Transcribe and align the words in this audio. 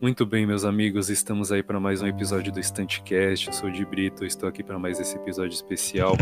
Muito 0.00 0.24
bem, 0.24 0.46
meus 0.46 0.64
amigos, 0.64 1.10
estamos 1.10 1.50
aí 1.50 1.62
para 1.62 1.80
mais 1.80 2.02
um 2.02 2.06
episódio 2.06 2.52
do 2.52 2.60
Estantecast. 2.60 3.46
Eu 3.46 3.52
sou 3.52 3.68
o 3.68 3.72
Di 3.72 3.84
Brito, 3.84 4.24
estou 4.24 4.48
aqui 4.48 4.62
para 4.62 4.78
mais 4.78 5.00
esse 5.00 5.16
episódio 5.16 5.54
especial. 5.54 6.16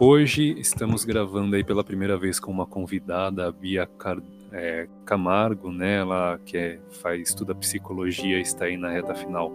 Hoje 0.00 0.58
estamos 0.58 1.04
gravando 1.04 1.56
aí 1.56 1.64
pela 1.64 1.84
primeira 1.84 2.18
vez 2.18 2.40
com 2.40 2.50
uma 2.50 2.66
convidada, 2.66 3.46
a 3.46 3.52
Bia 3.52 3.86
Car 3.86 4.18
é, 4.52 4.88
Camargo, 5.04 5.70
né? 5.70 5.96
Ela 5.96 6.40
que 6.44 6.56
é, 6.56 6.80
faz 7.00 7.28
estuda 7.28 7.54
psicologia, 7.54 8.40
está 8.40 8.64
aí 8.64 8.76
na 8.76 8.90
reta 8.90 9.14
final, 9.14 9.54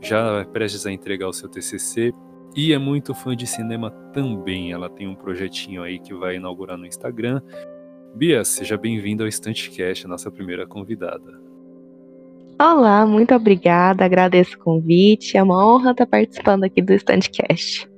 já 0.00 0.44
prestes 0.46 0.86
a 0.86 0.92
entregar 0.92 1.28
o 1.28 1.32
seu 1.32 1.48
TCC 1.48 2.12
e 2.54 2.72
é 2.72 2.78
muito 2.78 3.14
fã 3.14 3.36
de 3.36 3.46
cinema 3.46 3.90
também. 4.12 4.72
Ela 4.72 4.90
tem 4.90 5.06
um 5.06 5.14
projetinho 5.14 5.82
aí 5.82 5.98
que 5.98 6.14
vai 6.14 6.36
inaugurar 6.36 6.76
no 6.76 6.86
Instagram. 6.86 7.40
Bia, 8.14 8.44
seja 8.44 8.76
bem-vinda 8.76 9.22
ao 9.22 9.28
Estantecast, 9.28 10.06
nossa 10.06 10.30
primeira 10.30 10.66
convidada. 10.66 11.40
Olá, 12.60 13.06
muito 13.06 13.34
obrigada, 13.34 14.04
agradeço 14.04 14.56
o 14.56 14.58
convite, 14.58 15.36
é 15.36 15.42
uma 15.42 15.66
honra 15.66 15.92
estar 15.92 16.06
participando 16.06 16.64
aqui 16.64 16.82
do 16.82 16.92
Standcast. 16.92 17.88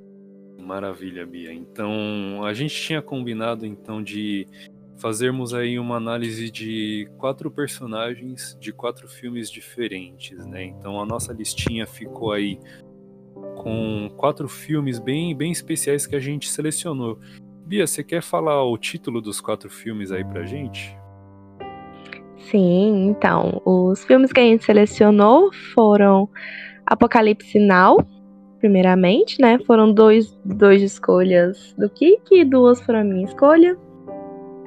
Maravilha, 0.57 1.25
Bia. 1.25 1.51
Então, 1.51 2.45
a 2.45 2.53
gente 2.53 2.73
tinha 2.73 3.01
combinado 3.01 3.65
então 3.65 4.01
de 4.01 4.47
fazermos 4.95 5.53
aí 5.53 5.77
uma 5.77 5.97
análise 5.97 6.49
de 6.49 7.09
quatro 7.17 7.51
personagens 7.51 8.57
de 8.57 8.71
quatro 8.71 9.05
filmes 9.05 9.51
diferentes, 9.51 10.45
né? 10.45 10.63
Então, 10.63 11.01
a 11.01 11.05
nossa 11.05 11.33
listinha 11.33 11.85
ficou 11.85 12.31
aí 12.31 12.57
com 13.55 14.11
quatro 14.17 14.47
filmes 14.47 14.99
bem 14.99 15.35
bem 15.35 15.51
especiais 15.51 16.05
que 16.05 16.15
a 16.15 16.19
gente 16.19 16.49
selecionou. 16.49 17.19
Bia, 17.65 17.87
você 17.87 18.03
quer 18.03 18.21
falar 18.21 18.63
o 18.63 18.77
título 18.77 19.21
dos 19.21 19.39
quatro 19.39 19.69
filmes 19.69 20.11
aí 20.11 20.23
pra 20.23 20.43
gente? 20.43 20.97
Sim, 22.51 23.07
então, 23.07 23.61
os 23.65 24.03
filmes 24.03 24.33
que 24.33 24.39
a 24.39 24.43
gente 24.43 24.65
selecionou 24.65 25.49
foram 25.73 26.29
Apocalipse 26.85 27.57
Now, 27.57 27.97
primeiramente, 28.59 29.41
né? 29.41 29.57
Foram 29.65 29.93
dois, 29.93 30.37
dois 30.43 30.81
escolhas 30.81 31.73
do 31.77 31.89
Kiki 31.89 32.43
duas 32.43 32.81
foram 32.81 32.99
a 32.99 33.03
minha 33.03 33.25
escolha. 33.25 33.77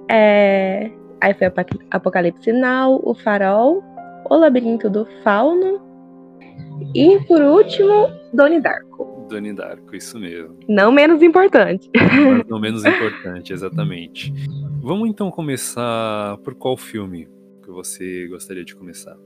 É... 0.09 0.91
Aí 1.21 1.35
foi 1.35 1.53
Apocalipse 1.91 2.53
Now, 2.53 3.01
O 3.05 3.15
Farol, 3.15 3.83
O 4.31 4.37
Labirinto 4.37 4.89
do 4.89 5.07
Fauno 5.23 5.81
e, 6.95 7.19
por 7.27 7.43
último, 7.43 8.09
Doni 8.37 8.61
Darko. 8.61 9.27
Doni 9.29 9.53
Darko, 9.53 9.97
isso 9.97 10.19
mesmo. 10.21 10.57
Não 10.69 10.93
menos 10.93 11.23
importante. 11.23 11.91
não 12.49 12.61
menos 12.61 12.85
importante, 12.87 13.53
exatamente. 13.53 14.33
Vamos 14.81 15.09
então 15.09 15.31
começar 15.31 16.37
por 16.45 16.55
qual 16.55 16.77
filme? 16.77 17.29
que 17.67 17.73
você 17.73 18.29
gostaria 18.29 18.65
de 18.65 18.77
começar? 18.77 19.17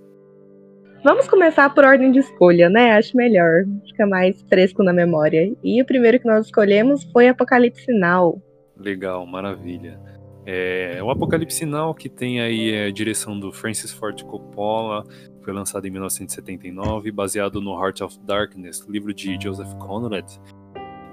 Vamos 1.05 1.29
começar 1.29 1.73
por 1.75 1.85
ordem 1.85 2.11
de 2.11 2.19
escolha, 2.19 2.69
né? 2.71 2.93
Acho 2.93 3.17
melhor, 3.17 3.65
fica 3.87 4.07
mais 4.07 4.41
fresco 4.43 4.83
na 4.83 4.93
memória. 4.93 5.55
E 5.63 5.81
o 5.81 5.85
primeiro 5.85 6.19
que 6.19 6.27
nós 6.27 6.47
escolhemos 6.47 7.05
foi 7.13 7.29
Apocalipse 7.29 7.93
Now. 7.93 8.43
Legal, 8.77 9.27
maravilha. 9.27 10.01
É, 10.47 11.03
o 11.03 11.11
Apocalipse 11.11 11.67
Now, 11.67 11.95
que 11.95 12.09
tem 12.09 12.41
aí 12.41 12.87
a 12.87 12.91
direção 12.91 13.39
do 13.39 13.53
Francis 13.53 13.93
Ford 13.93 14.23
Coppola, 14.25 15.05
foi 15.43 15.53
lançado 15.53 15.87
em 15.87 15.91
1979, 15.91 17.11
baseado 17.11 17.61
no 17.61 17.73
Heart 17.73 18.03
of 18.03 18.21
Darkness, 18.21 18.87
livro 18.89 19.13
de 19.13 19.39
Joseph 19.41 19.75
Conrad. 19.75 20.39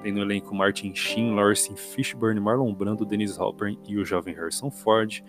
Tem 0.04 0.12
no 0.12 0.22
elenco 0.22 0.54
Martin 0.54 0.94
Sheen, 0.94 1.34
Lawrence 1.34 1.76
Fishburne, 1.76 2.40
Marlon 2.40 2.74
Brando, 2.74 3.06
Dennis 3.06 3.40
Hopper 3.40 3.76
e 3.88 3.98
o 3.98 4.06
jovem 4.06 4.34
Harrison 4.34 4.70
Ford. 4.70 5.24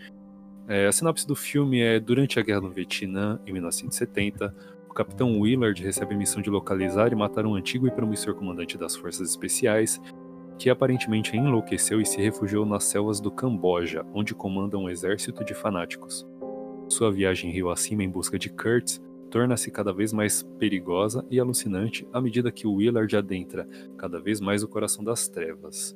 É, 0.66 0.86
a 0.86 0.92
sinopse 0.92 1.26
do 1.26 1.34
filme 1.34 1.80
é: 1.80 1.98
durante 1.98 2.38
a 2.38 2.42
guerra 2.42 2.60
no 2.60 2.70
Vietnã, 2.70 3.40
em 3.46 3.52
1970, 3.52 4.54
o 4.88 4.92
capitão 4.92 5.40
Willard 5.40 5.82
recebe 5.82 6.14
a 6.14 6.18
missão 6.18 6.42
de 6.42 6.50
localizar 6.50 7.12
e 7.12 7.16
matar 7.16 7.46
um 7.46 7.54
antigo 7.54 7.86
e 7.86 7.90
promissor 7.90 8.34
comandante 8.34 8.76
das 8.76 8.94
forças 8.94 9.30
especiais, 9.30 10.00
que 10.58 10.68
aparentemente 10.68 11.36
enlouqueceu 11.36 12.00
e 12.00 12.06
se 12.06 12.20
refugiou 12.20 12.66
nas 12.66 12.84
selvas 12.84 13.20
do 13.20 13.30
Camboja, 13.30 14.04
onde 14.12 14.34
comanda 14.34 14.76
um 14.76 14.90
exército 14.90 15.44
de 15.44 15.54
fanáticos. 15.54 16.26
Sua 16.88 17.12
viagem 17.12 17.50
rio 17.50 17.70
acima 17.70 18.02
em 18.02 18.08
busca 18.08 18.38
de 18.38 18.48
Kurt 18.48 18.98
torna-se 19.30 19.70
cada 19.70 19.92
vez 19.92 20.12
mais 20.12 20.42
perigosa 20.58 21.24
e 21.30 21.38
alucinante 21.38 22.08
à 22.12 22.20
medida 22.20 22.50
que 22.50 22.66
o 22.66 22.74
Willard 22.74 23.14
adentra 23.14 23.66
cada 23.96 24.18
vez 24.18 24.40
mais 24.40 24.62
o 24.62 24.68
coração 24.68 25.04
das 25.04 25.28
trevas. 25.28 25.94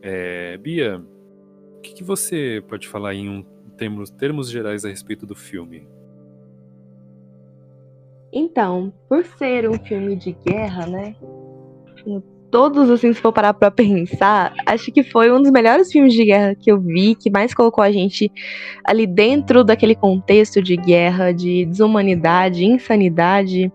É, 0.00 0.56
Bia, 0.56 1.04
o 1.76 1.80
que, 1.80 1.94
que, 1.94 2.04
você 2.04 2.62
pode 2.66 2.88
falar 2.88 3.14
em 3.14 3.28
um 3.28 3.44
termos, 3.76 4.10
termos 4.10 4.50
gerais 4.50 4.84
a 4.84 4.88
respeito 4.88 5.26
do 5.26 5.34
filme? 5.34 5.86
Então, 8.32 8.92
por 9.08 9.24
ser 9.24 9.68
um 9.68 9.78
filme 9.78 10.16
de 10.16 10.32
guerra, 10.32 10.86
né? 10.86 11.16
Todos, 12.54 12.88
assim, 12.88 13.12
se 13.12 13.20
for 13.20 13.32
parar 13.32 13.52
pra 13.52 13.68
pensar, 13.68 14.54
acho 14.64 14.92
que 14.92 15.02
foi 15.02 15.28
um 15.28 15.42
dos 15.42 15.50
melhores 15.50 15.90
filmes 15.90 16.12
de 16.12 16.24
guerra 16.24 16.54
que 16.54 16.70
eu 16.70 16.80
vi, 16.80 17.16
que 17.16 17.28
mais 17.28 17.52
colocou 17.52 17.82
a 17.82 17.90
gente 17.90 18.30
ali 18.84 19.08
dentro 19.08 19.64
daquele 19.64 19.96
contexto 19.96 20.62
de 20.62 20.76
guerra, 20.76 21.32
de 21.32 21.64
desumanidade, 21.64 22.64
insanidade. 22.64 23.72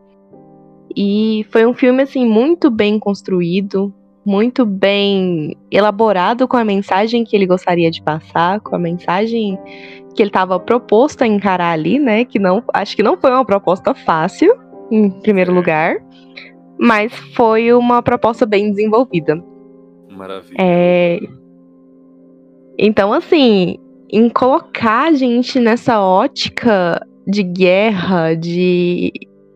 E 0.95 1.45
foi 1.51 1.65
um 1.65 1.73
filme, 1.73 2.03
assim, 2.03 2.25
muito 2.25 2.71
bem 2.71 2.97
construído, 2.97 3.93
muito 4.25 4.65
bem 4.65 5.57
elaborado 5.69 6.47
com 6.47 6.55
a 6.55 6.63
mensagem 6.63 7.25
que 7.25 7.35
ele 7.35 7.45
gostaria 7.45 7.91
de 7.91 8.01
passar, 8.01 8.61
com 8.61 8.77
a 8.77 8.79
mensagem 8.79 9.59
que 10.15 10.21
ele 10.21 10.29
estava 10.29 10.57
proposto 10.57 11.23
a 11.23 11.27
encarar 11.27 11.73
ali, 11.73 11.99
né? 11.99 12.23
Que 12.23 12.39
não, 12.39 12.63
acho 12.73 12.95
que 12.95 13.03
não 13.03 13.17
foi 13.17 13.31
uma 13.31 13.43
proposta 13.43 13.93
fácil, 13.93 14.55
em 14.89 15.09
primeiro 15.09 15.53
lugar, 15.53 15.97
mas 16.79 17.13
foi 17.35 17.73
uma 17.73 18.01
proposta 18.01 18.45
bem 18.45 18.71
desenvolvida. 18.71 19.43
Maravilha. 20.09 20.55
É... 20.59 21.19
Então, 22.77 23.11
assim, 23.11 23.77
em 24.09 24.29
colocar 24.29 25.09
a 25.09 25.13
gente 25.13 25.59
nessa 25.59 26.01
ótica 26.01 27.05
de 27.27 27.43
guerra, 27.43 28.33
de 28.33 29.11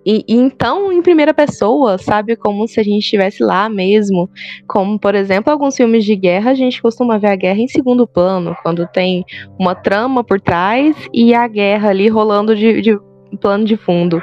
e, 0.06 0.26
e, 0.28 0.36
então, 0.36 0.92
em 0.92 1.02
primeira 1.02 1.34
pessoa, 1.34 1.98
sabe? 1.98 2.36
Como 2.36 2.68
se 2.68 2.80
a 2.80 2.84
gente 2.84 3.00
estivesse 3.00 3.42
lá 3.42 3.70
mesmo. 3.70 4.30
Como, 4.68 5.00
por 5.00 5.16
exemplo, 5.16 5.52
alguns 5.52 5.76
filmes 5.76 6.04
de 6.04 6.16
guerra, 6.16 6.52
a 6.52 6.56
gente 6.56 6.82
costuma 6.82 7.18
ver 7.18 7.30
a 7.30 7.36
guerra 7.36 7.60
em 7.60 7.68
segundo 7.68 8.06
plano, 8.06 8.56
quando 8.62 8.86
tem 8.88 9.24
uma 9.58 9.74
trama 9.74 10.24
por 10.24 10.42
trás 10.42 10.96
e 11.14 11.34
a 11.34 11.48
guerra 11.48 11.90
ali 11.90 12.10
rolando 12.10 12.56
de, 12.56 12.82
de 12.82 13.00
plano 13.40 13.64
de 13.64 13.78
fundo. 13.78 14.22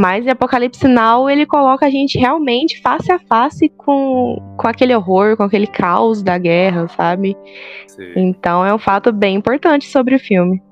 Mas 0.00 0.24
em 0.24 0.30
Apocalipse 0.30 0.88
Now, 0.88 1.28
ele 1.28 1.44
coloca 1.44 1.84
a 1.84 1.90
gente 1.90 2.18
realmente 2.18 2.80
face 2.80 3.12
a 3.12 3.18
face 3.18 3.68
com, 3.68 4.54
com 4.56 4.66
aquele 4.66 4.96
horror, 4.96 5.36
com 5.36 5.42
aquele 5.42 5.66
caos 5.66 6.22
da 6.22 6.38
guerra, 6.38 6.88
sabe? 6.88 7.36
Sim. 7.86 8.10
Então 8.16 8.64
é 8.64 8.72
um 8.72 8.78
fato 8.78 9.12
bem 9.12 9.36
importante 9.36 9.86
sobre 9.88 10.14
o 10.14 10.18
filme. 10.18 10.62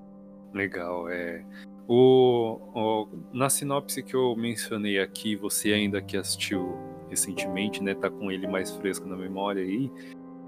Legal, 0.54 1.10
é. 1.10 1.44
O, 1.86 2.58
o, 2.74 3.08
na 3.30 3.50
sinopse 3.50 4.02
que 4.02 4.16
eu 4.16 4.34
mencionei 4.34 4.98
aqui, 4.98 5.36
você 5.36 5.74
ainda 5.74 6.00
que 6.00 6.16
assistiu 6.16 6.78
recentemente, 7.10 7.82
né, 7.82 7.94
tá 7.94 8.08
com 8.08 8.32
ele 8.32 8.46
mais 8.46 8.74
fresco 8.76 9.06
na 9.06 9.16
memória 9.16 9.62
aí, 9.62 9.92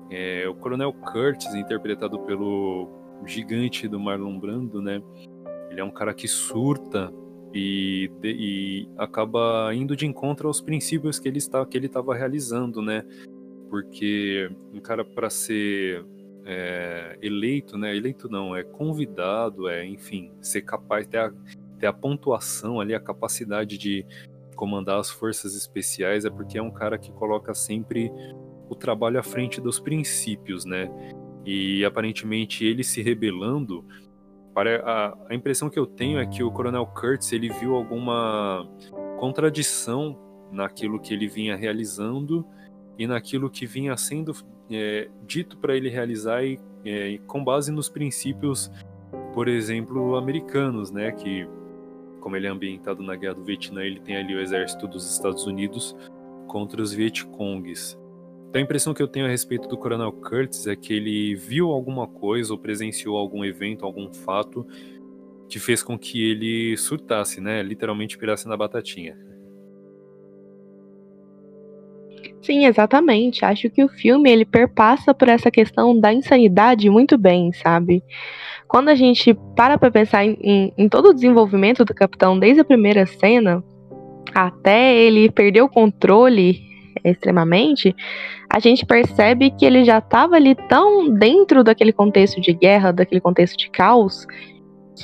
é, 0.09 0.49
o 0.49 0.55
Coronel 0.55 0.95
Curtis, 0.95 1.55
interpretado 1.55 2.19
pelo 2.21 2.89
gigante 3.27 3.87
do 3.87 4.01
Marlon 4.01 4.39
Brando, 4.39 4.81
né, 4.81 5.03
ele 5.71 5.83
é 5.83 5.85
um 5.85 5.91
cara 5.91 6.15
que 6.15 6.27
surta 6.27 7.13
e, 7.53 8.11
de, 8.21 8.31
e 8.31 8.89
acaba 8.97 9.75
indo 9.75 9.97
de 9.97 10.07
encontro 10.07 10.49
aos 10.49 10.61
princípios 10.61 11.19
que 11.19 11.29
ele 11.29 11.39
está 11.39 11.65
que 11.67 11.77
ele 11.77 11.87
estava 11.87 12.15
realizando, 12.15 12.81
né, 12.81 13.05
porque 13.69 14.51
um 14.73 14.81
cara 14.81 15.05
para 15.05 15.31
ser 15.31 16.05
é, 16.45 17.19
eleito, 17.23 17.77
né? 17.79 17.95
Eleito 17.97 18.29
não, 18.29 18.57
é 18.57 18.63
convidado, 18.63 19.69
é, 19.69 19.87
enfim, 19.87 20.33
ser 20.41 20.63
capaz, 20.63 21.07
ter 21.07 21.19
a, 21.19 21.33
ter 21.79 21.87
a 21.87 21.93
pontuação 21.93 22.81
ali, 22.81 22.95
a 22.95 23.01
capacidade 23.01 23.79
de 23.79 24.05
comandar 24.57 24.99
as 24.99 25.11
forças 25.11 25.55
especiais, 25.55 26.25
é 26.25 26.31
porque 26.31 26.59
é 26.59 26.63
um 26.63 26.71
cara 26.71 26.99
que 26.99 27.13
coloca 27.13 27.55
sempre 27.55 28.13
o 28.69 28.75
trabalho 28.75 29.19
à 29.19 29.23
frente 29.23 29.61
dos 29.61 29.81
princípios, 29.81 30.65
né? 30.65 30.91
E 31.45 31.85
aparentemente 31.85 32.65
ele 32.65 32.85
se 32.85 33.01
rebelando, 33.01 33.85
a, 34.85 35.17
a 35.29 35.35
impressão 35.35 35.71
que 35.71 35.79
eu 35.79 35.87
tenho 35.87 36.19
é 36.19 36.27
que 36.27 36.43
o 36.43 36.51
Coronel 36.51 36.87
Kurtz 36.87 37.33
ele 37.33 37.49
viu 37.49 37.75
alguma 37.75 38.69
contradição 39.19 40.19
naquilo 40.51 40.99
que 40.99 41.15
ele 41.15 41.29
vinha 41.29 41.57
realizando 41.57 42.45
e 42.99 43.07
naquilo 43.07 43.49
que 43.49 43.67
vinha 43.67 43.97
sendo 43.97 44.33
é, 44.71 45.09
dito 45.27 45.57
para 45.59 45.77
ele 45.77 45.89
realizar 45.89 46.45
e, 46.45 46.59
é, 46.85 47.19
com 47.27 47.43
base 47.45 47.71
nos 47.71 47.89
princípios, 47.89 48.71
por 49.33 49.49
exemplo, 49.49 50.17
americanos, 50.17 50.91
né? 50.91 51.13
Que, 51.13 51.47
como 52.21 52.37
ele 52.37 52.47
é 52.47 52.51
ambientado 52.51 53.03
na 53.03 53.17
Guerra 53.17 53.35
do 53.35 53.45
Vietnã, 53.45 53.83
ele 53.83 54.01
tem 54.01 54.17
ali 54.17 54.35
o 54.35 54.41
exército 54.41 54.87
dos 54.87 55.11
Estados 55.11 55.47
Unidos 55.47 55.97
contra 56.47 56.81
os 56.83 56.93
Vietcongues. 56.93 57.99
Então 58.51 58.59
a 58.59 58.65
impressão 58.65 58.93
que 58.93 59.01
eu 59.01 59.07
tenho 59.07 59.27
a 59.27 59.29
respeito 59.29 59.69
do 59.69 59.79
Coronel 59.79 60.11
Curtis 60.11 60.67
é 60.67 60.75
que 60.75 60.93
ele 60.93 61.37
viu 61.37 61.71
alguma 61.71 62.09
coisa 62.09 62.53
ou 62.53 62.59
presenciou 62.59 63.17
algum 63.17 63.45
evento, 63.45 63.85
algum 63.85 64.13
fato 64.13 64.67
que 65.49 65.61
fez 65.61 65.85
com 65.85 65.97
que 65.97 66.21
ele 66.29 66.77
surtasse, 66.77 67.41
né? 67.41 67.63
Literalmente 67.63 68.19
pirasse 68.19 68.49
na 68.49 68.57
batatinha. 68.57 69.17
Sim, 72.43 72.67
exatamente. 72.67 73.45
Acho 73.45 73.71
que 73.71 73.85
o 73.85 73.89
filme 73.89 74.29
ele 74.29 74.45
perpassa 74.45 75.15
por 75.15 75.29
essa 75.29 75.49
questão 75.49 75.97
da 75.99 76.13
insanidade 76.13 76.91
muito 76.91 77.17
bem, 77.17 77.53
sabe? 77.53 78.03
Quando 78.67 78.89
a 78.89 78.97
gente 78.97 79.33
para 79.55 79.79
para 79.79 79.93
pensar 79.93 80.25
em, 80.25 80.37
em, 80.41 80.73
em, 80.77 80.89
todo 80.89 81.11
o 81.11 81.15
desenvolvimento 81.15 81.85
do 81.85 81.95
capitão, 81.95 82.37
desde 82.37 82.63
a 82.63 82.65
primeira 82.65 83.07
cena 83.07 83.63
até 84.35 84.97
ele 84.97 85.31
perder 85.31 85.63
o 85.63 85.69
controle 85.69 86.70
extremamente, 87.05 87.95
a 88.49 88.59
gente 88.59 88.85
percebe 88.85 89.51
que 89.51 89.65
ele 89.65 89.85
já 89.85 89.99
estava 89.99 90.37
ali 90.37 90.55
tão 90.55 91.09
dentro 91.09 91.63
daquele 91.63 91.93
contexto 91.93 92.41
de 92.41 92.53
guerra, 92.53 92.93
daquele 92.93 93.21
contexto 93.21 93.57
de 93.57 93.71
caos, 93.71 94.27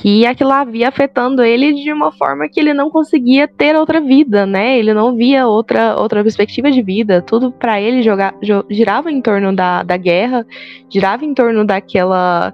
que 0.01 0.27
aquilo 0.27 0.53
havia 0.53 0.89
afetando 0.89 1.43
ele 1.43 1.73
de 1.73 1.91
uma 1.93 2.13
forma 2.13 2.49
que 2.49 2.61
ele 2.61 2.75
não 2.75 2.91
conseguia 2.91 3.49
ter 3.49 3.75
outra 3.75 4.01
vida, 4.01 4.45
né? 4.45 4.79
Ele 4.79 4.93
não 4.93 5.17
via 5.17 5.47
outra, 5.47 5.97
outra 5.97 6.23
perspectiva 6.23 6.71
de 6.71 6.83
vida. 6.83 7.23
Tudo 7.23 7.51
para 7.51 7.81
ele 7.81 8.03
jogar, 8.03 8.35
girava 8.69 9.11
em 9.11 9.23
torno 9.23 9.55
da, 9.55 9.83
da 9.83 9.97
guerra, 9.97 10.47
girava 10.91 11.25
em 11.25 11.33
torno 11.33 11.65
daquela 11.65 12.53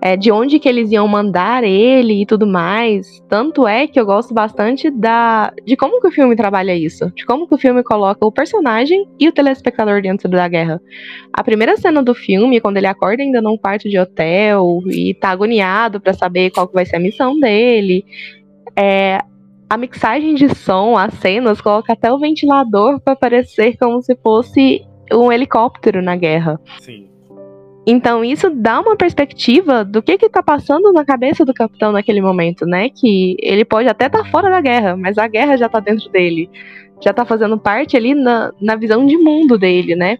é, 0.00 0.16
de 0.16 0.30
onde 0.30 0.58
que 0.58 0.68
eles 0.68 0.90
iam 0.90 1.06
mandar 1.08 1.64
ele 1.64 2.22
e 2.22 2.26
tudo 2.26 2.46
mais. 2.46 3.20
Tanto 3.28 3.66
é 3.66 3.86
que 3.86 3.98
eu 3.98 4.06
gosto 4.06 4.32
bastante 4.32 4.90
da 4.90 5.52
de 5.64 5.76
como 5.76 6.00
que 6.00 6.08
o 6.08 6.12
filme 6.12 6.36
trabalha 6.36 6.74
isso, 6.74 7.10
de 7.14 7.24
como 7.24 7.46
que 7.46 7.54
o 7.54 7.58
filme 7.58 7.82
coloca 7.82 8.24
o 8.24 8.32
personagem 8.32 9.06
e 9.18 9.28
o 9.28 9.32
telespectador 9.32 10.00
dentro 10.00 10.28
da 10.28 10.48
guerra. 10.48 10.80
A 11.32 11.42
primeira 11.42 11.76
cena 11.76 12.02
do 12.02 12.14
filme, 12.14 12.60
quando 12.60 12.76
ele 12.76 12.86
acorda 12.86 13.22
ainda 13.22 13.40
num 13.40 13.56
quarto 13.56 13.88
de 13.88 13.98
hotel 13.98 14.80
e 14.86 15.14
tá 15.14 15.30
agoniado 15.30 16.00
para 16.00 16.12
saber 16.12 16.50
qual 16.50 16.68
que 16.68 16.74
vai 16.74 16.86
ser 16.86 16.96
a 16.96 17.00
missão 17.00 17.38
dele, 17.38 18.04
é, 18.76 19.18
a 19.68 19.76
mixagem 19.76 20.34
de 20.34 20.54
som, 20.54 20.96
as 20.96 21.12
cenas, 21.14 21.60
coloca 21.60 21.92
até 21.92 22.10
o 22.12 22.18
ventilador 22.18 23.00
para 23.00 23.16
parecer 23.16 23.76
como 23.76 24.00
se 24.00 24.16
fosse 24.16 24.82
um 25.12 25.32
helicóptero 25.32 26.00
na 26.00 26.16
guerra. 26.16 26.60
Sim. 26.80 27.08
Então 27.90 28.22
isso 28.22 28.50
dá 28.50 28.78
uma 28.80 28.94
perspectiva 28.94 29.82
do 29.82 30.02
que 30.02 30.18
que 30.18 30.28
tá 30.28 30.42
passando 30.42 30.92
na 30.92 31.06
cabeça 31.06 31.42
do 31.42 31.54
capitão 31.54 31.90
naquele 31.90 32.20
momento, 32.20 32.66
né? 32.66 32.90
Que 32.90 33.34
ele 33.40 33.64
pode 33.64 33.88
até 33.88 34.08
estar 34.08 34.24
tá 34.24 34.30
fora 34.30 34.50
da 34.50 34.60
guerra, 34.60 34.94
mas 34.94 35.16
a 35.16 35.26
guerra 35.26 35.56
já 35.56 35.70
tá 35.70 35.80
dentro 35.80 36.06
dele. 36.10 36.50
Já 37.02 37.14
tá 37.14 37.24
fazendo 37.24 37.58
parte 37.58 37.96
ali 37.96 38.14
na, 38.14 38.52
na 38.60 38.76
visão 38.76 39.06
de 39.06 39.16
mundo 39.16 39.56
dele, 39.56 39.96
né? 39.96 40.18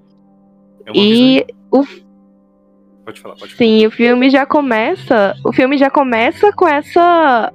É 0.86 0.92
e 0.94 1.44
o 1.70 1.84
Pode 3.04 3.20
falar, 3.20 3.34
pode 3.34 3.54
falar. 3.54 3.58
Sim, 3.58 3.86
o 3.86 3.90
filme 3.90 4.30
já 4.30 4.46
começa, 4.46 5.36
o 5.44 5.52
filme 5.52 5.76
já 5.76 5.90
começa 5.90 6.50
com 6.52 6.66
essa 6.66 7.52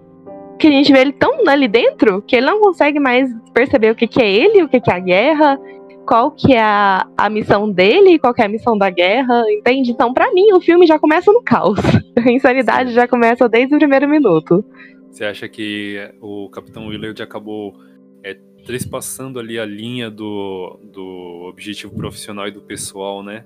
que 0.60 0.68
a 0.68 0.72
gente 0.72 0.94
vê 0.94 1.00
ele 1.00 1.14
tão 1.14 1.48
ali 1.48 1.68
dentro 1.68 2.22
que 2.22 2.36
ele 2.36 2.46
não 2.46 2.62
consegue 2.62 3.00
mais 3.00 3.28
perceber 3.52 3.90
o 3.90 3.96
que, 3.96 4.06
que 4.06 4.22
é 4.22 4.32
ele, 4.32 4.62
o 4.62 4.70
que, 4.70 4.80
que 4.80 4.92
é 4.92 4.96
a 4.96 5.00
guerra, 5.00 5.60
qual 6.06 6.32
que 6.32 6.54
é 6.54 6.62
a, 6.62 7.08
a 7.18 7.30
missão 7.30 7.70
dele, 7.70 8.20
qual 8.20 8.34
que 8.34 8.42
é 8.42 8.46
a 8.46 8.50
missão 8.50 8.78
da 8.78 8.90
guerra, 8.90 9.44
entende? 9.50 9.92
Então, 9.92 10.14
para 10.14 10.32
mim, 10.34 10.52
o 10.54 10.62
filme 10.62 10.86
já 10.86 11.00
começa 11.00 11.32
no 11.32 11.42
caos. 11.42 11.80
A 12.16 12.32
insanidade 12.32 12.94
já 12.94 13.08
começa 13.08 13.50
desde 13.50 13.76
o 13.76 13.78
primeiro 13.78 14.08
minuto. 14.08 14.64
Você 15.10 15.26
acha 15.26 15.48
que 15.50 16.10
o 16.22 16.50
Capitão 16.50 16.88
Willard 16.88 17.22
acabou 17.22 17.76
é, 18.24 18.38
trespassando 18.66 19.40
ali 19.40 19.60
a 19.60 19.66
linha 19.66 20.10
do, 20.10 20.80
do 20.84 21.48
objetivo 21.50 21.94
profissional 21.94 22.48
e 22.48 22.52
do 22.52 22.62
pessoal, 22.62 23.22
né? 23.22 23.44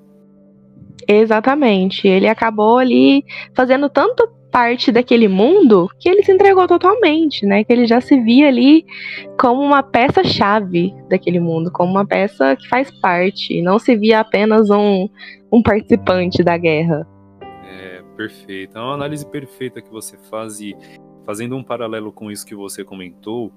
Exatamente. 1.07 2.07
Ele 2.07 2.27
acabou 2.27 2.77
ali 2.77 3.23
fazendo 3.53 3.89
tanto 3.89 4.29
parte 4.51 4.91
daquele 4.91 5.27
mundo 5.27 5.89
que 5.99 6.09
ele 6.09 6.23
se 6.23 6.31
entregou 6.31 6.67
totalmente, 6.67 7.45
né? 7.45 7.63
Que 7.63 7.73
ele 7.73 7.85
já 7.85 8.01
se 8.01 8.19
via 8.21 8.47
ali 8.47 8.85
como 9.39 9.61
uma 9.61 9.83
peça-chave 9.83 10.93
daquele 11.09 11.39
mundo, 11.39 11.71
como 11.71 11.91
uma 11.91 12.05
peça 12.05 12.55
que 12.55 12.67
faz 12.67 12.89
parte, 12.99 13.61
não 13.61 13.77
se 13.77 13.95
via 13.95 14.19
apenas 14.19 14.69
um, 14.69 15.09
um 15.51 15.61
participante 15.61 16.43
da 16.43 16.57
guerra. 16.57 17.07
É, 17.41 18.01
perfeito. 18.15 18.77
É 18.77 18.81
uma 18.81 18.93
análise 18.93 19.25
perfeita 19.25 19.81
que 19.81 19.91
você 19.91 20.17
faz 20.29 20.59
e 20.59 20.75
fazendo 21.25 21.55
um 21.55 21.63
paralelo 21.63 22.11
com 22.11 22.31
isso 22.31 22.45
que 22.45 22.55
você 22.55 22.83
comentou, 22.83 23.51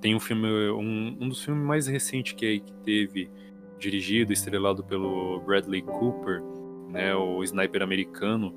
tem 0.00 0.14
um 0.14 0.20
filme, 0.20 0.46
um, 0.70 1.16
um 1.20 1.28
dos 1.28 1.44
filmes 1.44 1.64
mais 1.64 1.86
recentes 1.88 2.34
que, 2.34 2.60
que 2.60 2.72
teve, 2.84 3.28
dirigido, 3.78 4.32
estrelado 4.32 4.84
pelo 4.84 5.40
Bradley 5.40 5.82
Cooper, 5.82 6.42
né, 6.88 7.14
o 7.16 7.42
Sniper 7.42 7.82
americano, 7.82 8.54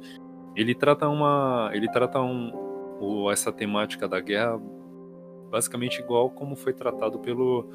ele 0.55 0.75
trata 0.75 1.07
uma, 1.07 1.69
ele 1.73 1.89
trata 1.91 2.19
um, 2.21 3.29
essa 3.31 3.51
temática 3.51 4.07
da 4.07 4.19
guerra 4.19 4.59
basicamente 5.49 5.99
igual 5.99 6.29
como 6.29 6.55
foi 6.55 6.73
tratado 6.73 7.19
pelo 7.19 7.67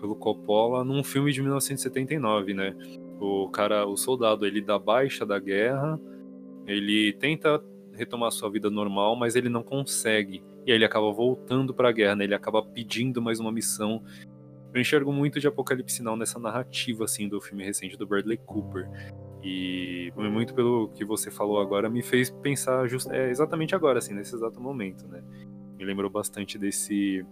pelo 0.00 0.16
Coppola 0.16 0.82
num 0.82 1.04
filme 1.04 1.30
de 1.30 1.42
1979, 1.42 2.54
né? 2.54 2.74
O 3.20 3.48
cara, 3.50 3.86
o 3.86 3.96
soldado, 3.96 4.46
ele 4.46 4.62
dá 4.62 4.78
baixa 4.78 5.26
da 5.26 5.38
guerra, 5.38 6.00
ele 6.66 7.12
tenta 7.12 7.62
retomar 7.92 8.30
sua 8.30 8.50
vida 8.50 8.70
normal, 8.70 9.14
mas 9.14 9.36
ele 9.36 9.50
não 9.50 9.62
consegue. 9.62 10.42
E 10.64 10.72
aí 10.72 10.78
ele 10.78 10.86
acaba 10.86 11.12
voltando 11.12 11.74
para 11.74 11.90
a 11.90 11.92
guerra, 11.92 12.16
né? 12.16 12.24
Ele 12.24 12.34
acaba 12.34 12.62
pedindo 12.62 13.20
mais 13.20 13.38
uma 13.40 13.52
missão. 13.52 14.02
Eu 14.72 14.80
enxergo 14.80 15.12
muito 15.12 15.38
de 15.38 15.46
Apocalipse 15.46 16.02
Now 16.02 16.16
nessa 16.16 16.38
narrativa 16.38 17.04
assim 17.04 17.28
do 17.28 17.40
filme 17.40 17.62
recente 17.62 17.96
do 17.98 18.06
Bradley 18.06 18.38
Cooper. 18.38 18.88
E 19.42 20.12
muito 20.16 20.54
pelo 20.54 20.88
que 20.88 21.04
você 21.04 21.30
falou 21.30 21.60
agora 21.60 21.88
me 21.88 22.02
fez 22.02 22.30
pensar 22.30 22.86
just, 22.88 23.10
é, 23.10 23.30
exatamente 23.30 23.74
agora, 23.74 23.98
assim, 23.98 24.14
nesse 24.14 24.34
exato 24.34 24.60
momento, 24.60 25.06
né? 25.08 25.22
Me 25.78 25.84
lembrou 25.84 26.10
bastante 26.10 26.58
desse. 26.58 27.24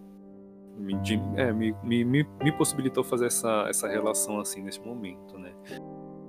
Me, 0.78 0.94
de, 1.00 1.20
é, 1.36 1.52
me, 1.52 1.74
me, 1.82 2.04
me, 2.04 2.52
possibilitou 2.52 3.02
fazer 3.02 3.26
essa, 3.26 3.66
essa 3.68 3.88
relação 3.88 4.38
assim 4.38 4.62
nesse 4.62 4.80
momento, 4.80 5.36
né? 5.36 5.52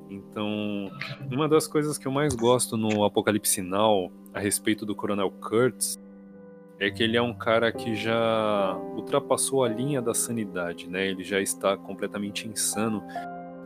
Então, 0.10 0.90
uma 1.32 1.48
das 1.48 1.68
coisas 1.68 1.98
que 1.98 2.08
eu 2.08 2.12
mais 2.12 2.36
gosto 2.36 2.76
no 2.76 3.04
Apocalipse 3.04 3.62
Now 3.62 4.12
a 4.34 4.40
respeito 4.40 4.86
do 4.86 4.96
Coronel 4.96 5.32
Kurtz 5.32 6.00
é 6.80 6.90
que 6.90 7.04
ele 7.04 7.16
é 7.16 7.22
um 7.22 7.34
cara 7.34 7.72
que 7.72 7.94
já 7.94 8.76
ultrapassou 8.96 9.64
a 9.64 9.70
linha 9.70 10.02
da 10.02 10.14
sanidade, 10.14 10.90
né? 10.90 11.08
Ele 11.08 11.24
já 11.24 11.40
está 11.40 11.78
completamente 11.78 12.48
insano 12.48 13.04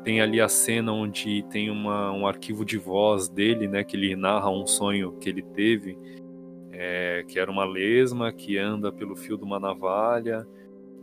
tem 0.04 0.22
ali 0.22 0.42
a 0.42 0.50
cena 0.50 0.92
onde 0.92 1.44
tem 1.44 1.70
uma, 1.70 2.12
um 2.12 2.28
arquivo 2.28 2.66
de 2.66 2.78
voz 2.78 3.30
dele, 3.30 3.68
né, 3.68 3.84
que 3.84 3.96
ele 3.96 4.16
narra 4.16 4.50
um 4.50 4.68
sonho 4.68 5.14
que 5.14 5.30
ele 5.30 5.42
teve, 5.42 5.98
é, 6.72 7.24
que 7.28 7.40
era 7.40 7.50
uma 7.50 7.66
lesma 7.66 8.31
que 8.31 8.57
anda 8.57 8.92
pelo 8.92 9.16
fio 9.16 9.38
de 9.38 9.44
uma 9.44 9.60
navalha, 9.60 10.45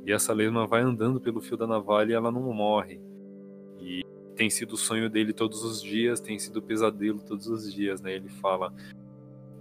e 0.05 0.13
essa 0.13 0.33
lesma 0.33 0.67
vai 0.67 0.83
andando 0.83 1.21
pelo 1.21 1.41
fio 1.41 1.57
da 1.57 1.67
navalha 1.67 2.13
e 2.13 2.15
ela 2.15 2.31
não 2.31 2.43
morre. 2.53 3.01
E 3.79 4.03
tem 4.35 4.49
sido 4.49 4.73
o 4.73 4.77
sonho 4.77 5.09
dele 5.11 5.33
todos 5.33 5.63
os 5.63 5.83
dias, 5.83 6.21
tem 6.21 6.39
sido 6.39 6.59
o 6.59 6.63
pesadelo 6.63 7.21
todos 7.21 7.47
os 7.47 7.73
dias, 7.73 8.01
né? 8.01 8.15
Ele 8.15 8.29
fala. 8.29 8.73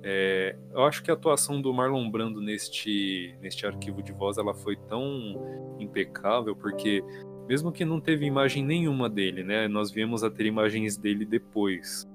É, 0.02 0.56
eu 0.72 0.86
acho 0.86 1.04
que 1.04 1.12
a 1.12 1.14
atuação 1.14 1.62
do 1.62 1.74
Marlon 1.74 2.10
Brando 2.10 2.40
neste, 2.40 3.36
neste 3.42 3.66
arquivo 3.66 4.02
de 4.02 4.14
voz 4.14 4.38
ela 4.38 4.54
foi 4.54 4.78
tão 4.88 5.76
impecável, 5.78 6.56
porque 6.56 7.04
mesmo 7.50 7.72
que 7.72 7.84
não 7.84 8.00
teve 8.00 8.28
imagem 8.28 8.64
nenhuma 8.64 9.10
dele, 9.10 9.44
né? 9.44 9.68
Nós 9.68 9.90
viemos 9.90 10.24
a 10.24 10.30
ter 10.30 10.46
imagens 10.46 10.96
dele 10.96 11.26
depois, 11.26 12.08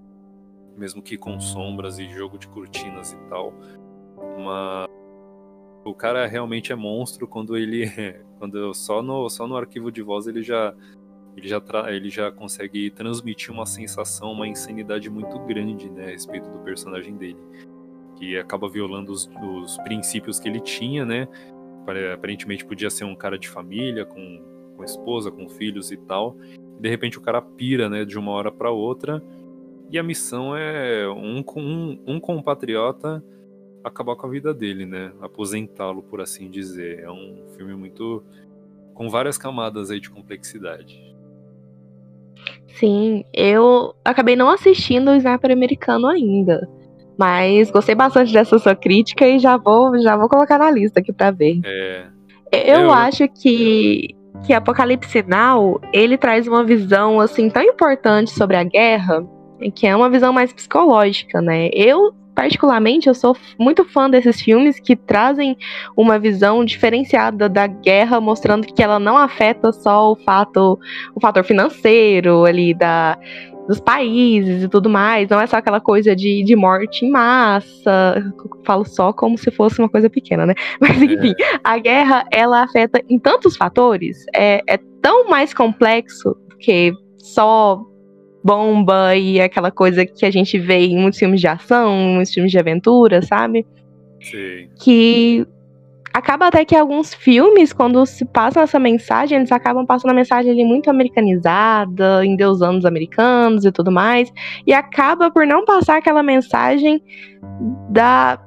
mesmo 0.79 1.03
que 1.03 1.17
com 1.17 1.41
sombras 1.41 1.99
e 1.99 2.09
jogo 2.09 2.39
de 2.39 2.47
cortinas 2.47 3.13
e 3.13 3.17
tal. 3.29 3.53
Mas 4.39 4.89
o 5.85 5.93
cara 5.93 6.25
realmente 6.29 6.71
é 6.71 6.77
monstro 6.77 7.27
quando 7.27 7.57
ele, 7.57 7.91
quando 8.39 8.73
só 8.75 9.03
no 9.03 9.29
só 9.29 9.49
no 9.49 9.57
arquivo 9.57 9.91
de 9.91 10.03
voz 10.03 10.29
ele 10.29 10.41
já 10.41 10.73
ele 11.37 11.49
já, 11.49 11.61
ele 11.89 12.11
já 12.11 12.31
consegue 12.31 12.89
transmitir 12.91 13.53
uma 13.53 13.67
sensação, 13.67 14.31
uma 14.31 14.47
insanidade 14.47 15.11
muito 15.11 15.37
grande, 15.41 15.91
né, 15.91 16.05
a 16.05 16.11
respeito 16.11 16.49
do 16.49 16.61
personagem 16.61 17.17
dele, 17.17 17.41
que 18.15 18.39
acaba 18.39 18.69
violando 18.69 19.11
os, 19.11 19.29
os 19.43 19.77
princípios 19.79 20.39
que 20.39 20.49
ele 20.49 20.61
tinha, 20.61 21.05
né? 21.05 21.27
Aparentemente 22.15 22.65
podia 22.65 22.89
ser 22.89 23.03
um 23.03 23.17
cara 23.17 23.37
de 23.37 23.49
família 23.49 24.05
com 24.05 24.54
com 24.75 24.83
a 24.83 24.85
esposa, 24.85 25.31
com 25.31 25.49
filhos 25.49 25.91
e 25.91 25.97
tal. 25.97 26.37
E 26.79 26.83
de 26.83 26.89
repente 26.89 27.19
o 27.19 27.23
cara 27.23 27.41
pira, 27.41 27.89
né, 27.89 28.05
de 28.05 28.19
uma 28.19 28.33
hora 28.33 28.51
para 28.51 28.71
outra. 28.71 29.23
E 29.91 29.99
a 29.99 30.03
missão 30.03 30.57
é 30.57 31.09
um, 31.09 31.45
um, 31.57 31.99
um 32.07 32.21
compatriota 32.21 33.23
acabar 33.85 34.17
com 34.17 34.27
a 34.27 34.31
vida 34.31 34.55
dele, 34.55 34.87
né? 34.87 35.13
Aposentá-lo, 35.21 36.03
por 36.03 36.21
assim 36.21 36.51
dizer. 36.51 37.01
É 37.01 37.11
um 37.11 37.45
filme 37.57 37.75
muito. 37.75 38.25
com 38.95 39.09
várias 39.11 39.37
camadas 39.37 39.91
aí 39.91 40.01
de 40.01 40.11
complexidade. 40.11 41.15
Sim, 42.79 43.25
eu 43.33 43.95
acabei 44.05 44.35
não 44.35 44.49
assistindo 44.51 45.11
o 45.11 45.15
Sniper 45.15 45.53
americano 45.53 46.07
ainda. 46.09 46.69
Mas 47.17 47.71
gostei 47.71 47.95
bastante 47.95 48.33
dessa 48.33 48.59
sua 48.59 48.75
crítica 48.75 49.29
e 49.29 49.39
já 49.39 49.57
vou, 49.57 49.97
já 50.01 50.17
vou 50.17 50.29
colocar 50.29 50.59
na 50.59 50.71
lista 50.71 50.99
aqui 50.99 51.13
pra 51.13 51.31
ver. 51.31 51.61
É. 51.65 52.07
Eu, 52.51 52.81
eu 52.81 52.91
acho 52.91 53.29
que 53.29 54.09
que 54.43 54.53
Apocalipse 54.53 55.23
Now, 55.23 55.81
ele 55.93 56.17
traz 56.17 56.47
uma 56.47 56.65
visão 56.65 57.21
assim 57.21 57.49
tão 57.49 57.63
importante 57.63 58.31
sobre 58.31 58.57
a 58.57 58.65
guerra, 58.65 59.25
que 59.75 59.87
é 59.87 59.95
uma 59.95 60.11
visão 60.11 60.33
mais 60.33 60.53
psicológica, 60.53 61.41
né? 61.41 61.71
Eu 61.73 62.15
particularmente, 62.35 63.07
eu 63.09 63.15
sou 63.15 63.37
muito 63.59 63.85
fã 63.85 64.11
desses 64.11 64.41
filmes 64.41 64.81
que 64.81 64.97
trazem 64.97 65.57
uma 65.97 66.19
visão 66.19 66.65
diferenciada 66.65 67.49
da 67.49 67.67
guerra, 67.67 68.21
mostrando 68.21 68.67
que 68.67 68.83
ela 68.83 68.99
não 68.99 69.17
afeta 69.17 69.73
só 69.73 70.11
o 70.11 70.17
fato, 70.17 70.79
o 71.15 71.21
fator 71.21 71.45
financeiro 71.45 72.45
ali 72.45 72.75
da 72.75 73.17
dos 73.67 73.81
países 73.81 74.63
e 74.63 74.69
tudo 74.69 74.91
mais, 74.91 75.29
não 75.29 75.41
é 75.41 75.47
só 75.47 75.57
aquela 75.57 75.81
coisa 75.81 76.15
de, 76.15 76.43
de 76.45 76.55
morte 76.55 77.05
em 77.05 77.11
massa, 77.11 78.23
falo 78.65 78.85
só 78.85 79.13
como 79.13 79.39
se 79.39 79.51
fosse 79.51 79.79
uma 79.79 79.89
coisa 79.89 80.11
pequena, 80.11 80.47
né? 80.47 80.55
Mas 80.81 81.01
enfim, 81.01 81.35
é. 81.39 81.59
a 81.63 81.79
guerra 81.79 82.27
ela 82.31 82.63
afeta 82.63 83.03
em 83.09 83.19
tantos 83.19 83.57
fatores, 83.57 84.25
é, 84.35 84.63
é 84.67 84.79
tão 85.01 85.29
mais 85.29 85.55
complexo 85.55 86.37
que 86.59 86.93
só 87.19 87.81
bomba 88.45 89.17
e 89.17 89.41
aquela 89.41 89.71
coisa 89.71 90.05
que 90.05 90.27
a 90.27 90.31
gente 90.31 90.59
vê 90.59 90.81
em 90.87 90.99
muitos 90.99 91.19
filmes 91.19 91.41
de 91.41 91.47
ação, 91.47 91.97
muitos 91.97 92.33
filmes 92.33 92.53
de 92.53 92.59
aventura, 92.59 93.23
sabe? 93.23 93.67
Sim. 94.21 94.69
Que 94.83 95.47
acaba 96.15 96.47
até 96.47 96.65
que 96.65 96.77
alguns 96.77 97.13
filmes, 97.13 97.73
quando 97.73 98.07
se 98.07 98.25
passam 98.25 98.63
essa 98.63 98.79
mensagem, 98.79 99.37
eles 99.37 99.51
acabam 99.51 99.85
passando 99.85 100.13
a 100.13 100.15
mensagem 100.15 100.53
ali 100.53 100.65
muito 100.65 100.89
americanizada, 100.89 102.25
endeusando 102.25 102.79
os 102.79 102.85
americanos 102.85 103.65
e 103.65 103.73
tudo 103.73 103.91
mais, 103.91 104.33
e 104.65 104.73
acaba 104.73 105.29
por 105.29 105.45
não 105.45 105.65
passar 105.65 105.99
aquela 105.99 106.23
mensagem 106.23 107.03
da. 107.91 108.41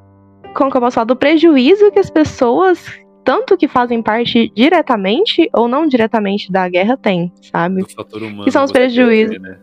Como 0.55 0.71
que 0.71 0.77
eu 0.77 0.81
posso 0.81 0.95
falar? 0.95 1.05
Do 1.05 1.15
prejuízo 1.17 1.91
que 1.91 1.99
as 1.99 2.09
pessoas, 2.09 2.89
tanto 3.25 3.57
que 3.57 3.67
fazem 3.67 4.01
parte 4.01 4.49
diretamente 4.55 5.49
ou 5.53 5.67
não 5.67 5.87
diretamente 5.87 6.49
da 6.49 6.69
guerra, 6.69 6.95
têm, 6.95 7.33
sabe? 7.41 7.81
Do 7.81 7.89
fator 7.89 8.23
humano. 8.23 8.45
Que 8.45 8.51
são 8.51 8.63
os 8.63 8.71
prejuízos. 8.71 9.37
né? 9.41 9.57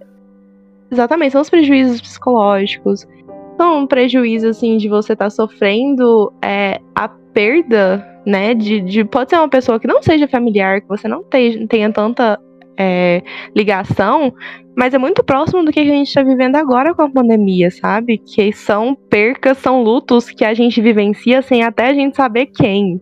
Exatamente, 0.93 1.33
são 1.33 1.41
os 1.41 1.49
prejuízos 1.49 2.03
psicológicos. 2.03 3.09
São 3.57 3.79
um 3.79 3.87
prejuízo, 3.87 4.49
assim, 4.49 4.77
de 4.77 4.89
você 4.89 5.15
estar 5.15 5.27
tá 5.27 5.31
sofrendo 5.31 6.33
é, 6.43 6.81
a 6.95 7.09
perda, 7.35 8.07
né? 8.25 8.55
De, 8.55 8.81
de, 8.81 9.05
pode 9.05 9.31
ser 9.31 9.37
uma 9.37 9.49
pessoa 9.49 9.79
que 9.79 9.87
não 9.87 10.03
seja 10.03 10.27
familiar, 10.29 10.81
que 10.81 10.89
você 10.89 11.09
não 11.09 11.23
tenha, 11.25 11.67
tenha 11.67 11.93
tanta 11.93 12.41
é, 12.79 13.23
ligação, 13.55 14.33
mas 14.77 14.95
é 14.95 14.99
muito 14.99 15.23
próximo 15.23 15.65
do 15.65 15.73
que 15.73 15.81
a 15.81 15.85
gente 15.85 16.09
está 16.09 16.23
vivendo 16.23 16.57
agora 16.57 16.95
com 16.95 17.03
a 17.03 17.11
pandemia, 17.11 17.71
sabe? 17.71 18.19
Que 18.19 18.53
são 18.53 18.95
percas, 18.95 19.59
são 19.59 19.83
lutos 19.83 20.31
que 20.31 20.45
a 20.45 20.55
gente 20.55 20.81
vivencia 20.81 21.43
sem 21.43 21.63
até 21.63 21.89
a 21.89 21.95
gente 21.95 22.17
saber 22.17 22.47
quem. 22.47 23.01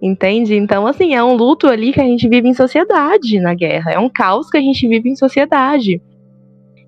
Entende? 0.00 0.54
Então, 0.54 0.86
assim, 0.86 1.14
é 1.14 1.24
um 1.24 1.34
luto 1.34 1.66
ali 1.66 1.92
que 1.92 2.00
a 2.00 2.04
gente 2.04 2.28
vive 2.28 2.48
em 2.48 2.54
sociedade 2.54 3.40
na 3.40 3.54
guerra. 3.54 3.92
É 3.92 3.98
um 3.98 4.08
caos 4.08 4.50
que 4.50 4.58
a 4.58 4.60
gente 4.60 4.86
vive 4.86 5.08
em 5.08 5.16
sociedade. 5.16 6.00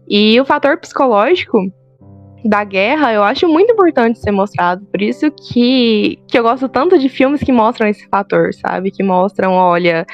E 0.08 0.40
o 0.40 0.44
fator 0.44 0.78
psicológico 0.78 1.70
da 2.44 2.64
guerra 2.64 3.12
eu 3.12 3.22
acho 3.22 3.48
muito 3.48 3.72
importante 3.72 4.18
ser 4.18 4.30
mostrado. 4.30 4.84
Por 4.86 5.02
isso 5.02 5.30
que, 5.30 6.18
que 6.28 6.38
eu 6.38 6.42
gosto 6.42 6.68
tanto 6.68 6.98
de 6.98 7.08
filmes 7.08 7.42
que 7.42 7.52
mostram 7.52 7.88
esse 7.88 8.06
fator, 8.08 8.52
sabe? 8.54 8.90
Que 8.90 9.02
mostram, 9.02 9.52
olha, 9.52 10.06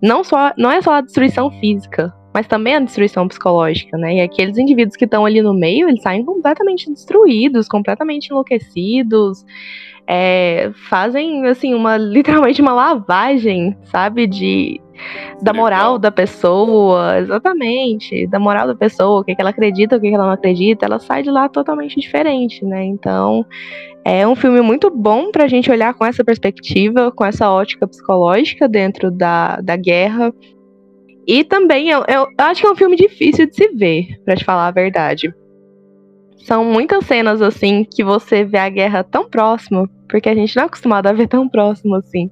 não, 0.00 0.22
só, 0.22 0.52
não 0.56 0.70
é 0.70 0.80
só 0.80 0.94
a 0.94 1.00
destruição 1.00 1.50
física, 1.60 2.12
mas 2.34 2.46
também 2.46 2.74
a 2.74 2.80
destruição 2.80 3.28
psicológica, 3.28 3.96
né? 3.96 4.16
E 4.16 4.20
aqueles 4.20 4.58
indivíduos 4.58 4.96
que 4.96 5.04
estão 5.04 5.24
ali 5.24 5.42
no 5.42 5.54
meio, 5.54 5.88
eles 5.88 6.02
saem 6.02 6.24
completamente 6.24 6.90
destruídos, 6.90 7.68
completamente 7.68 8.28
enlouquecidos. 8.28 9.44
É, 10.06 10.72
fazem 10.88 11.46
assim 11.46 11.74
uma 11.74 11.96
literalmente 11.98 12.60
uma 12.60 12.72
lavagem, 12.72 13.76
sabe, 13.84 14.26
de 14.26 14.80
da 15.40 15.52
moral 15.52 15.98
da 15.98 16.10
pessoa, 16.10 17.18
exatamente, 17.18 18.26
da 18.26 18.38
moral 18.38 18.66
da 18.66 18.74
pessoa, 18.74 19.20
o 19.20 19.24
que, 19.24 19.34
que 19.34 19.40
ela 19.40 19.50
acredita, 19.50 19.96
o 19.96 20.00
que, 20.00 20.08
que 20.08 20.14
ela 20.14 20.26
não 20.26 20.32
acredita, 20.32 20.86
ela 20.86 20.98
sai 20.98 21.22
de 21.22 21.30
lá 21.30 21.48
totalmente 21.48 21.98
diferente, 22.00 22.64
né? 22.64 22.84
Então, 22.84 23.44
é 24.04 24.26
um 24.26 24.34
filme 24.34 24.60
muito 24.60 24.90
bom 24.90 25.30
pra 25.30 25.46
gente 25.46 25.70
olhar 25.70 25.94
com 25.94 26.04
essa 26.04 26.24
perspectiva, 26.24 27.12
com 27.12 27.24
essa 27.24 27.50
ótica 27.50 27.86
psicológica 27.86 28.68
dentro 28.68 29.10
da, 29.10 29.60
da 29.60 29.76
guerra. 29.76 30.32
E 31.26 31.44
também, 31.44 31.88
eu, 31.88 32.04
eu 32.08 32.26
acho 32.38 32.60
que 32.60 32.66
é 32.66 32.70
um 32.70 32.76
filme 32.76 32.96
difícil 32.96 33.46
de 33.46 33.54
se 33.54 33.68
ver, 33.68 34.20
para 34.24 34.36
te 34.36 34.44
falar 34.44 34.66
a 34.66 34.72
verdade. 34.72 35.32
São 36.38 36.64
muitas 36.64 37.06
cenas, 37.06 37.40
assim, 37.40 37.84
que 37.84 38.02
você 38.02 38.44
vê 38.44 38.58
a 38.58 38.68
guerra 38.68 39.04
tão 39.04 39.28
próximo, 39.28 39.88
porque 40.08 40.28
a 40.28 40.34
gente 40.34 40.56
não 40.56 40.64
é 40.64 40.66
acostumado 40.66 41.06
a 41.06 41.12
ver 41.12 41.28
tão 41.28 41.48
próximo, 41.48 41.94
assim. 41.94 42.28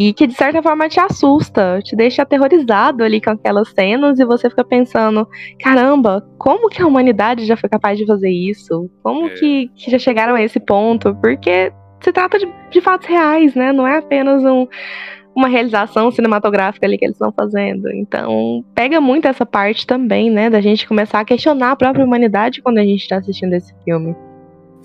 E 0.00 0.12
que 0.12 0.28
de 0.28 0.34
certa 0.34 0.62
forma 0.62 0.88
te 0.88 1.00
assusta, 1.00 1.80
te 1.82 1.96
deixa 1.96 2.22
aterrorizado 2.22 3.02
ali 3.02 3.20
com 3.20 3.30
aquelas 3.30 3.68
cenas 3.70 4.20
e 4.20 4.24
você 4.24 4.48
fica 4.48 4.64
pensando: 4.64 5.26
caramba, 5.60 6.24
como 6.38 6.68
que 6.68 6.80
a 6.80 6.86
humanidade 6.86 7.44
já 7.44 7.56
foi 7.56 7.68
capaz 7.68 7.98
de 7.98 8.06
fazer 8.06 8.30
isso? 8.30 8.88
Como 9.02 9.26
é. 9.26 9.30
que, 9.30 9.68
que, 9.74 9.90
já 9.90 9.98
chegaram 9.98 10.36
a 10.36 10.40
esse 10.40 10.60
ponto? 10.60 11.16
Porque 11.16 11.72
se 12.00 12.12
trata 12.12 12.38
de, 12.38 12.48
de 12.70 12.80
fatos 12.80 13.08
reais, 13.08 13.56
né? 13.56 13.72
Não 13.72 13.84
é 13.84 13.98
apenas 13.98 14.44
um, 14.44 14.68
uma 15.34 15.48
realização 15.48 16.12
cinematográfica 16.12 16.86
ali 16.86 16.96
que 16.96 17.04
eles 17.04 17.16
estão 17.16 17.32
fazendo. 17.32 17.90
Então, 17.90 18.64
pega 18.76 19.00
muito 19.00 19.26
essa 19.26 19.44
parte 19.44 19.84
também, 19.84 20.30
né? 20.30 20.48
Da 20.48 20.60
gente 20.60 20.86
começar 20.86 21.18
a 21.18 21.24
questionar 21.24 21.72
a 21.72 21.76
própria 21.76 22.04
humanidade 22.04 22.62
quando 22.62 22.78
a 22.78 22.84
gente 22.84 23.00
está 23.00 23.16
assistindo 23.16 23.52
esse 23.54 23.74
filme. 23.82 24.14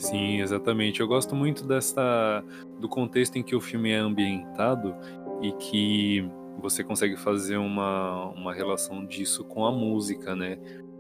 Sim, 0.04 0.42
exatamente. 0.42 1.00
Eu 1.00 1.08
gosto 1.08 1.34
muito 1.34 1.66
dessa 1.66 2.44
do 2.78 2.90
contexto 2.90 3.38
em 3.38 3.44
que 3.44 3.56
o 3.56 3.62
filme 3.62 3.90
é 3.90 3.96
ambientado 3.96 4.94
e 5.42 5.54
que 5.54 6.30
você 6.60 6.84
consegue 6.84 7.16
fazer 7.16 7.56
uma, 7.56 8.26
uma 8.32 8.54
relação 8.54 9.06
disso 9.06 9.46
com 9.46 9.66
a 9.66 9.72
música, 9.72 10.36
né? 10.36 10.58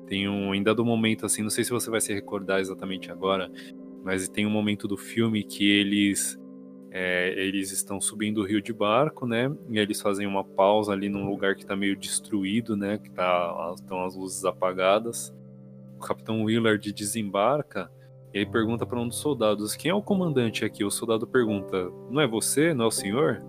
Tem 0.07 0.29
um 0.29 0.53
ainda 0.53 0.73
do 0.73 0.85
momento 0.85 1.25
assim, 1.25 1.43
não 1.43 1.49
sei 1.49 1.65
se 1.65 1.71
você 1.71 1.89
vai 1.89 1.99
se 1.99 2.13
recordar 2.13 2.61
exatamente 2.61 3.11
agora, 3.11 3.51
mas 4.05 4.29
tem 4.29 4.47
um 4.47 4.49
momento 4.49 4.87
do 4.87 4.95
filme 4.95 5.43
que 5.43 5.69
eles 5.69 6.39
é, 6.89 7.33
eles 7.37 7.73
estão 7.73 7.99
subindo 7.99 8.37
o 8.37 8.45
rio 8.45 8.61
de 8.61 8.71
barco, 8.71 9.27
né? 9.27 9.53
E 9.69 9.79
eles 9.79 9.99
fazem 9.99 10.25
uma 10.25 10.45
pausa 10.45 10.93
ali 10.93 11.09
num 11.09 11.29
lugar 11.29 11.55
que 11.55 11.63
está 11.63 11.75
meio 11.75 11.97
destruído, 11.97 12.77
né? 12.77 12.97
Que 12.97 13.09
tá, 13.11 13.73
estão 13.75 14.05
as 14.05 14.15
luzes 14.15 14.45
apagadas. 14.45 15.35
O 15.97 15.99
Capitão 15.99 16.43
Willard 16.45 16.93
desembarca 16.93 17.91
e 18.33 18.39
aí 18.39 18.45
pergunta 18.45 18.85
para 18.85 18.99
um 18.99 19.07
dos 19.07 19.19
soldados: 19.19 19.75
quem 19.75 19.91
é 19.91 19.93
o 19.93 20.01
comandante 20.01 20.65
aqui? 20.65 20.83
O 20.83 20.89
soldado 20.89 21.27
pergunta: 21.27 21.89
não 22.09 22.19
é 22.19 22.27
você? 22.27 22.73
Não 22.73 22.85
é 22.85 22.87
o 22.87 22.91
senhor? 22.91 23.43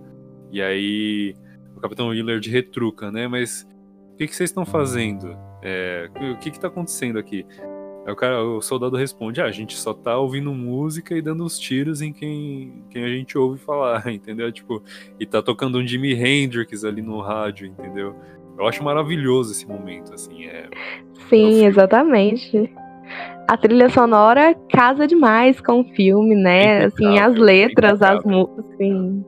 E 0.53 0.61
aí 0.61 1.35
o 1.75 1.81
capitão 1.81 2.09
Willard 2.09 2.49
retruca, 2.51 3.11
né? 3.11 3.27
Mas 3.27 3.67
o 4.13 4.17
que, 4.17 4.27
que 4.27 4.37
vocês 4.37 4.51
estão 4.51 4.67
fazendo? 4.67 5.37
É, 5.63 6.11
o 6.35 6.39
que 6.39 6.51
está 6.51 6.69
acontecendo 6.69 7.19
aqui? 7.19 7.47
Aí 8.07 8.13
o, 8.13 8.17
cara, 8.17 8.45
o 8.45 8.61
soldado 8.61 8.97
responde: 8.97 9.41
ah, 9.41 9.47
a 9.47 9.51
gente 9.51 9.75
só 9.75 9.95
tá 9.95 10.19
ouvindo 10.19 10.53
música 10.53 11.17
e 11.17 11.23
dando 11.23 11.45
os 11.45 11.59
tiros 11.59 12.03
em 12.03 12.13
quem, 12.13 12.85
quem 12.91 13.05
a 13.05 13.09
gente 13.09 13.39
ouve 13.39 13.59
falar, 13.59 14.07
entendeu? 14.13 14.53
Tipo, 14.53 14.83
e 15.19 15.25
tá 15.25 15.43
tocando 15.43 15.79
um 15.79 15.87
Jimi 15.87 16.13
Hendrix 16.13 16.85
ali 16.85 17.01
no 17.01 17.21
rádio, 17.21 17.67
entendeu? 17.67 18.15
Eu 18.59 18.69
acho 18.69 18.85
maravilhoso 18.85 19.51
esse 19.51 19.67
momento, 19.67 20.13
assim. 20.13 20.45
É, 20.45 20.69
Sim, 21.29 21.65
é 21.65 21.69
exatamente 21.69 22.71
a 23.47 23.57
trilha 23.57 23.89
sonora 23.89 24.55
casa 24.71 25.07
demais 25.07 25.61
com 25.61 25.81
o 25.81 25.95
filme, 25.95 26.35
né? 26.35 26.85
Assim, 26.87 27.19
as 27.19 27.35
letras, 27.37 28.01
as 28.03 28.25
músicas, 28.25 28.65
assim, 28.73 29.25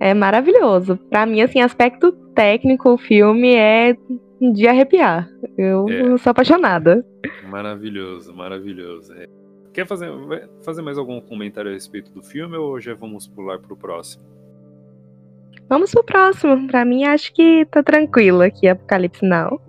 é 0.00 0.14
maravilhoso. 0.14 0.96
Para 1.10 1.26
mim, 1.26 1.40
assim, 1.40 1.60
aspecto 1.60 2.12
técnico, 2.34 2.90
o 2.90 2.98
filme 2.98 3.54
é 3.54 3.96
de 4.40 4.66
arrepiar. 4.66 5.28
Eu 5.56 5.86
é. 5.88 6.18
sou 6.18 6.30
apaixonada. 6.30 7.04
Maravilhoso, 7.48 8.34
maravilhoso. 8.34 9.12
É. 9.14 9.28
Quer 9.72 9.86
fazer, 9.86 10.08
fazer 10.62 10.82
mais 10.82 10.98
algum 10.98 11.20
comentário 11.20 11.70
a 11.70 11.74
respeito 11.74 12.10
do 12.12 12.22
filme 12.22 12.56
ou 12.56 12.80
já 12.80 12.94
vamos 12.94 13.26
pular 13.26 13.58
pro 13.58 13.76
próximo? 13.76 14.24
Vamos 15.68 15.90
pro 15.90 16.04
próximo. 16.04 16.66
Para 16.68 16.84
mim, 16.84 17.04
acho 17.04 17.32
que 17.32 17.64
tá 17.70 17.82
tranquilo 17.82 18.42
aqui, 18.42 18.68
Apocalipse 18.68 19.24
Now. 19.24 19.60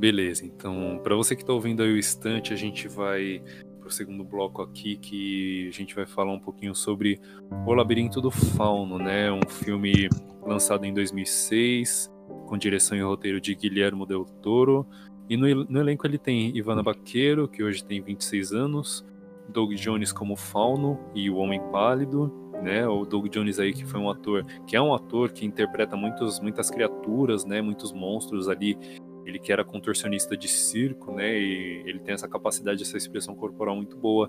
Beleza, 0.00 0.46
então, 0.46 0.98
para 1.02 1.14
você 1.14 1.36
que 1.36 1.42
está 1.42 1.52
ouvindo 1.52 1.82
aí 1.82 1.92
o 1.92 1.98
Estante, 1.98 2.54
a 2.54 2.56
gente 2.56 2.88
vai 2.88 3.42
para 3.78 3.86
o 3.86 3.90
segundo 3.90 4.24
bloco 4.24 4.62
aqui, 4.62 4.96
que 4.96 5.68
a 5.68 5.72
gente 5.72 5.94
vai 5.94 6.06
falar 6.06 6.32
um 6.32 6.40
pouquinho 6.40 6.74
sobre 6.74 7.20
O 7.66 7.74
Labirinto 7.74 8.18
do 8.18 8.30
Fauno, 8.30 8.96
né? 8.96 9.30
Um 9.30 9.46
filme 9.46 10.08
lançado 10.42 10.86
em 10.86 10.94
2006, 10.94 12.10
com 12.46 12.56
direção 12.56 12.96
e 12.96 13.02
roteiro 13.02 13.38
de 13.42 13.54
Guilherme 13.54 14.06
Del 14.06 14.24
Toro. 14.24 14.86
E 15.28 15.36
no, 15.36 15.66
no 15.66 15.78
elenco 15.78 16.06
ele 16.06 16.16
tem 16.16 16.56
Ivana 16.56 16.82
Baqueiro, 16.82 17.46
que 17.46 17.62
hoje 17.62 17.84
tem 17.84 18.00
26 18.00 18.54
anos, 18.54 19.04
Doug 19.50 19.74
Jones 19.74 20.14
como 20.14 20.34
Fauno 20.34 20.98
e 21.14 21.28
o 21.28 21.36
Homem 21.36 21.60
Pálido, 21.70 22.32
né? 22.62 22.88
O 22.88 23.04
Doug 23.04 23.28
Jones 23.28 23.58
aí 23.58 23.74
que 23.74 23.84
foi 23.84 24.00
um 24.00 24.08
ator, 24.08 24.46
que 24.66 24.74
é 24.74 24.80
um 24.80 24.94
ator 24.94 25.30
que 25.30 25.44
interpreta 25.44 25.94
muitos, 25.94 26.40
muitas 26.40 26.70
criaturas, 26.70 27.44
né? 27.44 27.60
Muitos 27.60 27.92
monstros 27.92 28.48
ali 28.48 28.78
ele 29.24 29.38
que 29.38 29.52
era 29.52 29.64
contorcionista 29.64 30.36
de 30.36 30.48
circo, 30.48 31.12
né? 31.12 31.38
E 31.38 31.82
ele 31.86 31.98
tem 32.00 32.14
essa 32.14 32.28
capacidade, 32.28 32.82
essa 32.82 32.96
expressão 32.96 33.34
corporal 33.34 33.76
muito 33.76 33.96
boa. 33.96 34.28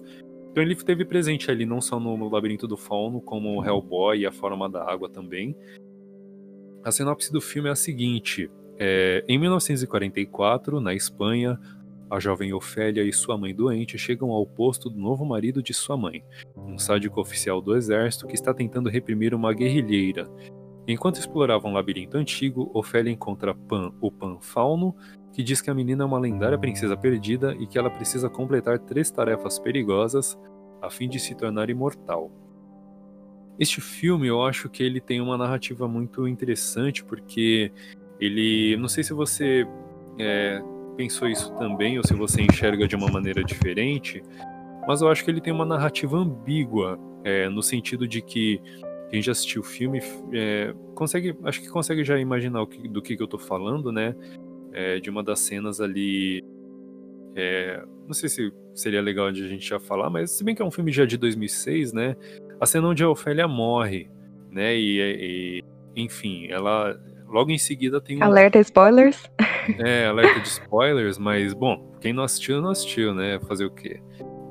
Então 0.52 0.62
ele 0.62 0.74
esteve 0.74 1.06
presente 1.06 1.50
ali 1.50 1.66
não 1.66 1.80
só 1.80 2.00
no 2.00 2.30
Labirinto 2.30 2.68
do 2.68 2.76
Fauno, 2.76 3.22
como 3.22 3.60
o 3.60 3.66
Hellboy 3.66 4.20
e 4.20 4.26
a 4.26 4.32
Forma 4.32 4.70
da 4.70 4.84
Água 4.84 5.10
também. 5.10 5.56
A 6.84 6.92
sinopse 6.92 7.32
do 7.32 7.40
filme 7.40 7.70
é 7.70 7.72
a 7.72 7.76
seguinte: 7.76 8.50
é, 8.78 9.24
em 9.28 9.38
1944, 9.38 10.82
na 10.82 10.94
Espanha, 10.94 11.58
a 12.10 12.20
jovem 12.20 12.52
Ofélia 12.52 13.04
e 13.04 13.14
sua 13.14 13.38
mãe 13.38 13.56
doente 13.56 13.98
chegam 13.98 14.32
ao 14.32 14.46
posto 14.46 14.90
do 14.90 15.00
novo 15.00 15.24
marido 15.24 15.64
de 15.64 15.74
sua 15.74 15.96
mãe, 15.96 16.22
um 16.58 16.78
sádico 16.78 17.22
oficial 17.22 17.62
do 17.62 17.74
exército 17.78 18.28
que 18.28 18.36
está 18.36 18.54
tentando 18.54 18.90
reprimir 18.90 19.34
uma 19.34 19.54
guerrilheira. 19.54 20.28
Enquanto 20.92 21.20
exploravam 21.20 21.72
um 21.72 21.74
labirinto 21.74 22.18
antigo, 22.18 22.70
Ofélia 22.74 23.12
encontra 23.12 23.56
Pan, 23.56 23.94
o 24.02 24.12
Pan 24.12 24.38
Fauno, 24.42 24.94
que 25.32 25.42
diz 25.42 25.62
que 25.62 25.70
a 25.70 25.74
menina 25.74 26.04
é 26.04 26.06
uma 26.06 26.20
lendária 26.20 26.58
princesa 26.58 26.98
perdida 26.98 27.56
e 27.58 27.66
que 27.66 27.78
ela 27.78 27.90
precisa 27.90 28.30
completar 28.30 28.78
três 28.78 29.10
tarefas 29.10 29.58
perigosas 29.58 30.38
a 30.82 30.90
fim 30.90 31.08
de 31.08 31.18
se 31.18 31.34
tornar 31.34 31.70
imortal. 31.70 32.30
Este 33.58 33.80
filme, 33.80 34.28
eu 34.28 34.44
acho 34.44 34.68
que 34.70 34.84
ele 34.84 35.00
tem 35.00 35.22
uma 35.22 35.38
narrativa 35.38 35.88
muito 35.88 36.28
interessante, 36.28 37.04
porque 37.06 37.72
ele. 38.20 38.76
Não 38.78 38.90
sei 38.90 39.04
se 39.04 39.14
você 39.14 39.66
é, 40.20 40.62
pensou 40.98 41.28
isso 41.30 41.54
também, 41.56 41.98
ou 41.98 42.06
se 42.06 42.14
você 42.14 42.42
enxerga 42.42 42.88
de 42.88 42.96
uma 42.96 43.08
maneira 43.08 43.44
diferente, 43.44 44.22
mas 44.88 45.02
eu 45.02 45.10
acho 45.10 45.24
que 45.24 45.32
ele 45.32 45.40
tem 45.40 45.54
uma 45.54 45.66
narrativa 45.66 46.18
ambígua, 46.18 47.00
é, 47.24 47.48
no 47.48 47.62
sentido 47.62 48.08
de 48.08 48.22
que 48.22 48.60
quem 49.12 49.22
já 49.22 49.34
assistiu 49.34 49.62
o 49.62 49.66
filme 49.66 50.00
é, 50.32 50.74
consegue, 50.96 51.36
acho 51.44 51.62
que 51.62 51.68
consegue 51.68 52.02
já 52.02 52.18
imaginar 52.18 52.66
que, 52.66 52.88
do 52.88 53.02
que, 53.02 53.18
que 53.18 53.22
eu 53.22 53.28
tô 53.28 53.38
falando, 53.38 53.92
né? 53.92 54.16
É, 54.72 55.00
de 55.00 55.10
uma 55.10 55.22
das 55.22 55.42
cenas 55.42 55.82
ali. 55.82 56.42
É, 57.36 57.84
não 58.08 58.14
sei 58.14 58.30
se 58.30 58.54
seria 58.74 59.02
legal 59.02 59.30
de 59.30 59.44
a 59.44 59.48
gente 59.48 59.68
já 59.68 59.80
falar, 59.80 60.10
mas 60.10 60.32
se 60.32 60.44
bem 60.46 60.56
que 60.56 60.62
é 60.62 60.66
um 60.66 60.72
filme 60.72 60.94
já 60.94 61.06
de 61.06 61.18
2006, 61.18 61.92
né? 61.92 62.16
A 62.60 62.66
cena 62.66 62.88
onde 62.88 63.04
a 63.04 63.10
Ofélia 63.10 63.50
morre, 63.50 64.10
né? 64.50 64.78
E, 64.78 65.02
e 65.02 65.64
enfim, 65.94 66.48
ela 66.50 66.98
logo 67.28 67.52
em 67.52 67.58
seguida 67.58 68.00
tem 68.00 68.18
um... 68.18 68.24
Alerta 68.24 68.60
spoilers. 68.60 69.30
É, 69.78 70.06
alerta 70.06 70.40
de 70.40 70.48
spoilers, 70.48 71.18
mas 71.18 71.54
bom, 71.54 71.98
quem 72.00 72.14
não 72.14 72.24
assistiu, 72.24 72.62
não 72.62 72.70
assistiu, 72.70 73.14
né? 73.14 73.40
Fazer 73.42 73.66
o 73.66 73.72
quê? 73.72 74.02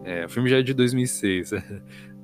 É, 0.04 0.26
o 0.26 0.28
filme 0.28 0.50
já 0.50 0.58
é 0.58 0.62
de 0.62 0.74
2006. 0.74 1.52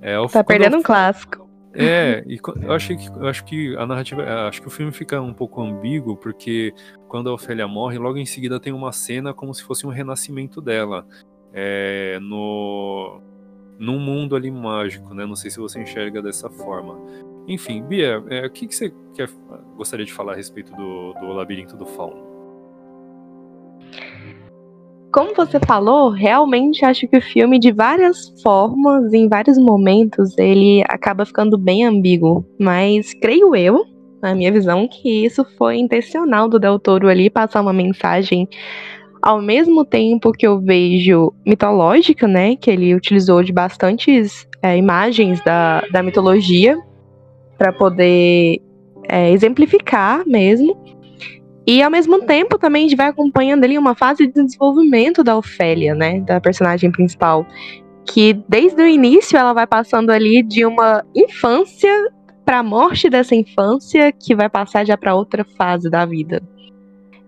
É, 0.02 0.14
tá 0.28 0.44
perdendo 0.44 0.76
um 0.76 0.82
clássico. 0.82 1.45
É, 1.76 2.24
e 2.26 2.40
eu 2.62 2.72
achei 2.72 2.96
que 2.96 3.08
eu 3.08 3.26
acho 3.26 3.44
que 3.44 3.76
a 3.76 3.86
narrativa, 3.86 4.22
acho 4.48 4.60
que 4.60 4.68
o 4.68 4.70
filme 4.70 4.92
fica 4.92 5.20
um 5.20 5.34
pouco 5.34 5.60
ambíguo 5.62 6.16
porque 6.16 6.72
quando 7.08 7.28
a 7.28 7.34
Ofélia 7.34 7.68
morre, 7.68 7.98
logo 7.98 8.18
em 8.18 8.26
seguida 8.26 8.58
tem 8.58 8.72
uma 8.72 8.92
cena 8.92 9.34
como 9.34 9.54
se 9.54 9.62
fosse 9.62 9.86
um 9.86 9.90
renascimento 9.90 10.60
dela, 10.60 11.06
é, 11.52 12.18
no 12.20 13.20
num 13.78 13.98
mundo 13.98 14.34
ali 14.34 14.50
mágico, 14.50 15.12
né? 15.12 15.26
Não 15.26 15.36
sei 15.36 15.50
se 15.50 15.58
você 15.58 15.80
enxerga 15.80 16.22
dessa 16.22 16.48
forma. 16.48 16.98
Enfim, 17.46 17.82
Bia, 17.82 18.24
é, 18.28 18.46
o 18.46 18.50
que, 18.50 18.66
que 18.66 18.74
você 18.74 18.92
quer, 19.14 19.28
gostaria 19.76 20.04
de 20.04 20.12
falar 20.12 20.32
a 20.32 20.36
respeito 20.36 20.74
do, 20.74 21.12
do 21.12 21.26
Labirinto 21.28 21.76
do 21.76 21.86
Fauno? 21.86 22.25
Como 25.12 25.34
você 25.34 25.58
falou, 25.60 26.10
realmente 26.10 26.84
acho 26.84 27.08
que 27.08 27.16
o 27.16 27.22
filme, 27.22 27.58
de 27.58 27.72
várias 27.72 28.32
formas, 28.42 29.12
em 29.12 29.28
vários 29.28 29.56
momentos, 29.56 30.36
ele 30.36 30.82
acaba 30.88 31.24
ficando 31.24 31.56
bem 31.56 31.84
ambíguo. 31.84 32.44
Mas 32.58 33.14
creio 33.14 33.54
eu, 33.56 33.84
na 34.22 34.34
minha 34.34 34.52
visão, 34.52 34.86
que 34.88 35.24
isso 35.24 35.44
foi 35.56 35.76
intencional 35.76 36.48
do 36.48 36.58
Del 36.58 36.78
Toro 36.78 37.08
ali 37.08 37.30
passar 37.30 37.62
uma 37.62 37.72
mensagem 37.72 38.48
ao 39.22 39.42
mesmo 39.42 39.84
tempo 39.84 40.30
que 40.30 40.46
eu 40.46 40.60
vejo 40.60 41.32
mitológica, 41.44 42.28
né, 42.28 42.54
que 42.54 42.70
ele 42.70 42.94
utilizou 42.94 43.42
de 43.42 43.52
bastantes 43.52 44.46
é, 44.62 44.76
imagens 44.76 45.42
da, 45.42 45.82
da 45.90 46.00
mitologia 46.02 46.78
para 47.58 47.72
poder 47.72 48.60
é, 49.08 49.30
exemplificar 49.32 50.22
mesmo. 50.26 50.76
E 51.66 51.82
ao 51.82 51.90
mesmo 51.90 52.22
tempo 52.22 52.58
também 52.58 52.84
a 52.84 52.88
gente 52.88 52.96
vai 52.96 53.08
acompanhando 53.08 53.64
ali 53.64 53.76
uma 53.76 53.94
fase 53.94 54.26
de 54.26 54.44
desenvolvimento 54.44 55.24
da 55.24 55.36
Ofélia, 55.36 55.94
né, 55.94 56.20
da 56.20 56.40
personagem 56.40 56.92
principal, 56.92 57.44
que 58.04 58.34
desde 58.48 58.80
o 58.80 58.86
início 58.86 59.36
ela 59.36 59.52
vai 59.52 59.66
passando 59.66 60.10
ali 60.10 60.42
de 60.42 60.64
uma 60.64 61.04
infância 61.14 61.90
para 62.44 62.60
a 62.60 62.62
morte 62.62 63.10
dessa 63.10 63.34
infância 63.34 64.12
que 64.12 64.32
vai 64.34 64.48
passar 64.48 64.86
já 64.86 64.96
para 64.96 65.16
outra 65.16 65.44
fase 65.58 65.90
da 65.90 66.06
vida. 66.06 66.40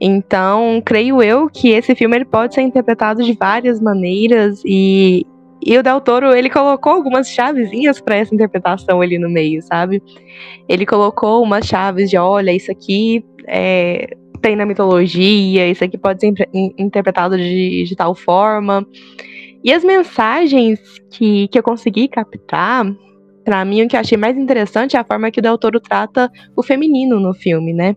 Então, 0.00 0.80
creio 0.84 1.20
eu 1.20 1.50
que 1.50 1.70
esse 1.70 1.92
filme 1.96 2.16
ele 2.16 2.24
pode 2.24 2.54
ser 2.54 2.62
interpretado 2.62 3.24
de 3.24 3.32
várias 3.32 3.80
maneiras 3.80 4.62
e, 4.64 5.26
e 5.60 5.76
o 5.76 5.82
Del 5.82 6.00
Toro, 6.00 6.32
ele 6.32 6.48
colocou 6.48 6.92
algumas 6.92 7.28
chavezinhas 7.28 8.00
para 8.00 8.14
essa 8.14 8.32
interpretação 8.32 9.00
ali 9.00 9.18
no 9.18 9.28
meio, 9.28 9.60
sabe? 9.62 10.00
Ele 10.68 10.86
colocou 10.86 11.42
umas 11.42 11.66
chaves 11.66 12.08
de, 12.08 12.16
olha, 12.16 12.52
isso 12.52 12.70
aqui 12.70 13.24
é, 13.48 14.16
tem 14.38 14.56
na 14.56 14.66
mitologia, 14.66 15.68
isso 15.68 15.84
aqui 15.84 15.98
pode 15.98 16.20
ser 16.20 16.34
interpretado 16.52 17.36
de, 17.36 17.84
de 17.84 17.96
tal 17.96 18.14
forma. 18.14 18.86
E 19.62 19.72
as 19.72 19.84
mensagens 19.84 20.80
que, 21.10 21.48
que 21.48 21.58
eu 21.58 21.62
consegui 21.62 22.08
captar, 22.08 22.86
para 23.44 23.64
mim, 23.64 23.82
o 23.82 23.88
que 23.88 23.96
eu 23.96 24.00
achei 24.00 24.16
mais 24.16 24.36
interessante 24.36 24.96
é 24.96 25.00
a 25.00 25.04
forma 25.04 25.30
que 25.30 25.40
o 25.40 25.42
Del 25.42 25.58
Toro 25.58 25.80
trata 25.80 26.30
o 26.56 26.62
feminino 26.62 27.18
no 27.18 27.34
filme, 27.34 27.72
né? 27.72 27.96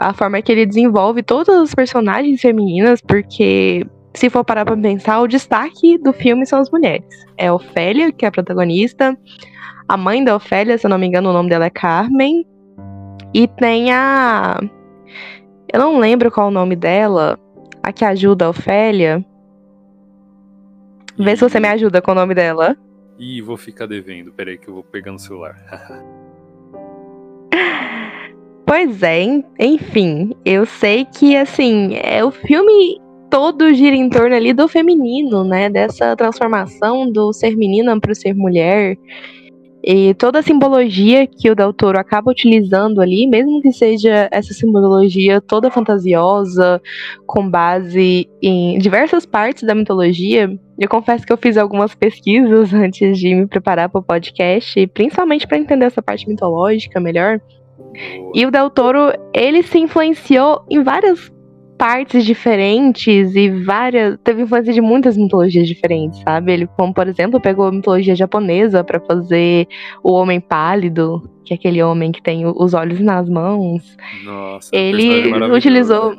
a 0.00 0.12
forma 0.12 0.40
que 0.42 0.50
ele 0.50 0.66
desenvolve 0.66 1.22
todas 1.22 1.56
as 1.56 1.74
personagens 1.74 2.40
femininas, 2.40 3.00
porque 3.00 3.86
se 4.14 4.30
for 4.30 4.44
parar 4.44 4.64
pra 4.64 4.76
pensar, 4.76 5.20
o 5.20 5.28
destaque 5.28 5.98
do 5.98 6.12
filme 6.12 6.46
são 6.46 6.60
as 6.60 6.70
mulheres. 6.70 7.06
É 7.36 7.52
Ofélia, 7.52 8.12
que 8.12 8.24
é 8.24 8.28
a 8.28 8.32
protagonista, 8.32 9.16
a 9.88 9.96
mãe 9.96 10.24
da 10.24 10.36
Ofélia, 10.36 10.78
se 10.78 10.86
eu 10.86 10.90
não 10.90 10.98
me 10.98 11.06
engano, 11.06 11.30
o 11.30 11.32
nome 11.32 11.48
dela 11.48 11.66
é 11.66 11.70
Carmen, 11.70 12.46
e 13.32 13.48
tem 13.48 13.92
a. 13.92 14.60
Eu 15.74 15.80
não 15.80 15.98
lembro 15.98 16.30
qual 16.30 16.46
o 16.46 16.52
nome 16.52 16.76
dela, 16.76 17.36
a 17.82 17.92
que 17.92 18.04
ajuda 18.04 18.44
a 18.44 18.50
Ofélia. 18.50 19.26
Vê 21.18 21.32
e... 21.32 21.36
se 21.36 21.42
você 21.42 21.58
me 21.58 21.66
ajuda 21.66 22.00
com 22.00 22.12
o 22.12 22.14
nome 22.14 22.32
dela. 22.32 22.76
Ih, 23.18 23.42
vou 23.42 23.56
ficar 23.56 23.86
devendo. 23.86 24.30
Peraí 24.30 24.56
que 24.56 24.68
eu 24.68 24.74
vou 24.74 24.84
pegar 24.84 25.10
no 25.10 25.18
celular. 25.18 25.58
Pois 28.66 29.02
é, 29.02 29.22
enfim, 29.60 30.34
eu 30.42 30.64
sei 30.64 31.04
que 31.04 31.36
assim, 31.36 31.96
é 32.02 32.24
o 32.24 32.30
filme 32.30 32.98
todo 33.30 33.74
gira 33.74 33.94
em 33.94 34.08
torno 34.08 34.34
ali 34.34 34.54
do 34.54 34.66
feminino, 34.66 35.44
né? 35.44 35.68
Dessa 35.68 36.16
transformação 36.16 37.12
do 37.12 37.30
ser 37.32 37.56
menina 37.56 38.00
para 38.00 38.12
o 38.12 38.14
ser 38.14 38.34
mulher. 38.34 38.96
E 39.86 40.14
toda 40.14 40.38
a 40.38 40.42
simbologia 40.42 41.26
que 41.26 41.50
o 41.50 41.54
Del 41.54 41.74
Toro 41.74 41.98
acaba 41.98 42.30
utilizando 42.30 43.02
ali, 43.02 43.26
mesmo 43.26 43.60
que 43.60 43.70
seja 43.70 44.30
essa 44.32 44.54
simbologia 44.54 45.42
toda 45.42 45.70
fantasiosa, 45.70 46.80
com 47.26 47.50
base 47.50 48.26
em 48.40 48.78
diversas 48.78 49.26
partes 49.26 49.62
da 49.62 49.74
mitologia, 49.74 50.50
eu 50.78 50.88
confesso 50.88 51.26
que 51.26 51.32
eu 51.32 51.36
fiz 51.36 51.58
algumas 51.58 51.94
pesquisas 51.94 52.72
antes 52.74 53.18
de 53.18 53.34
me 53.34 53.46
preparar 53.46 53.90
para 53.90 54.00
o 54.00 54.02
podcast, 54.02 54.86
principalmente 54.88 55.46
para 55.46 55.58
entender 55.58 55.84
essa 55.84 56.02
parte 56.02 56.26
mitológica 56.26 56.98
melhor. 56.98 57.38
E 58.34 58.46
o 58.46 58.50
Del 58.50 58.70
Toro, 58.70 59.12
ele 59.34 59.62
se 59.62 59.78
influenciou 59.78 60.64
em 60.70 60.82
várias 60.82 61.30
partes 61.84 62.24
diferentes 62.24 63.36
e 63.36 63.50
várias. 63.50 64.16
Teve 64.24 64.40
influência 64.40 64.72
de 64.72 64.80
muitas 64.80 65.18
mitologias 65.18 65.68
diferentes, 65.68 66.18
sabe? 66.20 66.54
Ele, 66.54 66.66
como 66.66 66.94
por 66.94 67.06
exemplo, 67.06 67.38
pegou 67.38 67.66
a 67.66 67.72
mitologia 67.72 68.16
japonesa 68.16 68.82
para 68.82 68.98
fazer 69.00 69.68
o 70.02 70.12
Homem 70.12 70.40
Pálido, 70.40 71.30
que 71.44 71.52
é 71.52 71.56
aquele 71.56 71.82
homem 71.82 72.10
que 72.10 72.22
tem 72.22 72.46
os 72.46 72.72
olhos 72.72 73.00
nas 73.00 73.28
mãos. 73.28 73.98
Nossa, 74.24 74.70
ele 74.74 75.30
utilizou. 75.54 76.16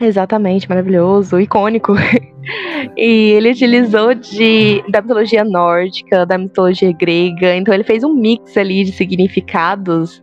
Exatamente, 0.00 0.68
maravilhoso, 0.68 1.38
icônico. 1.38 1.94
e 2.98 3.34
ele 3.36 3.52
utilizou 3.52 4.14
de, 4.14 4.82
da 4.90 5.00
mitologia 5.00 5.44
nórdica, 5.44 6.26
da 6.26 6.36
mitologia 6.36 6.90
grega, 6.90 7.54
então 7.54 7.72
ele 7.72 7.84
fez 7.84 8.02
um 8.02 8.12
mix 8.12 8.56
ali 8.56 8.82
de 8.82 8.90
significados 8.90 10.20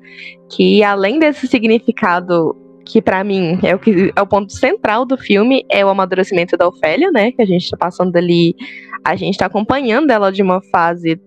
que, 0.49 0.83
além 0.83 1.17
desse 1.17 1.47
significado 1.47 2.55
que 2.85 3.01
para 3.01 3.23
mim 3.23 3.59
é 3.63 3.75
o 3.75 3.79
que 3.79 4.11
é 4.15 4.21
o 4.21 4.27
ponto 4.27 4.51
central 4.53 5.05
do 5.05 5.17
filme 5.17 5.65
é 5.69 5.85
o 5.85 5.89
amadurecimento 5.89 6.57
da 6.57 6.67
Ofélia, 6.67 7.11
né? 7.11 7.31
Que 7.31 7.41
a 7.41 7.45
gente 7.45 7.69
tá 7.69 7.77
passando 7.77 8.15
ali, 8.15 8.55
a 9.03 9.15
gente 9.15 9.37
tá 9.37 9.45
acompanhando 9.45 10.11
ela 10.11 10.31
de 10.31 10.41
uma 10.41 10.61
fase 10.71 11.19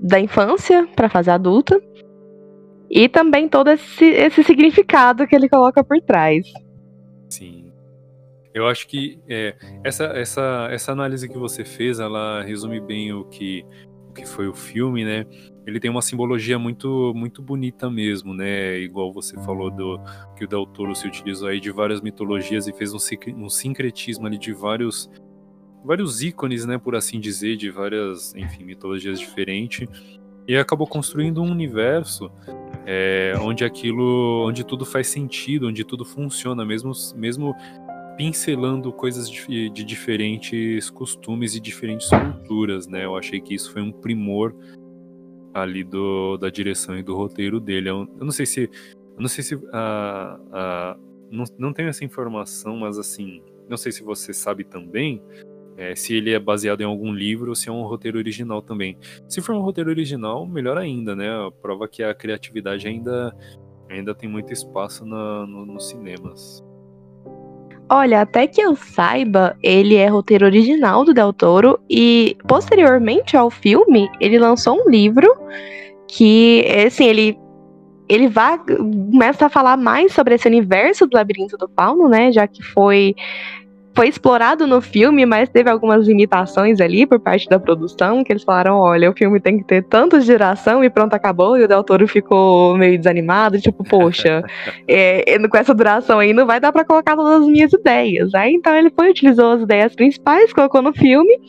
da 0.00 0.20
infância 0.20 0.86
para 0.94 1.08
fase 1.08 1.30
adulta. 1.30 1.80
E 2.88 3.08
também 3.08 3.48
todo 3.48 3.68
esse, 3.68 4.04
esse 4.04 4.44
significado 4.44 5.26
que 5.26 5.34
ele 5.34 5.48
coloca 5.48 5.82
por 5.82 6.00
trás. 6.02 6.46
Sim. 7.28 7.72
Eu 8.54 8.66
acho 8.66 8.86
que 8.86 9.18
é, 9.28 9.54
essa, 9.84 10.04
essa, 10.04 10.68
essa 10.70 10.92
análise 10.92 11.28
que 11.28 11.36
você 11.36 11.64
fez, 11.64 11.98
ela 12.00 12.42
resume 12.42 12.80
bem 12.80 13.12
o 13.12 13.24
que, 13.24 13.64
o 14.08 14.12
que 14.12 14.24
foi 14.24 14.48
o 14.48 14.54
filme, 14.54 15.04
né? 15.04 15.26
Ele 15.66 15.80
tem 15.80 15.90
uma 15.90 16.00
simbologia 16.00 16.58
muito 16.58 17.12
muito 17.14 17.42
bonita 17.42 17.90
mesmo, 17.90 18.32
né? 18.32 18.78
Igual 18.78 19.12
você 19.12 19.34
falou 19.42 19.70
do 19.70 20.00
que 20.36 20.44
o 20.44 20.48
Del 20.48 20.64
Toro 20.64 20.94
se 20.94 21.06
utilizou 21.06 21.48
aí 21.48 21.58
de 21.58 21.72
várias 21.72 22.00
mitologias 22.00 22.68
e 22.68 22.72
fez 22.72 22.94
um, 22.94 22.98
um 23.36 23.48
sincretismo 23.48 24.26
ali 24.26 24.38
de 24.38 24.52
vários 24.52 25.10
vários 25.84 26.20
ícones, 26.20 26.66
né, 26.66 26.78
por 26.78 26.96
assim 26.96 27.20
dizer, 27.20 27.56
de 27.56 27.70
várias, 27.70 28.34
enfim, 28.34 28.64
mitologias 28.64 29.20
diferentes. 29.20 29.88
E 30.48 30.56
acabou 30.56 30.86
construindo 30.86 31.40
um 31.40 31.50
universo 31.50 32.30
é, 32.84 33.34
onde 33.40 33.64
aquilo, 33.64 34.46
onde 34.46 34.64
tudo 34.64 34.84
faz 34.84 35.06
sentido, 35.08 35.68
onde 35.68 35.84
tudo 35.84 36.04
funciona, 36.04 36.64
mesmo, 36.64 36.92
mesmo 37.14 37.54
pincelando 38.16 38.92
coisas 38.92 39.30
de, 39.30 39.70
de 39.70 39.84
diferentes 39.84 40.90
costumes 40.90 41.54
e 41.54 41.60
diferentes 41.60 42.08
culturas, 42.08 42.86
né? 42.86 43.04
Eu 43.04 43.16
achei 43.16 43.40
que 43.40 43.54
isso 43.54 43.72
foi 43.72 43.82
um 43.82 43.92
primor 43.92 44.54
ali 45.60 45.82
do, 45.82 46.36
da 46.36 46.50
direção 46.50 46.98
e 46.98 47.02
do 47.02 47.14
roteiro 47.14 47.58
dele. 47.58 47.88
Eu, 47.88 48.08
eu 48.18 48.24
não 48.24 48.30
sei 48.30 48.46
se, 48.46 48.70
não 49.18 49.28
sei 49.28 49.42
se, 49.42 49.54
uh, 49.54 49.58
uh, 49.60 51.00
não, 51.30 51.44
não 51.58 51.72
tenho 51.72 51.88
essa 51.88 52.04
informação, 52.04 52.76
mas 52.76 52.98
assim, 52.98 53.42
não 53.68 53.76
sei 53.76 53.90
se 53.90 54.02
você 54.02 54.32
sabe 54.32 54.64
também, 54.64 55.22
é, 55.76 55.94
se 55.94 56.14
ele 56.14 56.32
é 56.32 56.38
baseado 56.38 56.80
em 56.80 56.84
algum 56.84 57.12
livro 57.12 57.50
ou 57.50 57.54
se 57.54 57.68
é 57.68 57.72
um 57.72 57.82
roteiro 57.82 58.18
original 58.18 58.62
também. 58.62 58.98
Se 59.28 59.40
for 59.40 59.54
um 59.54 59.60
roteiro 59.60 59.90
original, 59.90 60.46
melhor 60.46 60.78
ainda, 60.78 61.14
né? 61.14 61.28
Prova 61.60 61.86
que 61.88 62.02
a 62.02 62.14
criatividade 62.14 62.86
ainda, 62.86 63.34
ainda 63.90 64.14
tem 64.14 64.28
muito 64.28 64.52
espaço 64.52 65.04
na, 65.04 65.46
no, 65.46 65.66
nos 65.66 65.88
cinemas. 65.88 66.65
Olha, 67.88 68.22
até 68.22 68.48
que 68.48 68.60
eu 68.60 68.74
saiba, 68.74 69.56
ele 69.62 69.94
é 69.94 70.08
roteiro 70.08 70.44
original 70.44 71.04
do 71.04 71.14
Del 71.14 71.32
Toro 71.32 71.78
e 71.88 72.36
posteriormente 72.48 73.36
ao 73.36 73.48
filme, 73.48 74.10
ele 74.20 74.38
lançou 74.38 74.82
um 74.84 74.90
livro 74.90 75.28
que, 76.08 76.64
assim, 76.86 77.06
ele 77.06 77.38
ele 78.08 78.28
vai 78.28 78.56
começa 78.58 79.46
a 79.46 79.48
falar 79.48 79.76
mais 79.76 80.12
sobre 80.12 80.34
esse 80.34 80.46
universo 80.46 81.06
do 81.06 81.16
labirinto 81.16 81.56
do 81.56 81.68
fauno, 81.76 82.08
né? 82.08 82.30
Já 82.30 82.46
que 82.46 82.62
foi 82.62 83.14
foi 83.96 84.08
explorado 84.08 84.66
no 84.66 84.82
filme, 84.82 85.24
mas 85.24 85.48
teve 85.48 85.70
algumas 85.70 86.06
limitações 86.06 86.82
ali 86.82 87.06
por 87.06 87.18
parte 87.18 87.48
da 87.48 87.58
produção, 87.58 88.22
que 88.22 88.30
eles 88.30 88.44
falaram, 88.44 88.76
olha, 88.76 89.10
o 89.10 89.16
filme 89.16 89.40
tem 89.40 89.56
que 89.56 89.64
ter 89.64 89.82
tanto 89.84 90.20
de 90.20 90.26
duração 90.26 90.84
e 90.84 90.90
pronto, 90.90 91.14
acabou, 91.14 91.56
e 91.56 91.64
o 91.64 91.68
Del 91.68 91.82
Toro 91.82 92.06
ficou 92.06 92.76
meio 92.76 92.98
desanimado, 92.98 93.58
tipo, 93.58 93.82
poxa, 93.82 94.44
é, 94.86 95.38
com 95.48 95.56
essa 95.56 95.72
duração 95.72 96.18
aí 96.18 96.34
não 96.34 96.44
vai 96.44 96.60
dar 96.60 96.72
para 96.72 96.84
colocar 96.84 97.16
todas 97.16 97.40
as 97.40 97.48
minhas 97.48 97.72
ideias. 97.72 98.34
Aí 98.34 98.52
então 98.52 98.76
ele 98.76 98.90
foi, 98.90 99.10
utilizou 99.10 99.52
as 99.52 99.62
ideias 99.62 99.94
principais, 99.94 100.52
colocou 100.52 100.82
no 100.82 100.92
filme, 100.92 101.40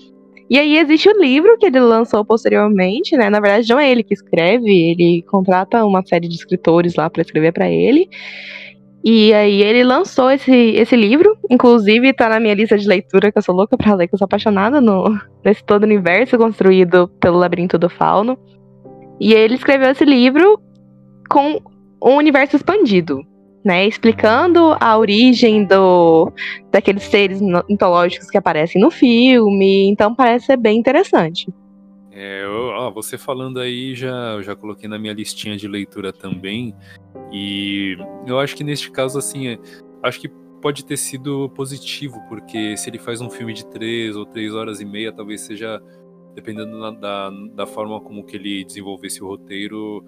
e 0.50 0.58
aí 0.58 0.78
existe 0.78 1.10
o 1.10 1.22
livro 1.22 1.58
que 1.58 1.66
ele 1.66 1.82
lançou 1.82 2.24
posteriormente, 2.24 3.18
né? 3.18 3.30
Na 3.30 3.42
verdade, 3.42 3.70
não 3.70 3.78
é 3.78 3.92
ele 3.92 4.04
que 4.04 4.14
escreve, 4.14 4.72
ele 4.72 5.22
contrata 5.24 5.84
uma 5.84 6.02
série 6.06 6.30
de 6.30 6.36
escritores 6.36 6.96
lá 6.96 7.10
para 7.10 7.22
escrever 7.22 7.52
para 7.52 7.70
ele. 7.70 8.10
E 9.10 9.34
aí 9.34 9.64
ele 9.64 9.86
lançou 9.86 10.30
esse, 10.30 10.52
esse 10.52 10.94
livro, 10.94 11.38
inclusive 11.50 12.12
tá 12.12 12.28
na 12.28 12.42
minha 12.42 12.54
lista 12.54 12.78
de 12.78 12.86
leitura, 12.86 13.32
que 13.32 13.38
eu 13.38 13.42
sou 13.42 13.56
louca 13.56 13.78
pra 13.78 13.96
ler, 13.96 14.06
que 14.10 14.14
eu 14.14 14.18
sou 14.18 14.26
apaixonada 14.26 14.82
no, 14.82 15.18
nesse 15.46 15.64
todo 15.64 15.84
universo 15.84 16.38
construído 16.38 17.08
pelo 17.22 17.38
Labirinto 17.38 17.78
do 17.78 17.88
Fauno. 17.88 18.38
E 19.18 19.34
ele 19.34 19.56
escreveu 19.56 19.92
esse 19.92 20.04
livro 20.04 20.60
com 21.30 21.62
um 22.04 22.18
universo 22.18 22.58
expandido, 22.58 23.22
né? 23.64 23.88
Explicando 23.88 24.76
a 24.78 24.98
origem 24.98 25.64
do 25.64 26.30
daqueles 26.70 27.04
seres 27.04 27.40
mitológicos 27.70 28.30
que 28.30 28.38
aparecem 28.38 28.82
no 28.82 28.92
filme. 28.92 29.88
Então 29.88 30.14
parece 30.14 30.48
ser 30.48 30.58
bem 30.58 30.78
interessante. 30.78 31.48
É, 32.20 32.44
eu, 32.44 32.70
ó, 32.70 32.90
você 32.90 33.16
falando 33.16 33.60
aí, 33.60 33.94
já, 33.94 34.42
já 34.42 34.56
coloquei 34.56 34.90
na 34.90 34.98
minha 34.98 35.14
listinha 35.14 35.56
de 35.56 35.68
leitura 35.68 36.12
também. 36.12 36.74
E 37.32 37.96
eu 38.26 38.40
acho 38.40 38.56
que 38.56 38.64
neste 38.64 38.90
caso, 38.90 39.20
assim, 39.20 39.50
é, 39.50 39.60
acho 40.02 40.20
que 40.20 40.28
pode 40.60 40.84
ter 40.84 40.98
sido 40.98 41.48
positivo, 41.52 42.20
porque 42.28 42.76
se 42.76 42.90
ele 42.90 42.98
faz 42.98 43.22
um 43.22 43.30
filme 43.30 43.54
de 43.54 43.68
três 43.68 44.16
ou 44.16 44.26
três 44.26 44.52
horas 44.52 44.82
e 44.82 44.86
meia, 44.86 45.12
talvez 45.14 45.42
seja, 45.42 45.80
dependendo 46.34 46.80
da, 46.80 46.90
da, 46.90 47.30
da 47.54 47.68
forma 47.68 48.02
como 48.02 48.26
que 48.26 48.36
ele 48.36 48.66
desenvolvesse 48.66 49.24
o 49.24 49.28
roteiro, 49.28 50.04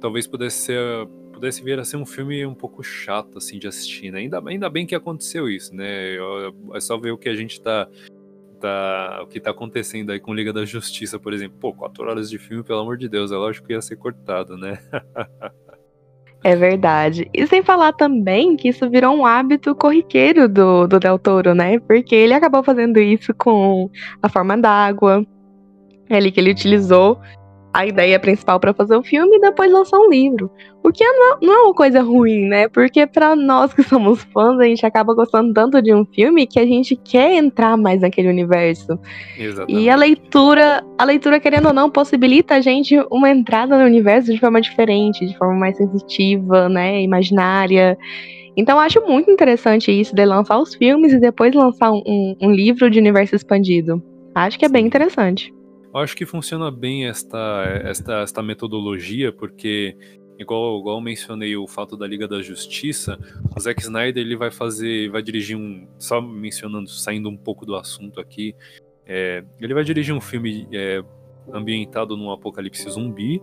talvez 0.00 0.26
pudesse 0.26 0.56
ser 0.56 1.06
pudesse 1.34 1.62
vir 1.62 1.78
a 1.78 1.84
ser 1.84 1.96
um 1.96 2.06
filme 2.06 2.46
um 2.46 2.54
pouco 2.54 2.82
chato 2.82 3.38
assim 3.38 3.58
de 3.58 3.66
assistir, 3.66 4.10
né? 4.10 4.20
Ainda, 4.20 4.42
ainda 4.46 4.70
bem 4.70 4.86
que 4.86 4.94
aconteceu 4.94 5.48
isso, 5.50 5.74
né? 5.74 6.14
É 6.72 6.80
só 6.80 6.96
ver 6.96 7.10
o 7.10 7.18
que 7.18 7.28
a 7.28 7.34
gente 7.34 7.60
tá 7.60 7.88
tá, 8.62 9.20
o 9.22 9.26
que 9.26 9.40
tá 9.40 9.50
acontecendo 9.50 10.10
aí 10.10 10.20
com 10.20 10.32
Liga 10.32 10.52
da 10.52 10.64
Justiça, 10.64 11.18
por 11.18 11.32
exemplo. 11.32 11.58
Pô, 11.58 11.74
quatro 11.74 12.08
horas 12.08 12.30
de 12.30 12.38
filme, 12.38 12.62
pelo 12.62 12.80
amor 12.80 12.96
de 12.96 13.08
Deus, 13.08 13.32
é 13.32 13.36
lógico 13.36 13.66
que 13.66 13.72
ia 13.72 13.82
ser 13.82 13.96
cortado, 13.96 14.56
né? 14.56 14.78
É 16.44 16.56
verdade. 16.56 17.30
E 17.32 17.46
sem 17.46 17.62
falar 17.62 17.92
também 17.92 18.56
que 18.56 18.68
isso 18.68 18.90
virou 18.90 19.14
um 19.14 19.24
hábito 19.24 19.76
corriqueiro 19.76 20.48
do, 20.48 20.88
do 20.88 20.98
Del 20.98 21.16
Toro, 21.16 21.54
né? 21.54 21.78
Porque 21.78 22.16
ele 22.16 22.34
acabou 22.34 22.64
fazendo 22.64 22.98
isso 22.98 23.32
com 23.32 23.88
a 24.20 24.28
forma 24.28 24.58
d'água, 24.58 25.24
ali 26.10 26.32
que 26.32 26.40
ele 26.40 26.50
utilizou 26.50 27.20
a 27.72 27.86
ideia 27.86 28.20
principal 28.20 28.60
para 28.60 28.74
fazer 28.74 28.96
o 28.96 29.02
filme 29.02 29.36
e 29.36 29.40
depois 29.40 29.72
lançar 29.72 29.98
um 29.98 30.10
livro. 30.10 30.50
O 30.84 30.92
que 30.92 31.04
não, 31.04 31.38
não 31.40 31.54
é 31.54 31.62
uma 31.62 31.74
coisa 31.74 32.02
ruim, 32.02 32.46
né? 32.46 32.68
Porque 32.68 33.06
para 33.06 33.34
nós 33.34 33.72
que 33.72 33.82
somos 33.82 34.22
fãs, 34.24 34.58
a 34.58 34.64
gente 34.64 34.84
acaba 34.84 35.14
gostando 35.14 35.54
tanto 35.54 35.80
de 35.80 35.94
um 35.94 36.04
filme 36.04 36.46
que 36.46 36.58
a 36.58 36.66
gente 36.66 36.94
quer 36.96 37.34
entrar 37.34 37.76
mais 37.76 38.02
naquele 38.02 38.28
universo. 38.28 38.98
Exatamente. 39.38 39.80
E 39.80 39.88
a 39.88 39.96
leitura, 39.96 40.84
a 40.98 41.04
leitura 41.04 41.40
querendo 41.40 41.68
ou 41.68 41.72
não, 41.72 41.88
possibilita 41.88 42.56
a 42.56 42.60
gente 42.60 42.98
uma 43.10 43.30
entrada 43.30 43.78
no 43.78 43.84
universo 43.84 44.32
de 44.32 44.38
forma 44.38 44.60
diferente, 44.60 45.24
de 45.24 45.36
forma 45.38 45.54
mais 45.54 45.76
sensitiva, 45.76 46.68
né, 46.68 47.00
imaginária. 47.00 47.96
Então 48.56 48.78
acho 48.78 49.00
muito 49.06 49.30
interessante 49.30 49.90
isso 49.90 50.14
de 50.14 50.24
lançar 50.26 50.58
os 50.58 50.74
filmes 50.74 51.12
e 51.12 51.18
depois 51.18 51.54
lançar 51.54 51.90
um, 51.90 52.36
um, 52.40 52.50
livro 52.50 52.90
de 52.90 52.98
universo 52.98 53.34
expandido. 53.34 54.02
Acho 54.34 54.58
que 54.58 54.66
é 54.66 54.68
bem 54.68 54.84
interessante. 54.84 55.52
Eu 55.94 56.00
acho 56.00 56.16
que 56.16 56.24
funciona 56.24 56.70
bem 56.70 57.06
esta, 57.06 57.64
esta, 57.84 58.20
esta 58.22 58.42
metodologia, 58.42 59.30
porque, 59.30 59.94
igual, 60.38 60.78
igual 60.78 61.00
mencionei 61.02 61.54
o 61.54 61.68
fato 61.68 61.98
da 61.98 62.06
Liga 62.06 62.26
da 62.26 62.40
Justiça, 62.40 63.18
o 63.54 63.60
Zack 63.60 63.82
Snyder 63.82 64.24
ele 64.24 64.34
vai 64.34 64.50
fazer, 64.50 65.10
vai 65.10 65.22
dirigir 65.22 65.54
um. 65.54 65.86
Só 65.98 66.18
mencionando, 66.18 66.88
saindo 66.88 67.28
um 67.28 67.36
pouco 67.36 67.66
do 67.66 67.76
assunto 67.76 68.20
aqui, 68.20 68.54
é, 69.04 69.44
ele 69.60 69.74
vai 69.74 69.84
dirigir 69.84 70.14
um 70.14 70.20
filme 70.20 70.66
é, 70.72 71.04
ambientado 71.52 72.16
num 72.16 72.30
apocalipse 72.30 72.88
zumbi, 72.88 73.42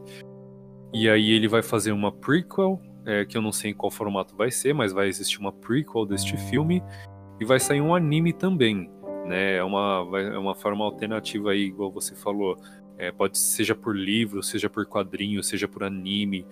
e 0.92 1.08
aí 1.08 1.30
ele 1.30 1.48
vai 1.48 1.62
fazer 1.62 1.92
uma 1.92 2.12
prequel, 2.12 2.82
é, 3.06 3.26
que 3.26 3.38
eu 3.38 3.44
não 3.44 3.52
sei 3.52 3.72
em 3.72 3.74
qual 3.76 3.92
formato 3.92 4.36
vai 4.36 4.50
ser, 4.50 4.74
mas 4.74 4.92
vai 4.92 5.08
existir 5.08 5.40
uma 5.40 5.54
prequel 5.54 6.04
deste 6.04 6.36
filme, 6.36 6.82
e 7.40 7.46
vai 7.46 7.60
sair 7.60 7.80
um 7.80 7.94
anime 7.94 8.34
também 8.34 8.90
né? 9.30 9.58
É 9.58 9.64
uma, 9.64 10.08
é 10.18 10.38
uma 10.38 10.56
forma 10.56 10.84
alternativa 10.84 11.52
aí, 11.52 11.66
igual 11.66 11.92
você 11.92 12.16
falou. 12.16 12.58
É, 12.98 13.12
pode 13.12 13.38
seja 13.38 13.76
por 13.76 13.96
livro, 13.96 14.44
seja 14.44 14.70
por 14.70 14.86
quadrinho, 14.86 15.42
seja 15.42 15.70
por 15.70 15.86
anime, 15.86 16.46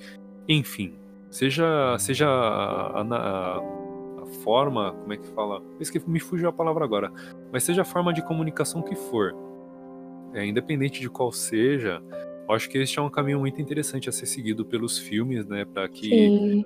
enfim, 0.48 0.94
seja 1.30 1.98
seja 2.00 2.26
a, 2.26 3.02
a, 3.02 3.58
a 3.58 4.26
forma, 4.44 4.94
como 4.94 5.12
é 5.12 5.18
que 5.18 5.28
fala? 5.28 5.62
que 5.92 6.10
me 6.10 6.22
fugiu 6.22 6.48
a 6.48 6.54
palavra 6.54 6.86
agora, 6.86 7.12
mas 7.52 7.64
seja 7.64 7.82
a 7.82 7.86
forma 7.86 8.14
de 8.14 8.26
comunicação 8.26 8.82
que 8.82 8.96
for, 8.96 9.36
é, 10.34 10.46
independente 10.46 11.02
de 11.02 11.10
qual 11.10 11.34
seja, 11.34 12.02
acho 12.48 12.70
que 12.70 12.78
este 12.78 12.98
é 12.98 13.02
um 13.02 13.10
caminho 13.10 13.40
muito 13.40 13.62
interessante 13.62 14.08
a 14.08 14.12
ser 14.14 14.26
seguido 14.26 14.64
pelos 14.64 14.98
filmes, 14.98 15.46
né? 15.46 15.66
Para 15.66 15.90
que 15.90 16.66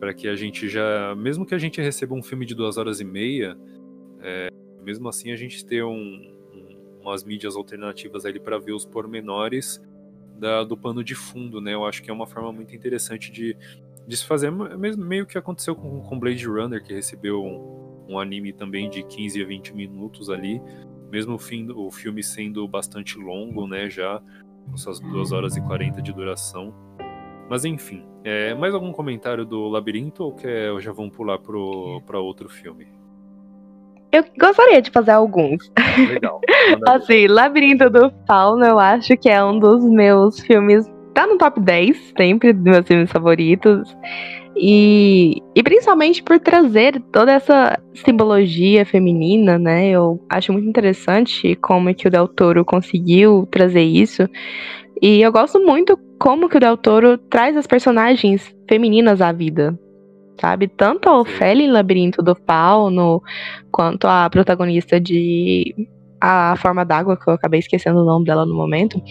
para 0.00 0.14
que 0.14 0.26
a 0.26 0.34
gente 0.34 0.66
já, 0.68 1.14
mesmo 1.14 1.44
que 1.46 1.54
a 1.54 1.58
gente 1.58 1.80
receba 1.80 2.14
um 2.14 2.22
filme 2.22 2.46
de 2.46 2.54
duas 2.54 2.78
horas 2.78 3.00
e 3.00 3.04
meia, 3.04 3.56
é, 4.22 4.48
mesmo 4.82 5.08
assim 5.08 5.30
a 5.32 5.36
gente 5.36 5.64
ter 5.64 5.84
um, 5.84 5.92
um, 5.92 7.00
umas 7.02 7.24
mídias 7.24 7.56
alternativas 7.56 8.24
ali 8.24 8.40
para 8.40 8.58
ver 8.58 8.72
os 8.72 8.84
pormenores 8.84 9.80
da, 10.38 10.64
do 10.64 10.76
pano 10.76 11.04
de 11.04 11.14
fundo, 11.14 11.60
né? 11.60 11.74
Eu 11.74 11.84
acho 11.84 12.02
que 12.02 12.10
é 12.10 12.12
uma 12.12 12.26
forma 12.26 12.52
muito 12.52 12.74
interessante 12.74 13.30
de, 13.30 13.56
de 14.06 14.16
se 14.16 14.26
fazer, 14.26 14.50
mesmo, 14.50 15.04
meio 15.04 15.26
que 15.26 15.36
aconteceu 15.36 15.76
com, 15.76 16.00
com 16.00 16.18
Blade 16.18 16.46
Runner, 16.46 16.82
que 16.82 16.94
recebeu 16.94 17.44
um, 17.44 18.06
um 18.08 18.18
anime 18.18 18.52
também 18.52 18.88
de 18.88 19.02
15 19.02 19.42
a 19.42 19.46
20 19.46 19.74
minutos 19.74 20.30
ali, 20.30 20.60
mesmo 21.10 21.34
o, 21.34 21.38
fim, 21.38 21.70
o 21.70 21.90
filme 21.90 22.22
sendo 22.22 22.66
bastante 22.66 23.18
longo, 23.18 23.66
né? 23.66 23.90
Já 23.90 24.22
com 24.70 24.76
suas 24.76 25.00
2 25.00 25.32
horas 25.32 25.56
e 25.56 25.60
40 25.60 26.00
de 26.00 26.12
duração. 26.12 26.74
Mas 27.48 27.64
enfim, 27.64 28.04
é, 28.22 28.54
mais 28.54 28.74
algum 28.74 28.92
comentário 28.92 29.44
do 29.44 29.68
Labirinto 29.68 30.22
ou 30.22 30.34
quer, 30.34 30.80
já 30.80 30.92
vamos 30.92 31.14
pular 31.14 31.38
para 31.38 32.18
outro 32.18 32.48
filme? 32.48 32.99
Eu 34.12 34.24
gostaria 34.38 34.82
de 34.82 34.90
fazer 34.90 35.12
alguns. 35.12 35.70
Legal. 35.96 36.40
assim, 36.88 37.26
Labirinto 37.28 37.88
do 37.88 38.12
Fauno, 38.26 38.64
eu 38.64 38.78
acho 38.78 39.16
que 39.16 39.28
é 39.28 39.42
um 39.42 39.58
dos 39.58 39.84
meus 39.84 40.40
filmes. 40.40 40.84
Tá 41.14 41.26
no 41.26 41.38
top 41.38 41.60
10, 41.60 42.14
sempre 42.16 42.52
dos 42.52 42.62
meus 42.62 42.86
filmes 42.86 43.10
favoritos. 43.10 43.96
E, 44.56 45.40
e 45.54 45.62
principalmente 45.62 46.22
por 46.22 46.38
trazer 46.38 47.00
toda 47.12 47.32
essa 47.32 47.80
simbologia 47.94 48.84
feminina, 48.84 49.58
né? 49.58 49.88
Eu 49.88 50.20
acho 50.28 50.52
muito 50.52 50.68
interessante 50.68 51.54
como 51.56 51.94
que 51.94 52.08
o 52.08 52.10
Del 52.10 52.28
Toro 52.28 52.64
conseguiu 52.64 53.48
trazer 53.50 53.82
isso. 53.82 54.28
E 55.00 55.22
eu 55.22 55.32
gosto 55.32 55.58
muito 55.64 55.98
como 56.18 56.48
que 56.48 56.56
o 56.56 56.60
Del 56.60 56.76
Toro 56.76 57.16
traz 57.16 57.56
as 57.56 57.66
personagens 57.66 58.54
femininas 58.68 59.20
à 59.20 59.32
vida, 59.32 59.78
sabe? 60.40 60.68
Tanto 60.68 61.08
a 61.08 61.20
Ofélia 61.20 61.64
em 61.64 61.70
Labirinto 61.70 62.22
do 62.22 62.34
Fauno, 62.46 63.22
quanto 63.70 64.06
a 64.06 64.28
protagonista 64.30 65.00
de 65.00 65.74
a 66.20 66.54
forma 66.56 66.84
d'água, 66.84 67.16
que 67.16 67.28
eu 67.28 67.34
acabei 67.34 67.60
esquecendo 67.60 68.00
o 68.00 68.04
nome 68.04 68.26
dela 68.26 68.44
no 68.44 68.54
momento, 68.54 69.02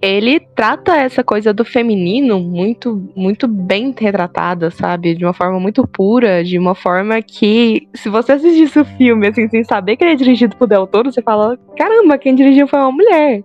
ele 0.00 0.38
trata 0.38 0.96
essa 0.96 1.24
coisa 1.24 1.52
do 1.52 1.64
feminino 1.64 2.38
muito, 2.38 3.10
muito 3.16 3.48
bem 3.48 3.92
retratada, 3.98 4.70
sabe? 4.70 5.14
De 5.14 5.24
uma 5.24 5.32
forma 5.32 5.58
muito 5.58 5.86
pura, 5.86 6.44
de 6.44 6.58
uma 6.58 6.74
forma 6.74 7.20
que, 7.20 7.88
se 7.94 8.08
você 8.08 8.32
assistisse 8.32 8.78
o 8.78 8.84
filme, 8.84 9.26
assim, 9.26 9.48
sem 9.48 9.64
saber 9.64 9.96
que 9.96 10.04
ele 10.04 10.12
é 10.12 10.16
dirigido 10.16 10.54
por 10.56 10.68
Del 10.68 10.86
Toro, 10.86 11.10
você 11.10 11.20
fala, 11.22 11.58
caramba, 11.76 12.18
quem 12.18 12.34
dirigiu 12.34 12.68
foi 12.68 12.78
uma 12.78 12.92
mulher. 12.92 13.42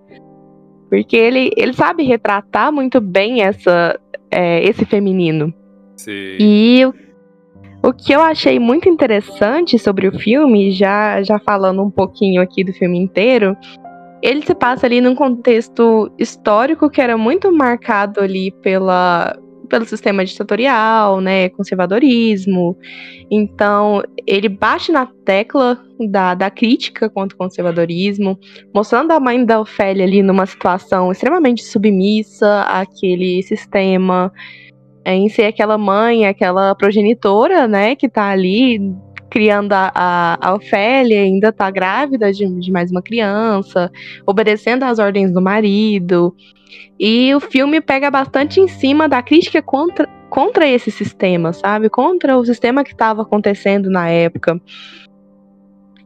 Porque 0.89 1.17
ele, 1.17 1.49
ele 1.57 1.73
sabe 1.73 2.03
retratar 2.03 2.71
muito 2.71 3.01
bem 3.01 3.41
essa, 3.41 3.99
é, 4.29 4.63
esse 4.63 4.85
feminino. 4.85 5.51
Sim. 5.95 6.37
E 6.39 6.85
o, 6.85 6.93
o 7.83 7.91
que 7.91 8.13
eu 8.13 8.21
achei 8.21 8.59
muito 8.59 8.87
interessante 8.87 9.77
sobre 9.77 10.07
o 10.07 10.17
filme, 10.17 10.71
já, 10.71 11.21
já 11.21 11.37
falando 11.37 11.83
um 11.83 11.91
pouquinho 11.91 12.41
aqui 12.41 12.63
do 12.63 12.71
filme 12.71 12.97
inteiro, 12.97 13.57
ele 14.21 14.41
se 14.41 14.55
passa 14.55 14.85
ali 14.85 15.01
num 15.01 15.13
contexto 15.13 16.09
histórico 16.17 16.89
que 16.89 17.01
era 17.01 17.17
muito 17.17 17.51
marcado 17.51 18.21
ali 18.21 18.51
pela, 18.61 19.37
pelo 19.67 19.83
sistema 19.83 20.23
ditatorial, 20.23 21.19
né, 21.19 21.49
conservadorismo. 21.49 22.77
Então, 23.29 24.01
ele 24.25 24.47
bate 24.47 24.89
na 24.89 25.05
tecla 25.25 25.77
da, 26.09 26.35
da 26.35 26.49
crítica 26.49 27.09
contra 27.09 27.35
o 27.35 27.37
conservadorismo, 27.37 28.39
mostrando 28.73 29.11
a 29.11 29.19
mãe 29.19 29.43
da 29.43 29.59
Ofélia 29.59 30.05
ali 30.05 30.23
numa 30.23 30.45
situação 30.45 31.11
extremamente 31.11 31.65
submissa 31.65 32.61
àquele 32.61 33.43
sistema, 33.43 34.31
em 35.05 35.29
ser 35.29 35.45
aquela 35.45 35.77
mãe, 35.77 36.25
aquela 36.25 36.75
progenitora, 36.75 37.67
né, 37.67 37.95
que 37.95 38.07
tá 38.07 38.29
ali 38.29 38.79
criando 39.29 39.73
a, 39.73 39.91
a, 39.95 40.49
a 40.49 40.55
Ofélia, 40.55 41.21
ainda 41.21 41.51
tá 41.51 41.71
grávida 41.71 42.31
de, 42.31 42.47
de 42.59 42.71
mais 42.71 42.91
uma 42.91 43.01
criança, 43.01 43.91
obedecendo 44.27 44.83
às 44.83 44.99
ordens 44.99 45.31
do 45.31 45.41
marido. 45.41 46.35
E 46.99 47.33
o 47.33 47.39
filme 47.39 47.81
pega 47.81 48.11
bastante 48.11 48.59
em 48.59 48.67
cima 48.67 49.09
da 49.09 49.23
crítica 49.23 49.59
contra, 49.61 50.07
contra 50.29 50.67
esse 50.67 50.91
sistema, 50.91 51.51
sabe? 51.51 51.89
Contra 51.89 52.37
o 52.37 52.45
sistema 52.45 52.83
que 52.83 52.91
estava 52.91 53.23
acontecendo 53.23 53.89
na 53.89 54.07
época. 54.07 54.61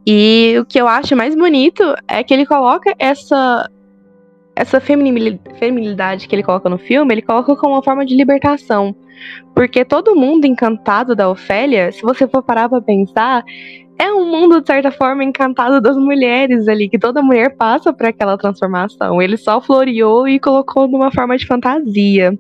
E 0.06 0.56
o 0.58 0.66
que 0.66 0.80
eu 0.80 0.88
acho 0.88 1.14
mais 1.14 1.36
bonito 1.36 1.84
é 2.08 2.24
que 2.24 2.34
ele 2.34 2.46
coloca 2.46 2.96
essa 2.98 3.70
essa 4.58 4.82
feminilidade 4.82 6.28
que 6.28 6.36
ele 6.36 6.42
coloca 6.42 6.68
no 6.68 6.80
filme, 6.80 7.14
ele 7.14 7.22
coloca 7.22 7.56
como 7.56 7.76
uma 7.76 7.84
forma 7.84 8.04
de 8.04 8.16
libertação. 8.16 8.96
Porque 9.54 9.86
todo 9.86 10.16
mundo 10.16 10.46
encantado 10.46 11.16
da 11.16 11.30
Ofélia, 11.30 11.92
se 11.92 12.02
você 12.02 12.28
for 12.28 12.42
parar 12.42 12.68
pra 12.68 12.82
pensar, 12.82 13.44
é 14.00 14.12
um 14.12 14.26
mundo, 14.26 14.60
de 14.60 14.68
certa 14.68 14.92
forma, 14.92 15.24
encantado 15.24 15.80
das 15.80 15.96
mulheres 15.96 16.68
ali, 16.68 16.90
que 16.90 16.98
toda 16.98 17.22
mulher 17.22 17.56
passa 17.56 17.94
por 17.94 18.08
aquela 18.08 18.38
transformação. 18.38 19.22
Ele 19.22 19.38
só 19.38 19.62
floreou 19.62 20.28
e 20.28 20.40
colocou 20.40 20.88
numa 20.88 21.12
forma 21.12 21.38
de 21.38 21.46
fantasia. 21.46 22.38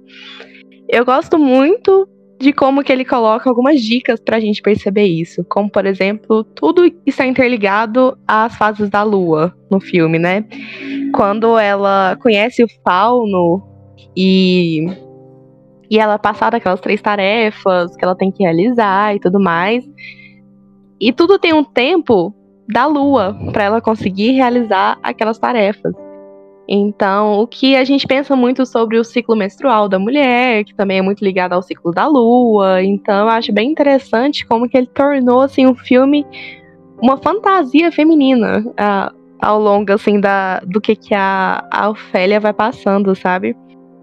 Eu 0.90 1.06
gosto 1.06 1.38
muito 1.38 2.08
de 2.39 2.54
como 2.54 2.84
que 2.84 2.91
ele 2.91 3.04
coloca 3.04 3.50
algumas 3.50 3.82
dicas 3.82 4.19
pra 4.19 4.39
gente 4.39 4.62
perceber 4.62 5.06
isso. 5.06 5.43
Como, 5.45 5.69
por 5.69 5.86
exemplo, 5.86 6.43
tudo 6.43 6.86
está 7.06 7.26
interligado 7.26 8.17
às 8.28 8.56
fases 8.56 8.89
da 8.89 9.04
lua 9.04 9.54
no 9.71 9.80
filme, 9.80 10.19
né? 10.19 10.45
Quando 11.13 11.58
ela 11.58 12.17
conhece 12.21 12.63
o 12.63 12.67
fauno 12.84 13.63
e 14.15 14.86
e 15.89 16.00
ela 16.00 16.19
passar 16.19 16.50
daquelas 16.50 16.82
três 16.82 17.02
tarefas 17.02 17.95
que 17.95 18.04
ela 18.04 18.15
tem 18.15 18.30
que 18.30 18.43
realizar 18.43 19.15
e 19.15 19.19
tudo 19.19 19.39
mais. 19.39 19.86
E 21.00 21.13
tudo 21.13 21.39
tem 21.39 21.54
um 21.54 21.63
tempo 21.63 22.34
da 22.67 22.86
lua 22.86 23.38
para 23.54 23.63
ela 23.63 23.82
conseguir 23.82 24.32
realizar 24.32 24.97
aquelas 25.02 25.39
tarefas. 25.39 25.93
Então, 26.68 27.40
o 27.40 27.48
que 27.48 27.76
a 27.76 27.84
gente 27.86 28.06
pensa 28.06 28.36
muito 28.36 28.66
sobre 28.66 29.00
o 29.00 29.04
ciclo 29.04 29.36
menstrual 29.36 29.88
da 29.88 29.98
mulher, 29.98 30.66
que 30.66 30.76
também 30.76 30.98
é 30.98 31.02
muito 31.02 31.24
ligado 31.24 31.54
ao 31.54 31.62
ciclo 31.62 31.94
da 31.94 32.06
lua. 32.08 32.84
Então, 32.84 33.22
eu 33.22 33.30
acho 33.30 33.54
bem 33.54 33.72
interessante 33.72 34.46
como 34.46 34.68
que 34.68 34.78
ele 34.78 34.88
tornou 34.88 35.42
assim 35.42 35.66
um 35.66 35.76
filme 35.76 36.26
uma 37.02 37.18
fantasia 37.18 37.92
feminina 37.92 38.60
uh, 38.60 39.16
ao 39.40 39.62
longo 39.62 39.92
assim 39.94 40.20
da 40.20 40.60
do 40.62 40.82
que 40.82 40.96
que 40.96 41.14
a, 41.14 41.66
a 41.72 41.90
Ofélia 41.90 42.40
vai 42.40 42.54
passando, 42.54 43.16
sabe? 43.16 43.56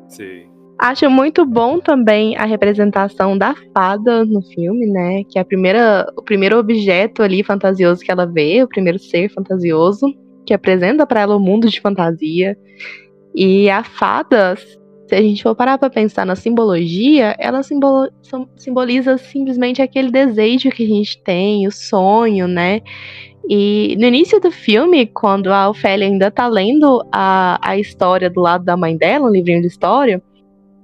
Sim. 0.08 0.44
Acho 0.78 1.08
muito 1.08 1.46
bom 1.46 1.78
também 1.78 2.36
a 2.36 2.44
representação 2.44 3.38
da 3.38 3.54
fada 3.72 4.24
no 4.24 4.42
filme, 4.42 4.86
né? 4.86 5.22
Que 5.24 5.38
é 5.38 5.42
a 5.42 5.44
primeira, 5.44 6.06
o 6.16 6.22
primeiro 6.22 6.58
objeto 6.58 7.22
ali 7.22 7.44
fantasioso 7.44 8.00
que 8.00 8.10
ela 8.10 8.26
vê, 8.26 8.62
o 8.62 8.68
primeiro 8.68 8.98
ser 8.98 9.28
fantasioso, 9.28 10.06
que 10.44 10.54
apresenta 10.54 11.06
para 11.06 11.20
ela 11.20 11.34
o 11.34 11.38
um 11.38 11.42
mundo 11.42 11.68
de 11.68 11.80
fantasia. 11.80 12.56
E 13.34 13.68
a 13.68 13.82
fada, 13.82 14.56
se 14.56 15.14
a 15.14 15.20
gente 15.20 15.42
for 15.42 15.54
parar 15.54 15.78
para 15.78 15.90
pensar 15.90 16.24
na 16.24 16.36
simbologia, 16.36 17.34
ela 17.38 17.62
simbolo, 17.62 18.08
simboliza 18.56 19.18
simplesmente 19.18 19.82
aquele 19.82 20.10
desejo 20.10 20.70
que 20.70 20.84
a 20.84 20.88
gente 20.88 21.22
tem, 21.22 21.66
o 21.66 21.72
sonho, 21.72 22.46
né? 22.46 22.80
E 23.48 23.96
no 23.98 24.06
início 24.06 24.40
do 24.40 24.50
filme, 24.50 25.06
quando 25.06 25.52
a 25.52 25.68
Ofélia 25.68 26.06
ainda 26.06 26.30
tá 26.30 26.46
lendo 26.46 27.04
a, 27.12 27.58
a 27.62 27.76
história 27.76 28.30
do 28.30 28.40
lado 28.40 28.64
da 28.64 28.76
mãe 28.76 28.96
dela, 28.96 29.26
um 29.26 29.30
livrinho 29.30 29.60
de 29.60 29.66
história, 29.66 30.22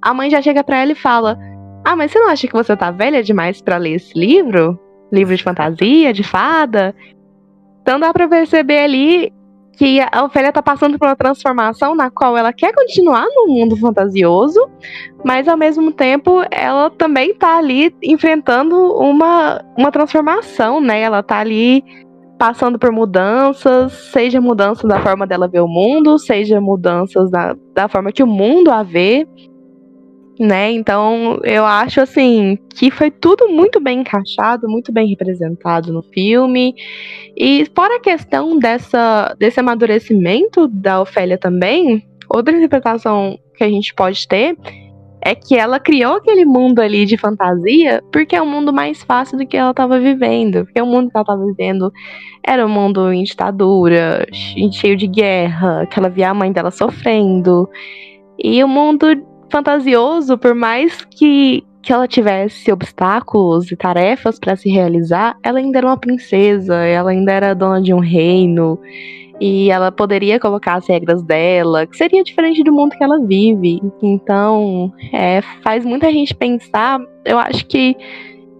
a 0.02 0.12
mãe 0.12 0.30
já 0.30 0.42
chega 0.42 0.62
para 0.62 0.82
ela 0.82 0.92
e 0.92 0.96
fala: 0.96 1.38
Ah, 1.84 1.96
mas 1.96 2.10
você 2.10 2.18
não 2.18 2.28
acha 2.28 2.46
que 2.46 2.52
você 2.52 2.76
tá 2.76 2.90
velha 2.90 3.22
demais 3.22 3.62
para 3.62 3.78
ler 3.78 3.94
esse 3.94 4.18
livro? 4.18 4.78
Livro 5.10 5.34
de 5.34 5.42
fantasia, 5.42 6.12
de 6.12 6.22
fada? 6.22 6.94
Então 7.80 7.98
dá 7.98 8.12
pra 8.12 8.28
perceber 8.28 8.80
ali 8.80 9.32
que 9.80 9.98
a 10.12 10.24
Ofélia 10.24 10.52
tá 10.52 10.60
passando 10.60 10.98
por 10.98 11.08
uma 11.08 11.16
transformação 11.16 11.94
na 11.94 12.10
qual 12.10 12.36
ela 12.36 12.52
quer 12.52 12.70
continuar 12.74 13.24
no 13.34 13.46
mundo 13.46 13.74
fantasioso, 13.78 14.60
mas 15.24 15.48
ao 15.48 15.56
mesmo 15.56 15.90
tempo 15.90 16.42
ela 16.50 16.90
também 16.90 17.32
tá 17.32 17.56
ali 17.56 17.96
enfrentando 18.02 18.76
uma, 18.76 19.64
uma 19.78 19.90
transformação, 19.90 20.82
né? 20.82 21.00
Ela 21.00 21.22
tá 21.22 21.38
ali 21.38 21.82
passando 22.38 22.78
por 22.78 22.92
mudanças, 22.92 23.90
seja 24.12 24.38
mudança 24.38 24.86
da 24.86 25.00
forma 25.00 25.26
dela 25.26 25.48
ver 25.48 25.60
o 25.60 25.66
mundo, 25.66 26.18
seja 26.18 26.60
mudanças 26.60 27.30
da, 27.30 27.56
da 27.74 27.88
forma 27.88 28.12
que 28.12 28.22
o 28.22 28.26
mundo 28.26 28.70
a 28.70 28.82
vê 28.82 29.26
né? 30.40 30.72
Então, 30.72 31.38
eu 31.44 31.66
acho 31.66 32.00
assim 32.00 32.58
que 32.74 32.90
foi 32.90 33.10
tudo 33.10 33.48
muito 33.48 33.78
bem 33.78 34.00
encaixado, 34.00 34.66
muito 34.66 34.90
bem 34.90 35.06
representado 35.06 35.92
no 35.92 36.02
filme. 36.02 36.74
E 37.36 37.66
fora 37.74 37.96
a 37.96 38.00
questão 38.00 38.58
dessa 38.58 39.36
desse 39.38 39.60
amadurecimento 39.60 40.66
da 40.66 41.02
Ofélia 41.02 41.36
também, 41.36 42.06
outra 42.26 42.56
interpretação 42.56 43.38
que 43.54 43.62
a 43.62 43.68
gente 43.68 43.94
pode 43.94 44.26
ter 44.26 44.56
é 45.22 45.34
que 45.34 45.54
ela 45.54 45.78
criou 45.78 46.14
aquele 46.14 46.46
mundo 46.46 46.80
ali 46.80 47.04
de 47.04 47.18
fantasia 47.18 48.02
porque 48.10 48.34
é 48.34 48.40
um 48.40 48.46
mundo 48.46 48.72
mais 48.72 49.02
fácil 49.02 49.36
do 49.36 49.46
que 49.46 49.58
ela 49.58 49.72
estava 49.72 50.00
vivendo. 50.00 50.64
Porque 50.64 50.80
o 50.80 50.86
mundo 50.86 51.10
que 51.10 51.16
ela 51.18 51.22
estava 51.22 51.44
vivendo 51.44 51.92
era 52.42 52.64
um 52.64 52.70
mundo 52.70 53.12
em 53.12 53.22
ditadura, 53.24 54.26
cheio 54.72 54.96
de 54.96 55.06
guerra, 55.06 55.84
que 55.84 55.98
ela 55.98 56.08
via 56.08 56.30
a 56.30 56.34
mãe 56.34 56.50
dela 56.50 56.70
sofrendo. 56.70 57.68
E 58.42 58.64
o 58.64 58.68
mundo 58.68 59.06
fantasioso, 59.50 60.38
por 60.38 60.54
mais 60.54 61.04
que, 61.04 61.64
que 61.82 61.92
ela 61.92 62.06
tivesse 62.06 62.70
obstáculos 62.72 63.70
e 63.70 63.76
tarefas 63.76 64.38
para 64.38 64.56
se 64.56 64.70
realizar, 64.70 65.36
ela 65.42 65.58
ainda 65.58 65.78
era 65.78 65.86
uma 65.86 65.96
princesa, 65.96 66.76
ela 66.76 67.10
ainda 67.10 67.32
era 67.32 67.54
dona 67.54 67.82
de 67.82 67.92
um 67.92 67.98
reino 67.98 68.78
e 69.40 69.70
ela 69.70 69.90
poderia 69.90 70.38
colocar 70.38 70.74
as 70.74 70.86
regras 70.86 71.22
dela, 71.22 71.86
que 71.86 71.96
seria 71.96 72.22
diferente 72.22 72.62
do 72.62 72.72
mundo 72.72 72.94
que 72.94 73.02
ela 73.02 73.18
vive. 73.18 73.80
Então, 74.02 74.92
é, 75.12 75.40
faz 75.62 75.84
muita 75.84 76.12
gente 76.12 76.34
pensar. 76.34 77.00
Eu 77.24 77.38
acho 77.38 77.64
que, 77.66 77.96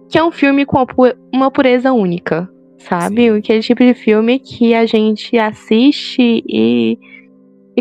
que 0.09 0.17
é 0.17 0.23
um 0.23 0.31
filme 0.31 0.65
com 0.65 0.83
uma 1.31 1.51
pureza 1.51 1.93
única, 1.93 2.49
sabe? 2.79 3.29
Sim. 3.29 3.37
Aquele 3.37 3.61
tipo 3.61 3.83
de 3.83 3.93
filme 3.93 4.39
que 4.39 4.73
a 4.73 4.87
gente 4.87 5.37
assiste 5.37 6.43
e 6.47 6.97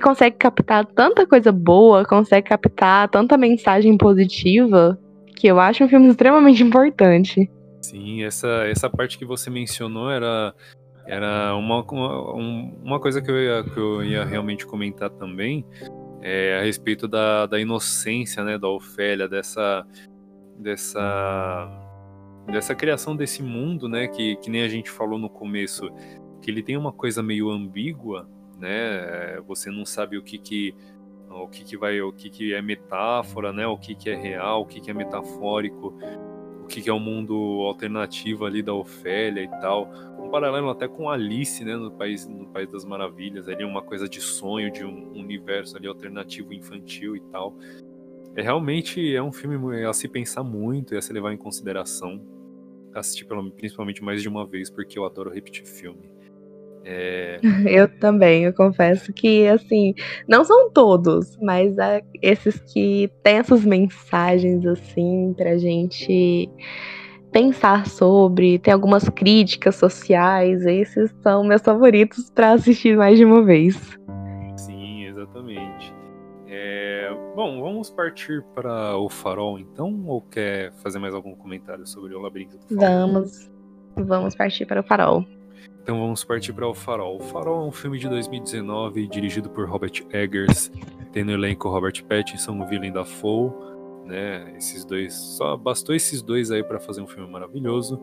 e 0.01 0.03
consegue 0.03 0.37
captar 0.37 0.87
tanta 0.87 1.27
coisa 1.27 1.53
boa, 1.53 2.07
consegue 2.07 2.49
captar 2.49 3.07
tanta 3.11 3.37
mensagem 3.37 3.99
positiva, 3.99 4.99
que 5.37 5.47
eu 5.47 5.61
acho 5.61 5.85
um 5.85 5.89
filme 5.89 6.09
extremamente 6.09 6.63
importante. 6.65 7.51
Sim, 7.83 8.25
essa, 8.25 8.49
essa 8.67 8.89
parte 8.89 9.19
que 9.19 9.27
você 9.27 9.51
mencionou 9.51 10.11
era, 10.11 10.55
era 11.07 11.55
uma, 11.55 11.83
uma, 11.83 12.33
uma 12.83 13.01
coisa 13.01 13.21
que 13.21 13.31
eu, 13.31 13.39
ia, 13.39 13.63
que 13.63 13.77
eu 13.79 14.03
ia 14.03 14.25
realmente 14.25 14.67
comentar 14.67 15.11
também, 15.11 15.67
é, 16.23 16.59
a 16.59 16.63
respeito 16.63 17.07
da, 17.07 17.45
da 17.45 17.61
inocência 17.61 18.43
né, 18.43 18.57
da 18.57 18.69
Ofélia, 18.69 19.29
dessa, 19.29 19.87
dessa, 20.59 21.69
dessa 22.51 22.75
criação 22.75 23.15
desse 23.15 23.43
mundo, 23.43 23.87
né, 23.87 24.09
que, 24.09 24.37
que 24.37 24.49
nem 24.51 24.63
a 24.63 24.69
gente 24.69 24.91
falou 24.91 25.19
no 25.19 25.29
começo, 25.29 25.91
que 26.41 26.51
ele 26.51 26.63
tem 26.63 26.77
uma 26.79 26.93
coisa 26.93 27.23
meio 27.23 27.51
ambígua, 27.51 28.27
né? 28.61 29.41
Você 29.47 29.71
não 29.71 29.85
sabe 29.85 30.19
o 30.19 30.23
que 30.23 30.39
que 30.39 30.75
o 31.31 31.47
que 31.49 31.65
que 31.65 31.77
vai, 31.77 32.01
o 32.01 32.13
que 32.13 32.29
que 32.29 32.53
é 32.53 32.61
metáfora, 32.61 33.53
né? 33.53 33.67
O 33.67 33.79
que 33.79 33.95
que 33.95 34.11
é 34.11 34.17
real, 34.17 34.63
o 34.63 34.67
que 34.67 34.81
que 34.81 34.91
é 34.91 34.95
metafórico, 34.95 35.95
o 36.63 36.67
que 36.67 36.89
é 36.89 36.93
o 36.93 36.99
mundo 36.99 37.35
alternativo 37.67 38.45
ali 38.45 38.63
da 38.63 38.75
Ofélia 38.75 39.43
e 39.43 39.49
tal. 39.61 39.91
Um 40.19 40.29
paralelo 40.29 40.69
até 40.71 40.89
com 40.89 41.09
Alice, 41.09 41.65
né, 41.65 41.77
no 41.77 41.91
País, 41.91 42.27
no 42.27 42.47
País 42.49 42.69
das 42.71 42.85
Maravilhas, 42.85 43.49
ali 43.49 43.65
uma 43.65 43.83
coisa 43.83 44.09
de 44.09 44.21
sonho, 44.21 44.73
de 44.73 44.85
um 44.85 45.13
universo 45.13 45.77
ali 45.77 45.87
alternativo 45.87 46.53
infantil 46.53 47.17
e 47.17 47.21
tal. 47.21 47.57
É 48.37 48.43
realmente 48.43 49.15
é 49.15 49.23
um 49.23 49.33
filme 49.33 49.85
a 49.85 49.93
se 49.93 50.09
pensar 50.09 50.45
muito 50.45 50.95
e 50.95 50.97
a 50.97 51.03
se 51.03 51.13
levar 51.13 51.33
em 51.33 51.37
consideração. 51.37 52.21
Assistir 52.95 53.25
principalmente 53.57 54.03
mais 54.03 54.21
de 54.21 54.29
uma 54.29 54.45
vez, 54.45 54.69
porque 54.69 54.99
eu 54.99 55.05
adoro 55.05 55.31
repetir 55.31 55.65
filme. 55.65 56.11
É... 56.85 57.41
Eu 57.67 57.89
também, 57.99 58.45
eu 58.45 58.53
confesso 58.53 59.13
que, 59.13 59.47
assim, 59.47 59.95
não 60.27 60.45
são 60.45 60.71
todos, 60.71 61.37
mas 61.41 61.77
é 61.79 62.03
esses 62.23 62.59
que 62.73 63.11
têm 63.23 63.37
essas 63.37 63.65
mensagens, 63.65 64.67
assim, 64.67 65.35
pra 65.37 65.57
gente 65.59 66.49
pensar 67.31 67.87
sobre, 67.87 68.59
tem 68.59 68.75
algumas 68.75 69.09
críticas 69.09 69.77
sociais, 69.77 70.67
esses 70.67 71.15
são 71.23 71.45
meus 71.45 71.63
favoritos 71.63 72.31
para 72.31 72.53
assistir 72.53 72.97
mais 72.97 73.19
de 73.19 73.25
uma 73.25 73.43
vez. 73.43 73.77
Sim, 74.57 75.05
exatamente. 75.05 75.95
É... 76.49 77.15
Bom, 77.37 77.61
vamos 77.61 77.91
partir 77.91 78.43
para 78.55 78.97
o 78.97 79.09
Farol, 79.09 79.59
então, 79.59 80.05
ou 80.07 80.21
quer 80.23 80.73
fazer 80.83 80.99
mais 80.99 81.15
algum 81.15 81.35
comentário 81.35 81.87
sobre 81.87 82.15
o 82.15 82.21
Labirinto 82.21 82.59
do 82.59 82.75
Farol? 82.75 83.09
Vamos, 83.09 83.51
vamos 83.97 84.35
partir 84.35 84.67
para 84.67 84.81
o 84.81 84.85
Farol. 84.85 85.25
Então 85.83 85.99
vamos 85.99 86.23
partir 86.25 86.53
para 86.53 86.69
O 86.69 86.75
Farol. 86.75 87.17
O 87.17 87.21
Farol 87.21 87.65
é 87.65 87.69
um 87.69 87.73
filme 87.73 87.99
de 87.99 88.09
2019 88.09 89.09
dirigido 89.09 89.49
por 89.49 89.69
Robert 89.69 90.05
Eggers, 90.13 90.71
tem 91.13 91.25
no 91.25 91.33
elenco 91.33 91.69
Robert 91.69 92.05
Pattinson, 92.05 92.63
Willem 92.65 92.93
Dafoe, 92.93 93.51
né? 94.05 94.55
Esses 94.57 94.85
dois, 94.85 95.15
só 95.15 95.57
bastou 95.57 95.95
esses 95.95 96.23
dois 96.23 96.51
aí 96.51 96.63
para 96.63 96.79
fazer 96.79 97.01
um 97.01 97.07
filme 97.07 97.31
maravilhoso, 97.31 98.01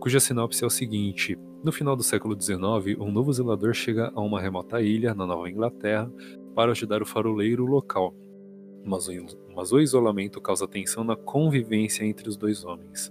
cuja 0.00 0.18
sinopse 0.20 0.64
é 0.64 0.66
o 0.66 0.70
seguinte: 0.70 1.38
no 1.62 1.72
final 1.72 1.96
do 1.96 2.02
século 2.02 2.38
XIX, 2.38 2.98
um 2.98 3.10
novo 3.10 3.32
zelador 3.32 3.72
chega 3.72 4.12
a 4.14 4.20
uma 4.20 4.40
remota 4.40 4.82
ilha 4.82 5.14
na 5.14 5.26
Nova 5.26 5.48
Inglaterra 5.48 6.10
para 6.54 6.72
ajudar 6.72 7.00
o 7.00 7.06
faroleiro 7.06 7.64
local. 7.64 8.14
Mas 8.84 9.08
o, 9.08 9.12
mas 9.56 9.72
o 9.72 9.80
isolamento 9.80 10.40
causa 10.40 10.68
tensão 10.68 11.04
na 11.04 11.16
convivência 11.16 12.04
entre 12.04 12.28
os 12.28 12.36
dois 12.36 12.64
homens. 12.64 13.10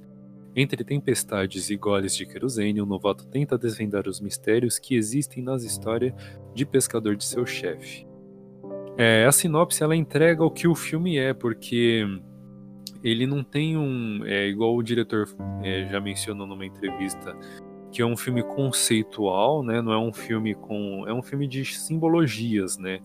Entre 0.55 0.83
tempestades 0.83 1.69
e 1.69 1.75
goles 1.75 2.15
de 2.15 2.25
querosene, 2.25 2.81
o 2.81 2.85
novato 2.85 3.25
tenta 3.25 3.57
desvendar 3.57 4.07
os 4.07 4.21
mistérios 4.21 4.77
que 4.77 4.95
existem 4.95 5.43
nas 5.43 5.63
histórias 5.63 6.13
de 6.53 6.65
pescador 6.65 7.15
de 7.15 7.25
seu 7.25 7.45
chefe. 7.45 8.05
É, 8.95 9.25
a 9.25 9.31
sinopse 9.31 9.83
ela 9.83 9.95
entrega 9.95 10.43
o 10.43 10.51
que 10.51 10.67
o 10.67 10.75
filme 10.75 11.17
é, 11.17 11.33
porque 11.33 12.05
ele 13.03 13.25
não 13.25 13.43
tem 13.43 13.75
um. 13.75 14.23
É, 14.25 14.47
igual 14.47 14.75
o 14.75 14.83
diretor 14.83 15.27
é, 15.63 15.89
já 15.89 15.99
mencionou 15.99 16.45
numa 16.45 16.65
entrevista, 16.65 17.35
que 17.91 18.01
é 18.01 18.05
um 18.05 18.15
filme 18.15 18.43
conceitual, 18.43 19.63
né? 19.63 19.81
Não 19.81 19.91
é 19.91 19.97
um 19.97 20.13
filme 20.13 20.53
com. 20.53 21.05
É 21.07 21.13
um 21.13 21.23
filme 21.23 21.47
de 21.47 21.65
simbologias, 21.65 22.77
né? 22.77 22.99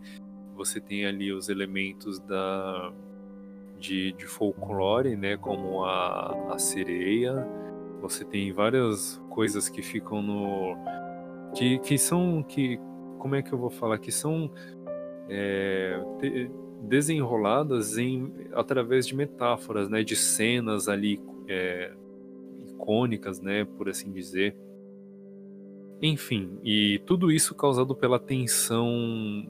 Você 0.54 0.80
tem 0.80 1.06
ali 1.06 1.32
os 1.32 1.48
elementos 1.48 2.18
da 2.20 2.92
de, 3.78 4.12
de 4.12 4.26
folclore, 4.26 5.16
né, 5.16 5.36
como 5.36 5.84
a, 5.84 6.52
a 6.54 6.58
sereia. 6.58 7.46
Você 8.00 8.24
tem 8.24 8.52
várias 8.52 9.20
coisas 9.30 9.68
que 9.68 9.82
ficam 9.82 10.22
no 10.22 10.76
que, 11.54 11.78
que 11.78 11.98
são 11.98 12.42
que 12.42 12.78
como 13.18 13.34
é 13.34 13.42
que 13.42 13.52
eu 13.52 13.58
vou 13.58 13.70
falar 13.70 13.98
que 13.98 14.12
são 14.12 14.50
é, 15.28 16.00
te, 16.20 16.50
desenroladas 16.82 17.98
em 17.98 18.32
através 18.52 19.06
de 19.06 19.16
metáforas, 19.16 19.88
né, 19.88 20.02
de 20.02 20.14
cenas 20.14 20.88
ali 20.88 21.20
é, 21.48 21.92
icônicas, 22.68 23.40
né, 23.40 23.64
por 23.64 23.88
assim 23.88 24.12
dizer. 24.12 24.56
Enfim, 26.00 26.58
e 26.62 27.00
tudo 27.04 27.32
isso 27.32 27.54
causado 27.56 27.94
pela 27.94 28.20
tensão 28.20 29.44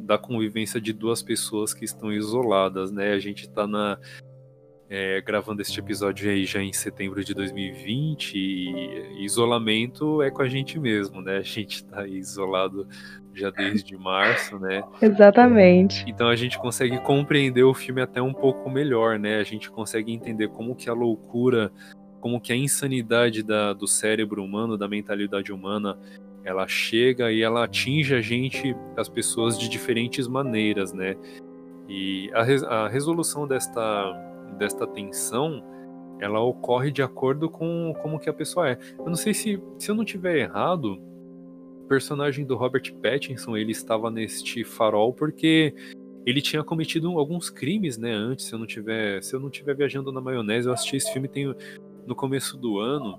da 0.00 0.18
convivência 0.18 0.80
de 0.80 0.92
duas 0.92 1.22
pessoas 1.22 1.74
que 1.74 1.84
estão 1.84 2.12
isoladas, 2.12 2.90
né? 2.90 3.12
A 3.12 3.18
gente 3.18 3.42
está 3.42 3.66
na 3.66 3.98
é, 4.90 5.20
gravando 5.20 5.60
este 5.60 5.78
episódio 5.78 6.30
aí 6.30 6.46
já 6.46 6.62
em 6.62 6.72
setembro 6.72 7.22
de 7.22 7.34
2020 7.34 8.34
e 8.34 9.24
isolamento 9.24 10.22
é 10.22 10.30
com 10.30 10.40
a 10.40 10.48
gente 10.48 10.78
mesmo, 10.78 11.20
né? 11.20 11.36
A 11.36 11.42
gente 11.42 11.76
está 11.76 12.06
isolado 12.06 12.88
já 13.34 13.50
desde 13.50 13.96
março, 13.96 14.58
né? 14.58 14.82
Exatamente. 15.00 16.04
Então 16.08 16.28
a 16.28 16.36
gente 16.36 16.58
consegue 16.58 16.98
compreender 17.00 17.64
o 17.64 17.74
filme 17.74 18.00
até 18.00 18.22
um 18.22 18.32
pouco 18.32 18.70
melhor, 18.70 19.18
né? 19.18 19.38
A 19.38 19.44
gente 19.44 19.70
consegue 19.70 20.12
entender 20.12 20.48
como 20.48 20.74
que 20.74 20.88
a 20.88 20.94
loucura, 20.94 21.70
como 22.20 22.40
que 22.40 22.52
a 22.52 22.56
insanidade 22.56 23.42
da, 23.42 23.74
do 23.74 23.86
cérebro 23.86 24.42
humano, 24.42 24.78
da 24.78 24.88
mentalidade 24.88 25.52
humana 25.52 25.98
ela 26.44 26.66
chega 26.66 27.30
e 27.30 27.42
ela 27.42 27.64
atinge 27.64 28.14
a 28.14 28.20
gente, 28.20 28.74
as 28.96 29.08
pessoas, 29.08 29.58
de 29.58 29.68
diferentes 29.68 30.26
maneiras, 30.26 30.92
né? 30.92 31.16
E 31.88 32.30
a, 32.32 32.84
a 32.84 32.88
resolução 32.88 33.46
desta, 33.46 34.12
desta 34.58 34.86
tensão, 34.86 35.62
ela 36.20 36.40
ocorre 36.40 36.90
de 36.90 37.02
acordo 37.02 37.48
com 37.48 37.94
como 38.02 38.18
que 38.18 38.28
a 38.28 38.34
pessoa 38.34 38.70
é. 38.70 38.78
Eu 38.98 39.06
não 39.06 39.14
sei 39.14 39.32
se, 39.32 39.62
se 39.78 39.90
eu 39.90 39.94
não 39.94 40.04
tiver 40.04 40.36
errado, 40.38 41.00
o 41.82 41.88
personagem 41.88 42.44
do 42.44 42.56
Robert 42.56 42.92
Pattinson, 43.02 43.56
ele 43.56 43.72
estava 43.72 44.10
neste 44.10 44.64
farol 44.64 45.12
porque 45.12 45.74
ele 46.26 46.42
tinha 46.42 46.62
cometido 46.62 47.08
alguns 47.18 47.48
crimes, 47.48 47.96
né, 47.96 48.12
antes, 48.12 48.46
se 48.46 48.54
eu 48.54 48.58
não 48.58 48.66
tiver, 48.66 49.22
se 49.22 49.34
eu 49.34 49.40
não 49.40 49.48
tiver 49.48 49.74
viajando 49.74 50.12
na 50.12 50.20
maionese, 50.20 50.66
eu 50.66 50.74
assisti 50.74 50.96
esse 50.96 51.10
filme 51.10 51.26
tem 51.26 51.54
no 52.06 52.14
começo 52.14 52.58
do 52.58 52.78
ano, 52.78 53.18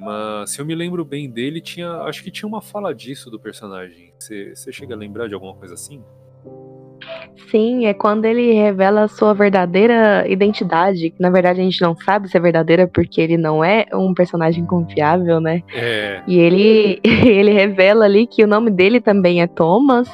mas 0.00 0.50
se 0.50 0.60
eu 0.60 0.66
me 0.66 0.74
lembro 0.74 1.04
bem 1.04 1.30
dele, 1.30 1.60
tinha. 1.60 1.90
Acho 2.02 2.24
que 2.24 2.30
tinha 2.30 2.48
uma 2.48 2.62
fala 2.62 2.94
disso 2.94 3.30
do 3.30 3.38
personagem. 3.38 4.12
Você 4.18 4.72
chega 4.72 4.94
a 4.94 4.98
lembrar 4.98 5.28
de 5.28 5.34
alguma 5.34 5.54
coisa 5.54 5.74
assim? 5.74 6.02
Sim, 7.50 7.86
é 7.86 7.94
quando 7.94 8.24
ele 8.24 8.52
revela 8.52 9.04
a 9.04 9.08
sua 9.08 9.34
verdadeira 9.34 10.26
identidade, 10.28 11.10
que 11.10 11.20
na 11.20 11.30
verdade 11.30 11.60
a 11.60 11.64
gente 11.64 11.80
não 11.80 11.96
sabe 11.96 12.28
se 12.28 12.36
é 12.36 12.40
verdadeira 12.40 12.86
porque 12.86 13.20
ele 13.20 13.36
não 13.36 13.64
é 13.64 13.86
um 13.92 14.14
personagem 14.14 14.64
confiável, 14.64 15.40
né? 15.40 15.62
É. 15.72 16.22
E 16.26 16.38
ele, 16.38 17.00
ele 17.04 17.52
revela 17.52 18.04
ali 18.04 18.26
que 18.26 18.44
o 18.44 18.46
nome 18.46 18.70
dele 18.70 19.00
também 19.00 19.42
é 19.42 19.46
Thomas 19.46 20.08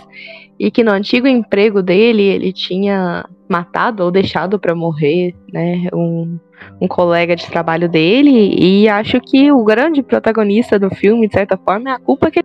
e 0.59 0.71
que 0.71 0.83
no 0.83 0.91
antigo 0.91 1.27
emprego 1.27 1.83
dele 1.83 2.23
ele 2.23 2.53
tinha 2.53 3.29
matado 3.49 4.05
ou 4.05 4.11
deixado 4.11 4.59
para 4.59 4.75
morrer, 4.75 5.35
né, 5.53 5.89
um, 5.93 6.39
um 6.81 6.89
colega 6.89 7.37
de 7.37 7.47
trabalho 7.47 7.89
dele 7.89 8.55
e 8.59 8.89
acho 8.89 9.21
que 9.21 9.51
o 9.53 9.65
grande 9.65 10.03
protagonista 10.03 10.79
do 10.79 10.91
filme, 10.91 11.29
de 11.29 11.35
certa 11.35 11.57
forma, 11.57 11.91
é 11.91 11.93
a 11.93 11.99
culpa 11.99 12.31
que 12.31 12.41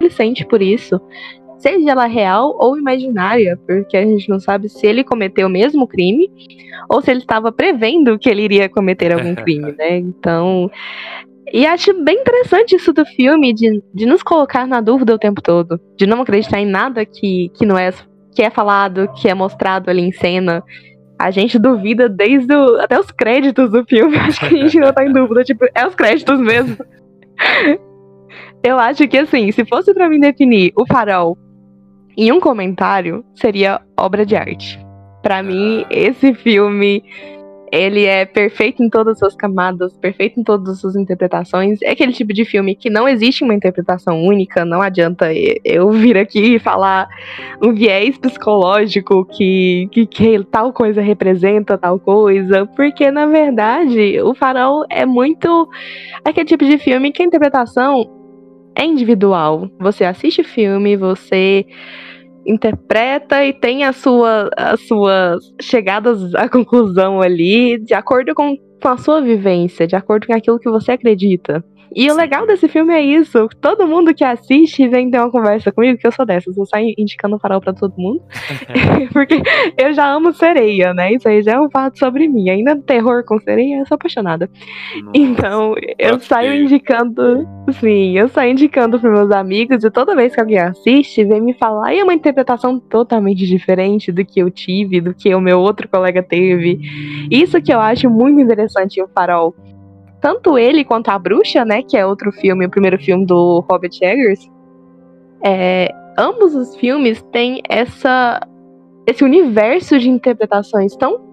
ele 0.00 0.10
sente 0.10 0.44
por 0.44 0.60
isso, 0.60 1.00
seja 1.58 1.90
ela 1.90 2.06
real 2.06 2.56
ou 2.58 2.78
imaginária, 2.78 3.58
porque 3.66 3.96
a 3.96 4.04
gente 4.04 4.28
não 4.28 4.38
sabe 4.38 4.68
se 4.68 4.86
ele 4.86 5.02
cometeu 5.02 5.46
o 5.46 5.50
mesmo 5.50 5.86
crime 5.86 6.30
ou 6.88 7.00
se 7.00 7.10
ele 7.10 7.20
estava 7.20 7.50
prevendo 7.50 8.18
que 8.18 8.28
ele 8.28 8.42
iria 8.42 8.68
cometer 8.68 9.12
algum 9.12 9.34
crime, 9.36 9.72
né? 9.72 9.98
Então, 9.98 10.70
e 11.52 11.64
acho 11.64 11.92
bem 12.02 12.20
interessante 12.20 12.74
isso 12.74 12.92
do 12.92 13.04
filme, 13.04 13.52
de, 13.52 13.82
de 13.94 14.06
nos 14.06 14.22
colocar 14.22 14.66
na 14.66 14.80
dúvida 14.80 15.14
o 15.14 15.18
tempo 15.18 15.40
todo, 15.40 15.80
de 15.96 16.06
não 16.06 16.20
acreditar 16.20 16.60
em 16.60 16.66
nada 16.66 17.04
que, 17.04 17.50
que 17.54 17.64
não 17.64 17.78
é 17.78 17.92
que 18.36 18.42
é 18.42 18.50
falado, 18.50 19.08
que 19.14 19.28
é 19.28 19.34
mostrado 19.34 19.90
ali 19.90 20.02
em 20.02 20.12
cena. 20.12 20.62
A 21.18 21.30
gente 21.30 21.58
duvida 21.58 22.06
desde 22.06 22.54
o, 22.54 22.78
até 22.78 23.00
os 23.00 23.10
créditos 23.10 23.70
do 23.70 23.82
filme. 23.86 24.14
Acho 24.20 24.40
que 24.40 24.54
a 24.54 24.62
gente 24.62 24.78
não 24.78 24.92
tá 24.92 25.04
em 25.04 25.12
dúvida. 25.12 25.42
Tipo, 25.42 25.64
é 25.74 25.86
os 25.86 25.94
créditos 25.94 26.38
mesmo. 26.38 26.76
Eu 28.62 28.78
acho 28.78 29.06
que 29.06 29.16
assim, 29.16 29.52
se 29.52 29.64
fosse 29.64 29.94
para 29.94 30.08
mim 30.08 30.18
definir 30.18 30.72
o 30.76 30.84
farol 30.86 31.38
em 32.16 32.32
um 32.32 32.40
comentário, 32.40 33.24
seria 33.34 33.80
obra 33.96 34.26
de 34.26 34.34
arte. 34.34 34.78
Para 35.22 35.42
mim, 35.42 35.84
ah. 35.84 35.88
esse 35.90 36.34
filme 36.34 37.02
ele 37.72 38.04
é 38.04 38.24
perfeito 38.24 38.82
em 38.82 38.88
todas 38.88 39.14
as 39.14 39.18
suas 39.18 39.34
camadas, 39.34 39.96
perfeito 39.96 40.38
em 40.38 40.44
todas 40.44 40.68
as 40.68 40.80
suas 40.80 40.96
interpretações. 40.96 41.80
É 41.82 41.90
aquele 41.90 42.12
tipo 42.12 42.32
de 42.32 42.44
filme 42.44 42.74
que 42.74 42.88
não 42.88 43.08
existe 43.08 43.42
uma 43.44 43.54
interpretação 43.54 44.22
única, 44.22 44.64
não 44.64 44.80
adianta 44.80 45.28
eu 45.64 45.90
vir 45.90 46.16
aqui 46.16 46.56
e 46.56 46.58
falar 46.58 47.08
um 47.62 47.72
viés 47.72 48.16
psicológico 48.18 49.24
que, 49.24 49.88
que, 49.90 50.06
que 50.06 50.44
tal 50.44 50.72
coisa 50.72 51.00
representa 51.00 51.76
tal 51.78 51.98
coisa, 51.98 52.66
porque 52.66 53.10
na 53.10 53.26
verdade 53.26 54.20
o 54.20 54.34
farol 54.34 54.84
é 54.90 55.04
muito 55.04 55.68
aquele 56.24 56.46
tipo 56.46 56.64
de 56.64 56.78
filme 56.78 57.12
que 57.12 57.22
a 57.22 57.26
interpretação 57.26 58.10
é 58.76 58.84
individual. 58.84 59.68
Você 59.80 60.04
assiste 60.04 60.44
filme, 60.44 60.96
você 60.96 61.66
interpreta 62.46 63.44
e 63.44 63.52
tem 63.52 63.84
a 63.84 63.92
sua, 63.92 64.48
as 64.56 64.80
suas 64.86 65.52
chegadas 65.60 66.34
à 66.34 66.48
conclusão 66.48 67.20
ali, 67.20 67.78
de 67.78 67.94
acordo 67.94 68.34
com, 68.34 68.56
com 68.80 68.88
a 68.88 68.96
sua 68.96 69.20
vivência, 69.20 69.86
de 69.86 69.96
acordo 69.96 70.26
com 70.26 70.34
aquilo 70.34 70.58
que 70.58 70.70
você 70.70 70.92
acredita. 70.92 71.64
E 71.94 72.10
o 72.10 72.14
legal 72.14 72.46
desse 72.46 72.68
filme 72.68 72.92
é 72.92 73.00
isso. 73.00 73.48
Todo 73.60 73.86
mundo 73.86 74.14
que 74.14 74.24
assiste 74.24 74.86
vem 74.88 75.10
ter 75.10 75.18
uma 75.18 75.30
conversa 75.30 75.72
comigo, 75.72 75.98
que 75.98 76.06
eu 76.06 76.12
sou 76.12 76.26
dessas. 76.26 76.56
Eu 76.56 76.66
saio 76.66 76.94
indicando 76.98 77.38
farol 77.38 77.60
pra 77.60 77.72
todo 77.72 77.94
mundo. 77.96 78.22
Porque 79.12 79.42
eu 79.76 79.92
já 79.92 80.12
amo 80.12 80.32
sereia, 80.32 80.92
né? 80.92 81.12
Isso 81.12 81.28
aí 81.28 81.42
já 81.42 81.52
é 81.52 81.60
um 81.60 81.70
fato 81.70 81.98
sobre 81.98 82.28
mim. 82.28 82.50
Ainda 82.50 82.76
terror 82.76 83.24
com 83.24 83.38
sereia, 83.40 83.78
eu 83.78 83.86
sou 83.86 83.94
apaixonada. 83.94 84.50
Nossa, 85.02 85.10
então, 85.14 85.74
eu 85.98 86.18
saio 86.20 86.62
indicando. 86.62 87.46
Sim, 87.80 88.16
eu 88.16 88.28
saio 88.28 88.52
indicando 88.52 88.98
pros 88.98 89.12
meus 89.12 89.30
amigos 89.30 89.82
e 89.82 89.90
toda 89.90 90.14
vez 90.14 90.34
que 90.34 90.40
alguém 90.40 90.58
assiste, 90.58 91.24
vem 91.24 91.40
me 91.40 91.54
falar. 91.54 91.94
E 91.94 91.98
é 91.98 92.04
uma 92.04 92.14
interpretação 92.14 92.78
totalmente 92.78 93.46
diferente 93.46 94.12
do 94.12 94.24
que 94.24 94.40
eu 94.40 94.50
tive, 94.50 95.00
do 95.00 95.14
que 95.14 95.34
o 95.34 95.40
meu 95.40 95.60
outro 95.60 95.88
colega 95.88 96.22
teve. 96.22 96.78
Isso 97.30 97.60
que 97.60 97.72
eu 97.72 97.80
acho 97.80 98.08
muito 98.08 98.40
interessante 98.40 98.98
em 98.98 99.02
O 99.02 99.08
Farol 99.08 99.54
tanto 100.26 100.58
ele 100.58 100.84
quanto 100.84 101.08
a 101.08 101.16
bruxa, 101.20 101.64
né, 101.64 101.84
que 101.84 101.96
é 101.96 102.04
outro 102.04 102.32
filme, 102.32 102.66
o 102.66 102.68
primeiro 102.68 102.98
filme 102.98 103.24
do 103.24 103.64
Robert 103.70 103.92
Eggers, 104.02 104.50
é, 105.44 105.88
ambos 106.18 106.52
os 106.52 106.74
filmes 106.74 107.22
têm 107.30 107.62
essa 107.68 108.40
esse 109.06 109.22
universo 109.22 109.96
de 110.00 110.10
interpretações 110.10 110.96
tão 110.96 111.24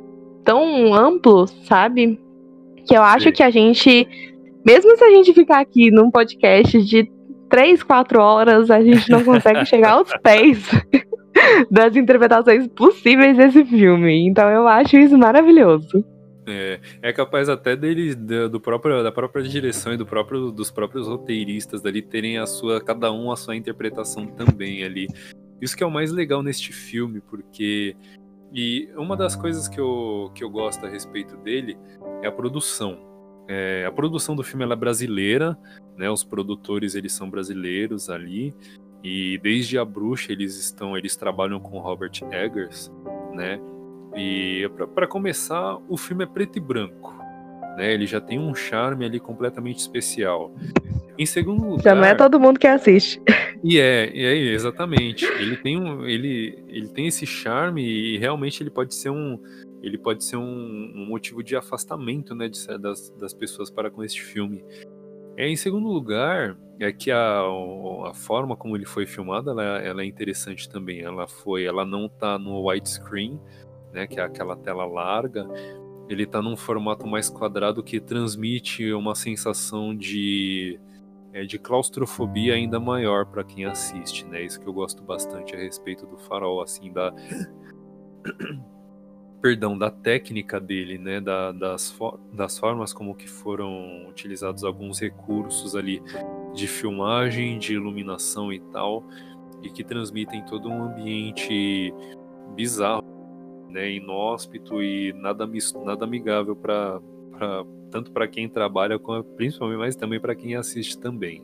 tão 0.46 0.94
amplo, 0.94 1.48
sabe? 1.48 2.22
Que 2.86 2.96
eu 2.96 3.02
acho 3.02 3.32
que 3.32 3.41
a 3.41 3.50
gente, 3.50 4.08
mesmo 4.64 4.96
se 4.96 5.04
a 5.04 5.10
gente 5.10 5.34
ficar 5.34 5.62
aqui 5.62 5.89
num 5.89 6.12
podcast 6.12 6.80
de 6.84 7.12
três, 7.50 7.82
quatro 7.82 8.22
horas, 8.22 8.70
a 8.70 8.80
gente 8.84 9.10
não 9.10 9.24
consegue 9.24 9.66
chegar 9.66 9.94
aos 9.94 10.12
pés 10.22 10.70
das 11.72 11.96
interpretações 11.96 12.68
possíveis 12.68 13.38
desse 13.38 13.66
filme. 13.66 14.28
Então 14.28 14.48
eu 14.50 14.68
acho 14.68 14.98
isso 14.98 15.18
maravilhoso. 15.18 16.12
É, 16.46 16.80
é 17.02 17.14
capaz 17.14 17.48
até 17.48 17.76
deles, 17.76 18.16
do 18.16 18.60
próprio, 18.60 19.02
da 19.02 19.12
própria 19.12 19.44
direção 19.44 19.94
e 19.94 19.98
do 19.98 20.06
próprio, 20.06 20.52
dos 20.52 20.70
próprios 20.70 21.08
roteiristas 21.08 21.82
dali 21.82 22.02
terem 22.02 22.38
a 22.38 22.46
sua, 22.46 22.82
cada 22.82 23.12
um 23.12 23.32
a 23.32 23.36
sua 23.36 23.56
interpretação 23.56 24.28
também 24.28 24.84
ali. 24.84 25.08
Isso 25.62 25.78
que 25.78 25.84
é 25.84 25.88
o 25.88 25.91
mais 25.91 26.12
legal 26.12 26.44
neste 26.44 26.74
filme, 26.74 27.22
porque 27.22 27.96
e 28.54 28.88
uma 28.96 29.18
das 29.18 29.36
coisas 29.36 29.68
que 29.68 29.80
eu, 29.80 30.30
que 30.36 30.44
eu 30.44 30.50
gosto 30.50 30.86
a 30.86 30.89
respeito 30.89 31.36
dele 31.38 31.76
é 32.22 32.28
a 32.28 32.32
produção. 32.32 33.00
É, 33.48 33.84
a 33.86 33.91
produção 33.91 34.36
do 34.36 34.44
filme 34.44 34.64
é 34.64 34.76
brasileira, 34.76 35.58
né? 35.98 36.10
Os 36.10 36.24
produtores 36.24 36.94
eles 36.94 37.14
são 37.14 37.30
brasileiros 37.30 38.10
ali 38.10 38.54
e 39.04 39.39
desde 39.39 39.78
a 39.78 39.84
bruxa 39.84 40.32
eles 40.32 40.56
estão, 40.58 40.96
eles 40.96 41.16
trabalham 41.16 41.60
com 41.60 41.80
Robert 41.80 42.12
Eggers, 42.32 42.91
né? 43.34 43.60
E 44.16 44.70
para 44.93 45.07
começar, 45.07 45.78
o 45.89 45.97
filme 45.97 46.24
é 46.24 46.28
preto 46.28 46.57
e 46.57 46.61
branco. 46.61 47.14
Né? 47.78 47.93
Ele 47.93 48.05
já 48.05 48.22
tem 48.22 48.39
um 48.39 48.53
charme 48.53 49.05
ali 49.05 49.20
completamente 49.20 49.80
especial. 49.80 50.53
Em 51.18 51.26
segundo 51.26 51.64
lugar. 51.64 51.84
Já 51.84 51.95
não 51.95 52.05
é 52.05 52.16
todo 52.16 52.39
mundo 52.39 52.59
que 52.59 52.68
assiste. 52.68 53.22
E 53.64 53.80
é, 53.80 54.11
e 54.14 54.26
é 54.26 54.36
exatamente. 54.53 55.26
Ele 55.26 55.57
tem, 55.57 55.80
um, 55.80 56.05
ele, 56.05 56.64
ele 56.68 56.88
tem 56.89 57.07
esse 57.07 57.26
charme 57.26 57.84
e 57.84 58.18
realmente 58.18 58.61
ele 58.61 58.70
pode 58.70 58.93
ser 58.95 59.09
um. 59.09 59.39
Ele 59.82 59.97
pode 59.97 60.24
ser 60.24 60.38
um, 60.38 60.91
um 60.95 61.05
motivo 61.07 61.43
de 61.43 61.55
afastamento 61.55 62.34
né, 62.34 62.47
de, 62.47 62.66
das, 62.78 63.09
das 63.11 63.34
pessoas 63.34 63.70
para 63.70 63.91
com 63.91 64.03
este 64.03 64.22
filme. 64.22 64.64
É, 65.36 65.47
em 65.47 65.55
segundo 65.55 65.88
lugar, 65.88 66.57
é 66.80 66.91
que 66.91 67.11
a, 67.11 67.41
a 68.05 68.14
forma 68.14 68.55
como 68.55 68.76
ele 68.76 68.86
foi 68.86 69.05
filmado 69.05 69.49
ela, 69.49 69.80
ela 69.82 70.01
é 70.01 70.05
interessante 70.05 70.70
também. 70.70 71.01
Ela 71.01 71.28
foi, 71.28 71.66
ela 71.66 71.86
não 71.86 72.05
está 72.05 72.38
no 72.38 72.70
widescreen, 72.70 73.39
né, 73.94 74.08
que 74.08 74.20
é 74.20 74.24
aquela 74.24 74.56
tela 74.56 74.86
larga, 74.86 75.48
ele 76.10 76.24
está 76.24 76.41
num 76.41 76.58
formato 76.58 77.08
mais 77.08 77.30
quadrado 77.30 77.84
que 77.84 78.00
transmite 78.00 78.91
uma 78.94 79.16
sensação 79.16 79.96
de, 79.96 80.80
é, 81.32 81.44
de 81.46 81.58
claustrofobia 81.58 82.56
ainda 82.56 82.80
maior 82.80 83.26
para 83.26 83.44
quem 83.44 83.66
assiste, 83.66 84.26
né? 84.26 84.44
Isso 84.44 84.60
que 84.60 84.68
eu 84.68 84.74
gosto 84.74 85.02
bastante 85.02 85.56
a 85.56 85.60
respeito 85.60 86.06
do 86.06 86.18
farol, 86.18 86.62
assim, 86.62 86.91
da 86.91 87.14
perdão, 89.41 89.78
da 89.78 89.91
técnica 89.91 90.60
dele, 90.60 90.98
né, 90.98 91.20
da, 91.20 91.52
das, 91.52 91.94
das 92.32 92.58
formas 92.58 92.94
como 92.94 93.14
que 93.14 93.28
foram 93.30 94.08
utilizados 94.08 94.64
alguns 94.64 95.00
recursos 95.00 95.76
ali 95.76 96.02
de 96.54 96.66
filmagem, 96.66 97.60
de 97.60 97.74
iluminação 97.74 98.54
e 98.54 98.62
tal, 98.72 99.04
e 99.62 99.70
que 99.70 99.84
transmitem 99.84 100.46
todo 100.46 100.70
um 100.70 100.84
ambiente 100.84 101.94
bizarro 102.56 103.03
né, 103.74 103.91
inóspito 103.91 104.82
e 104.82 105.11
nada, 105.13 105.49
nada 105.84 106.05
amigável 106.05 106.55
para 106.55 107.01
tanto 107.89 108.11
para 108.11 108.28
quem 108.28 108.47
trabalha, 108.47 108.99
principalmente, 109.36 109.78
mas 109.78 109.95
também 109.95 110.19
para 110.19 110.36
quem 110.36 110.55
assiste 110.55 110.97
também. 110.97 111.43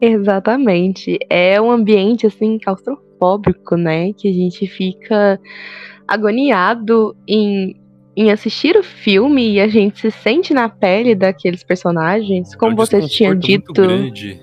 Exatamente. 0.00 1.18
É 1.28 1.60
um 1.60 1.70
ambiente 1.70 2.26
assim 2.26 2.58
claustrofóbico, 2.58 3.76
né? 3.76 4.12
Que 4.12 4.28
a 4.28 4.32
gente 4.32 4.66
fica 4.66 5.40
agoniado 6.06 7.16
em, 7.26 7.76
em 8.16 8.30
assistir 8.30 8.76
o 8.76 8.82
filme 8.82 9.52
e 9.52 9.60
a 9.60 9.68
gente 9.68 10.00
se 10.00 10.10
sente 10.10 10.52
na 10.52 10.68
pele 10.68 11.14
daqueles 11.14 11.64
personagens, 11.64 12.54
como 12.54 12.72
é 12.72 12.74
um 12.74 12.76
você 12.76 13.00
tinha 13.06 13.34
dito. 13.34 13.66
Muito 13.66 13.82
grande. 13.82 14.40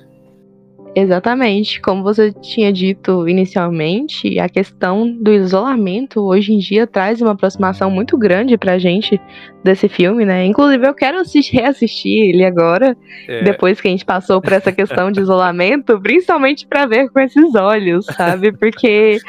Exatamente. 0.93 1.79
Como 1.79 2.03
você 2.03 2.33
tinha 2.33 2.71
dito 2.71 3.27
inicialmente, 3.27 4.37
a 4.39 4.49
questão 4.49 5.09
do 5.09 5.31
isolamento 5.31 6.21
hoje 6.21 6.53
em 6.53 6.57
dia 6.57 6.85
traz 6.85 7.21
uma 7.21 7.31
aproximação 7.31 7.89
muito 7.89 8.17
grande 8.17 8.57
pra 8.57 8.77
gente 8.77 9.19
desse 9.63 9.87
filme, 9.87 10.25
né? 10.25 10.45
Inclusive, 10.45 10.85
eu 10.85 10.93
quero 10.93 11.19
assistir, 11.19 11.57
reassistir 11.57 12.29
ele 12.29 12.43
agora, 12.43 12.97
é. 13.27 13.43
depois 13.43 13.79
que 13.79 13.87
a 13.87 13.91
gente 13.91 14.03
passou 14.03 14.41
por 14.41 14.51
essa 14.51 14.71
questão 14.71 15.11
de 15.11 15.21
isolamento, 15.21 15.99
principalmente 16.01 16.67
para 16.67 16.85
ver 16.85 17.09
com 17.09 17.19
esses 17.19 17.55
olhos, 17.55 18.05
sabe? 18.05 18.51
Porque 18.51 19.19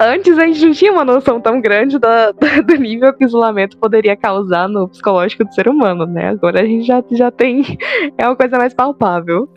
antes 0.00 0.38
a 0.38 0.46
gente 0.46 0.64
não 0.64 0.72
tinha 0.72 0.92
uma 0.92 1.04
noção 1.04 1.40
tão 1.40 1.60
grande 1.60 1.98
do, 1.98 2.74
nível 2.78 3.12
que 3.12 3.24
o 3.24 3.26
isolamento 3.26 3.76
poderia 3.78 4.16
causar 4.16 4.68
no 4.68 4.88
psicológico 4.88 5.44
do 5.44 5.54
ser 5.54 5.68
humano, 5.68 6.06
né? 6.06 6.30
Agora 6.30 6.60
a 6.60 6.64
gente 6.64 6.86
já, 6.86 7.02
já 7.10 7.30
tem. 7.30 7.62
É 8.18 8.26
uma 8.26 8.36
coisa 8.36 8.56
mais 8.58 8.74
palpável. 8.74 9.48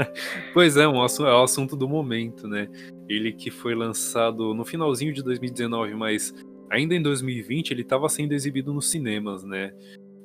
pois 0.52 0.76
é, 0.76 0.86
um, 0.86 0.96
é 0.96 1.34
o 1.34 1.42
assunto 1.42 1.76
do 1.76 1.88
momento, 1.88 2.46
né? 2.46 2.68
Ele 3.08 3.32
que 3.32 3.50
foi 3.50 3.74
lançado 3.74 4.54
no 4.54 4.64
finalzinho 4.64 5.12
de 5.12 5.22
2019, 5.22 5.94
mas 5.94 6.32
ainda 6.70 6.94
em 6.94 7.02
2020 7.02 7.70
ele 7.70 7.82
estava 7.82 8.08
sendo 8.08 8.32
exibido 8.32 8.72
nos 8.72 8.90
cinemas, 8.90 9.42
né? 9.44 9.72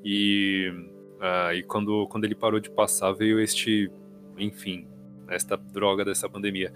E, 0.04 0.72
ah, 1.20 1.54
e 1.54 1.64
quando, 1.64 2.08
quando 2.08 2.26
ele 2.26 2.36
parou 2.36 2.60
de 2.60 2.70
passar, 2.70 3.12
veio 3.14 3.40
este. 3.40 3.92
Enfim, 4.38 4.88
esta 5.30 5.58
droga 5.58 6.06
dessa 6.06 6.30
pandemia. 6.30 6.72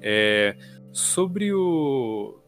É, 0.00 0.56
sobre 0.96 1.52
o 1.52 2.40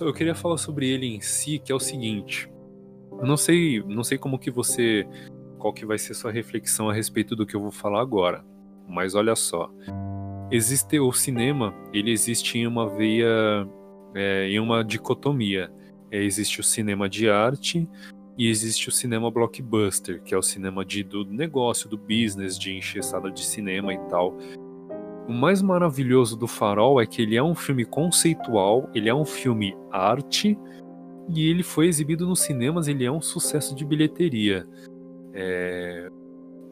eu 0.00 0.12
queria 0.12 0.34
falar 0.34 0.58
sobre 0.58 0.88
ele 0.88 1.06
em 1.06 1.20
si, 1.20 1.60
que 1.60 1.70
é 1.70 1.74
o 1.74 1.78
seguinte. 1.78 2.50
Eu 3.12 3.24
não 3.24 3.36
sei, 3.36 3.80
não 3.84 4.02
sei 4.02 4.18
como 4.18 4.38
que 4.38 4.50
você, 4.50 5.06
qual 5.58 5.72
que 5.72 5.86
vai 5.86 5.96
ser 5.96 6.12
sua 6.14 6.32
reflexão 6.32 6.90
a 6.90 6.92
respeito 6.92 7.36
do 7.36 7.46
que 7.46 7.54
eu 7.54 7.60
vou 7.60 7.70
falar 7.70 8.00
agora. 8.00 8.44
Mas 8.88 9.14
olha 9.14 9.36
só, 9.36 9.70
existe 10.50 10.98
o 10.98 11.12
cinema, 11.12 11.72
ele 11.92 12.10
existe 12.10 12.58
em 12.58 12.66
uma 12.66 12.88
veia, 12.88 13.28
é, 14.12 14.48
em 14.48 14.58
uma 14.58 14.82
dicotomia. 14.82 15.70
É, 16.10 16.20
existe 16.20 16.58
o 16.58 16.64
cinema 16.64 17.08
de 17.08 17.30
arte 17.30 17.88
e 18.36 18.48
existe 18.48 18.88
o 18.88 18.92
cinema 18.92 19.30
blockbuster, 19.30 20.20
que 20.24 20.34
é 20.34 20.38
o 20.38 20.42
cinema 20.42 20.84
de, 20.84 21.04
do 21.04 21.24
negócio, 21.24 21.88
do 21.88 21.96
business, 21.96 22.58
de 22.58 22.72
encher 22.72 23.04
sala 23.04 23.30
de 23.30 23.44
cinema 23.44 23.94
e 23.94 23.98
tal. 24.08 24.36
O 25.28 25.32
mais 25.32 25.60
maravilhoso 25.60 26.36
do 26.36 26.46
Farol 26.46 27.00
é 27.00 27.06
que 27.06 27.20
ele 27.20 27.36
é 27.36 27.42
um 27.42 27.54
filme 27.54 27.84
conceitual, 27.84 28.88
ele 28.94 29.08
é 29.08 29.14
um 29.14 29.24
filme 29.24 29.76
arte 29.90 30.56
e 31.28 31.48
ele 31.50 31.64
foi 31.64 31.88
exibido 31.88 32.26
nos 32.26 32.40
cinemas, 32.40 32.86
ele 32.86 33.04
é 33.04 33.10
um 33.10 33.20
sucesso 33.20 33.74
de 33.74 33.84
bilheteria. 33.84 34.64
É... 35.32 36.08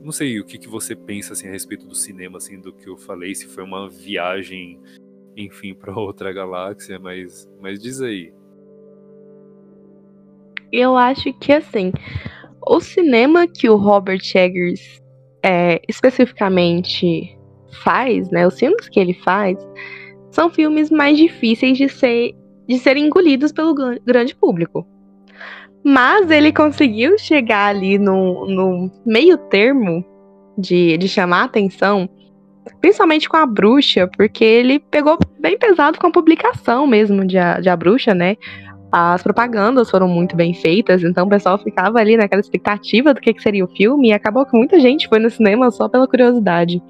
Não 0.01 0.13
sei 0.13 0.39
o 0.39 0.45
que, 0.45 0.59
que 0.59 0.69
você 0.69 0.95
pensa 0.95 1.33
assim, 1.33 1.49
a 1.49 1.51
respeito 1.51 1.87
do 1.87 1.95
cinema, 1.95 2.37
assim, 2.39 2.61
do 2.61 2.73
que 2.73 2.89
eu 2.89 2.97
falei, 2.97 3.35
se 3.35 3.49
foi 3.49 3.65
uma 3.65 3.89
viagem, 3.89 4.79
enfim, 5.37 5.75
para 5.75 5.93
outra 5.99 6.33
galáxia, 6.33 6.99
mas, 6.99 7.51
mas 7.61 7.81
diz 7.81 8.01
aí. 8.01 8.33
Eu 10.71 10.97
acho 10.97 11.33
que 11.35 11.53
assim, 11.53 11.93
o 12.65 12.81
cinema 12.81 13.49
que 13.49 13.69
o 13.69 13.77
Robert 13.77 14.23
Eggers 14.35 15.03
é, 15.43 15.81
especificamente 15.89 17.37
faz, 17.75 18.31
né, 18.31 18.47
os 18.47 18.59
filmes 18.59 18.89
que 18.89 19.01
ele 19.01 19.15
faz, 19.15 19.59
são 20.31 20.51
filmes 20.51 20.91
mais 20.91 21.17
difíceis 21.17 21.79
de, 21.79 21.89
ser, 21.89 22.33
de 22.69 22.79
serem 22.79 23.07
engolidos 23.07 23.53
pelo 23.53 23.75
grande 24.05 24.35
público. 24.35 24.87
Mas 25.85 26.31
ele 26.31 26.53
conseguiu 26.53 27.19
chegar 27.19 27.67
ali 27.67 27.99
no, 27.99 28.47
no 28.47 28.91
meio 29.05 29.37
termo 29.37 30.05
de, 30.57 30.97
de 30.97 31.09
chamar 31.09 31.43
a 31.43 31.45
atenção, 31.45 32.09
principalmente 32.81 33.29
com 33.29 33.37
a 33.37 33.47
bruxa, 33.47 34.09
porque 34.17 34.45
ele 34.45 34.79
pegou 34.79 35.19
bem 35.39 35.59
pesado 35.59 35.99
com 35.99 36.07
a 36.07 36.13
publicação 36.13 36.87
mesmo 36.87 37.25
de 37.27 37.37
A, 37.37 37.61
de 37.61 37.69
a 37.69 37.77
Bruxa, 37.77 38.15
né? 38.15 38.37
As 38.91 39.23
propagandas 39.23 39.91
foram 39.91 40.07
muito 40.09 40.37
bem 40.37 40.55
feitas, 40.55 41.03
então 41.03 41.27
o 41.27 41.29
pessoal 41.29 41.59
ficava 41.59 41.99
ali 41.99 42.17
naquela 42.17 42.41
expectativa 42.41 43.13
do 43.13 43.21
que, 43.21 43.35
que 43.35 43.43
seria 43.43 43.65
o 43.65 43.77
filme, 43.77 44.09
e 44.09 44.13
acabou 44.13 44.47
que 44.47 44.57
muita 44.57 44.79
gente 44.79 45.09
foi 45.09 45.19
no 45.19 45.29
cinema 45.29 45.71
só 45.71 45.89
pela 45.89 46.07
curiosidade. 46.07 46.81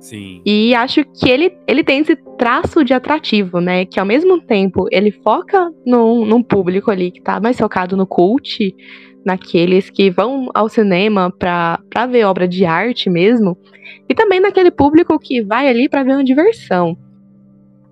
Sim. 0.00 0.40
E 0.46 0.74
acho 0.74 1.04
que 1.04 1.28
ele, 1.28 1.54
ele 1.66 1.84
tem 1.84 2.00
esse 2.00 2.16
traço 2.38 2.82
de 2.82 2.94
atrativo, 2.94 3.60
né? 3.60 3.84
Que 3.84 4.00
ao 4.00 4.06
mesmo 4.06 4.40
tempo 4.40 4.86
ele 4.90 5.10
foca 5.10 5.70
num, 5.86 6.24
num 6.24 6.42
público 6.42 6.90
ali 6.90 7.10
que 7.10 7.20
tá 7.20 7.38
mais 7.38 7.58
focado 7.58 7.96
no 7.96 8.06
cult, 8.06 8.74
naqueles 9.24 9.90
que 9.90 10.10
vão 10.10 10.48
ao 10.54 10.68
cinema 10.70 11.30
pra, 11.30 11.78
pra 11.90 12.06
ver 12.06 12.24
obra 12.24 12.48
de 12.48 12.64
arte 12.64 13.10
mesmo, 13.10 13.56
e 14.08 14.14
também 14.14 14.40
naquele 14.40 14.70
público 14.70 15.18
que 15.18 15.42
vai 15.42 15.68
ali 15.68 15.88
para 15.88 16.02
ver 16.02 16.12
uma 16.12 16.24
diversão. 16.24 16.96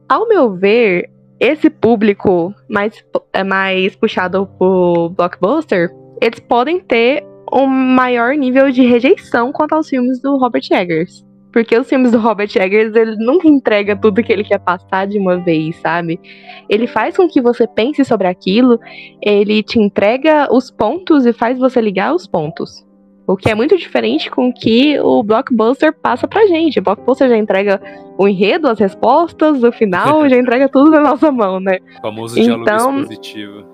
Ao 0.08 0.26
meu 0.26 0.54
ver, 0.54 1.10
esse 1.38 1.68
público 1.68 2.54
mais, 2.68 3.04
é 3.34 3.44
mais 3.44 3.94
puxado 3.94 4.48
pro 4.58 5.10
blockbuster, 5.10 5.90
eles 6.22 6.40
podem 6.40 6.80
ter 6.80 7.22
um 7.52 7.66
maior 7.66 8.34
nível 8.34 8.70
de 8.70 8.82
rejeição 8.82 9.52
quanto 9.52 9.74
aos 9.74 9.88
filmes 9.88 10.20
do 10.20 10.38
Robert 10.38 10.64
Eggers. 10.70 11.27
Porque 11.52 11.76
os 11.76 11.88
filmes 11.88 12.12
do 12.12 12.18
Robert 12.18 12.50
Eggers, 12.54 12.94
ele 12.94 13.16
nunca 13.16 13.48
entrega 13.48 13.96
tudo 13.96 14.22
que 14.22 14.32
ele 14.32 14.44
quer 14.44 14.58
passar 14.58 15.06
de 15.06 15.18
uma 15.18 15.38
vez, 15.38 15.76
sabe? 15.76 16.20
Ele 16.68 16.86
faz 16.86 17.16
com 17.16 17.28
que 17.28 17.40
você 17.40 17.66
pense 17.66 18.04
sobre 18.04 18.26
aquilo, 18.26 18.78
ele 19.22 19.62
te 19.62 19.78
entrega 19.78 20.48
os 20.52 20.70
pontos 20.70 21.24
e 21.24 21.32
faz 21.32 21.58
você 21.58 21.80
ligar 21.80 22.14
os 22.14 22.26
pontos. 22.26 22.86
O 23.26 23.36
que 23.36 23.50
é 23.50 23.54
muito 23.54 23.76
diferente 23.76 24.30
com 24.30 24.48
o 24.48 24.52
que 24.54 24.98
o 25.00 25.22
blockbuster 25.22 25.92
passa 25.92 26.26
pra 26.26 26.46
gente. 26.46 26.78
O 26.78 26.82
blockbuster 26.82 27.28
já 27.28 27.36
entrega 27.36 27.78
o 28.16 28.26
enredo, 28.26 28.68
as 28.68 28.78
respostas, 28.78 29.62
o 29.62 29.70
final, 29.70 30.26
já 30.30 30.38
entrega 30.38 30.66
tudo 30.66 30.90
na 30.90 31.00
nossa 31.00 31.30
mão, 31.30 31.60
né? 31.60 31.78
O 31.98 32.00
famoso 32.00 32.34
diálogo 32.34 32.62
então, 32.62 33.00
expositivo. 33.00 33.64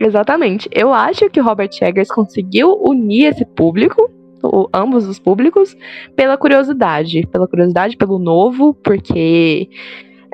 Exatamente. 0.00 0.68
Eu 0.72 0.94
acho 0.94 1.28
que 1.28 1.40
o 1.40 1.44
Robert 1.44 1.70
Eggers 1.82 2.08
conseguiu 2.08 2.74
unir 2.82 3.26
esse 3.26 3.44
público 3.44 4.10
o, 4.42 4.68
ambos 4.72 5.06
os 5.06 5.18
públicos 5.18 5.76
pela 6.14 6.36
curiosidade, 6.36 7.26
pela 7.26 7.48
curiosidade 7.48 7.96
pelo 7.96 8.18
novo, 8.18 8.74
porque 8.74 9.68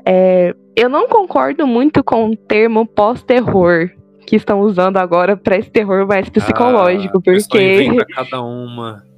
é, 0.05 0.55
eu 0.77 0.89
não 0.89 1.09
concordo 1.09 1.67
muito 1.67 2.03
com 2.03 2.31
o 2.31 2.37
termo 2.37 2.87
pós-terror 2.87 3.91
que 4.27 4.37
estão 4.37 4.61
usando 4.61 4.97
agora 4.97 5.37
para 5.37 5.57
esse 5.57 5.71
terror 5.71 6.07
mais 6.07 6.29
psicológico, 6.29 7.19
ah, 7.19 7.21
porque 7.23 8.05
cada 8.15 8.43
uma. 8.43 9.05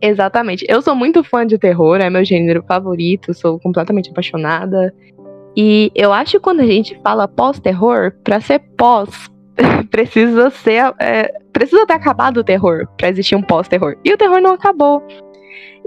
Exatamente. 0.00 0.64
Eu 0.68 0.80
sou 0.80 0.94
muito 0.94 1.24
fã 1.24 1.44
de 1.44 1.58
terror, 1.58 2.00
é 2.00 2.08
meu 2.08 2.24
gênero 2.24 2.62
favorito, 2.62 3.34
sou 3.34 3.58
completamente 3.58 4.10
apaixonada. 4.10 4.94
E 5.56 5.90
eu 5.94 6.12
acho 6.12 6.32
que 6.32 6.40
quando 6.40 6.60
a 6.60 6.66
gente 6.66 6.96
fala 7.02 7.26
pós-terror, 7.26 8.12
para 8.22 8.40
ser 8.40 8.60
pós, 8.76 9.28
precisa 9.90 10.50
ser. 10.50 10.94
É, 10.98 11.32
precisa 11.52 11.86
ter 11.86 11.94
acabado 11.94 12.38
o 12.38 12.44
terror 12.44 12.86
para 12.96 13.08
existir 13.08 13.34
um 13.36 13.42
pós-terror. 13.42 13.96
E 14.04 14.12
o 14.12 14.16
terror 14.16 14.40
não 14.40 14.52
acabou. 14.52 15.02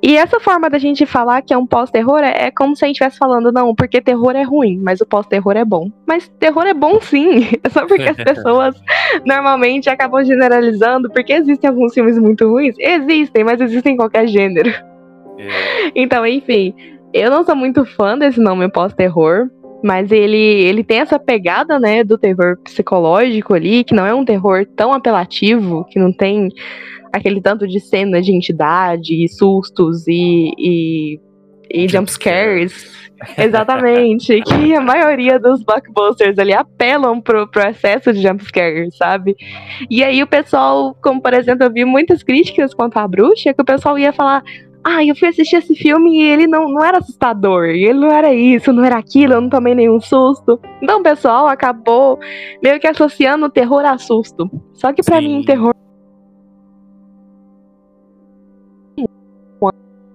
E 0.03 0.17
essa 0.17 0.39
forma 0.39 0.67
da 0.67 0.79
gente 0.79 1.05
falar 1.05 1.43
que 1.43 1.53
é 1.53 1.57
um 1.57 1.67
pós-terror 1.67 2.19
é, 2.19 2.47
é, 2.47 2.51
como 2.51 2.75
se 2.75 2.83
a 2.83 2.87
gente 2.87 2.95
estivesse 2.95 3.19
falando, 3.19 3.51
não, 3.51 3.75
porque 3.75 4.01
terror 4.01 4.35
é 4.35 4.41
ruim, 4.41 4.79
mas 4.81 4.99
o 4.99 5.05
pós-terror 5.05 5.55
é 5.55 5.63
bom. 5.63 5.91
Mas 6.07 6.27
terror 6.39 6.65
é 6.65 6.73
bom 6.73 6.99
sim. 6.99 7.47
É 7.63 7.69
só 7.69 7.85
porque 7.85 8.09
as 8.09 8.17
pessoas 8.17 8.75
normalmente 9.23 9.89
acabam 9.89 10.23
generalizando, 10.25 11.09
porque 11.11 11.33
existem 11.33 11.69
alguns 11.69 11.93
filmes 11.93 12.17
muito 12.17 12.49
ruins. 12.49 12.75
Existem, 12.79 13.43
mas 13.43 13.61
existem 13.61 13.93
em 13.93 13.97
qualquer 13.97 14.27
gênero. 14.27 14.69
É. 15.37 15.91
Então, 15.93 16.25
enfim, 16.25 16.73
eu 17.13 17.29
não 17.29 17.43
sou 17.43 17.55
muito 17.55 17.85
fã 17.85 18.17
desse 18.17 18.39
nome 18.39 18.67
pós-terror. 18.69 19.49
Mas 19.83 20.11
ele, 20.11 20.37
ele 20.37 20.83
tem 20.83 20.99
essa 20.99 21.17
pegada, 21.17 21.79
né, 21.79 22.03
do 22.03 22.17
terror 22.17 22.57
psicológico 22.63 23.53
ali, 23.53 23.83
que 23.83 23.95
não 23.95 24.05
é 24.05 24.13
um 24.13 24.25
terror 24.25 24.65
tão 24.75 24.93
apelativo, 24.93 25.85
que 25.89 25.99
não 25.99 26.11
tem 26.13 26.49
aquele 27.11 27.41
tanto 27.41 27.67
de 27.67 27.79
cena 27.79 28.21
de 28.21 28.33
entidade, 28.33 29.23
e 29.23 29.27
sustos 29.27 30.07
e, 30.07 30.51
e, 30.57 31.19
e 31.69 31.87
jumpscares. 31.87 33.01
Exatamente. 33.37 34.41
que 34.41 34.73
a 34.73 34.81
maioria 34.81 35.39
dos 35.39 35.63
blockbusters 35.63 36.37
ali 36.39 36.53
apelam 36.53 37.21
pro, 37.21 37.47
pro 37.47 37.67
excesso 37.67 38.11
de 38.13 38.21
jumpscares, 38.21 38.95
sabe? 38.97 39.35
E 39.89 40.03
aí 40.03 40.23
o 40.23 40.27
pessoal, 40.27 40.95
como 41.01 41.21
por 41.21 41.33
exemplo, 41.33 41.65
eu 41.65 41.71
vi 41.71 41.85
muitas 41.85 42.23
críticas 42.23 42.73
quanto 42.73 42.97
à 42.97 43.07
bruxa, 43.07 43.53
que 43.53 43.61
o 43.61 43.65
pessoal 43.65 43.97
ia 43.97 44.11
falar: 44.11 44.43
ah, 44.83 45.05
eu 45.05 45.15
fui 45.15 45.27
assistir 45.27 45.57
esse 45.57 45.75
filme 45.75 46.17
e 46.17 46.23
ele 46.23 46.47
não, 46.47 46.67
não 46.67 46.83
era 46.83 46.97
assustador, 46.97 47.65
ele 47.65 47.93
não 47.93 48.11
era 48.11 48.33
isso, 48.33 48.73
não 48.73 48.83
era 48.83 48.97
aquilo, 48.97 49.33
eu 49.33 49.41
não 49.41 49.49
tomei 49.49 49.75
nenhum 49.75 50.01
susto. 50.01 50.59
Então 50.81 51.03
pessoal 51.03 51.47
acabou 51.47 52.19
meio 52.63 52.79
que 52.79 52.87
associando 52.87 53.49
terror 53.49 53.85
a 53.85 53.97
susto. 53.97 54.49
Só 54.73 54.91
que 54.91 55.03
para 55.03 55.21
mim, 55.21 55.43
terror. 55.43 55.73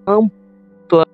ampla. 0.06 1.06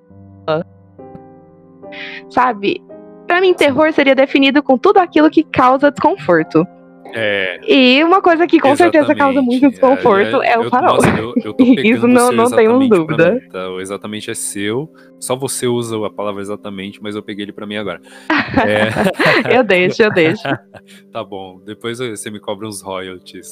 Sabe? 2.29 2.81
Para 3.27 3.41
mim, 3.41 3.53
terror 3.53 3.91
seria 3.91 4.15
definido 4.15 4.61
com 4.61 4.77
tudo 4.77 4.97
aquilo 4.97 5.29
que 5.29 5.43
causa 5.43 5.91
desconforto. 5.91 6.65
É. 7.13 7.59
E 7.67 8.03
uma 8.03 8.21
coisa 8.21 8.47
que 8.47 8.59
com 8.59 8.69
Exatamente. 8.69 8.93
certeza 8.93 9.15
causa 9.15 9.41
muito 9.41 9.69
desconforto 9.69 10.41
é, 10.41 10.47
é, 10.47 10.53
é 10.53 10.59
o 10.59 10.69
farol. 10.69 10.95
Nossa, 10.95 11.09
eu, 11.09 11.33
eu 11.43 11.55
Isso 11.83 12.07
não, 12.07 12.31
não 12.31 12.49
tenho 12.49 12.79
dúvida. 12.87 13.33
Mim, 13.33 13.49
tá? 13.49 13.69
O 13.69 13.79
exatamente 13.79 14.31
é 14.31 14.33
seu. 14.33 14.91
Só 15.19 15.35
você 15.35 15.67
usa 15.67 16.05
a 16.05 16.09
palavra 16.09 16.41
exatamente, 16.41 17.01
mas 17.01 17.15
eu 17.15 17.23
peguei 17.23 17.45
ele 17.45 17.53
para 17.53 17.65
mim 17.65 17.77
agora. 17.77 18.01
É... 18.63 19.57
eu 19.57 19.63
deixo, 19.63 20.03
eu 20.03 20.11
deixo. 20.11 20.43
tá 21.11 21.23
bom. 21.23 21.59
Depois 21.65 21.99
você 21.99 22.29
me 22.29 22.39
cobra 22.39 22.67
uns 22.67 22.81
royalties. 22.81 23.51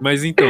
Mas 0.00 0.24
então, 0.24 0.46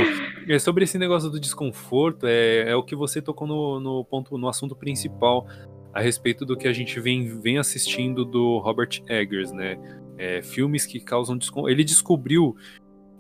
é 0.49 0.59
sobre 0.59 0.85
esse 0.85 0.99
negócio 0.99 1.31
do 1.31 1.41
desconforto, 1.41 2.27
é, 2.27 2.71
é 2.71 2.77
o 2.77 2.83
que 2.83 2.95
você 2.95 3.21
tocou 3.21 3.47
no, 3.47 3.81
no 3.81 4.05
ponto, 4.05 4.37
no 4.39 4.49
assunto 4.49 4.77
principal 4.77 5.47
a 5.93 6.01
respeito 6.01 6.45
do 6.45 6.57
que 6.57 6.69
a 6.69 6.73
gente 6.73 7.01
vem, 7.01 7.41
vem 7.41 7.59
assistindo 7.59 8.25
do 8.25 8.59
Robert 8.59 9.03
Eggers, 9.09 9.53
né? 9.53 9.77
É, 10.21 10.43
filmes 10.43 10.85
que 10.85 11.01
causam 11.01 11.37
desconforto. 11.37 11.73
Ele 11.73 11.83
descobriu. 11.83 12.55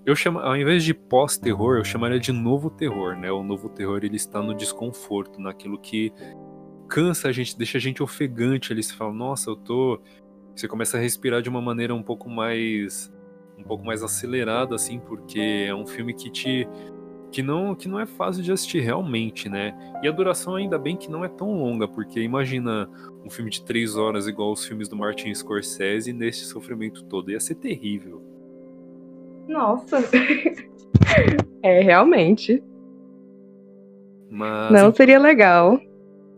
Eu 0.04 0.14
chamo, 0.14 0.38
ao 0.38 0.56
invés 0.56 0.84
de 0.84 0.92
pós-terror, 0.92 1.78
eu 1.78 1.84
chamaria 1.84 2.20
de 2.20 2.32
novo 2.32 2.70
terror, 2.70 3.16
né? 3.16 3.32
O 3.32 3.42
novo 3.42 3.68
terror 3.70 4.00
ele 4.02 4.16
está 4.16 4.42
no 4.42 4.54
desconforto, 4.54 5.40
naquilo 5.40 5.78
que 5.78 6.12
cansa 6.88 7.28
a 7.28 7.32
gente, 7.32 7.56
deixa 7.56 7.78
a 7.78 7.80
gente 7.80 8.02
ofegante 8.02 8.72
ali. 8.72 8.82
Você 8.82 8.94
fala, 8.94 9.12
nossa, 9.12 9.50
eu 9.50 9.56
tô. 9.56 10.00
Você 10.54 10.68
começa 10.68 10.98
a 10.98 11.00
respirar 11.00 11.40
de 11.40 11.48
uma 11.48 11.60
maneira 11.60 11.94
um 11.94 12.02
pouco 12.02 12.28
mais. 12.28 13.10
um 13.58 13.62
pouco 13.62 13.84
mais 13.84 14.02
acelerada, 14.02 14.74
assim, 14.74 15.00
porque 15.00 15.66
é 15.68 15.74
um 15.74 15.86
filme 15.86 16.12
que 16.14 16.30
te 16.30 16.68
que 17.30 17.42
não, 17.42 17.74
que 17.74 17.88
não 17.88 18.00
é 18.00 18.06
fácil 18.06 18.42
de 18.42 18.52
assistir 18.52 18.80
realmente, 18.80 19.48
né? 19.48 19.74
E 20.02 20.08
a 20.08 20.12
duração 20.12 20.56
ainda 20.56 20.78
bem 20.78 20.96
que 20.96 21.10
não 21.10 21.24
é 21.24 21.28
tão 21.28 21.58
longa, 21.58 21.86
porque 21.86 22.20
imagina 22.20 22.88
um 23.24 23.30
filme 23.30 23.50
de 23.50 23.64
três 23.64 23.96
horas 23.96 24.26
igual 24.26 24.52
os 24.52 24.64
filmes 24.64 24.88
do 24.88 24.96
Martin 24.96 25.32
Scorsese 25.34 26.12
nesse 26.12 26.44
sofrimento 26.44 27.04
todo. 27.04 27.30
Ia 27.30 27.40
ser 27.40 27.54
terrível. 27.56 28.22
Nossa. 29.48 29.98
é, 31.62 31.80
realmente. 31.80 32.62
Mas, 34.30 34.72
não 34.72 34.94
seria 34.94 35.18
legal. 35.18 35.80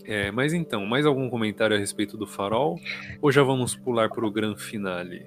É, 0.05 0.31
mas 0.31 0.53
então, 0.53 0.85
mais 0.87 1.07
algum 1.07 1.29
comentário 1.31 1.77
a 1.77 1.79
respeito 1.79 2.17
do 2.17 2.27
farol? 2.27 2.79
Ou 3.21 3.31
já 3.31 3.43
vamos 3.43 3.77
pular 3.77 4.09
para 4.09 4.27
o 4.27 4.31
grande 4.31 4.63
finale? 4.63 5.25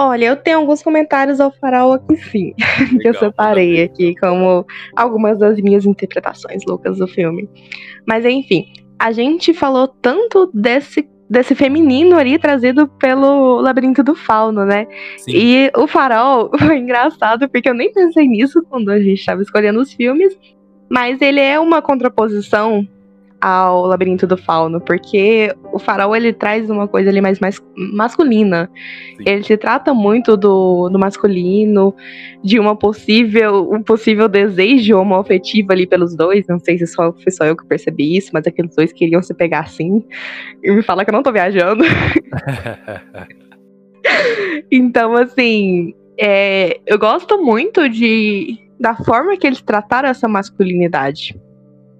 Olha, 0.00 0.26
eu 0.26 0.36
tenho 0.36 0.58
alguns 0.58 0.80
comentários 0.80 1.40
ao 1.40 1.50
farol 1.50 1.94
aqui 1.94 2.16
sim, 2.16 2.54
Legal, 2.56 2.98
que 3.02 3.08
eu 3.08 3.14
separei 3.14 3.82
aqui 3.82 4.14
como 4.20 4.64
algumas 4.94 5.40
das 5.40 5.58
minhas 5.58 5.84
interpretações 5.84 6.62
loucas 6.64 6.98
do 6.98 7.08
filme. 7.08 7.50
Mas 8.06 8.24
enfim, 8.24 8.72
a 8.96 9.10
gente 9.10 9.52
falou 9.52 9.88
tanto 9.88 10.48
desse 10.54 11.08
desse 11.28 11.54
feminino 11.54 12.16
ali 12.16 12.38
trazido 12.38 12.88
pelo 12.88 13.60
Labirinto 13.60 14.02
do 14.02 14.14
Fauno, 14.14 14.64
né? 14.64 14.86
Sim. 15.18 15.32
E 15.34 15.70
o 15.76 15.86
farol 15.88 16.50
foi 16.56 16.78
engraçado 16.78 17.48
porque 17.48 17.68
eu 17.68 17.74
nem 17.74 17.92
pensei 17.92 18.26
nisso 18.28 18.64
quando 18.70 18.90
a 18.90 19.00
gente 19.00 19.18
estava 19.18 19.42
escolhendo 19.42 19.80
os 19.80 19.92
filmes, 19.92 20.38
mas 20.88 21.20
ele 21.20 21.40
é 21.40 21.58
uma 21.58 21.82
contraposição 21.82 22.86
ao 23.40 23.86
Labirinto 23.86 24.26
do 24.26 24.36
Fauno, 24.36 24.80
porque 24.80 25.54
o 25.72 25.78
farol 25.78 26.14
ele 26.16 26.32
traz 26.32 26.68
uma 26.68 26.88
coisa 26.88 27.08
ali 27.08 27.20
mais, 27.20 27.38
mais 27.38 27.62
masculina. 27.76 28.68
Sim. 29.16 29.24
Ele 29.26 29.42
se 29.44 29.56
trata 29.56 29.94
muito 29.94 30.36
do, 30.36 30.88
do 30.88 30.98
masculino, 30.98 31.94
de 32.42 32.58
uma 32.58 32.74
possível, 32.74 33.70
um 33.72 33.82
possível 33.82 34.28
desejo 34.28 34.98
homoafetivo 34.98 35.72
ali 35.72 35.86
pelos 35.86 36.16
dois. 36.16 36.46
Não 36.48 36.58
sei 36.58 36.78
se 36.78 36.86
só, 36.86 37.12
foi 37.12 37.30
só 37.30 37.44
eu 37.44 37.56
que 37.56 37.66
percebi 37.66 38.16
isso, 38.16 38.30
mas 38.32 38.46
aqueles 38.46 38.74
dois 38.74 38.92
queriam 38.92 39.22
se 39.22 39.32
pegar 39.32 39.60
assim. 39.60 40.04
E 40.62 40.72
me 40.72 40.82
fala 40.82 41.04
que 41.04 41.10
eu 41.10 41.14
não 41.14 41.22
tô 41.22 41.32
viajando. 41.32 41.84
então, 44.70 45.14
assim, 45.14 45.94
é, 46.18 46.80
eu 46.86 46.98
gosto 46.98 47.42
muito 47.42 47.88
de 47.88 48.58
da 48.80 48.94
forma 48.94 49.36
que 49.36 49.44
eles 49.44 49.60
trataram 49.60 50.08
essa 50.08 50.28
masculinidade 50.28 51.34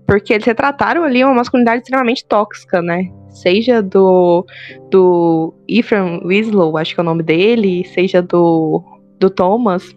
porque 0.09 0.33
eles 0.33 0.47
retrataram 0.47 1.05
ali 1.05 1.23
uma 1.23 1.35
masculinidade 1.35 1.83
extremamente 1.83 2.25
tóxica, 2.25 2.81
né? 2.81 3.13
Seja 3.29 3.83
do, 3.83 4.43
do 4.91 5.53
Ephraim 5.69 6.27
Winslow, 6.27 6.79
acho 6.79 6.95
que 6.95 7.01
é 7.01 7.03
o 7.03 7.05
nome 7.05 7.23
dele, 7.23 7.85
seja 7.93 8.23
do, 8.23 8.83
do 9.21 9.29
Thomas. 9.29 9.95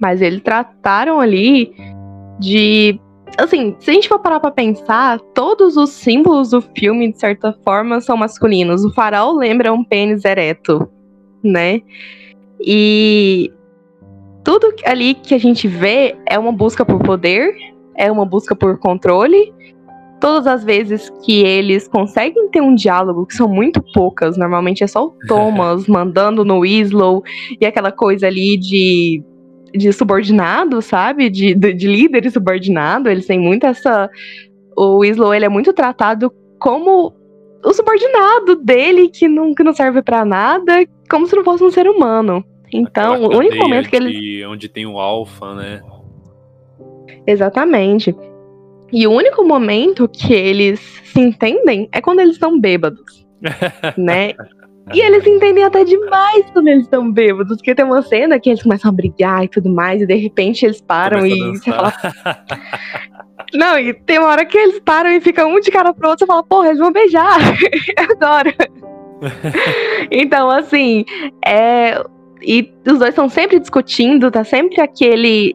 Mas 0.00 0.22
eles 0.22 0.40
trataram 0.42 1.18
ali 1.18 1.74
de. 2.38 3.00
Assim, 3.36 3.74
se 3.80 3.90
a 3.90 3.94
gente 3.94 4.08
for 4.08 4.20
parar 4.20 4.38
pra 4.38 4.52
pensar, 4.52 5.18
todos 5.34 5.76
os 5.76 5.90
símbolos 5.90 6.50
do 6.50 6.62
filme, 6.62 7.10
de 7.12 7.18
certa 7.18 7.52
forma, 7.64 8.00
são 8.00 8.16
masculinos. 8.16 8.84
O 8.84 8.92
farol 8.92 9.34
lembra 9.34 9.72
um 9.72 9.82
pênis 9.82 10.24
ereto, 10.24 10.88
né? 11.42 11.80
E 12.60 13.52
tudo 14.44 14.72
ali 14.84 15.14
que 15.14 15.34
a 15.34 15.38
gente 15.38 15.66
vê 15.66 16.16
é 16.26 16.38
uma 16.38 16.52
busca 16.52 16.84
por 16.84 17.00
poder, 17.00 17.56
é 18.00 18.10
uma 18.10 18.24
busca 18.24 18.56
por 18.56 18.78
controle. 18.78 19.52
Todas 20.18 20.46
as 20.46 20.64
vezes 20.64 21.10
que 21.24 21.42
eles 21.42 21.86
conseguem 21.86 22.48
ter 22.50 22.60
um 22.62 22.74
diálogo, 22.74 23.26
que 23.26 23.34
são 23.34 23.46
muito 23.46 23.82
poucas, 23.92 24.36
normalmente 24.36 24.82
é 24.82 24.86
só 24.86 25.06
o 25.06 25.14
Thomas 25.28 25.86
mandando 25.86 26.44
no 26.44 26.62
Winslow 26.62 27.22
e 27.60 27.66
aquela 27.66 27.92
coisa 27.92 28.26
ali 28.26 28.56
de, 28.56 29.22
de 29.74 29.92
subordinado, 29.92 30.80
sabe? 30.80 31.28
De, 31.28 31.54
de, 31.54 31.74
de 31.74 31.86
líder 31.86 32.24
e 32.26 32.30
subordinado. 32.30 33.08
Eles 33.08 33.26
têm 33.26 33.38
muito 33.38 33.66
essa. 33.66 34.10
O 34.76 35.00
Winslow 35.00 35.34
ele 35.34 35.44
é 35.44 35.48
muito 35.48 35.72
tratado 35.72 36.32
como 36.58 37.14
o 37.62 37.72
subordinado 37.74 38.56
dele, 38.56 39.08
que 39.08 39.28
não, 39.28 39.54
que 39.54 39.62
não 39.62 39.74
serve 39.74 40.02
para 40.02 40.24
nada, 40.24 40.86
como 41.10 41.26
se 41.26 41.36
não 41.36 41.44
fosse 41.44 41.64
um 41.64 41.70
ser 41.70 41.86
humano. 41.86 42.42
Então, 42.72 43.24
o 43.24 43.36
único 43.36 43.56
momento 43.56 43.90
que 43.90 43.96
ele. 43.96 44.46
Onde 44.46 44.68
tem 44.68 44.86
o 44.86 44.98
alfa, 44.98 45.54
né? 45.54 45.82
Exatamente. 47.26 48.14
E 48.92 49.06
o 49.06 49.12
único 49.12 49.44
momento 49.44 50.08
que 50.08 50.32
eles 50.32 50.80
se 51.04 51.20
entendem 51.20 51.88
é 51.92 52.00
quando 52.00 52.20
eles 52.20 52.34
estão 52.34 52.58
bêbados. 52.58 53.26
né? 53.96 54.32
E 54.92 55.00
eles 55.00 55.22
se 55.22 55.30
entendem 55.30 55.62
até 55.62 55.84
demais 55.84 56.44
quando 56.52 56.68
eles 56.68 56.82
estão 56.82 57.10
bêbados, 57.12 57.56
porque 57.58 57.74
tem 57.74 57.84
uma 57.84 58.02
cena 58.02 58.40
que 58.40 58.50
eles 58.50 58.62
começam 58.62 58.90
a 58.90 58.92
brigar 58.92 59.44
e 59.44 59.48
tudo 59.48 59.70
mais, 59.70 60.02
e 60.02 60.06
de 60.06 60.16
repente 60.16 60.64
eles 60.64 60.80
param 60.80 61.20
Começa 61.20 61.36
e 61.36 61.58
você 61.58 61.70
fala. 61.70 61.92
Não, 63.54 63.78
e 63.78 63.94
tem 63.94 64.18
uma 64.18 64.28
hora 64.28 64.44
que 64.44 64.58
eles 64.58 64.80
param 64.80 65.10
e 65.10 65.20
ficam 65.20 65.52
um 65.52 65.60
de 65.60 65.70
cara 65.70 65.92
pro 65.94 66.08
outro, 66.08 66.24
você 66.24 66.26
fala, 66.26 66.42
porra, 66.42 66.68
eles 66.68 66.78
vão 66.78 66.92
beijar. 66.92 67.38
Eu 67.96 68.16
adoro. 68.16 68.52
então, 70.10 70.50
assim, 70.50 71.04
é, 71.46 72.02
e 72.42 72.72
os 72.86 72.98
dois 72.98 73.10
estão 73.10 73.28
sempre 73.28 73.60
discutindo, 73.60 74.30
tá 74.30 74.44
sempre 74.44 74.80
aquele 74.80 75.54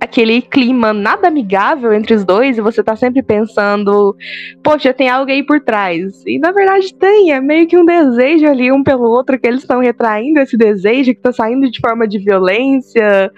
aquele 0.00 0.40
clima 0.40 0.92
nada 0.92 1.28
amigável 1.28 1.92
entre 1.92 2.14
os 2.14 2.24
dois 2.24 2.56
e 2.56 2.60
você 2.60 2.82
tá 2.82 2.94
sempre 2.94 3.22
pensando, 3.22 4.16
poxa, 4.62 4.92
tem 4.94 5.08
algo 5.08 5.30
aí 5.30 5.42
por 5.42 5.60
trás. 5.60 6.22
E 6.26 6.38
na 6.38 6.52
verdade 6.52 6.94
tem, 6.94 7.32
é 7.32 7.40
meio 7.40 7.66
que 7.66 7.76
um 7.76 7.84
desejo 7.84 8.46
ali 8.46 8.70
um 8.70 8.82
pelo 8.82 9.08
outro, 9.08 9.38
que 9.38 9.46
eles 9.46 9.60
estão 9.60 9.80
retraindo 9.80 10.40
esse 10.40 10.56
desejo 10.56 11.14
que 11.14 11.20
tá 11.20 11.32
saindo 11.32 11.70
de 11.70 11.80
forma 11.80 12.06
de 12.06 12.18
violência, 12.18 13.30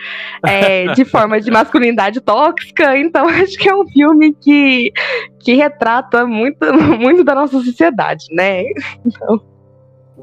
é, 0.46 0.92
de 0.92 1.04
forma 1.06 1.40
de 1.40 1.50
masculinidade 1.50 2.20
tóxica. 2.20 2.96
Então 2.96 3.26
acho 3.28 3.56
que 3.58 3.68
é 3.68 3.74
um 3.74 3.86
filme 3.88 4.34
que, 4.34 4.92
que 5.40 5.54
retrata 5.54 6.26
muito, 6.26 6.58
muito 6.98 7.24
da 7.24 7.34
nossa 7.34 7.58
sociedade, 7.60 8.26
né? 8.32 8.64
Então. 9.04 9.49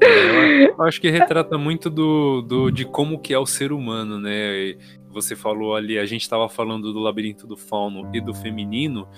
Eu 0.00 0.82
acho 0.82 1.00
que 1.00 1.10
retrata 1.10 1.58
muito 1.58 1.90
do, 1.90 2.42
do, 2.42 2.70
de 2.70 2.84
como 2.84 3.18
que 3.18 3.34
é 3.34 3.38
o 3.38 3.46
ser 3.46 3.72
humano, 3.72 4.18
né? 4.18 4.76
Você 5.10 5.34
falou 5.34 5.74
ali, 5.74 5.98
a 5.98 6.06
gente 6.06 6.22
estava 6.22 6.48
falando 6.48 6.92
do 6.92 6.98
labirinto 6.98 7.46
do 7.46 7.56
fauno 7.56 8.08
e 8.14 8.20
do 8.20 8.34
feminino. 8.34 9.08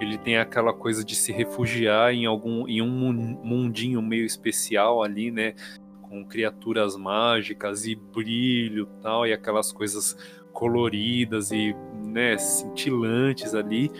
Ele 0.00 0.18
tem 0.18 0.36
aquela 0.38 0.72
coisa 0.72 1.04
de 1.04 1.14
se 1.14 1.32
refugiar 1.32 2.12
em 2.12 2.26
algum 2.26 2.66
em 2.66 2.82
um 2.82 3.12
mundinho 3.42 4.02
meio 4.02 4.24
especial 4.24 5.02
ali, 5.02 5.30
né? 5.30 5.54
Com 6.02 6.24
criaturas 6.24 6.96
mágicas 6.96 7.86
e 7.86 7.94
brilho 7.94 8.86
tal, 9.00 9.26
e 9.26 9.32
aquelas 9.32 9.72
coisas 9.72 10.16
coloridas 10.52 11.50
e 11.50 11.74
né, 12.04 12.36
cintilantes 12.38 13.54
ali. 13.54 13.90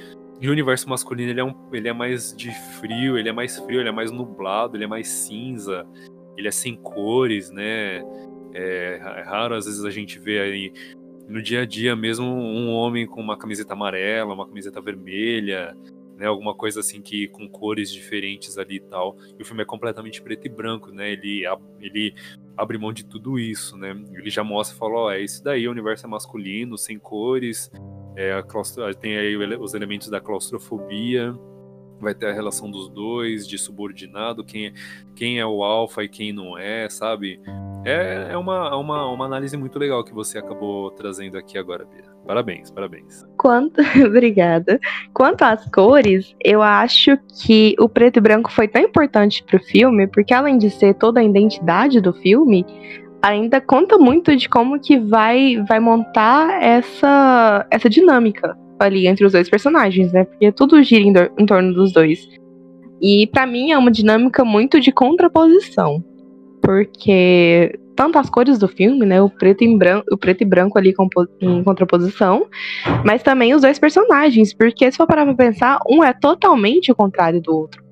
E 0.40 0.48
o 0.48 0.52
universo 0.52 0.88
masculino 0.88 1.30
ele 1.30 1.40
é, 1.40 1.44
um, 1.44 1.54
ele 1.72 1.88
é 1.88 1.92
mais 1.92 2.34
de 2.36 2.50
frio, 2.78 3.16
ele 3.16 3.28
é 3.28 3.32
mais 3.32 3.58
frio, 3.58 3.80
ele 3.80 3.88
é 3.88 3.92
mais 3.92 4.10
nublado, 4.10 4.76
ele 4.76 4.84
é 4.84 4.86
mais 4.86 5.08
cinza 5.08 5.86
ele 6.36 6.48
é 6.48 6.50
sem 6.50 6.76
cores, 6.76 7.50
né? 7.50 8.02
É, 8.52 9.00
é 9.18 9.22
raro 9.22 9.54
às 9.54 9.66
vezes 9.66 9.84
a 9.84 9.90
gente 9.90 10.18
vê 10.18 10.38
aí 10.38 10.72
no 11.28 11.42
dia 11.42 11.62
a 11.62 11.66
dia 11.66 11.96
mesmo 11.96 12.26
um 12.26 12.70
homem 12.70 13.06
com 13.06 13.20
uma 13.20 13.36
camiseta 13.36 13.72
amarela, 13.72 14.34
uma 14.34 14.46
camiseta 14.46 14.80
vermelha, 14.80 15.76
né, 16.16 16.26
alguma 16.26 16.54
coisa 16.54 16.80
assim 16.80 17.02
que 17.02 17.28
com 17.28 17.48
cores 17.48 17.92
diferentes 17.92 18.56
ali 18.58 18.76
e 18.76 18.80
tal. 18.80 19.16
E 19.38 19.42
o 19.42 19.44
filme 19.44 19.62
é 19.62 19.66
completamente 19.66 20.22
preto 20.22 20.46
e 20.46 20.48
branco, 20.48 20.92
né? 20.92 21.12
Ele 21.12 21.44
ele 21.80 22.14
abre 22.56 22.78
mão 22.78 22.92
de 22.92 23.04
tudo 23.04 23.38
isso, 23.38 23.76
né? 23.76 23.90
Ele 24.12 24.30
já 24.30 24.44
mostra, 24.44 24.76
fala, 24.76 24.94
ó, 24.94 25.06
oh, 25.06 25.10
é 25.10 25.22
isso 25.22 25.42
daí, 25.42 25.66
o 25.66 25.70
universo 25.70 26.06
é 26.06 26.08
masculino, 26.08 26.78
sem 26.78 26.98
cores, 26.98 27.70
é, 28.16 28.40
tem 29.00 29.16
aí 29.16 29.36
os 29.36 29.74
elementos 29.74 30.08
da 30.08 30.20
claustrofobia, 30.20 31.34
vai 32.00 32.14
ter 32.14 32.26
a 32.26 32.32
relação 32.32 32.70
dos 32.70 32.88
dois, 32.88 33.46
de 33.46 33.58
subordinado, 33.58 34.44
quem 34.44 34.66
é, 34.66 34.72
quem 35.14 35.38
é 35.38 35.46
o 35.46 35.62
alfa 35.62 36.04
e 36.04 36.08
quem 36.08 36.32
não 36.32 36.58
é, 36.58 36.88
sabe? 36.88 37.40
É, 37.84 38.28
é 38.32 38.36
uma, 38.36 38.76
uma, 38.76 39.06
uma 39.10 39.24
análise 39.24 39.56
muito 39.56 39.78
legal 39.78 40.02
que 40.02 40.14
você 40.14 40.38
acabou 40.38 40.90
trazendo 40.90 41.36
aqui 41.36 41.58
agora, 41.58 41.84
Bia. 41.84 42.14
Parabéns, 42.26 42.70
parabéns. 42.70 43.24
Quanto, 43.36 43.80
obrigada. 44.06 44.80
Quanto 45.12 45.42
às 45.42 45.64
cores, 45.70 46.34
eu 46.42 46.62
acho 46.62 47.18
que 47.42 47.74
o 47.78 47.88
preto 47.88 48.16
e 48.16 48.20
branco 48.20 48.50
foi 48.50 48.66
tão 48.66 48.82
importante 48.82 49.42
pro 49.44 49.58
filme, 49.58 50.06
porque 50.06 50.32
além 50.32 50.56
de 50.56 50.70
ser 50.70 50.94
toda 50.94 51.20
a 51.20 51.24
identidade 51.24 52.00
do 52.00 52.12
filme, 52.14 52.64
ainda 53.22 53.60
conta 53.60 53.98
muito 53.98 54.34
de 54.34 54.48
como 54.48 54.80
que 54.80 54.98
vai 54.98 55.62
vai 55.68 55.80
montar 55.80 56.62
essa 56.62 57.66
essa 57.70 57.88
dinâmica 57.88 58.56
ali 58.78 59.06
entre 59.06 59.24
os 59.24 59.32
dois 59.32 59.48
personagens, 59.48 60.12
né? 60.12 60.24
Porque 60.24 60.52
tudo 60.52 60.82
gira 60.82 61.02
em, 61.02 61.12
em 61.42 61.46
torno 61.46 61.72
dos 61.72 61.92
dois. 61.92 62.26
E 63.00 63.26
para 63.26 63.46
mim 63.46 63.70
é 63.70 63.78
uma 63.78 63.90
dinâmica 63.90 64.44
muito 64.44 64.80
de 64.80 64.92
contraposição. 64.92 66.02
Porque 66.62 67.78
tanto 67.94 68.18
as 68.18 68.28
cores 68.28 68.58
do 68.58 68.68
filme, 68.68 69.06
né, 69.06 69.20
o 69.20 69.30
preto 69.30 69.62
e 69.62 69.76
branco, 69.76 70.06
o 70.12 70.16
preto 70.16 70.42
e 70.42 70.44
branco 70.44 70.78
ali 70.78 70.94
em 71.40 71.62
contraposição, 71.62 72.46
mas 73.04 73.22
também 73.22 73.54
os 73.54 73.62
dois 73.62 73.78
personagens, 73.78 74.52
porque 74.52 74.90
se 74.90 74.96
for 74.96 75.06
parar 75.06 75.24
pra 75.24 75.34
pensar, 75.34 75.78
um 75.88 76.02
é 76.02 76.12
totalmente 76.12 76.90
o 76.90 76.94
contrário 76.94 77.40
do 77.40 77.54
outro. 77.54 77.82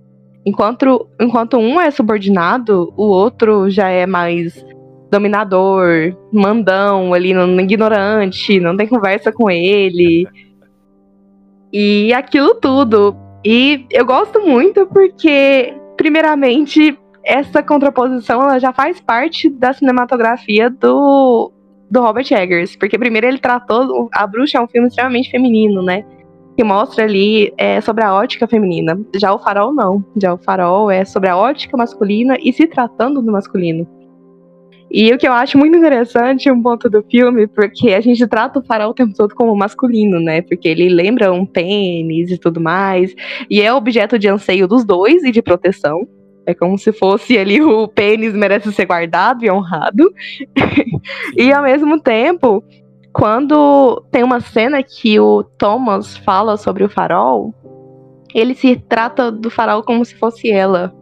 Enquanto, 0.45 1.09
enquanto 1.21 1.57
um 1.57 1.81
é 1.81 1.91
subordinado, 1.91 2.93
o 2.97 3.05
outro 3.05 3.71
já 3.71 3.89
é 3.89 4.07
mais 4.07 4.65
dominador, 5.11 6.17
mandão 6.33 7.15
ali, 7.15 7.33
não, 7.33 7.61
ignorante, 7.61 8.59
não 8.59 8.77
tem 8.77 8.89
conversa 8.89 9.31
com 9.31 9.51
ele 9.51 10.27
e 11.73 12.13
aquilo 12.13 12.55
tudo. 12.55 13.17
E 13.45 13.87
eu 13.91 14.05
gosto 14.05 14.41
muito 14.41 14.87
porque, 14.87 15.75
primeiramente, 15.97 16.97
essa 17.25 17.63
contraposição 17.63 18.43
ela 18.43 18.59
já 18.59 18.73
faz 18.73 19.01
parte 19.01 19.49
da 19.49 19.73
cinematografia 19.73 20.69
do, 20.69 21.51
do 21.91 22.01
Robert 22.01 22.27
Eggers. 22.31 22.77
Porque 22.77 22.99
primeiro 22.99 23.27
ele 23.27 23.39
tratou. 23.39 24.09
A 24.15 24.27
Bruxa 24.27 24.59
é 24.59 24.61
um 24.61 24.69
filme 24.69 24.89
extremamente 24.89 25.31
feminino, 25.31 25.83
né? 25.83 26.05
Que 26.57 26.63
mostra 26.63 27.05
ali 27.05 27.53
é, 27.57 27.81
sobre 27.81 28.05
a 28.05 28.15
ótica 28.15 28.47
feminina. 28.47 29.01
Já 29.17 29.33
o 29.33 29.39
Farol 29.39 29.73
não. 29.73 30.05
Já 30.17 30.35
o 30.35 30.39
Farol 30.39 30.91
é 30.91 31.05
sobre 31.05 31.31
a 31.31 31.37
ótica 31.37 31.77
masculina 31.77 32.37
e 32.41 32.53
se 32.53 32.67
tratando 32.67 33.23
do 33.23 33.33
masculino. 33.33 33.87
E 34.95 35.11
o 35.11 35.17
que 35.17 35.27
eu 35.27 35.33
acho 35.33 35.57
muito 35.57 35.75
interessante, 35.75 36.51
um 36.51 36.63
ponto 36.63 36.91
do 36.91 37.03
filme, 37.03 37.47
porque 37.47 37.95
a 37.95 38.01
gente 38.03 38.27
trata 38.27 38.59
o 38.59 38.63
farol 38.63 38.91
o 38.91 38.95
tempo 38.95 39.15
todo 39.17 39.35
como 39.35 39.57
masculino, 39.57 40.21
né? 40.21 40.43
Porque 40.43 40.69
ele 40.69 40.91
lembra 40.91 41.33
um 41.33 41.47
pênis 41.47 42.31
e 42.31 42.37
tudo 42.37 42.61
mais. 42.61 43.15
E 43.49 43.63
é 43.63 43.73
objeto 43.73 44.19
de 44.19 44.29
anseio 44.29 44.69
dos 44.69 44.85
dois 44.85 45.25
e 45.25 45.33
de 45.33 45.41
proteção. 45.41 46.07
É 46.45 46.53
como 46.53 46.77
se 46.77 46.93
fosse 46.93 47.39
ali 47.39 47.63
o 47.63 47.89
pênis 47.89 48.35
merece 48.35 48.71
ser 48.71 48.85
guardado 48.85 49.43
e 49.43 49.51
honrado. 49.51 50.13
e 51.39 51.51
ao 51.51 51.63
mesmo 51.63 51.99
tempo, 51.99 52.63
quando 53.15 54.05
tem 54.11 54.23
uma 54.23 54.41
cena 54.41 54.83
que 54.83 55.19
o 55.19 55.43
Thomas 55.43 56.19
fala 56.19 56.59
sobre 56.59 56.85
o 56.85 56.91
farol, 56.91 57.55
ele 58.35 58.55
se 58.55 58.77
trata 58.77 59.33
do 59.33 59.49
farol 59.49 59.83
como 59.83 60.05
se 60.05 60.15
fosse 60.17 60.51
ela. 60.51 60.95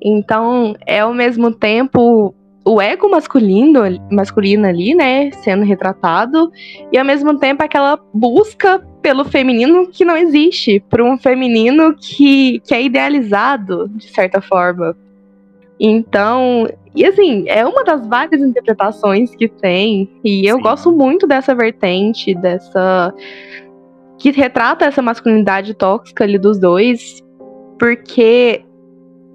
Então, 0.00 0.74
é 0.86 1.00
ao 1.00 1.12
mesmo 1.12 1.52
tempo 1.52 2.34
o 2.64 2.80
ego 2.80 3.10
masculino, 3.10 3.80
masculino 4.10 4.66
ali, 4.66 4.94
né, 4.94 5.30
sendo 5.32 5.64
retratado, 5.64 6.50
e 6.90 6.98
ao 6.98 7.04
mesmo 7.04 7.38
tempo 7.38 7.62
aquela 7.62 7.98
busca 8.12 8.78
pelo 9.02 9.24
feminino 9.24 9.86
que 9.88 10.04
não 10.04 10.16
existe, 10.16 10.80
por 10.88 11.02
um 11.02 11.18
feminino 11.18 11.94
que, 11.94 12.60
que 12.60 12.74
é 12.74 12.82
idealizado, 12.82 13.88
de 13.90 14.08
certa 14.08 14.40
forma. 14.40 14.96
Então, 15.78 16.66
e 16.94 17.04
assim, 17.04 17.44
é 17.48 17.66
uma 17.66 17.84
das 17.84 18.06
várias 18.06 18.40
interpretações 18.40 19.34
que 19.34 19.46
tem, 19.46 20.08
e 20.24 20.46
eu 20.46 20.56
Sim. 20.56 20.62
gosto 20.62 20.90
muito 20.90 21.26
dessa 21.26 21.54
vertente, 21.54 22.34
dessa 22.34 23.12
que 24.16 24.30
retrata 24.30 24.86
essa 24.86 25.02
masculinidade 25.02 25.74
tóxica 25.74 26.24
ali 26.24 26.38
dos 26.38 26.58
dois, 26.58 27.22
porque, 27.78 28.63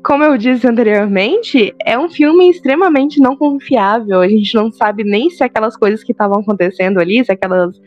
como 0.03 0.23
eu 0.23 0.37
disse 0.37 0.67
anteriormente, 0.67 1.73
é 1.85 1.97
um 1.97 2.09
filme 2.09 2.49
extremamente 2.49 3.19
não 3.19 3.35
confiável. 3.35 4.21
A 4.21 4.27
gente 4.27 4.53
não 4.55 4.71
sabe 4.71 5.03
nem 5.03 5.29
se 5.29 5.43
aquelas 5.43 5.75
coisas 5.75 6.03
que 6.03 6.11
estavam 6.11 6.39
acontecendo 6.39 6.99
ali, 6.99 7.23
se 7.23 7.31
aquelas, 7.31 7.79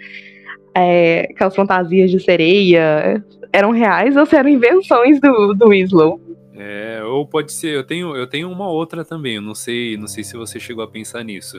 é, 0.75 1.29
aquelas 1.31 1.55
fantasias 1.55 2.11
de 2.11 2.21
sereia 2.21 3.25
eram 3.53 3.71
reais 3.71 4.17
ou 4.17 4.27
se 4.27 4.37
eram 4.37 4.49
invenções 4.49 5.21
do, 5.21 5.55
do 5.55 5.69
Winslow. 5.69 6.21
É, 6.55 7.03
ou 7.05 7.27
pode 7.27 7.53
ser, 7.53 7.75
eu 7.75 7.85
tenho, 7.85 8.15
eu 8.15 8.27
tenho 8.27 8.51
uma 8.51 8.69
outra 8.69 9.05
também, 9.05 9.37
eu 9.37 9.43
não 9.43 9.55
sei, 9.55 9.97
não 9.97 10.07
sei 10.07 10.23
se 10.23 10.37
você 10.37 10.61
chegou 10.61 10.85
a 10.85 10.89
pensar 10.89 11.25
nisso. 11.25 11.59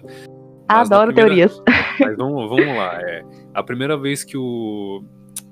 Adoro 0.68 1.14
primeira, 1.14 1.30
teorias. 1.30 1.64
Mas 1.99 2.16
vamos, 2.16 2.49
vamos 2.49 2.78
lá. 2.78 3.01
É, 3.01 3.24
a 3.54 3.64
primeira 3.64 3.97
vez 3.97 4.24
que 4.24 4.38
o, 4.38 5.04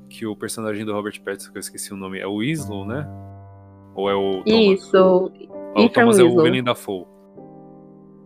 que 0.10 0.26
o 0.26 0.36
personagem 0.36 0.86
do 0.86 0.94
Robert 0.94 1.20
Pattinson, 1.24 1.52
que 1.52 1.58
eu 1.58 1.62
esqueci 1.62 1.94
o 1.94 1.98
nome, 1.98 2.20
é 2.20 2.28
o 2.28 2.40
Winslow, 2.40 2.86
né? 2.86 3.06
Ou 3.96 4.10
é 4.10 4.16
o 4.16 4.44
Thomas? 4.44 4.84
Isso. 4.84 5.32
o 5.76 5.90
Thomas 5.90 6.20
é 6.20 6.24
o 6.24 6.36
William 6.36 6.64
Dafoe. 6.64 7.06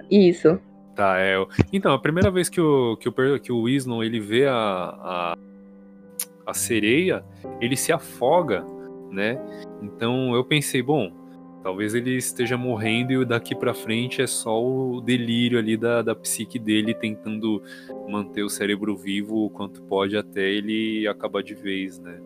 Isso. 0.09 0.59
Tá, 0.95 1.19
é. 1.19 1.35
Então, 1.73 1.93
a 1.93 1.99
primeira 1.99 2.31
vez 2.31 2.47
que 2.47 2.61
o, 2.61 2.95
que 2.97 3.09
o, 3.09 3.39
que 3.39 3.51
o 3.51 3.63
Winslow 3.63 4.03
ele 4.03 4.19
vê 4.19 4.47
a, 4.47 4.53
a, 4.55 5.37
a 6.45 6.53
sereia, 6.53 7.23
ele 7.59 7.75
se 7.75 7.91
afoga, 7.91 8.65
né? 9.11 9.39
Então 9.81 10.33
eu 10.33 10.43
pensei, 10.43 10.81
bom, 10.81 11.11
Talvez 11.65 11.95
ele 11.95 12.15
esteja 12.15 12.55
morrendo 12.55 13.11
e 13.11 13.25
daqui 13.25 13.55
para 13.55 13.73
frente 13.73 14.21
é 14.21 14.27
só 14.27 14.63
o 14.63 15.01
delírio 15.01 15.57
ali 15.57 15.75
da, 15.75 16.03
da 16.03 16.13
psique 16.13 16.59
dele 16.59 16.93
tentando 16.93 17.59
manter 18.07 18.43
o 18.43 18.49
cérebro 18.51 18.95
vivo 18.95 19.45
o 19.45 19.49
quanto 19.49 19.81
pode 19.81 20.15
até 20.15 20.47
ele 20.47 21.07
acabar 21.07 21.41
de 21.41 21.55
vez, 21.55 21.97
né? 21.97 22.21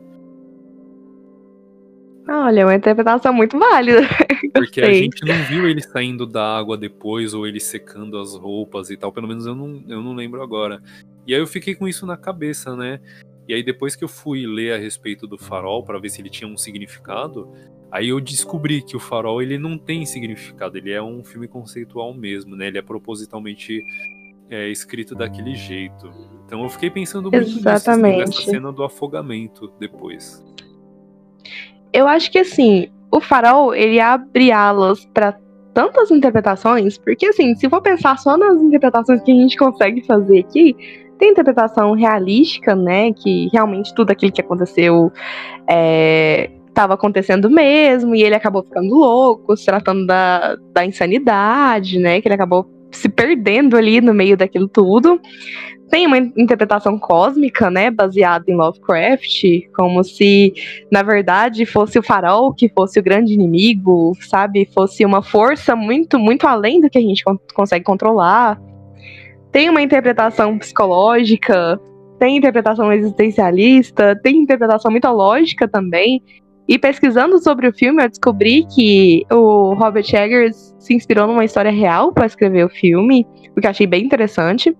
Olha, 2.28 2.62
é 2.62 2.66
uma 2.66 2.76
interpretação 2.76 3.34
muito 3.34 3.58
válida. 3.58 4.02
Porque 4.54 4.82
a 4.82 4.94
gente 4.94 5.26
não 5.26 5.36
viu 5.46 5.68
ele 5.68 5.82
saindo 5.82 6.26
da 6.26 6.58
água 6.58 6.78
depois 6.78 7.34
ou 7.34 7.48
ele 7.48 7.60
secando 7.60 8.18
as 8.18 8.36
roupas 8.36 8.90
e 8.90 8.98
tal. 8.98 9.12
Pelo 9.12 9.28
menos 9.28 9.46
eu 9.46 9.56
não, 9.56 9.84
eu 9.88 10.02
não 10.02 10.14
lembro 10.14 10.42
agora. 10.42 10.82
E 11.26 11.34
aí 11.34 11.40
eu 11.40 11.48
fiquei 11.48 11.76
com 11.76 11.88
isso 11.88 12.06
na 12.06 12.18
cabeça, 12.18 12.76
né? 12.76 13.00
E 13.48 13.54
aí 13.54 13.64
depois 13.64 13.96
que 13.96 14.04
eu 14.04 14.08
fui 14.08 14.46
ler 14.46 14.74
a 14.74 14.78
respeito 14.78 15.26
do 15.26 15.38
farol 15.38 15.84
para 15.84 16.00
ver 16.00 16.10
se 16.10 16.22
ele 16.22 16.30
tinha 16.30 16.48
um 16.48 16.58
significado, 16.58 17.52
Aí 17.92 18.10
eu 18.10 18.20
descobri 18.20 18.82
que 18.82 18.96
o 18.96 19.00
Farol 19.00 19.42
ele 19.42 19.58
não 19.58 19.78
tem 19.78 20.06
significado, 20.06 20.78
ele 20.78 20.92
é 20.92 21.02
um 21.02 21.24
filme 21.24 21.48
conceitual 21.48 22.14
mesmo, 22.14 22.56
né? 22.56 22.68
Ele 22.68 22.78
é 22.78 22.82
propositalmente 22.82 23.84
é, 24.50 24.70
escrito 24.70 25.16
daquele 25.16 25.56
jeito. 25.56 26.12
Então 26.46 26.64
eu 26.64 26.70
fiquei 26.70 26.92
pensando 26.92 27.32
muito 27.32 27.50
Exatamente. 27.50 28.28
Nisso, 28.28 28.40
nessa 28.40 28.52
cena 28.52 28.72
do 28.72 28.84
afogamento 28.84 29.74
depois. 29.80 30.44
Eu 31.94 32.08
acho 32.08 32.32
que 32.32 32.40
assim, 32.40 32.88
o 33.12 33.20
Farol 33.20 33.74
ele 33.74 34.00
abre 34.00 34.52
alas 34.52 35.06
para 35.14 35.38
tantas 35.74 36.12
interpretações, 36.12 36.98
porque 36.98 37.28
assim, 37.28 37.56
se 37.56 37.70
for 37.70 37.82
pensar 37.82 38.18
só 38.18 38.38
nas 38.38 38.62
interpretações 38.62 39.22
que 39.22 39.32
a 39.32 39.36
gente 39.36 39.58
consegue 39.58 40.06
fazer 40.06 40.40
aqui, 40.40 40.76
tem 41.18 41.32
interpretação 41.32 41.94
realística, 41.94 42.76
né? 42.76 43.12
Que 43.14 43.50
realmente 43.52 43.94
tudo 43.94 44.12
aquilo 44.12 44.32
que 44.32 44.42
aconteceu 44.42 45.12
é, 45.70 46.50
estava 46.68 46.94
acontecendo 46.94 47.50
mesmo, 47.50 48.16
e 48.16 48.24
ele 48.24 48.36
acabou 48.36 48.64
ficando 48.64 48.96
louco, 48.96 49.56
se 49.56 49.66
tratando 49.66 50.06
da, 50.06 50.56
da 50.74 50.86
insanidade, 50.86 52.00
né? 52.00 52.22
Que 52.22 52.28
ele 52.28 52.36
acabou 52.36 52.70
se 52.92 53.10
perdendo 53.10 53.78
ali 53.78 54.02
no 54.02 54.14
meio 54.14 54.38
daquilo 54.38 54.68
tudo. 54.68 55.20
Tem 55.90 56.06
uma 56.06 56.18
interpretação 56.18 57.00
cósmica, 57.00 57.72
né, 57.72 57.90
baseada 57.90 58.46
em 58.48 58.56
Lovecraft, 58.56 59.44
como 59.76 60.04
se, 60.04 60.54
na 60.92 61.02
verdade, 61.02 61.66
fosse 61.66 61.98
o 61.98 62.04
farol 62.04 62.54
que 62.54 62.70
fosse 62.70 63.00
o 63.00 63.04
grande 63.04 63.34
inimigo, 63.34 64.14
sabe? 64.22 64.70
Fosse 64.72 65.04
uma 65.04 65.24
força 65.24 65.76
muito, 65.76 66.20
muito 66.20 66.46
além 66.46 66.80
do 66.80 66.90
que 66.90 66.98
a 67.00 67.02
gente 67.02 67.24
consegue 67.56 67.84
controlar. 67.84 68.62
Tem 69.52 69.68
uma 69.68 69.82
interpretação 69.82 70.60
psicológica, 70.60 71.82
tem 72.20 72.38
interpretação 72.38 72.94
existencialista, 72.94 74.16
tem 74.22 74.44
interpretação 74.44 74.92
mitológica 74.92 75.68
também, 75.68 76.22
e 76.70 76.78
pesquisando 76.78 77.40
sobre 77.40 77.68
o 77.68 77.74
filme, 77.74 78.04
eu 78.04 78.08
descobri 78.08 78.64
que 78.76 79.26
o 79.32 79.74
Robert 79.74 80.06
Eggers 80.14 80.76
se 80.78 80.94
inspirou 80.94 81.26
numa 81.26 81.44
história 81.44 81.72
real 81.72 82.14
para 82.14 82.28
escrever 82.28 82.64
o 82.64 82.70
filme, 82.70 83.26
o 83.58 83.60
que 83.60 83.66
eu 83.66 83.72
achei 83.72 83.88
bem 83.88 84.06
interessante. 84.06 84.78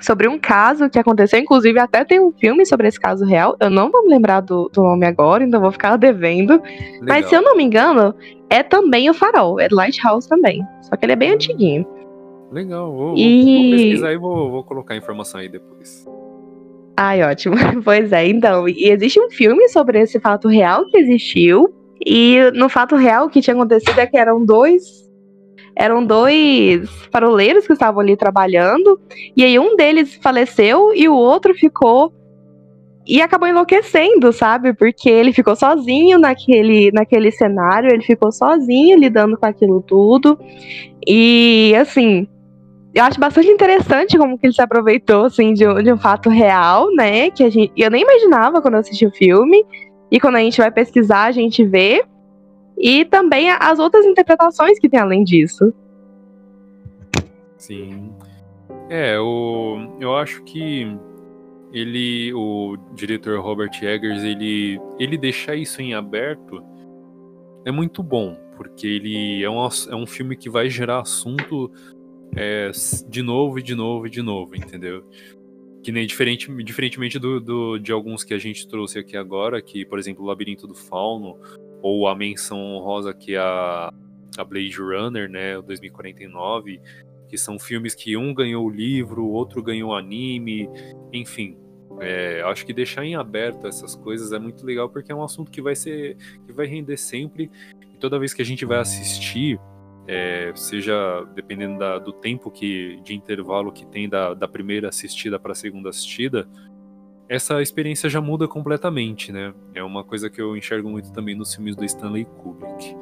Sobre 0.00 0.26
um 0.26 0.38
caso 0.38 0.88
que 0.88 0.98
aconteceu, 0.98 1.38
inclusive 1.38 1.78
até 1.78 2.02
tem 2.02 2.18
um 2.18 2.32
filme 2.32 2.64
sobre 2.64 2.88
esse 2.88 2.98
caso 2.98 3.26
real. 3.26 3.54
Eu 3.60 3.68
não 3.68 3.90
vou 3.90 4.04
me 4.04 4.08
lembrar 4.08 4.40
do, 4.40 4.70
do 4.72 4.82
nome 4.82 5.04
agora, 5.04 5.44
então 5.44 5.60
vou 5.60 5.70
ficar 5.70 5.96
devendo. 5.98 6.54
Legal. 6.62 7.02
Mas 7.02 7.26
se 7.26 7.34
eu 7.34 7.42
não 7.42 7.54
me 7.54 7.64
engano, 7.64 8.14
é 8.48 8.62
também 8.62 9.10
o 9.10 9.14
Farol, 9.14 9.60
é 9.60 9.68
Lighthouse 9.70 10.26
também. 10.26 10.62
Só 10.80 10.96
que 10.96 11.04
ele 11.04 11.12
é 11.12 11.16
bem 11.16 11.32
antiguinho. 11.32 11.86
Legal, 12.50 12.90
vou, 12.90 13.14
e... 13.18 13.68
vou 13.68 13.76
pesquisar 13.76 14.12
e 14.14 14.16
vou, 14.16 14.50
vou 14.50 14.64
colocar 14.64 14.94
a 14.94 14.96
informação 14.96 15.40
aí 15.40 15.48
depois. 15.48 16.06
Ai, 16.96 17.22
ótimo. 17.22 17.56
Pois 17.84 18.10
é, 18.12 18.26
então. 18.26 18.68
E 18.68 18.88
existe 18.88 19.20
um 19.20 19.30
filme 19.30 19.68
sobre 19.68 20.00
esse 20.00 20.18
fato 20.18 20.48
real 20.48 20.86
que 20.86 20.96
existiu. 20.96 21.72
E 22.04 22.38
no 22.54 22.68
fato 22.68 22.96
real 22.96 23.26
o 23.26 23.30
que 23.30 23.40
tinha 23.40 23.54
acontecido 23.54 23.98
é 23.98 24.06
que 24.06 24.16
eram 24.16 24.44
dois. 24.44 25.04
Eram 25.74 26.04
dois 26.04 26.88
faroleiros 27.12 27.66
que 27.66 27.74
estavam 27.74 28.00
ali 28.00 28.16
trabalhando. 28.16 28.98
E 29.36 29.44
aí 29.44 29.58
um 29.58 29.76
deles 29.76 30.18
faleceu 30.22 30.94
e 30.94 31.08
o 31.08 31.14
outro 31.14 31.54
ficou. 31.54 32.12
E 33.06 33.20
acabou 33.20 33.46
enlouquecendo, 33.46 34.32
sabe? 34.32 34.72
Porque 34.72 35.08
ele 35.08 35.32
ficou 35.32 35.54
sozinho 35.54 36.18
naquele, 36.18 36.90
naquele 36.90 37.30
cenário, 37.30 37.92
ele 37.92 38.02
ficou 38.02 38.32
sozinho 38.32 38.98
lidando 38.98 39.36
com 39.36 39.46
aquilo 39.46 39.80
tudo. 39.80 40.36
E 41.06 41.72
assim, 41.80 42.26
eu 42.96 43.04
acho 43.04 43.20
bastante 43.20 43.48
interessante 43.48 44.16
como 44.16 44.38
que 44.38 44.46
ele 44.46 44.54
se 44.54 44.62
aproveitou, 44.62 45.26
assim, 45.26 45.52
de 45.52 45.68
um, 45.68 45.82
de 45.82 45.92
um 45.92 45.98
fato 45.98 46.30
real, 46.30 46.90
né? 46.94 47.30
Que 47.30 47.44
a 47.44 47.50
gente, 47.50 47.70
eu 47.76 47.90
nem 47.90 48.00
imaginava 48.00 48.62
quando 48.62 48.72
eu 48.72 48.80
assisti 48.80 49.06
o 49.06 49.10
filme. 49.10 49.66
E 50.10 50.18
quando 50.18 50.36
a 50.36 50.40
gente 50.40 50.56
vai 50.56 50.70
pesquisar, 50.70 51.24
a 51.24 51.30
gente 51.30 51.62
vê. 51.62 52.02
E 52.78 53.04
também 53.04 53.50
as 53.50 53.78
outras 53.78 54.06
interpretações 54.06 54.78
que 54.78 54.88
tem 54.88 54.98
além 54.98 55.24
disso. 55.24 55.74
Sim. 57.58 58.14
É, 58.88 59.20
o, 59.20 59.98
eu 60.00 60.16
acho 60.16 60.42
que 60.44 60.86
ele, 61.74 62.32
o 62.32 62.78
diretor 62.94 63.38
Robert 63.40 63.72
Eggers, 63.82 64.22
ele, 64.22 64.80
ele 64.98 65.18
deixar 65.18 65.54
isso 65.54 65.82
em 65.82 65.92
aberto 65.92 66.64
é 67.66 67.70
muito 67.70 68.02
bom, 68.02 68.38
porque 68.56 68.86
ele 68.86 69.44
é 69.44 69.50
um, 69.50 69.68
é 69.90 69.94
um 69.94 70.06
filme 70.06 70.34
que 70.34 70.48
vai 70.48 70.70
gerar 70.70 71.00
assunto 71.00 71.70
é, 72.36 72.70
de 73.08 73.22
novo 73.22 73.58
e 73.58 73.62
de 73.62 73.74
novo 73.74 74.06
e 74.06 74.10
de 74.10 74.20
novo, 74.20 74.54
entendeu? 74.54 75.04
Que 75.82 75.90
nem 75.90 76.06
diferente, 76.06 76.52
diferentemente 76.62 77.18
do, 77.18 77.40
do, 77.40 77.78
de 77.78 77.92
alguns 77.92 78.22
que 78.22 78.34
a 78.34 78.38
gente 78.38 78.68
trouxe 78.68 78.98
aqui 78.98 79.16
agora, 79.16 79.62
que, 79.62 79.84
por 79.86 79.98
exemplo, 79.98 80.22
o 80.22 80.26
Labirinto 80.26 80.66
do 80.66 80.74
Fauno, 80.74 81.38
ou 81.82 82.06
a 82.06 82.14
menção 82.14 82.58
honrosa 82.58 83.14
que 83.14 83.34
é 83.34 83.38
a, 83.38 83.92
a 84.36 84.44
Blade 84.44 84.76
Runner, 84.76 85.30
né, 85.30 85.56
o 85.56 85.62
2049, 85.62 86.80
que 87.28 87.38
são 87.38 87.58
filmes 87.58 87.94
que 87.94 88.16
um 88.16 88.34
ganhou 88.34 88.66
o 88.66 88.70
livro, 88.70 89.24
o 89.24 89.30
outro 89.30 89.62
ganhou 89.62 89.90
o 89.90 89.94
anime, 89.94 90.68
enfim. 91.12 91.56
É, 92.00 92.42
acho 92.42 92.66
que 92.66 92.74
deixar 92.74 93.04
em 93.04 93.14
aberto 93.14 93.66
essas 93.66 93.96
coisas 93.96 94.30
é 94.32 94.38
muito 94.38 94.66
legal 94.66 94.86
porque 94.86 95.10
é 95.10 95.14
um 95.14 95.22
assunto 95.22 95.50
que 95.50 95.62
vai 95.62 95.74
ser 95.74 96.14
que 96.44 96.52
vai 96.52 96.66
render 96.66 96.98
sempre 96.98 97.50
e 97.90 97.96
toda 97.96 98.18
vez 98.18 98.34
que 98.34 98.42
a 98.42 98.44
gente 98.44 98.66
vai 98.66 98.78
assistir 98.78 99.58
é, 100.08 100.52
seja 100.54 101.26
dependendo 101.34 101.78
da, 101.78 101.98
do 101.98 102.12
tempo 102.12 102.50
que 102.50 103.00
de 103.02 103.14
intervalo 103.14 103.72
que 103.72 103.86
tem 103.86 104.08
da, 104.08 104.34
da 104.34 104.46
primeira 104.46 104.88
assistida 104.88 105.38
para 105.38 105.52
a 105.52 105.54
segunda 105.54 105.90
assistida, 105.90 106.48
essa 107.28 107.60
experiência 107.60 108.08
já 108.08 108.20
muda 108.20 108.46
completamente, 108.46 109.32
né? 109.32 109.52
É 109.74 109.82
uma 109.82 110.04
coisa 110.04 110.30
que 110.30 110.40
eu 110.40 110.56
enxergo 110.56 110.88
muito 110.88 111.12
também 111.12 111.34
nos 111.34 111.54
filmes 111.54 111.74
do 111.74 111.84
Stanley 111.84 112.24
Kubrick. 112.24 112.96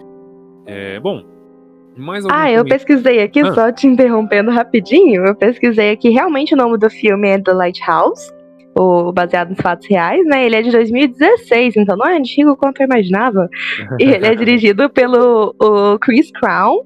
É, 0.66 0.98
bom, 0.98 1.22
mais 1.96 2.24
Ah, 2.30 2.50
eu 2.50 2.64
pesquisei 2.64 3.22
aqui, 3.22 3.40
ah. 3.40 3.52
só 3.52 3.70
te 3.70 3.86
interrompendo 3.86 4.50
rapidinho, 4.50 5.26
eu 5.26 5.34
pesquisei 5.34 5.90
aqui, 5.90 6.08
realmente 6.08 6.54
o 6.54 6.56
nome 6.56 6.78
do 6.78 6.88
filme 6.88 7.28
é 7.28 7.38
The 7.38 7.52
Lighthouse, 7.52 8.32
o 8.76 9.12
baseado 9.12 9.50
nos 9.50 9.60
fatos 9.60 9.86
reais, 9.88 10.24
né? 10.26 10.44
Ele 10.44 10.56
é 10.56 10.62
de 10.62 10.70
2016, 10.70 11.76
então 11.76 11.96
não 11.96 12.06
é 12.06 12.16
antigo 12.16 12.56
quanto 12.56 12.80
eu 12.80 12.86
imaginava. 12.86 13.48
E 14.00 14.04
ele 14.04 14.26
é 14.26 14.34
dirigido 14.34 14.90
pelo 14.90 15.54
o 15.60 15.98
Chris 15.98 16.30
Crown, 16.32 16.84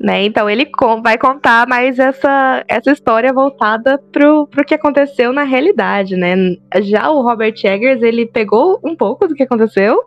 né? 0.00 0.24
Então 0.24 0.48
ele 0.48 0.66
vai 1.02 1.18
contar 1.18 1.68
mais 1.68 1.98
essa, 1.98 2.64
essa 2.66 2.90
história 2.90 3.32
voltada 3.32 3.98
pro, 4.10 4.46
pro 4.46 4.64
que 4.64 4.74
aconteceu 4.74 5.30
na 5.30 5.42
realidade, 5.42 6.16
né? 6.16 6.34
Já 6.80 7.10
o 7.10 7.20
Robert 7.20 7.54
Eggers, 7.62 8.02
ele 8.02 8.24
pegou 8.24 8.80
um 8.82 8.96
pouco 8.96 9.28
do 9.28 9.34
que 9.34 9.42
aconteceu 9.42 10.00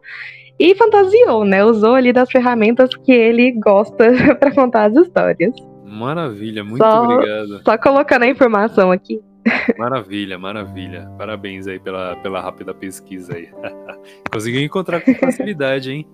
e 0.59 0.73
fantasiou, 0.73 1.45
né? 1.45 1.63
Usou 1.63 1.93
ali 1.93 2.11
das 2.11 2.31
ferramentas 2.31 2.89
que 2.95 3.11
ele 3.11 3.51
gosta 3.51 4.11
para 4.39 4.51
contar 4.51 4.85
as 4.85 4.95
histórias. 4.95 5.53
Maravilha, 5.85 6.63
muito 6.63 6.83
só, 6.83 7.03
obrigado. 7.03 7.61
Só 7.63 7.77
colocando 7.77 8.23
a 8.23 8.27
informação 8.27 8.91
aqui. 8.91 9.21
Maravilha, 9.77 10.39
maravilha. 10.39 11.11
Parabéns 11.17 11.67
aí 11.67 11.77
pela, 11.77 12.15
pela 12.15 12.39
rápida 12.39 12.73
pesquisa 12.73 13.35
aí. 13.35 13.49
Conseguiu 14.31 14.61
encontrar 14.61 15.01
com 15.01 15.13
facilidade, 15.15 15.91
hein? 15.91 16.07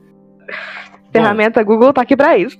Ferramenta 1.11 1.63
Bom, 1.63 1.73
Google 1.73 1.93
tá 1.93 2.01
aqui 2.01 2.15
pra 2.15 2.37
isso. 2.37 2.57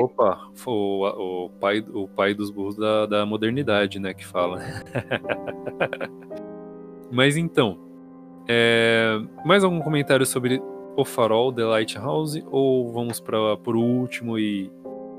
Opa, 0.00 0.40
o, 0.66 1.46
o, 1.46 1.50
pai, 1.50 1.84
o 1.92 2.08
pai 2.08 2.34
dos 2.34 2.50
burros 2.50 2.76
da, 2.76 3.06
da 3.06 3.26
modernidade, 3.26 3.98
né, 3.98 4.14
que 4.14 4.26
fala. 4.26 4.60
Mas 7.10 7.36
então, 7.36 7.78
é, 8.48 9.20
mais 9.44 9.64
algum 9.64 9.80
comentário 9.80 10.24
sobre 10.24 10.62
O 10.96 11.04
Farol, 11.04 11.52
The 11.52 11.64
Lighthouse, 11.64 12.44
ou 12.50 12.92
vamos 12.92 13.20
para 13.20 13.38
o 13.38 13.78
último 13.78 14.38
e 14.38 14.70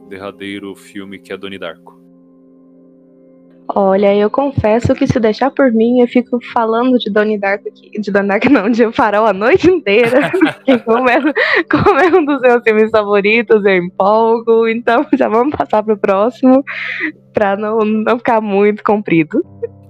derradeiro 0.08 0.76
filme 0.76 1.20
que 1.20 1.32
é 1.32 1.38
Donnie 1.38 1.60
Darko? 1.60 2.01
Olha, 3.76 4.16
eu 4.16 4.30
confesso 4.30 4.94
que 4.94 5.08
se 5.08 5.20
deixar 5.20 5.52
por 5.52 5.72
mim, 5.72 6.02
eu 6.02 6.08
fico 6.08 6.40
falando 6.54 6.98
de 6.98 7.10
Donnie 7.10 7.38
Darko 7.38 7.70
aqui, 7.70 7.92
de 8.00 8.12
Donnie 8.12 8.28
Darko 8.30 8.50
não, 8.50 8.70
de 8.70 8.86
O 8.86 8.92
Farol 8.92 9.26
a 9.26 9.34
noite 9.34 9.70
inteira, 9.70 10.32
como, 10.86 11.10
é, 11.10 11.20
como 11.70 12.00
é 12.00 12.08
um 12.08 12.26
dos 12.26 12.42
meus 12.42 12.64
filmes 12.64 12.92
favoritos, 12.92 13.64
eu 13.64 13.76
empolgo, 13.76 14.68
então 14.68 15.06
já 15.18 15.28
vamos 15.28 15.56
passar 15.56 15.84
pro 15.84 15.98
próximo, 15.98 16.64
pra 17.34 17.56
não, 17.56 17.80
não 17.80 18.18
ficar 18.18 18.42
muito 18.42 18.84
comprido. 18.84 19.42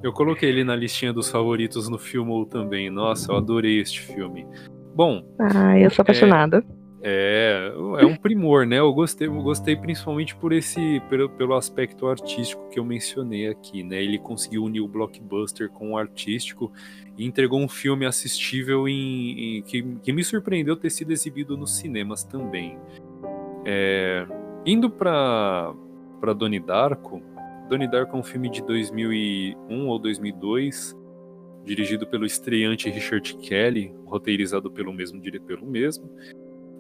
Eu 0.04 0.12
coloquei 0.12 0.50
ele 0.50 0.64
na 0.64 0.76
listinha 0.76 1.14
dos 1.14 1.30
favoritos 1.30 1.88
no 1.88 1.98
filme 1.98 2.46
também. 2.48 2.90
Nossa, 2.90 3.32
eu 3.32 3.38
adorei 3.38 3.80
este 3.80 4.02
filme. 4.02 4.48
Bom. 4.96 5.24
Ah, 5.40 5.78
eu 5.78 5.92
sou 5.92 6.02
apaixonada. 6.02 6.58
É, 6.58 6.81
é, 7.04 7.74
é 8.00 8.06
um 8.06 8.16
primor, 8.16 8.66
né? 8.66 8.80
Eu 8.80 8.94
gostei, 8.94 9.28
eu 9.28 9.42
gostei 9.42 9.76
principalmente 9.76 10.36
por 10.36 10.54
esse, 10.54 11.02
pelo, 11.10 11.30
pelo 11.30 11.56
aspecto 11.56 12.08
artístico 12.08 12.70
que 12.70 12.80
eu 12.80 12.86
mencionei 12.86 13.48
aqui, 13.48 13.84
né? 13.84 14.02
Ele 14.02 14.20
conseguiu 14.20 14.64
unir 14.64 14.82
o 14.82 14.88
blockbuster 14.88 15.70
com 15.70 15.94
o 15.94 15.98
artístico 15.98 16.72
e 17.18 17.26
entregou 17.26 17.60
um 17.60 17.68
filme 17.68 18.06
assistível 18.06 18.88
em, 18.88 19.58
em 19.58 19.62
que, 19.64 19.84
que 20.04 20.14
me 20.14 20.24
surpreendeu 20.24 20.76
ter 20.76 20.92
sido 20.92 21.12
exibido 21.12 21.58
nos 21.58 21.78
cinemas 21.78 22.24
também. 22.24 22.78
É, 23.66 24.26
indo 24.66 24.90
para 24.90 25.74
para 26.20 26.34
Donnie 26.34 26.60
Darko, 26.60 27.20
Donnie 27.68 27.90
Darko 27.90 28.16
é 28.16 28.20
um 28.20 28.24
filme 28.24 28.50
de 28.50 28.62
2001 28.62 29.88
ou 29.88 29.98
2002, 29.98 30.94
dirigido 31.64 32.06
pelo 32.06 32.26
estreante 32.26 32.90
Richard 32.90 33.38
Kelly, 33.38 33.96
roteirizado 34.06 34.70
pelo 34.70 34.94
mesmo 34.94 35.22
diretor 35.22 35.64
mesmo. 35.64 36.08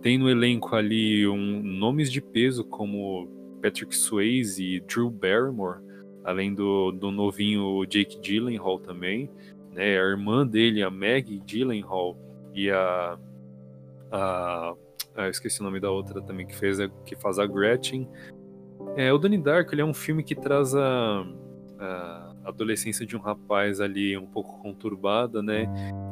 Tem 0.02 0.18
no 0.18 0.30
elenco 0.30 0.76
ali 0.76 1.28
um, 1.28 1.62
nomes 1.62 2.12
de 2.12 2.22
peso 2.22 2.64
como 2.64 3.28
Patrick 3.62 3.96
Swayze 3.96 4.64
e 4.64 4.80
Drew 4.80 5.10
Barrymore, 5.10 5.80
além 6.24 6.54
do, 6.54 6.92
do 6.92 7.12
novinho 7.12 7.86
Jake 7.86 8.20
Gyllenhaal 8.20 8.80
também, 8.80 9.30
né? 9.72 9.84
A 10.00 10.04
irmã 10.04 10.46
dele, 10.46 10.82
a 10.82 10.90
Maggie 10.90 11.42
Gyllenhaal 11.46 12.18
e 12.54 12.70
a, 12.70 13.18
a, 14.12 14.74
a 15.16 15.30
esqueci 15.30 15.62
o 15.62 15.64
nome 15.64 15.80
da 15.80 15.90
outra 15.90 16.22
também 16.22 16.46
que 16.46 16.56
fez 16.56 16.78
que 17.06 17.16
faz 17.16 17.40
a 17.40 17.46
Gretchen 17.46 18.08
é, 18.96 19.12
o 19.14 19.18
Donnie 19.18 19.38
Darko 19.38 19.74
ele 19.74 19.82
é 19.82 19.86
um 19.86 19.94
filme 19.94 20.24
que 20.24 20.36
traz 20.36 20.76
a, 20.76 21.26
a, 21.80 22.31
adolescência 22.44 23.06
de 23.06 23.16
um 23.16 23.20
rapaz 23.20 23.80
ali 23.80 24.18
um 24.18 24.26
pouco 24.26 24.60
conturbada, 24.60 25.42
né? 25.42 25.68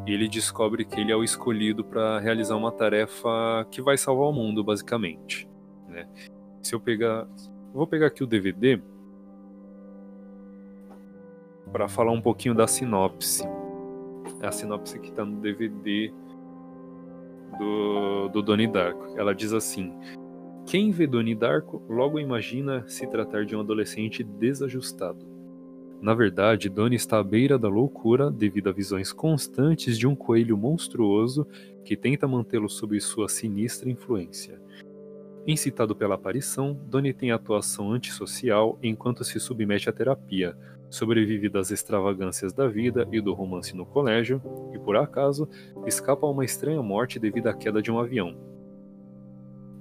E 0.06 0.14
ele 0.14 0.28
descobre 0.28 0.86
que 0.86 1.00
ele 1.00 1.12
é 1.12 1.16
o 1.16 1.24
escolhido 1.24 1.84
para 1.84 2.20
realizar 2.20 2.56
uma 2.56 2.72
tarefa 2.72 3.66
que 3.72 3.82
vai 3.82 3.98
salvar 3.98 4.28
o 4.28 4.34
mundo, 4.34 4.64
basicamente. 4.64 5.48
Né? 5.88 6.08
Se 6.62 6.76
eu 6.76 6.80
pegar, 6.80 7.28
vou 7.74 7.88
pegar 7.88 8.08
aqui 8.08 8.24
o 8.24 8.28
DVD 8.28 8.82
para 11.72 11.88
falar 11.88 12.12
um 12.12 12.22
pouquinho 12.22 12.56
da 12.56 12.68
sinopse. 12.68 13.44
É 14.42 14.48
a 14.48 14.52
sinopse 14.52 15.00
que 15.00 15.10
está 15.10 15.26
no 15.26 15.38
DVD 15.38 16.14
do, 17.58 18.30
do 18.30 18.42
Donnie 18.42 18.68
Darko. 18.68 19.18
Ela 19.18 19.34
diz 19.34 19.54
assim: 19.54 19.94
quem 20.66 20.92
vê 20.92 21.08
Donnie 21.08 21.34
Darko 21.34 21.82
logo 21.90 22.20
imagina 22.20 22.88
se 22.88 23.08
tratar 23.08 23.44
de 23.44 23.56
um 23.56 23.60
adolescente 23.60 24.24
desajustado. 24.24 25.29
Na 26.02 26.14
verdade, 26.14 26.70
Donnie 26.70 26.96
está 26.96 27.20
à 27.20 27.24
beira 27.24 27.60
da 27.60 27.68
loucura 27.68 28.32
devido 28.32 28.70
a 28.70 28.72
visões 28.72 29.12
constantes 29.12 29.98
de 29.98 30.08
um 30.08 30.16
coelho 30.16 30.58
monstruoso 30.58 31.46
que 31.84 31.98
tenta 31.98 32.28
mantê-lo 32.28 32.70
sob 32.70 33.00
sua 33.02 33.28
sinistra 33.28 33.90
influência. 33.90 34.62
Incitado 35.46 35.96
pela 35.96 36.16
aparição, 36.16 36.80
Donnie 36.88 37.14
tem 37.14 37.32
atuação 37.32 37.92
antissocial 37.92 38.78
enquanto 38.82 39.24
se 39.24 39.40
submete 39.40 39.90
à 39.90 39.92
terapia, 39.92 40.56
sobrevive 40.90 41.50
das 41.50 41.70
extravagâncias 41.70 42.54
da 42.54 42.68
vida 42.68 43.08
e 43.12 43.20
do 43.20 43.34
romance 43.34 43.76
no 43.76 43.86
colégio 43.86 44.42
e, 44.74 44.80
por 44.80 44.96
acaso, 44.96 45.50
escapa 45.86 46.26
a 46.26 46.30
uma 46.30 46.46
estranha 46.46 46.82
morte 46.82 47.20
devido 47.20 47.48
à 47.48 47.54
queda 47.54 47.82
de 47.82 47.92
um 47.92 48.00
avião. 48.00 48.49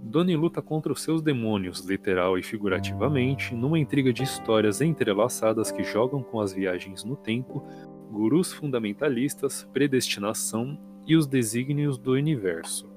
Donnie 0.08 0.36
luta 0.36 0.62
contra 0.62 0.90
os 0.90 1.02
seus 1.02 1.20
demônios, 1.20 1.80
literal 1.80 2.38
e 2.38 2.42
figurativamente, 2.42 3.54
numa 3.54 3.78
intriga 3.78 4.10
de 4.10 4.22
histórias 4.22 4.80
entrelaçadas 4.80 5.70
que 5.70 5.84
jogam 5.84 6.22
com 6.22 6.40
as 6.40 6.50
viagens 6.50 7.04
no 7.04 7.14
tempo, 7.14 7.62
gurus 8.10 8.50
fundamentalistas, 8.50 9.68
predestinação 9.70 10.80
e 11.06 11.14
os 11.14 11.26
desígnios 11.26 11.98
do 11.98 12.12
universo. 12.12 12.88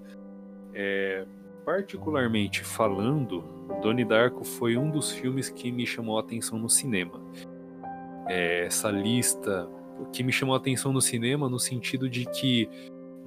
É, 0.74 1.26
particularmente 1.66 2.64
falando, 2.64 3.44
Donnie 3.82 4.06
Darko 4.06 4.46
foi 4.46 4.78
um 4.78 4.90
dos 4.90 5.12
filmes 5.12 5.50
que 5.50 5.70
me 5.70 5.86
chamou 5.86 6.18
a 6.18 6.22
atenção 6.22 6.58
no 6.58 6.70
cinema. 6.70 7.22
É, 8.26 8.68
essa 8.68 8.90
lista 8.90 9.68
que 10.14 10.24
me 10.24 10.32
chamou 10.32 10.56
a 10.56 10.58
atenção 10.58 10.94
no 10.94 11.02
cinema 11.02 11.50
no 11.50 11.60
sentido 11.60 12.10
de 12.10 12.26
que 12.26 12.70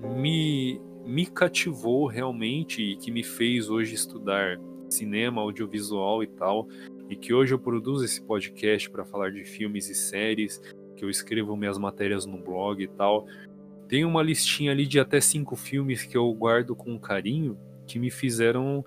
me 0.00 0.80
me 1.04 1.26
cativou 1.26 2.06
realmente 2.06 2.82
e 2.82 2.96
que 2.96 3.10
me 3.10 3.22
fez 3.22 3.68
hoje 3.68 3.94
estudar 3.94 4.58
cinema, 4.88 5.42
audiovisual 5.42 6.22
e 6.22 6.26
tal, 6.26 6.68
e 7.08 7.16
que 7.16 7.34
hoje 7.34 7.52
eu 7.52 7.58
produzo 7.58 8.04
esse 8.04 8.22
podcast 8.22 8.88
para 8.90 9.04
falar 9.04 9.30
de 9.30 9.44
filmes 9.44 9.88
e 9.90 9.94
séries, 9.94 10.60
que 10.96 11.04
eu 11.04 11.10
escrevo 11.10 11.56
minhas 11.56 11.76
matérias 11.76 12.24
no 12.24 12.38
blog 12.38 12.82
e 12.82 12.88
tal. 12.88 13.26
Tem 13.88 14.04
uma 14.04 14.22
listinha 14.22 14.72
ali 14.72 14.86
de 14.86 14.98
até 14.98 15.20
cinco 15.20 15.56
filmes 15.56 16.04
que 16.04 16.16
eu 16.16 16.32
guardo 16.32 16.74
com 16.74 16.98
carinho, 16.98 17.58
que 17.86 17.98
me 17.98 18.10
fizeram 18.10 18.84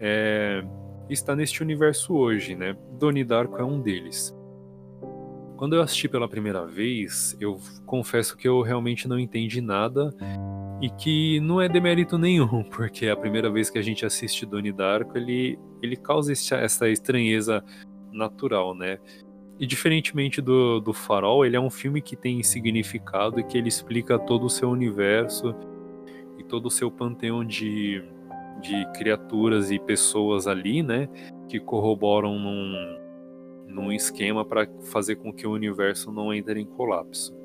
é, 0.00 0.64
estar 1.08 1.36
neste 1.36 1.62
universo 1.62 2.14
hoje, 2.14 2.56
né? 2.56 2.76
Donnie 2.98 3.24
Darko 3.24 3.58
é 3.58 3.64
um 3.64 3.80
deles. 3.80 4.34
Quando 5.56 5.76
eu 5.76 5.82
assisti 5.82 6.08
pela 6.08 6.28
primeira 6.28 6.66
vez, 6.66 7.36
eu 7.38 7.60
confesso 7.84 8.36
que 8.36 8.48
eu 8.48 8.62
realmente 8.62 9.06
não 9.06 9.18
entendi 9.18 9.60
nada 9.60 10.10
e 10.80 10.88
que 10.88 11.40
não 11.40 11.60
é 11.60 11.68
demérito 11.68 12.16
nenhum, 12.16 12.62
porque 12.70 13.06
a 13.08 13.16
primeira 13.16 13.50
vez 13.50 13.68
que 13.68 13.78
a 13.78 13.82
gente 13.82 14.04
assiste 14.04 14.46
Donnie 14.46 14.72
Darko, 14.72 15.16
ele, 15.16 15.58
ele 15.82 15.96
causa 15.96 16.32
essa 16.32 16.88
estranheza 16.88 17.62
natural, 18.10 18.74
né? 18.74 18.98
E 19.58 19.66
diferentemente 19.66 20.40
do, 20.40 20.80
do 20.80 20.94
Farol, 20.94 21.44
ele 21.44 21.54
é 21.54 21.60
um 21.60 21.68
filme 21.68 22.00
que 22.00 22.16
tem 22.16 22.42
significado 22.42 23.38
e 23.38 23.44
que 23.44 23.58
ele 23.58 23.68
explica 23.68 24.18
todo 24.18 24.46
o 24.46 24.50
seu 24.50 24.70
universo 24.70 25.54
e 26.38 26.44
todo 26.44 26.66
o 26.66 26.70
seu 26.70 26.90
panteão 26.90 27.44
de, 27.44 28.02
de 28.62 28.90
criaturas 28.94 29.70
e 29.70 29.78
pessoas 29.78 30.46
ali, 30.46 30.82
né? 30.82 31.10
Que 31.46 31.60
corroboram 31.60 32.38
num, 32.38 32.98
num 33.66 33.92
esquema 33.92 34.46
para 34.46 34.66
fazer 34.90 35.16
com 35.16 35.30
que 35.30 35.46
o 35.46 35.52
universo 35.52 36.10
não 36.10 36.32
entre 36.32 36.58
em 36.58 36.64
colapso. 36.64 37.36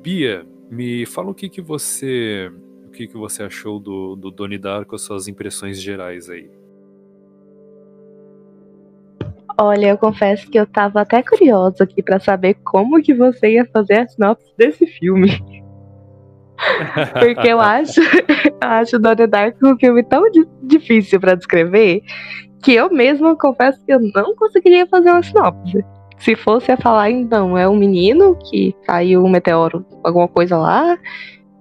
Bia, 0.00 0.46
me 0.70 1.06
fala 1.06 1.30
o 1.30 1.34
que, 1.34 1.48
que 1.48 1.60
você 1.60 2.50
o 2.86 2.90
que, 2.90 3.08
que 3.08 3.16
você 3.16 3.42
achou 3.42 3.80
do, 3.80 4.14
do 4.14 4.30
Donnie 4.30 4.58
Darko, 4.58 4.96
suas 4.98 5.26
impressões 5.26 5.80
gerais 5.80 6.30
aí. 6.30 6.48
Olha, 9.58 9.88
eu 9.88 9.98
confesso 9.98 10.50
que 10.50 10.58
eu 10.58 10.66
tava 10.66 11.00
até 11.00 11.22
curiosa 11.22 11.84
aqui 11.84 12.02
para 12.02 12.18
saber 12.18 12.54
como 12.64 13.02
que 13.02 13.14
você 13.14 13.54
ia 13.54 13.64
fazer 13.66 14.00
a 14.00 14.06
sinopse 14.06 14.52
desse 14.56 14.86
filme. 14.86 15.30
Porque 17.18 17.48
eu 17.48 17.60
acho, 17.60 18.00
eu 18.00 18.56
acho 18.60 18.98
Donnie 18.98 19.26
Darko 19.26 19.66
um 19.66 19.78
filme 19.78 20.02
tão 20.04 20.24
difícil 20.62 21.20
para 21.20 21.34
descrever 21.34 22.02
que 22.62 22.72
eu 22.72 22.90
mesma 22.90 23.36
confesso 23.36 23.84
que 23.84 23.92
eu 23.92 24.00
não 24.00 24.34
conseguiria 24.34 24.86
fazer 24.86 25.10
uma 25.10 25.22
sinopse. 25.22 25.84
Se 26.18 26.36
fosse 26.36 26.72
a 26.72 26.76
falar, 26.76 27.10
então, 27.10 27.56
é 27.56 27.68
um 27.68 27.76
menino 27.76 28.36
que 28.36 28.74
caiu 28.86 29.24
um 29.24 29.28
meteoro, 29.28 29.84
alguma 30.02 30.28
coisa 30.28 30.56
lá. 30.56 30.98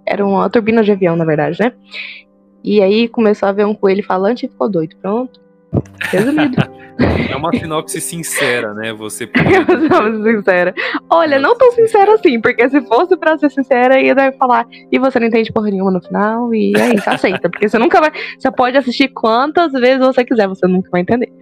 Era 0.05 0.25
uma 0.25 0.49
turbina 0.49 0.83
de 0.83 0.91
avião, 0.91 1.15
na 1.15 1.25
verdade, 1.25 1.59
né? 1.59 1.73
E 2.63 2.81
aí 2.81 3.07
começou 3.07 3.49
a 3.49 3.51
ver 3.51 3.65
um 3.65 3.75
coelho 3.75 4.03
falante 4.03 4.45
e 4.45 4.49
ficou 4.49 4.69
doido. 4.69 4.95
Pronto. 4.97 5.39
Resumido. 6.11 6.57
É 7.27 7.35
uma 7.35 7.51
sinopse 7.51 7.99
sincera, 7.99 8.71
né? 8.75 8.93
Você 8.93 9.23
É 9.33 9.59
uma 9.59 9.81
sinopse 9.81 10.31
sincera. 10.31 10.75
Olha, 11.09 11.39
não 11.39 11.57
tão 11.57 11.71
sincera 11.71 12.13
assim, 12.13 12.39
porque 12.39 12.69
se 12.69 12.79
fosse 12.81 13.17
pra 13.17 13.35
ser 13.35 13.49
sincera, 13.49 13.99
ia 13.99 14.15
falar, 14.33 14.67
e 14.91 14.99
você 14.99 15.19
não 15.19 15.25
entende 15.25 15.51
porra 15.51 15.71
nenhuma 15.71 15.89
no 15.89 15.99
final, 15.99 16.53
e 16.53 16.71
é 16.77 16.93
isso, 16.93 17.09
aceita. 17.09 17.49
Porque 17.49 17.67
você 17.67 17.79
nunca 17.79 17.99
vai. 17.99 18.11
Você 18.37 18.51
pode 18.51 18.77
assistir 18.77 19.07
quantas 19.07 19.71
vezes 19.71 20.05
você 20.05 20.23
quiser, 20.23 20.47
você 20.47 20.67
nunca 20.67 20.87
vai 20.91 21.01
entender. 21.01 21.33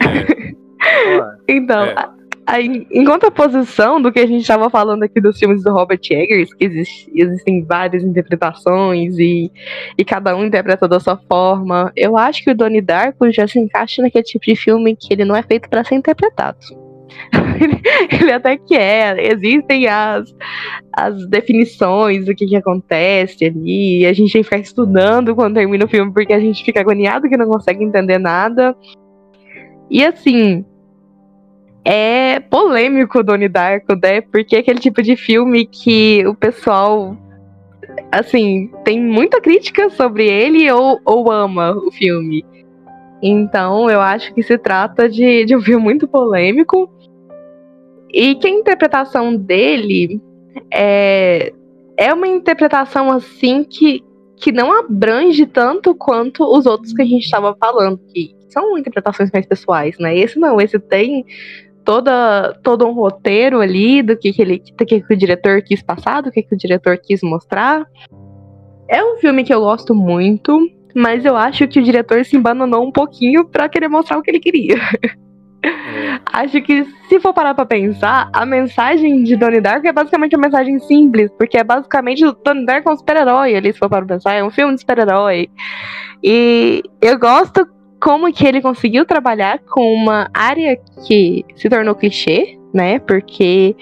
É. 0.00 1.32
então, 1.52 1.86
é. 1.86 2.19
Aí, 2.50 2.84
em 2.90 3.04
contraposição 3.04 4.02
do 4.02 4.10
que 4.10 4.18
a 4.18 4.26
gente 4.26 4.40
estava 4.40 4.68
falando 4.68 5.04
aqui 5.04 5.20
dos 5.20 5.38
filmes 5.38 5.62
do 5.62 5.70
Robert 5.72 6.00
Eggers, 6.10 6.52
que 6.52 6.64
existe, 6.64 7.08
existem 7.14 7.64
várias 7.64 8.02
interpretações 8.02 9.16
e, 9.20 9.52
e 9.96 10.04
cada 10.04 10.36
um 10.36 10.44
interpreta 10.44 10.88
da 10.88 10.98
sua 10.98 11.16
forma, 11.28 11.92
eu 11.94 12.16
acho 12.16 12.42
que 12.42 12.50
o 12.50 12.54
Donnie 12.54 12.80
Darko 12.80 13.30
já 13.30 13.46
se 13.46 13.56
encaixa 13.56 14.02
naquele 14.02 14.24
tipo 14.24 14.44
de 14.44 14.56
filme 14.56 14.96
que 14.96 15.14
ele 15.14 15.24
não 15.24 15.36
é 15.36 15.44
feito 15.44 15.70
para 15.70 15.84
ser 15.84 15.94
interpretado. 15.94 16.58
ele 18.20 18.32
até 18.32 18.56
que 18.56 18.74
é, 18.74 19.32
existem 19.32 19.86
as, 19.86 20.34
as 20.92 21.28
definições 21.28 22.24
do 22.24 22.34
que, 22.34 22.46
que 22.46 22.56
acontece 22.56 23.44
ali, 23.44 24.04
a 24.04 24.12
gente 24.12 24.32
tem 24.32 24.42
que 24.42 24.48
ficar 24.48 24.58
estudando 24.58 25.36
quando 25.36 25.54
termina 25.54 25.84
o 25.84 25.88
filme 25.88 26.12
porque 26.12 26.32
a 26.32 26.40
gente 26.40 26.64
fica 26.64 26.80
agoniado 26.80 27.28
que 27.28 27.36
não 27.36 27.46
consegue 27.46 27.84
entender 27.84 28.18
nada. 28.18 28.74
E 29.88 30.04
assim, 30.04 30.64
é 31.84 32.40
polêmico 32.40 33.22
Donnie 33.22 33.48
Darko, 33.48 33.94
né? 33.94 34.20
Porque 34.20 34.56
é 34.56 34.58
aquele 34.60 34.80
tipo 34.80 35.02
de 35.02 35.16
filme 35.16 35.66
que 35.66 36.26
o 36.26 36.34
pessoal, 36.34 37.16
assim, 38.12 38.70
tem 38.84 39.00
muita 39.00 39.40
crítica 39.40 39.88
sobre 39.90 40.26
ele 40.26 40.70
ou, 40.70 41.00
ou 41.04 41.30
ama 41.30 41.72
o 41.72 41.90
filme. 41.90 42.44
Então, 43.22 43.90
eu 43.90 44.00
acho 44.00 44.32
que 44.34 44.42
se 44.42 44.56
trata 44.56 45.08
de, 45.08 45.44
de 45.44 45.56
um 45.56 45.60
filme 45.60 45.82
muito 45.82 46.08
polêmico. 46.08 46.90
E 48.12 48.34
que 48.34 48.48
a 48.48 48.50
interpretação 48.50 49.36
dele 49.36 50.20
é, 50.72 51.52
é 51.96 52.12
uma 52.12 52.26
interpretação 52.26 53.10
assim 53.10 53.62
que, 53.62 54.02
que 54.36 54.50
não 54.50 54.72
abrange 54.76 55.46
tanto 55.46 55.94
quanto 55.94 56.44
os 56.44 56.66
outros 56.66 56.92
que 56.92 57.02
a 57.02 57.04
gente 57.04 57.24
estava 57.24 57.54
falando, 57.54 58.00
que 58.12 58.34
são 58.48 58.76
interpretações 58.76 59.30
mais 59.32 59.46
pessoais, 59.46 59.96
né? 59.98 60.16
Esse 60.16 60.38
não, 60.38 60.60
esse 60.60 60.78
tem 60.78 61.24
toda, 61.84 62.54
todo 62.62 62.86
um 62.86 62.92
roteiro 62.92 63.60
ali 63.60 64.02
do 64.02 64.16
que, 64.16 64.32
que, 64.32 64.42
ele, 64.42 64.62
do 64.76 64.86
que, 64.86 65.00
que 65.00 65.14
o 65.14 65.16
diretor 65.16 65.62
quis 65.62 65.82
passar, 65.82 66.20
do 66.22 66.30
que, 66.30 66.42
que 66.42 66.54
o 66.54 66.58
diretor 66.58 66.98
quis 66.98 67.22
mostrar. 67.22 67.86
É 68.88 69.02
um 69.04 69.18
filme 69.18 69.44
que 69.44 69.52
eu 69.54 69.60
gosto 69.60 69.94
muito, 69.94 70.60
mas 70.94 71.24
eu 71.24 71.36
acho 71.36 71.66
que 71.68 71.78
o 71.78 71.82
diretor 71.82 72.24
se 72.24 72.36
embananou 72.36 72.84
um 72.84 72.92
pouquinho 72.92 73.44
para 73.44 73.68
querer 73.68 73.88
mostrar 73.88 74.18
o 74.18 74.22
que 74.22 74.30
ele 74.30 74.40
queria. 74.40 74.76
É. 75.62 76.20
Acho 76.32 76.60
que, 76.62 76.86
se 77.08 77.20
for 77.20 77.34
parar 77.34 77.54
pra 77.54 77.66
pensar, 77.66 78.30
a 78.32 78.46
mensagem 78.46 79.22
de 79.22 79.36
Donnie 79.36 79.60
Darko 79.60 79.86
é 79.86 79.92
basicamente 79.92 80.34
uma 80.34 80.46
mensagem 80.46 80.78
simples, 80.80 81.30
porque 81.36 81.58
é 81.58 81.64
basicamente 81.64 82.24
o 82.24 82.32
Donnie 82.32 82.64
Darko 82.64 82.88
é 82.88 82.92
um 82.92 82.96
super-herói 82.96 83.54
ali, 83.54 83.72
se 83.72 83.78
for 83.78 83.88
parar 83.88 84.06
pra 84.06 84.16
pensar, 84.16 84.34
é 84.34 84.44
um 84.44 84.50
filme 84.50 84.74
de 84.74 84.80
super-herói. 84.80 85.50
E 86.22 86.82
eu 87.00 87.18
gosto 87.18 87.66
como 88.00 88.32
que 88.32 88.46
ele 88.46 88.62
conseguiu 88.62 89.04
trabalhar 89.04 89.60
com 89.60 89.92
uma 89.92 90.30
área 90.32 90.78
que 91.06 91.44
se 91.54 91.68
tornou 91.68 91.94
clichê, 91.94 92.58
né? 92.72 92.98
Porque 92.98 93.76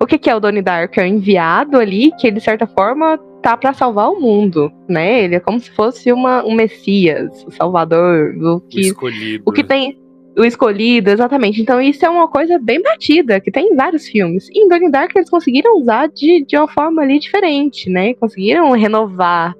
o 0.00 0.06
que, 0.06 0.18
que 0.18 0.30
é 0.30 0.34
o 0.34 0.40
Donnie 0.40 0.62
Darko? 0.62 1.00
É 1.00 1.04
um 1.04 1.06
enviado 1.06 1.78
ali 1.78 2.12
que, 2.18 2.30
de 2.30 2.40
certa 2.40 2.66
forma, 2.66 3.18
tá 3.42 3.56
para 3.56 3.72
salvar 3.72 4.10
o 4.10 4.20
mundo, 4.20 4.72
né? 4.88 5.24
Ele 5.24 5.34
é 5.34 5.40
como 5.40 5.58
se 5.58 5.70
fosse 5.70 6.12
uma, 6.12 6.44
um 6.44 6.54
Messias, 6.54 7.44
o 7.46 7.50
Salvador, 7.50 8.34
o 8.36 8.60
que, 8.60 8.78
o 8.78 8.80
escolhido. 8.80 9.42
O 9.46 9.52
que 9.52 9.64
tem 9.64 9.98
o 10.36 10.44
escolhido, 10.44 11.10
exatamente. 11.10 11.60
Então 11.60 11.80
isso 11.80 12.04
é 12.04 12.08
uma 12.08 12.28
coisa 12.28 12.58
bem 12.58 12.82
batida, 12.82 13.40
que 13.40 13.50
tem 13.50 13.72
em 13.72 13.76
vários 13.76 14.06
filmes. 14.06 14.48
E 14.50 14.64
em 14.64 14.68
Donnie 14.68 14.90
Darko 14.90 15.18
eles 15.18 15.30
conseguiram 15.30 15.78
usar 15.78 16.08
de, 16.08 16.44
de 16.44 16.56
uma 16.56 16.68
forma 16.68 17.02
ali 17.02 17.18
diferente, 17.18 17.90
né? 17.90 18.14
Conseguiram 18.14 18.70
renovar 18.72 19.54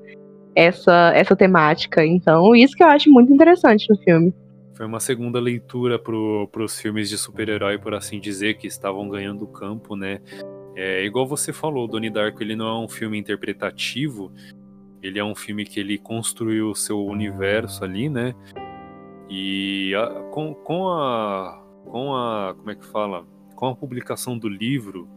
essa, 0.54 1.12
essa 1.14 1.34
temática. 1.36 2.04
Então, 2.04 2.54
isso 2.54 2.76
que 2.76 2.82
eu 2.82 2.88
acho 2.88 3.10
muito 3.10 3.32
interessante 3.32 3.88
no 3.88 3.96
filme. 3.98 4.32
Foi 4.74 4.86
uma 4.86 5.00
segunda 5.00 5.38
leitura 5.38 5.98
para 5.98 6.64
os 6.64 6.80
filmes 6.80 7.08
de 7.08 7.16
super-herói, 7.16 7.78
por 7.78 7.94
assim 7.94 8.18
dizer, 8.18 8.54
que 8.54 8.66
estavam 8.66 9.08
ganhando 9.08 9.46
campo, 9.46 9.94
né? 9.94 10.20
É, 10.74 11.04
igual 11.04 11.26
você 11.26 11.52
falou, 11.52 11.86
Donnie 11.86 12.10
Darko 12.10 12.42
ele 12.42 12.56
não 12.56 12.66
é 12.66 12.84
um 12.84 12.88
filme 12.88 13.16
interpretativo, 13.16 14.32
ele 15.00 15.20
é 15.20 15.24
um 15.24 15.34
filme 15.34 15.64
que 15.64 15.78
ele 15.78 15.96
construiu 15.96 16.70
o 16.70 16.74
seu 16.74 17.04
universo 17.06 17.84
ali, 17.84 18.08
né? 18.08 18.34
E 19.30 19.94
a, 19.94 20.06
com, 20.32 20.52
com 20.52 20.88
a 20.88 21.64
com 21.84 22.14
a 22.14 22.54
como 22.56 22.70
é 22.70 22.74
que 22.74 22.86
fala? 22.86 23.24
Com 23.54 23.68
a 23.68 23.76
publicação 23.76 24.36
do 24.36 24.48
livro, 24.48 25.08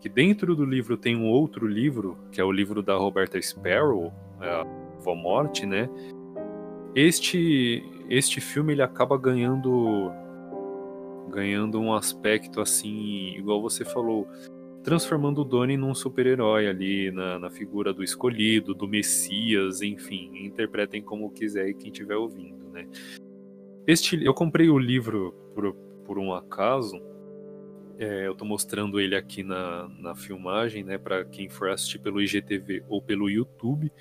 que 0.00 0.08
dentro 0.08 0.54
do 0.54 0.64
livro 0.64 0.96
tem 0.96 1.16
um 1.16 1.26
outro 1.26 1.66
livro, 1.66 2.18
que 2.30 2.40
é 2.40 2.44
o 2.44 2.52
livro 2.52 2.82
da 2.82 2.94
Roberta 2.94 3.40
Sparrow, 3.40 4.12
a 4.48 4.64
Vó 5.00 5.14
Morte, 5.14 5.66
né? 5.66 5.88
Este 6.94 7.84
este 8.08 8.40
filme 8.40 8.72
ele 8.72 8.82
acaba 8.82 9.16
ganhando 9.16 10.10
ganhando 11.30 11.80
um 11.80 11.94
aspecto 11.94 12.60
assim, 12.60 13.36
igual 13.36 13.62
você 13.62 13.84
falou, 13.84 14.26
transformando 14.82 15.42
o 15.42 15.44
Donnie 15.44 15.76
num 15.76 15.94
super-herói 15.94 16.66
ali 16.66 17.12
na, 17.12 17.38
na, 17.38 17.50
figura 17.50 17.92
do 17.92 18.02
escolhido, 18.02 18.74
do 18.74 18.88
Messias, 18.88 19.80
enfim, 19.80 20.30
interpretem 20.44 21.00
como 21.00 21.30
quiser 21.30 21.72
quem 21.74 21.92
estiver 21.92 22.16
ouvindo, 22.16 22.68
né? 22.70 22.88
Este, 23.86 24.22
eu 24.24 24.34
comprei 24.34 24.68
o 24.68 24.78
livro 24.78 25.32
por, 25.54 25.72
por 26.04 26.18
um 26.18 26.34
acaso, 26.34 27.00
é, 27.98 28.26
eu 28.26 28.32
estou 28.32 28.48
mostrando 28.48 28.98
ele 28.98 29.14
aqui 29.14 29.42
na, 29.42 29.86
na 29.98 30.14
filmagem, 30.14 30.82
né, 30.82 30.96
para 30.96 31.22
quem 31.24 31.50
for 31.50 31.68
assistir 31.68 31.98
pelo 31.98 32.22
IGTV 32.22 32.82
ou 32.88 33.02
pelo 33.02 33.28
YouTube. 33.28 33.92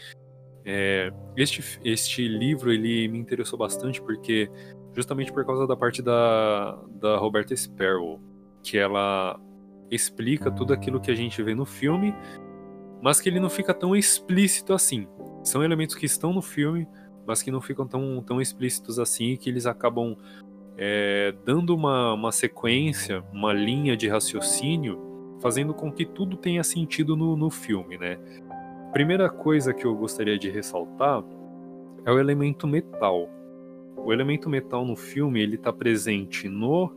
É, 0.65 1.11
este, 1.37 1.79
este 1.83 2.27
livro 2.27 2.71
ele 2.71 3.07
me 3.07 3.17
interessou 3.17 3.57
bastante 3.57 4.01
porque 4.01 4.49
justamente 4.93 5.31
por 5.31 5.45
causa 5.45 5.65
da 5.65 5.75
parte 5.75 6.01
da, 6.01 6.77
da 6.99 7.17
Roberta 7.17 7.55
Sparrow, 7.55 8.19
que 8.63 8.77
ela 8.77 9.39
explica 9.89 10.51
tudo 10.51 10.73
aquilo 10.73 10.99
que 10.99 11.11
a 11.11 11.15
gente 11.15 11.41
vê 11.41 11.55
no 11.55 11.65
filme, 11.65 12.13
mas 13.01 13.19
que 13.19 13.29
ele 13.29 13.39
não 13.39 13.49
fica 13.49 13.73
tão 13.73 13.95
explícito 13.95 14.73
assim. 14.73 15.07
São 15.43 15.63
elementos 15.63 15.95
que 15.95 16.05
estão 16.05 16.33
no 16.33 16.41
filme, 16.41 16.87
mas 17.25 17.41
que 17.41 17.51
não 17.51 17.61
ficam 17.61 17.87
tão, 17.87 18.21
tão 18.21 18.41
explícitos 18.41 18.99
assim, 18.99 19.35
que 19.37 19.49
eles 19.49 19.65
acabam 19.65 20.17
é, 20.77 21.33
dando 21.45 21.75
uma, 21.75 22.13
uma 22.13 22.31
sequência, 22.31 23.23
uma 23.31 23.53
linha 23.53 23.95
de 23.95 24.07
raciocínio, 24.07 24.99
fazendo 25.41 25.73
com 25.73 25.91
que 25.91 26.05
tudo 26.05 26.35
tenha 26.35 26.63
sentido 26.63 27.15
no, 27.15 27.35
no 27.35 27.49
filme, 27.49 27.97
né? 27.97 28.19
Primeira 28.91 29.29
coisa 29.29 29.73
que 29.73 29.85
eu 29.85 29.95
gostaria 29.95 30.37
de 30.37 30.49
ressaltar 30.49 31.23
é 32.05 32.11
o 32.11 32.19
elemento 32.19 32.67
metal. 32.67 33.29
O 33.95 34.11
elemento 34.11 34.49
metal 34.49 34.83
no 34.83 34.95
filme 34.95 35.41
ele 35.41 35.55
está 35.55 35.71
presente 35.71 36.49
no 36.49 36.91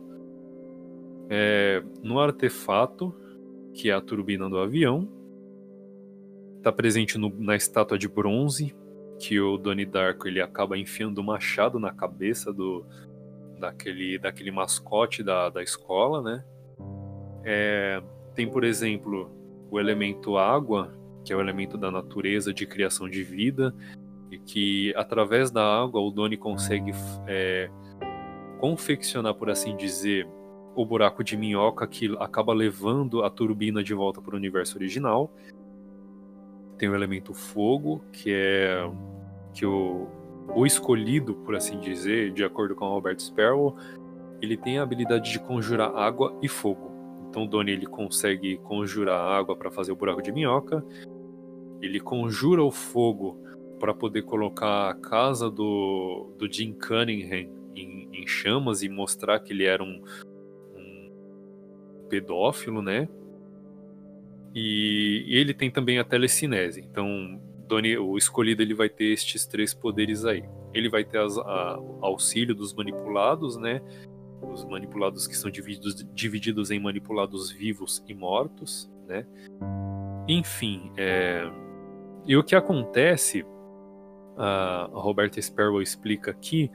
é, 1.29 1.83
no 2.01 2.19
artefato 2.19 3.13
que 3.73 3.89
é 3.89 3.93
a 3.93 4.01
turbina 4.01 4.49
do 4.49 4.57
avião, 4.57 5.09
está 6.57 6.71
presente 6.71 7.17
no, 7.17 7.33
na 7.39 7.55
estátua 7.55 7.97
de 7.97 8.07
bronze 8.07 8.75
que 9.19 9.39
o 9.39 9.57
Donnie 9.57 9.85
Darko 9.85 10.27
ele 10.27 10.41
acaba 10.41 10.77
enfiando 10.77 11.19
o 11.19 11.23
machado 11.23 11.79
na 11.79 11.91
cabeça 11.91 12.51
do 12.51 12.85
daquele 13.59 14.17
daquele 14.17 14.51
mascote 14.51 15.23
da, 15.23 15.49
da 15.49 15.61
escola, 15.61 16.21
né? 16.21 16.43
É, 17.43 18.01
tem 18.33 18.49
por 18.49 18.63
exemplo 18.63 19.29
o 19.69 19.79
elemento 19.79 20.37
água 20.37 20.91
que 21.23 21.31
é 21.31 21.35
o 21.35 21.41
elemento 21.41 21.77
da 21.77 21.89
natureza 21.89 22.53
de 22.53 22.65
criação 22.65 23.09
de 23.09 23.23
vida, 23.23 23.73
e 24.31 24.37
que 24.37 24.93
através 24.95 25.51
da 25.51 25.63
água 25.63 26.01
o 26.01 26.09
Doni 26.09 26.37
consegue 26.37 26.91
é, 27.27 27.69
confeccionar, 28.59 29.33
por 29.35 29.49
assim 29.49 29.75
dizer, 29.75 30.27
o 30.75 30.85
buraco 30.85 31.23
de 31.23 31.37
minhoca 31.37 31.85
que 31.85 32.15
acaba 32.19 32.53
levando 32.53 33.23
a 33.23 33.29
turbina 33.29 33.83
de 33.83 33.93
volta 33.93 34.21
para 34.21 34.33
o 34.33 34.37
universo 34.37 34.77
original. 34.77 35.31
Tem 36.77 36.89
o 36.89 36.95
elemento 36.95 37.33
fogo, 37.33 38.03
que 38.11 38.31
é 38.33 38.89
que 39.53 39.65
o, 39.65 40.07
o 40.55 40.65
escolhido, 40.65 41.35
por 41.35 41.55
assim 41.55 41.79
dizer, 41.79 42.31
de 42.31 42.43
acordo 42.43 42.75
com 42.75 42.85
Robert 42.85 43.19
Sparrow, 43.19 43.75
ele 44.41 44.57
tem 44.57 44.79
a 44.79 44.83
habilidade 44.83 45.31
de 45.31 45.39
conjurar 45.39 45.95
água 45.95 46.37
e 46.41 46.47
fogo. 46.47 46.91
Então 47.29 47.43
o 47.43 47.47
Donnie 47.47 47.73
ele 47.73 47.85
consegue 47.85 48.57
conjurar 48.57 49.19
água 49.19 49.55
para 49.55 49.71
fazer 49.71 49.91
o 49.91 49.95
buraco 49.95 50.21
de 50.21 50.31
minhoca 50.31 50.83
ele 51.85 51.99
conjura 51.99 52.63
o 52.63 52.71
fogo 52.71 53.37
para 53.79 53.93
poder 53.93 54.21
colocar 54.21 54.89
a 54.89 54.95
casa 54.95 55.51
do, 55.51 56.33
do 56.37 56.51
Jim 56.51 56.73
Cunningham 56.73 57.49
em, 57.75 58.07
em, 58.13 58.25
chamas 58.25 58.81
e 58.81 58.87
mostrar 58.87 59.39
que 59.39 59.51
ele 59.51 59.65
era 59.65 59.83
um, 59.83 60.01
um 60.73 62.07
pedófilo, 62.09 62.81
né? 62.81 63.09
E, 64.55 65.25
e, 65.27 65.37
ele 65.37 65.53
tem 65.53 65.69
também 65.69 65.99
a 65.99 66.03
telecinese. 66.03 66.79
Então, 66.79 67.41
o 67.99 68.17
escolhido 68.17 68.61
ele 68.61 68.73
vai 68.73 68.87
ter 68.87 69.11
estes 69.11 69.45
três 69.45 69.73
poderes 69.73 70.23
aí. 70.23 70.45
Ele 70.73 70.87
vai 70.87 71.03
ter 71.03 71.17
as, 71.17 71.37
a, 71.37 71.79
auxílio 72.01 72.55
dos 72.55 72.73
manipulados, 72.73 73.57
né? 73.57 73.81
Os 74.41 74.63
manipulados 74.63 75.27
que 75.27 75.35
são 75.35 75.51
divididos, 75.51 76.05
divididos 76.13 76.71
em 76.71 76.79
manipulados 76.79 77.51
vivos 77.51 78.01
e 78.07 78.13
mortos, 78.13 78.89
né? 79.07 79.25
Enfim, 80.27 80.89
é, 80.95 81.51
e 82.25 82.37
o 82.37 82.43
que 82.43 82.55
acontece, 82.55 83.45
a 84.37 84.89
Roberta 84.93 85.41
Sparrow 85.41 85.81
explica 85.81 86.31
aqui, 86.31 86.71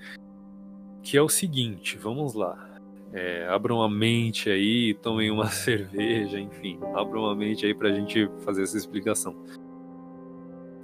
que 1.02 1.16
é 1.16 1.22
o 1.22 1.28
seguinte, 1.28 1.96
vamos 1.96 2.34
lá. 2.34 2.66
É, 3.12 3.48
abram 3.48 3.80
a 3.80 3.88
mente 3.88 4.50
aí, 4.50 4.92
tomem 4.94 5.30
uma 5.30 5.46
cerveja, 5.48 6.38
enfim, 6.38 6.78
abram 6.94 7.26
a 7.26 7.34
mente 7.34 7.64
aí 7.64 7.74
para 7.74 7.88
a 7.88 7.92
gente 7.92 8.28
fazer 8.44 8.62
essa 8.62 8.76
explicação. 8.76 9.34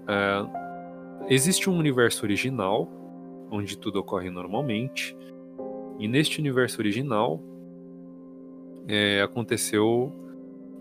É, 0.09 1.35
existe 1.35 1.69
um 1.69 1.77
universo 1.77 2.25
original, 2.25 2.89
onde 3.51 3.77
tudo 3.77 4.01
ocorre 4.01 4.31
normalmente, 4.31 5.15
e 5.99 6.09
neste 6.09 6.41
universo 6.41 6.81
original 6.81 7.41
é, 8.89 9.21
aconteceu 9.21 10.11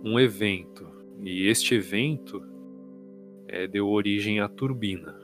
um 0.04 0.18
evento, 0.18 0.88
e 1.22 1.48
este 1.48 1.76
evento 1.76 2.53
é, 3.54 3.68
deu 3.68 3.88
origem 3.88 4.40
à 4.40 4.50
turbina. 4.50 5.16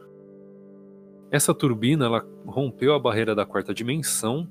Essa 1.32 1.51
turbina 1.51 2.05
ela 2.05 2.25
rompeu 2.45 2.93
a 2.93 2.99
barreira 2.99 3.34
da 3.34 3.45
quarta 3.45 3.73
dimensão 3.73 4.47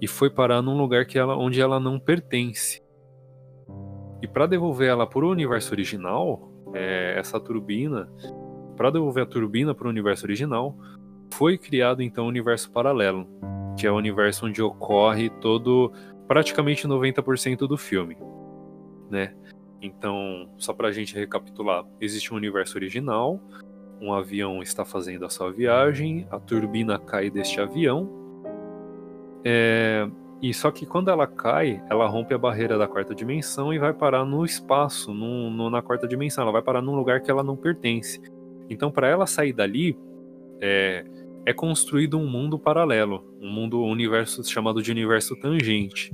e 0.00 0.08
foi 0.08 0.28
parar 0.28 0.60
num 0.60 0.76
lugar 0.76 1.06
que 1.06 1.16
ela, 1.16 1.36
onde 1.36 1.60
ela 1.60 1.78
não 1.78 1.98
pertence. 1.98 2.82
E 4.20 4.26
para 4.26 4.46
devolver 4.46 4.88
ela 4.88 5.06
para 5.06 5.24
o 5.24 5.30
universo 5.30 5.72
original, 5.72 6.50
é, 6.74 7.14
essa 7.16 7.38
turbina, 7.38 8.10
para 8.76 8.90
devolver 8.90 9.22
a 9.22 9.26
turbina 9.26 9.72
para 9.72 9.86
o 9.86 9.90
universo 9.90 10.26
original, 10.26 10.76
foi 11.32 11.56
criado 11.56 12.02
então 12.02 12.24
o 12.24 12.28
universo 12.28 12.70
paralelo, 12.72 13.28
que 13.78 13.86
é 13.86 13.90
o 13.90 13.96
universo 13.96 14.46
onde 14.46 14.60
ocorre 14.60 15.30
todo 15.40 15.92
praticamente 16.26 16.88
90% 16.88 17.68
do 17.68 17.76
filme, 17.76 18.16
né? 19.08 19.34
Então, 19.80 20.48
só 20.56 20.72
para 20.72 20.88
a 20.88 20.92
gente 20.92 21.14
recapitular, 21.14 21.84
existe 22.00 22.32
um 22.32 22.36
universo 22.36 22.76
original, 22.76 23.40
um 24.00 24.12
avião 24.12 24.62
está 24.62 24.84
fazendo 24.84 25.24
a 25.24 25.30
sua 25.30 25.52
viagem, 25.52 26.26
a 26.30 26.38
turbina 26.38 26.98
cai 26.98 27.30
deste 27.30 27.60
avião, 27.60 28.10
é, 29.44 30.08
e 30.42 30.52
só 30.52 30.70
que 30.70 30.84
quando 30.84 31.08
ela 31.08 31.26
cai, 31.26 31.82
ela 31.88 32.06
rompe 32.06 32.34
a 32.34 32.38
barreira 32.38 32.76
da 32.76 32.88
quarta 32.88 33.14
dimensão 33.14 33.72
e 33.72 33.78
vai 33.78 33.92
parar 33.92 34.24
no 34.24 34.44
espaço, 34.44 35.14
no, 35.14 35.48
no, 35.48 35.70
na 35.70 35.80
quarta 35.80 36.06
dimensão. 36.06 36.42
Ela 36.42 36.52
vai 36.52 36.62
parar 36.62 36.82
num 36.82 36.96
lugar 36.96 37.22
que 37.22 37.30
ela 37.30 37.42
não 37.44 37.56
pertence. 37.56 38.20
Então, 38.68 38.90
para 38.90 39.08
ela 39.08 39.26
sair 39.26 39.52
dali, 39.52 39.96
é, 40.60 41.04
é 41.46 41.52
construído 41.52 42.18
um 42.18 42.28
mundo 42.28 42.58
paralelo, 42.58 43.24
um 43.40 43.48
mundo, 43.48 43.80
um 43.80 43.90
universo 43.90 44.42
chamado 44.44 44.82
de 44.82 44.90
universo 44.90 45.36
tangente. 45.36 46.12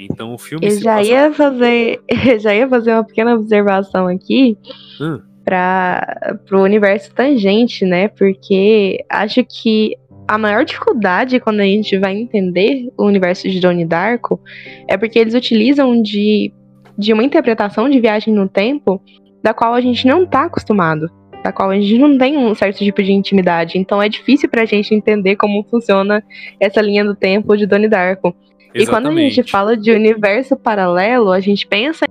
Então 0.00 0.34
o 0.34 0.38
filme. 0.38 0.66
Eu 0.66 0.80
já 0.80 0.96
passa... 0.96 1.10
ia 1.10 1.32
fazer, 1.32 2.00
eu 2.08 2.38
já 2.40 2.54
ia 2.54 2.68
fazer 2.68 2.92
uma 2.92 3.04
pequena 3.04 3.34
observação 3.34 4.06
aqui 4.06 4.56
hum. 5.00 5.20
para 5.44 6.38
o 6.52 6.58
universo 6.58 7.14
tangente, 7.14 7.84
né? 7.84 8.08
Porque 8.08 9.04
acho 9.08 9.44
que 9.44 9.96
a 10.26 10.38
maior 10.38 10.64
dificuldade 10.64 11.40
quando 11.40 11.60
a 11.60 11.64
gente 11.64 11.98
vai 11.98 12.16
entender 12.16 12.88
o 12.96 13.04
universo 13.04 13.48
de 13.48 13.60
Donnie 13.60 13.84
Darko 13.84 14.40
é 14.88 14.96
porque 14.96 15.18
eles 15.18 15.34
utilizam 15.34 16.00
de, 16.00 16.52
de 16.96 17.12
uma 17.12 17.24
interpretação 17.24 17.90
de 17.90 18.00
viagem 18.00 18.32
no 18.32 18.48
tempo 18.48 19.02
da 19.42 19.52
qual 19.52 19.74
a 19.74 19.80
gente 19.80 20.06
não 20.06 20.22
está 20.22 20.44
acostumado 20.44 21.10
da 21.42 21.52
qual 21.52 21.70
a 21.70 21.74
gente 21.74 21.98
não 21.98 22.18
tem 22.18 22.36
um 22.36 22.54
certo 22.54 22.78
tipo 22.78 23.02
de 23.02 23.12
intimidade. 23.12 23.78
Então 23.78 24.02
é 24.02 24.08
difícil 24.08 24.48
pra 24.48 24.64
gente 24.64 24.94
entender 24.94 25.36
como 25.36 25.64
funciona 25.64 26.22
essa 26.58 26.80
linha 26.80 27.04
do 27.04 27.14
tempo 27.14 27.56
de 27.56 27.66
Donnie 27.66 27.88
Darko. 27.88 28.34
Exatamente. 28.74 28.82
E 28.82 28.86
quando 28.86 29.08
a 29.08 29.20
gente 29.20 29.42
fala 29.50 29.76
de 29.76 29.92
universo 29.92 30.56
paralelo, 30.56 31.30
a 31.30 31.40
gente 31.40 31.66
pensa 31.66 32.04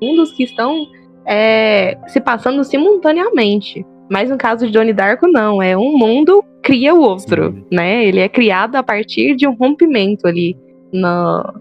em 0.00 0.08
mundos 0.08 0.32
que 0.32 0.44
estão 0.44 0.86
é, 1.24 1.98
se 2.06 2.20
passando 2.20 2.62
simultaneamente. 2.64 3.84
Mas 4.08 4.30
no 4.30 4.38
caso 4.38 4.66
de 4.66 4.72
Donnie 4.72 4.92
Darko, 4.92 5.26
não. 5.26 5.60
É 5.60 5.76
um 5.76 5.96
mundo 5.96 6.44
cria 6.62 6.94
o 6.94 7.00
outro, 7.00 7.52
Sim. 7.52 7.64
né? 7.72 8.04
Ele 8.04 8.20
é 8.20 8.28
criado 8.28 8.76
a 8.76 8.82
partir 8.82 9.34
de 9.34 9.46
um 9.46 9.54
rompimento 9.54 10.26
ali. 10.26 10.56
No... 10.92 11.54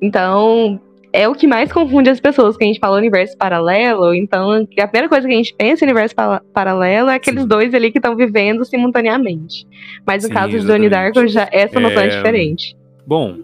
Então, 0.00 0.80
é 1.12 1.28
o 1.28 1.34
que 1.34 1.46
mais 1.46 1.72
confunde 1.72 2.08
as 2.08 2.20
pessoas, 2.20 2.56
que 2.56 2.64
a 2.64 2.66
gente 2.66 2.78
fala 2.78 2.96
universo 2.96 3.36
paralelo. 3.36 4.14
Então, 4.14 4.52
a 4.52 4.86
primeira 4.86 5.08
coisa 5.08 5.26
que 5.26 5.32
a 5.32 5.36
gente 5.36 5.54
pensa 5.54 5.84
em 5.84 5.88
universo 5.88 6.14
pa 6.14 6.40
paralelo 6.52 7.08
é 7.08 7.14
aqueles 7.14 7.42
Sim. 7.42 7.48
dois 7.48 7.74
ali 7.74 7.90
que 7.90 7.98
estão 7.98 8.16
vivendo 8.16 8.64
simultaneamente. 8.64 9.66
Mas 10.06 10.22
no 10.22 10.28
Sim, 10.28 10.34
caso 10.34 10.58
de 10.58 10.66
Donnie 10.66 10.88
Darko, 10.88 11.26
já, 11.26 11.48
essa 11.50 11.80
noção 11.80 12.02
é, 12.02 12.06
é 12.06 12.08
diferente. 12.08 12.76
Bom, 13.06 13.38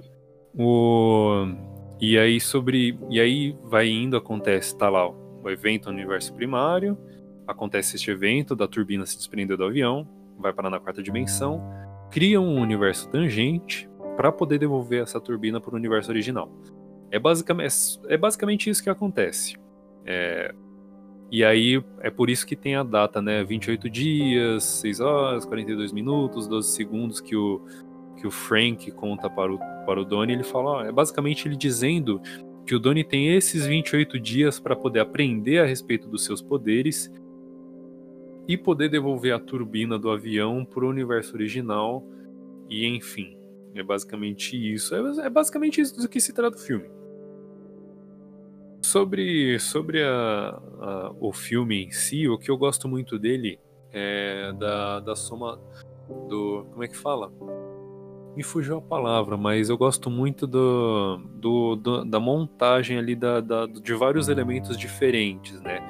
o... 0.57 1.49
e 2.01 2.19
aí 2.19 2.41
sobre. 2.41 2.99
E 3.11 3.21
aí 3.21 3.57
vai 3.65 3.89
indo, 3.89 4.17
acontece, 4.17 4.77
tá 4.77 4.89
lá 4.89 5.09
o 5.09 5.51
evento 5.51 5.87
no 5.87 5.97
universo 5.97 6.33
primário, 6.35 6.97
acontece 7.47 7.97
este 7.97 8.11
evento 8.11 8.55
da 8.55 8.67
turbina 8.67 9.07
se 9.07 9.17
desprender 9.17 9.57
do 9.57 9.65
avião, 9.65 10.07
vai 10.39 10.53
parar 10.53 10.71
na 10.71 10.81
quarta 10.81 11.03
dimensão, 11.03 11.63
cria 12.11 12.41
um 12.41 12.61
universo 12.61 13.09
tangente 13.09 13.89
para 14.17 14.33
poder 14.33 14.59
devolver 14.59 15.03
essa 15.03 15.21
turbina 15.21 15.61
para 15.61 15.73
o 15.73 15.77
universo 15.77 16.11
original. 16.11 16.51
É 17.11 17.19
basicamente, 17.19 18.01
é 18.09 18.17
basicamente 18.17 18.69
isso 18.71 18.83
que 18.83 18.91
acontece. 18.91 19.57
É, 20.05 20.55
e 21.31 21.45
aí 21.45 21.83
é 22.01 22.11
por 22.11 22.31
isso 22.31 22.47
que 22.47 22.55
tem 22.55 22.77
a 22.77 22.83
data, 22.83 23.21
né? 23.21 23.43
28 23.43 23.91
dias, 23.91 24.65
6 24.65 25.01
horas, 25.01 25.45
42 25.45 25.93
minutos, 25.93 26.47
12 26.47 26.69
segundos 26.75 27.21
que 27.21 27.35
o, 27.35 27.61
que 28.17 28.27
o 28.27 28.31
Frank 28.31 28.91
conta 28.93 29.29
para 29.29 29.53
o, 29.53 29.59
para 29.85 30.01
o 30.01 30.05
Donnie. 30.05 30.37
Ele 30.37 30.45
fala, 30.45 30.71
ó, 30.71 30.85
é 30.85 30.93
basicamente 30.93 31.49
ele 31.49 31.57
dizendo 31.57 32.21
que 32.65 32.75
o 32.75 32.79
Donnie 32.79 33.05
tem 33.05 33.35
esses 33.35 33.67
28 33.67 34.21
dias 34.21 34.61
para 34.61 34.77
poder 34.77 35.01
aprender 35.01 35.59
a 35.59 35.67
respeito 35.67 36.09
dos 36.09 36.25
seus 36.25 36.41
poderes 36.41 37.13
e 38.49 38.57
poder 38.57 38.89
devolver 38.89 39.35
a 39.35 39.39
turbina 39.39 39.99
do 39.99 40.11
avião 40.11 40.65
para 40.65 40.85
o 40.85 40.89
universo 40.89 41.35
original. 41.35 42.07
E 42.69 42.87
enfim, 42.87 43.37
é 43.75 43.83
basicamente 43.83 44.57
isso. 44.57 44.95
É, 44.95 45.27
é 45.27 45.31
basicamente 45.31 45.81
isso 45.81 46.01
do 46.01 46.09
que 46.09 46.21
se 46.21 46.33
trata 46.33 46.57
o 46.57 46.61
filme. 46.61 46.96
Sobre, 48.83 49.59
sobre 49.59 50.03
a, 50.03 50.61
a, 50.81 51.13
o 51.19 51.33
filme 51.33 51.85
em 51.85 51.91
si, 51.91 52.29
o 52.29 52.39
que 52.39 52.51
eu 52.51 52.57
gosto 52.57 52.89
muito 52.89 53.19
dele 53.19 53.59
é 53.93 54.53
da, 54.53 55.01
da 55.01 55.17
soma 55.17 55.59
do. 56.29 56.67
Como 56.71 56.85
é 56.85 56.89
que 56.89 56.97
fala? 56.97 57.33
Me 58.37 58.43
fugiu 58.43 58.77
a 58.77 58.83
palavra, 58.83 59.37
mas 59.37 59.71
eu 59.71 59.79
gosto 59.79 60.11
muito 60.11 60.47
do, 60.47 61.17
do, 61.35 61.77
do 61.77 62.05
da 62.05 62.21
montagem 62.21 62.99
ali 62.99 63.17
da, 63.17 63.41
da, 63.41 63.67
de 63.67 63.95
vários 63.95 64.29
elementos 64.29 64.77
diferentes, 64.77 65.61
né? 65.63 65.81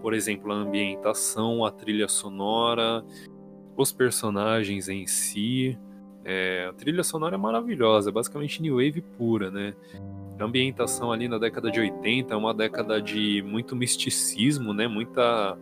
Por 0.00 0.14
exemplo, 0.14 0.52
a 0.52 0.54
ambientação, 0.54 1.64
a 1.64 1.70
trilha 1.70 2.08
sonora, 2.08 3.04
os 3.76 3.92
personagens 3.92 4.88
em 4.88 5.06
si. 5.06 5.78
É, 6.24 6.66
a 6.68 6.72
trilha 6.74 7.02
sonora 7.02 7.34
é 7.34 7.38
maravilhosa, 7.38 8.10
é 8.10 8.12
basicamente 8.12 8.62
new 8.62 8.76
wave 8.76 9.00
pura, 9.00 9.50
né? 9.50 9.74
A 10.40 10.44
ambientação 10.44 11.12
ali 11.12 11.28
na 11.28 11.36
década 11.36 11.70
de 11.70 11.78
80 11.78 12.32
é 12.32 12.36
uma 12.36 12.54
década 12.54 13.00
de 13.00 13.42
muito 13.42 13.76
misticismo, 13.76 14.72
né? 14.72 14.88
Muita 14.88 15.58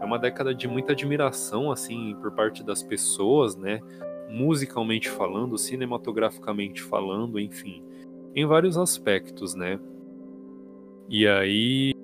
é 0.00 0.04
uma 0.04 0.18
década 0.18 0.54
de 0.54 0.66
muita 0.66 0.92
admiração 0.92 1.70
assim 1.70 2.16
por 2.20 2.32
parte 2.32 2.64
das 2.64 2.82
pessoas, 2.82 3.54
né? 3.54 3.80
Musicalmente 4.28 5.08
falando, 5.08 5.56
cinematograficamente 5.56 6.82
falando, 6.82 7.38
enfim, 7.38 7.82
em 8.34 8.44
vários 8.44 8.76
aspectos, 8.76 9.54
né? 9.54 9.78
E 11.08 11.26
aí 11.26 11.94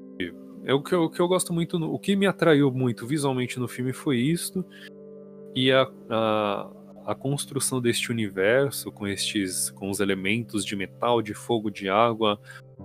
é 0.65 0.73
o 0.73 0.83
que 0.83 0.95
eu, 0.95 1.03
o 1.05 1.11
que 1.11 1.21
eu 1.21 1.29
gosto 1.29 1.53
muito, 1.53 1.77
o 1.77 1.99
que 1.99 2.15
me 2.17 2.27
atraiu 2.27 2.71
muito 2.73 3.07
visualmente 3.07 3.59
no 3.59 3.69
filme 3.69 3.93
foi 3.93 4.19
isto 4.19 4.65
e 5.55 5.71
a, 5.71 5.87
a 6.09 6.71
a 7.07 7.15
construção 7.15 7.81
deste 7.81 8.11
universo 8.11 8.91
com 8.91 9.07
estes 9.07 9.71
com 9.71 9.91
os 9.91 10.01
elementos 10.01 10.65
de 10.65 10.75
metal, 10.75 11.21
de 11.21 11.35
fogo, 11.35 11.71
de 11.71 11.89
água, 11.89 12.39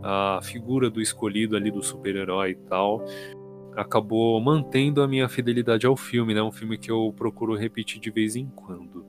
a 0.03 0.39
figura 0.43 0.89
do 0.89 1.01
escolhido 1.01 1.55
ali 1.55 1.71
do 1.71 1.81
super-herói 1.81 2.51
e 2.51 2.55
tal, 2.55 3.05
acabou 3.75 4.39
mantendo 4.41 5.01
a 5.01 5.07
minha 5.07 5.29
fidelidade 5.29 5.85
ao 5.85 5.95
filme, 5.95 6.33
né? 6.33 6.41
Um 6.41 6.51
filme 6.51 6.77
que 6.77 6.91
eu 6.91 7.13
procuro 7.15 7.55
repetir 7.55 7.99
de 7.99 8.11
vez 8.11 8.35
em 8.35 8.47
quando. 8.47 9.05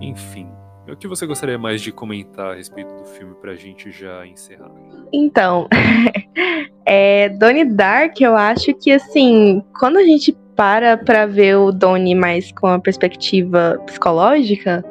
Enfim, 0.00 0.48
o 0.88 0.96
que 0.96 1.06
você 1.06 1.26
gostaria 1.26 1.58
mais 1.58 1.80
de 1.80 1.92
comentar 1.92 2.52
a 2.52 2.54
respeito 2.54 2.92
do 2.94 3.04
filme 3.04 3.34
pra 3.40 3.54
gente 3.54 3.90
já 3.90 4.26
encerrar? 4.26 4.70
Então, 5.12 5.68
é, 6.84 7.28
Donnie 7.28 7.64
Dark, 7.64 8.20
eu 8.20 8.36
acho 8.36 8.74
que 8.74 8.90
assim, 8.90 9.62
quando 9.78 9.98
a 9.98 10.02
gente 10.02 10.32
para 10.56 10.96
para 10.96 11.26
ver 11.26 11.56
o 11.56 11.72
Donnie 11.72 12.14
mais 12.14 12.52
com 12.52 12.66
a 12.66 12.78
perspectiva 12.78 13.80
psicológica, 13.86 14.84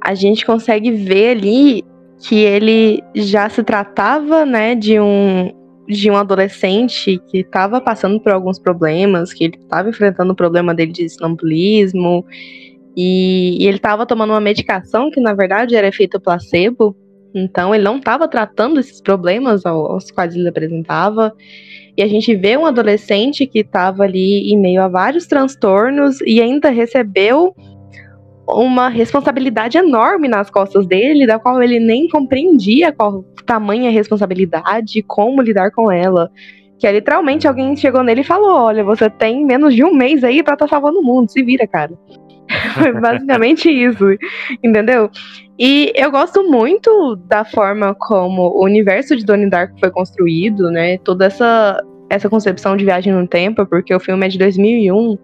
a 0.00 0.14
gente 0.14 0.44
consegue 0.44 0.90
ver 0.92 1.36
ali 1.36 1.84
que 2.18 2.36
ele 2.36 3.02
já 3.14 3.48
se 3.48 3.62
tratava, 3.62 4.46
né, 4.46 4.74
de 4.74 4.98
um 5.00 5.52
de 5.86 6.10
um 6.10 6.16
adolescente 6.16 7.20
que 7.30 7.38
estava 7.40 7.78
passando 7.78 8.18
por 8.18 8.32
alguns 8.32 8.58
problemas, 8.58 9.34
que 9.34 9.44
ele 9.44 9.58
estava 9.60 9.90
enfrentando 9.90 10.32
o 10.32 10.36
problema 10.36 10.74
dele 10.74 10.92
de 10.92 11.06
sonambulismo, 11.10 12.24
e, 12.96 13.58
e 13.60 13.66
ele 13.66 13.76
estava 13.76 14.06
tomando 14.06 14.30
uma 14.30 14.40
medicação 14.40 15.10
que 15.10 15.20
na 15.20 15.34
verdade 15.34 15.76
era 15.76 15.86
efeito 15.86 16.18
placebo, 16.18 16.96
então 17.34 17.74
ele 17.74 17.84
não 17.84 17.98
estava 17.98 18.28
tratando 18.28 18.80
esses 18.80 19.00
problemas 19.02 19.66
aos 19.66 20.10
quais 20.10 20.34
ele 20.34 20.48
apresentava. 20.48 21.34
E 21.96 22.02
a 22.02 22.08
gente 22.08 22.34
vê 22.34 22.56
um 22.56 22.66
adolescente 22.66 23.46
que 23.46 23.60
estava 23.60 24.02
ali 24.02 24.52
em 24.52 24.58
meio 24.58 24.82
a 24.82 24.88
vários 24.88 25.26
transtornos 25.26 26.20
e 26.22 26.40
ainda 26.40 26.70
recebeu 26.70 27.54
uma 28.48 28.88
responsabilidade 28.88 29.78
enorme 29.78 30.28
nas 30.28 30.50
costas 30.50 30.86
dele, 30.86 31.26
da 31.26 31.38
qual 31.38 31.62
ele 31.62 31.78
nem 31.78 32.08
compreendia 32.08 32.92
qual 32.92 33.24
tamanha 33.46 33.90
responsabilidade, 33.90 35.02
como 35.02 35.40
lidar 35.40 35.70
com 35.70 35.90
ela. 35.90 36.30
Que 36.78 36.86
é 36.86 36.92
literalmente 36.92 37.46
alguém 37.46 37.76
chegou 37.76 38.02
nele 38.02 38.22
e 38.22 38.24
falou: 38.24 38.50
Olha, 38.50 38.82
você 38.82 39.08
tem 39.08 39.44
menos 39.44 39.74
de 39.74 39.84
um 39.84 39.94
mês 39.94 40.24
aí 40.24 40.42
para 40.42 40.54
estar 40.54 40.66
tá 40.66 40.70
salvando 40.70 40.98
o 40.98 41.02
mundo, 41.02 41.30
se 41.30 41.42
vira, 41.42 41.66
cara. 41.66 41.92
Foi 42.74 42.92
basicamente 42.92 43.70
isso, 43.70 44.04
entendeu? 44.62 45.08
E 45.58 45.92
eu 45.94 46.10
gosto 46.10 46.42
muito 46.50 47.16
da 47.26 47.44
forma 47.44 47.94
como 47.94 48.42
o 48.42 48.64
universo 48.64 49.14
de 49.14 49.24
Donnie 49.24 49.48
Darko 49.48 49.78
foi 49.78 49.90
construído, 49.90 50.70
né? 50.70 50.98
Toda 50.98 51.26
essa, 51.26 51.80
essa 52.10 52.28
concepção 52.28 52.76
de 52.76 52.84
viagem 52.84 53.12
no 53.12 53.26
tempo, 53.26 53.64
porque 53.66 53.94
o 53.94 54.00
filme 54.00 54.26
é 54.26 54.28
de 54.28 54.38
2001. 54.38 55.16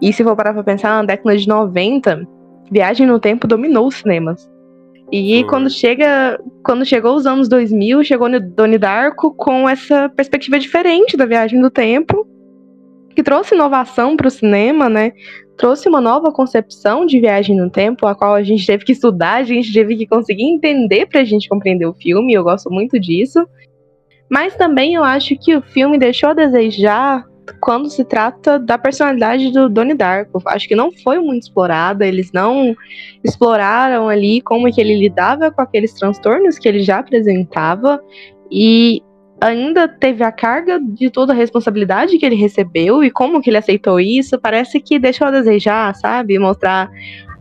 E 0.00 0.12
se 0.12 0.22
for 0.22 0.36
parar 0.36 0.54
pra 0.54 0.62
pensar, 0.62 0.90
na 0.90 1.04
década 1.04 1.36
de 1.36 1.48
90, 1.48 2.26
viagem 2.70 3.06
no 3.06 3.18
tempo 3.18 3.48
dominou 3.48 3.88
os 3.88 3.96
cinemas. 3.96 4.48
E 5.12 5.44
quando 5.44 5.68
chega, 5.68 6.40
quando 6.64 6.84
chegou 6.84 7.14
os 7.14 7.26
anos 7.26 7.48
2000, 7.48 8.02
chegou 8.04 8.28
no 8.28 8.40
Donnie 8.40 8.78
Darko 8.78 9.32
com 9.34 9.68
essa 9.68 10.08
perspectiva 10.08 10.58
diferente 10.58 11.16
da 11.16 11.26
viagem 11.26 11.60
do 11.60 11.70
tempo, 11.70 12.26
que 13.14 13.22
trouxe 13.22 13.54
inovação 13.54 14.16
para 14.16 14.28
o 14.28 14.30
cinema, 14.30 14.88
né? 14.88 15.12
Trouxe 15.56 15.88
uma 15.88 16.00
nova 16.00 16.32
concepção 16.32 17.06
de 17.06 17.20
viagem 17.20 17.56
no 17.56 17.70
tempo, 17.70 18.06
a 18.06 18.14
qual 18.14 18.34
a 18.34 18.42
gente 18.42 18.66
teve 18.66 18.84
que 18.84 18.92
estudar, 18.92 19.34
a 19.34 19.44
gente 19.44 19.72
teve 19.72 19.96
que 19.96 20.06
conseguir 20.06 20.44
entender 20.44 21.06
para 21.06 21.20
a 21.20 21.24
gente 21.24 21.48
compreender 21.48 21.86
o 21.86 21.94
filme. 21.94 22.32
Eu 22.32 22.42
gosto 22.42 22.70
muito 22.70 22.98
disso. 22.98 23.46
Mas 24.28 24.56
também 24.56 24.94
eu 24.94 25.04
acho 25.04 25.36
que 25.36 25.54
o 25.54 25.62
filme 25.62 25.98
deixou 25.98 26.30
a 26.30 26.34
desejar 26.34 27.24
quando 27.60 27.90
se 27.90 28.04
trata 28.04 28.58
da 28.58 28.78
personalidade 28.78 29.52
do 29.52 29.68
Donnie 29.68 29.94
Darko. 29.94 30.42
Acho 30.46 30.66
que 30.66 30.74
não 30.74 30.90
foi 30.90 31.18
muito 31.18 31.42
explorada, 31.44 32.06
eles 32.06 32.32
não 32.32 32.74
exploraram 33.22 34.08
ali 34.08 34.40
como 34.40 34.72
que 34.72 34.80
ele 34.80 34.98
lidava 34.98 35.50
com 35.50 35.60
aqueles 35.60 35.92
transtornos 35.92 36.58
que 36.58 36.66
ele 36.66 36.80
já 36.80 36.98
apresentava 36.98 38.00
e 38.50 39.02
ainda 39.40 39.88
teve 39.88 40.22
a 40.24 40.32
carga 40.32 40.80
de 40.80 41.10
toda 41.10 41.32
a 41.32 41.36
responsabilidade 41.36 42.18
que 42.18 42.24
ele 42.24 42.34
recebeu 42.34 43.02
e 43.04 43.10
como 43.10 43.40
que 43.40 43.50
ele 43.50 43.58
aceitou 43.58 44.00
isso, 44.00 44.38
parece 44.38 44.80
que 44.80 44.98
deixou 44.98 45.26
a 45.26 45.30
desejar, 45.30 45.94
sabe? 45.94 46.38
Mostrar 46.38 46.90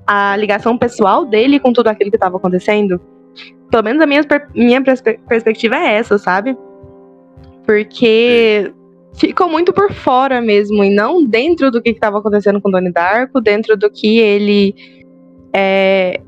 a 0.06 0.36
ligação 0.36 0.78
pessoal 0.78 1.26
dele 1.26 1.60
com 1.60 1.72
tudo 1.72 1.88
aquilo 1.88 2.10
que 2.10 2.18
estava 2.18 2.38
acontecendo. 2.38 3.00
Pelo 3.70 3.84
menos 3.84 4.02
a 4.02 4.06
minha, 4.06 4.22
minha 4.54 4.82
perspectiva 4.82 5.76
é 5.78 5.94
essa, 5.94 6.18
sabe? 6.18 6.58
Porque 7.66 8.72
ficou 9.16 9.48
muito 9.48 9.72
por 9.72 9.92
fora 9.94 10.42
mesmo, 10.42 10.84
e 10.84 10.90
não 10.90 11.24
dentro 11.24 11.72
do 11.72 11.82
que 11.82 11.92
estava 11.92 12.20
acontecendo 12.20 12.62
com 12.62 12.70
Donnie 12.70 12.92
Darko, 12.92 13.40
dentro 13.40 13.78
do 13.78 13.90
que 13.90 14.18
ele. 14.20 14.76
É, 15.56 16.20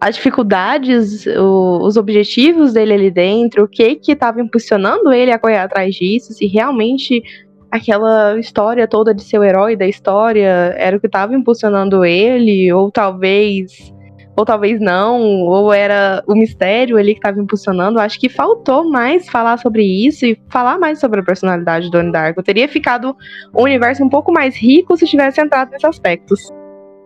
as 0.00 0.16
dificuldades, 0.16 1.26
o, 1.26 1.78
os 1.82 1.96
objetivos 1.96 2.72
dele 2.72 2.94
ali 2.94 3.10
dentro, 3.10 3.64
o 3.64 3.68
que 3.68 3.96
que 3.96 4.12
estava 4.12 4.40
impulsionando 4.40 5.12
ele 5.12 5.30
a 5.30 5.38
correr 5.38 5.58
atrás 5.58 5.94
disso, 5.94 6.32
se 6.32 6.46
realmente 6.46 7.22
aquela 7.70 8.38
história 8.38 8.88
toda 8.88 9.14
de 9.14 9.22
ser 9.22 9.38
o 9.38 9.44
herói 9.44 9.76
da 9.76 9.86
história 9.86 10.74
era 10.76 10.96
o 10.96 11.00
que 11.00 11.06
estava 11.06 11.34
impulsionando 11.34 12.04
ele, 12.04 12.72
ou 12.72 12.90
talvez 12.90 13.92
ou 14.36 14.44
talvez 14.44 14.80
não, 14.80 15.20
ou 15.42 15.70
era 15.70 16.24
o 16.26 16.34
mistério 16.34 16.96
ali 16.96 17.12
que 17.12 17.18
estava 17.18 17.38
impulsionando. 17.38 18.00
Acho 18.00 18.18
que 18.18 18.28
faltou 18.28 18.88
mais 18.88 19.28
falar 19.28 19.58
sobre 19.58 19.82
isso 19.82 20.24
e 20.24 20.40
falar 20.48 20.78
mais 20.78 20.98
sobre 20.98 21.20
a 21.20 21.22
personalidade 21.22 21.86
do 21.86 21.90
Donnie 21.90 22.12
Darko. 22.12 22.42
Teria 22.42 22.66
ficado 22.66 23.14
um 23.54 23.62
universo 23.62 24.02
um 24.02 24.08
pouco 24.08 24.32
mais 24.32 24.56
rico 24.56 24.96
se 24.96 25.04
tivesse 25.04 25.42
entrado 25.42 25.70
nesses 25.72 25.84
aspectos. 25.84 26.48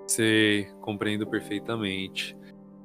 Sei, 0.06 0.68
compreendo 0.80 1.26
perfeitamente. 1.26 2.36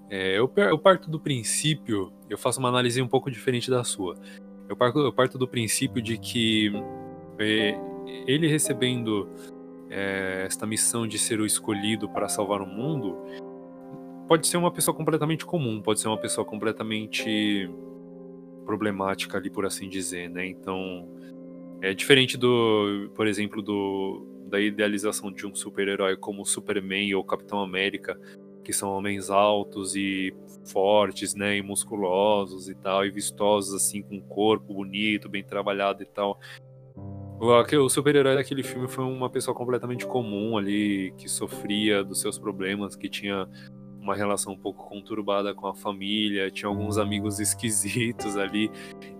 É, 0.09 0.37
eu, 0.37 0.51
eu, 0.55 0.77
parto 0.79 1.09
do 1.09 1.19
princípio, 1.19 2.11
eu 2.29 2.37
faço 2.37 2.59
uma 2.59 2.69
análise 2.69 3.01
um 3.01 3.07
pouco 3.07 3.29
diferente 3.29 3.69
da 3.69 3.83
sua. 3.83 4.15
Eu 4.67 4.75
parto, 4.75 4.99
eu 4.99 5.13
parto 5.13 5.37
do 5.37 5.47
princípio 5.47 6.01
de 6.01 6.17
que 6.17 6.71
é, 7.37 7.79
ele 8.25 8.47
recebendo 8.47 9.29
é, 9.89 10.43
esta 10.45 10.65
missão 10.65 11.07
de 11.07 11.19
ser 11.19 11.39
o 11.39 11.45
escolhido 11.45 12.09
para 12.09 12.27
salvar 12.27 12.61
o 12.61 12.65
mundo, 12.65 13.17
pode 14.27 14.47
ser 14.47 14.57
uma 14.57 14.71
pessoa 14.71 14.95
completamente 14.95 15.45
comum, 15.45 15.81
pode 15.81 15.99
ser 15.99 16.07
uma 16.07 16.17
pessoa 16.17 16.45
completamente 16.45 17.69
problemática 18.65 19.37
ali, 19.37 19.49
por 19.49 19.65
assim 19.65 19.89
dizer, 19.89 20.29
né? 20.29 20.45
Então, 20.45 21.07
é 21.81 21.93
diferente 21.93 22.37
do, 22.37 23.11
por 23.15 23.27
exemplo, 23.27 23.61
do 23.61 24.25
da 24.49 24.59
idealização 24.59 25.31
de 25.31 25.45
um 25.45 25.53
super-herói 25.53 26.17
como 26.17 26.43
Superman 26.43 27.13
ou 27.13 27.23
Capitão 27.23 27.59
América, 27.59 28.19
que 28.69 28.73
são 28.73 28.91
homens 28.91 29.31
altos 29.31 29.95
e 29.95 30.31
fortes, 30.63 31.33
né, 31.33 31.57
e 31.57 31.61
musculosos 31.63 32.69
e 32.69 32.75
tal, 32.75 33.03
e 33.03 33.09
vistosos 33.09 33.73
assim, 33.73 34.03
com 34.03 34.17
um 34.17 34.21
corpo 34.21 34.75
bonito, 34.75 35.27
bem 35.27 35.43
trabalhado 35.43 36.03
e 36.03 36.05
tal. 36.05 36.39
O 37.39 37.89
super-herói 37.89 38.35
daquele 38.35 38.61
filme 38.61 38.87
foi 38.87 39.03
uma 39.05 39.27
pessoa 39.27 39.57
completamente 39.57 40.05
comum 40.05 40.55
ali, 40.55 41.11
que 41.17 41.27
sofria 41.27 42.03
dos 42.03 42.21
seus 42.21 42.37
problemas, 42.37 42.95
que 42.95 43.09
tinha 43.09 43.49
uma 43.99 44.15
relação 44.15 44.53
um 44.53 44.57
pouco 44.57 44.87
conturbada 44.87 45.51
com 45.55 45.65
a 45.65 45.73
família, 45.73 46.51
tinha 46.51 46.69
alguns 46.69 46.99
amigos 46.99 47.39
esquisitos 47.39 48.37
ali, 48.37 48.69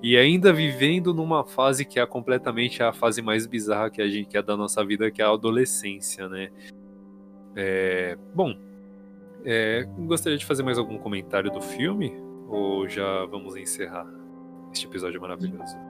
e 0.04 0.16
ainda 0.16 0.54
vivendo 0.54 1.12
numa 1.12 1.44
fase 1.44 1.84
que 1.84 2.00
é 2.00 2.06
completamente 2.06 2.84
a 2.84 2.94
fase 2.94 3.20
mais 3.20 3.48
bizarra 3.48 3.90
que 3.90 4.00
a 4.00 4.08
gente 4.08 4.30
que 4.30 4.38
é 4.38 4.44
da 4.44 4.56
nossa 4.56 4.86
vida, 4.86 5.10
que 5.10 5.24
é 5.24 5.26
a 5.26 5.32
adolescência, 5.32 6.30
né? 6.30 6.52
É, 7.56 8.16
bom, 8.36 8.56
é, 9.46 9.88
gostaria 10.00 10.38
de 10.38 10.46
fazer 10.46 10.64
mais 10.64 10.78
algum 10.78 10.98
comentário 10.98 11.52
do 11.52 11.62
filme 11.62 12.14
ou 12.48 12.88
já 12.88 13.26
vamos 13.26 13.56
encerrar 13.56 14.08
este 14.72 14.86
episódio 14.86 15.22
maravilhoso? 15.22 15.76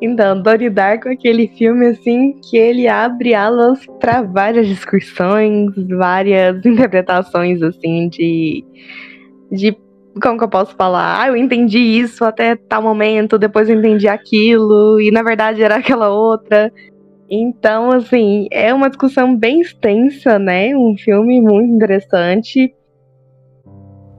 Então, 0.00 0.40
Donnie 0.40 0.70
Darko 0.70 1.08
é 1.08 1.12
aquele 1.12 1.48
filme 1.48 1.86
assim 1.86 2.38
que 2.40 2.56
ele 2.56 2.86
abre 2.86 3.34
alas 3.34 3.84
para 3.98 4.22
várias 4.22 4.68
discussões, 4.68 5.72
várias 5.88 6.62
interpretações 6.64 7.60
assim 7.60 8.08
de 8.08 8.64
de 9.50 9.76
como 10.22 10.38
que 10.38 10.44
eu 10.44 10.48
posso 10.48 10.74
falar? 10.76 11.22
Ah, 11.22 11.28
eu 11.28 11.36
entendi 11.36 11.78
isso 11.78 12.24
até 12.24 12.56
tal 12.56 12.82
momento, 12.82 13.38
depois 13.38 13.68
eu 13.68 13.76
entendi 13.76 14.08
aquilo 14.08 15.00
e 15.00 15.10
na 15.10 15.22
verdade 15.22 15.62
era 15.62 15.76
aquela 15.76 16.10
outra. 16.10 16.72
Então, 17.30 17.92
assim, 17.92 18.48
é 18.50 18.74
uma 18.74 18.88
discussão 18.88 19.36
bem 19.36 19.60
extensa, 19.60 20.38
né? 20.38 20.76
Um 20.76 20.96
filme 20.98 21.40
muito 21.40 21.72
interessante. 21.72 22.74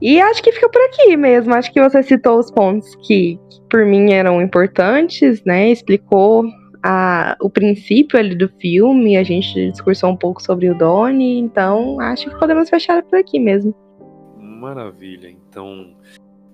E 0.00 0.20
acho 0.20 0.42
que 0.42 0.50
fica 0.50 0.68
por 0.70 0.82
aqui 0.82 1.16
mesmo. 1.16 1.54
Acho 1.54 1.70
que 1.72 1.80
você 1.80 2.02
citou 2.02 2.38
os 2.38 2.50
pontos 2.50 2.94
que, 3.06 3.38
que 3.50 3.60
por 3.68 3.84
mim 3.84 4.12
eram 4.12 4.40
importantes, 4.40 5.44
né? 5.44 5.70
Explicou 5.70 6.44
a, 6.82 7.36
o 7.40 7.48
princípio 7.48 8.18
ali 8.18 8.34
do 8.34 8.48
filme, 8.48 9.16
a 9.16 9.22
gente 9.22 9.70
discursou 9.70 10.10
um 10.10 10.16
pouco 10.16 10.42
sobre 10.42 10.68
o 10.70 10.76
Donnie, 10.76 11.38
então 11.38 12.00
acho 12.00 12.28
que 12.28 12.38
podemos 12.38 12.68
fechar 12.68 13.02
por 13.04 13.18
aqui 13.18 13.38
mesmo. 13.38 13.74
Maravilha. 14.40 15.28
Então, 15.28 15.94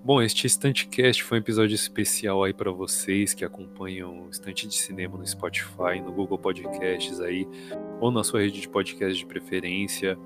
bom, 0.09 0.23
este 0.23 0.47
Estantecast 0.47 1.23
foi 1.23 1.37
um 1.37 1.41
episódio 1.41 1.75
especial 1.75 2.43
aí 2.43 2.51
para 2.51 2.71
vocês 2.71 3.35
que 3.35 3.45
acompanham 3.45 4.25
o 4.25 4.29
Estante 4.31 4.67
de 4.67 4.73
Cinema 4.73 5.15
no 5.15 5.27
Spotify, 5.27 6.01
no 6.03 6.11
Google 6.11 6.39
Podcasts 6.39 7.19
aí, 7.19 7.47
ou 8.01 8.09
na 8.09 8.23
sua 8.23 8.39
rede 8.39 8.59
de 8.59 8.67
podcast 8.67 9.15
de 9.15 9.25
preferência. 9.27 10.17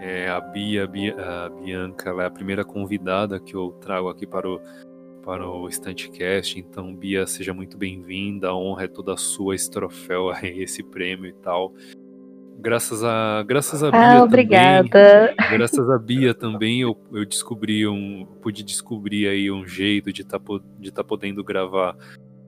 É, 0.00 0.26
a 0.30 0.40
Bia, 0.40 0.84
a 0.84 1.50
Bianca, 1.50 2.08
ela 2.08 2.22
é 2.22 2.26
a 2.28 2.30
primeira 2.30 2.64
convidada 2.64 3.38
que 3.38 3.54
eu 3.54 3.72
trago 3.82 4.08
aqui 4.08 4.26
para 4.26 4.48
o, 4.48 4.58
para 5.22 5.46
o 5.46 5.68
Estantecast. 5.68 6.58
Então, 6.58 6.96
Bia, 6.96 7.26
seja 7.26 7.52
muito 7.52 7.76
bem-vinda. 7.76 8.48
A 8.48 8.56
honra 8.56 8.84
é 8.84 8.88
toda 8.88 9.14
sua, 9.18 9.54
esse 9.54 9.70
troféu, 9.70 10.30
esse 10.42 10.82
prêmio 10.82 11.26
e 11.26 11.34
tal. 11.34 11.74
Graças 12.60 13.02
a, 13.02 13.42
graças 13.42 13.82
a 13.82 13.88
ah, 13.88 13.90
Bia 13.90 14.18
ah, 14.18 14.22
obrigada. 14.22 14.88
Também, 14.88 15.58
graças 15.58 15.90
a 15.90 15.98
Bia 15.98 16.34
também 16.34 16.82
eu, 16.82 16.94
eu 17.10 17.24
descobri 17.24 17.88
um, 17.88 18.26
pude 18.42 18.62
descobrir 18.62 19.28
aí 19.28 19.50
um 19.50 19.66
jeito 19.66 20.12
de 20.12 20.22
tá, 20.24 20.38
de 20.78 20.90
estar 20.90 21.02
tá 21.02 21.08
podendo 21.08 21.42
gravar 21.42 21.96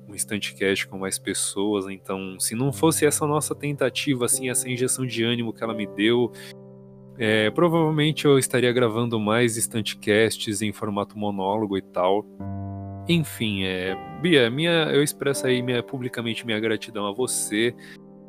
um 0.07 0.15
Instantcast 0.15 0.87
com 0.87 0.99
mais 0.99 1.19
pessoas. 1.19 1.87
Então, 1.89 2.39
se 2.39 2.55
não 2.55 2.71
fosse 2.73 3.07
essa 3.07 3.27
nossa 3.27 3.55
tentativa, 3.55 4.27
assim, 4.27 4.51
essa 4.51 4.69
injeção 4.69 5.07
de 5.07 5.25
ânimo 5.25 5.53
que 5.53 5.65
ela 5.65 5.73
me 5.73 5.87
deu, 5.87 6.31
é, 7.19 7.51
provavelmente 7.51 8.27
eu 8.27 8.39
estaria 8.39 8.73
gravando 8.73 9.19
mais 9.19 9.57
instantcasts 9.57 10.61
em 10.61 10.73
formato 10.73 11.19
monólogo 11.19 11.79
e 11.79 11.83
tal. 11.83 12.27
Enfim, 13.09 13.65
é, 13.65 13.97
Bia, 14.21 14.51
minha, 14.51 14.91
eu 14.93 15.03
expresso 15.03 15.47
aí 15.47 15.63
minha, 15.63 15.83
publicamente 15.83 16.45
minha 16.45 16.61
gratidão 16.61 17.07
a 17.07 17.13
você. 17.13 17.75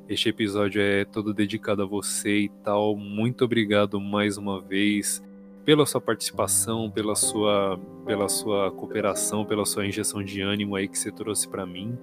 Este 0.08 0.28
episódio 0.30 0.82
é 0.82 1.06
todo 1.06 1.34
dedicado 1.34 1.82
a 1.82 1.86
você 1.86 2.40
e 2.40 2.50
tal. 2.64 2.96
Muito 2.96 3.46
obrigado 3.46 4.02
mais 4.02 4.38
uma 4.38 4.62
vez 4.62 5.24
pela 5.64 5.86
sua 5.86 6.02
participação, 6.02 6.92
pela 6.92 7.16
sua, 7.16 7.80
pela 8.06 8.28
sua 8.28 8.70
cooperação, 8.72 9.46
pela 9.46 9.66
sua 9.66 9.86
injeção 9.88 10.22
de 10.22 10.42
ânimo 10.42 10.76
aí 10.76 10.90
que 10.90 11.00
você 11.00 11.10
trouxe 11.10 11.48
para 11.48 11.66
mim. 11.66 11.98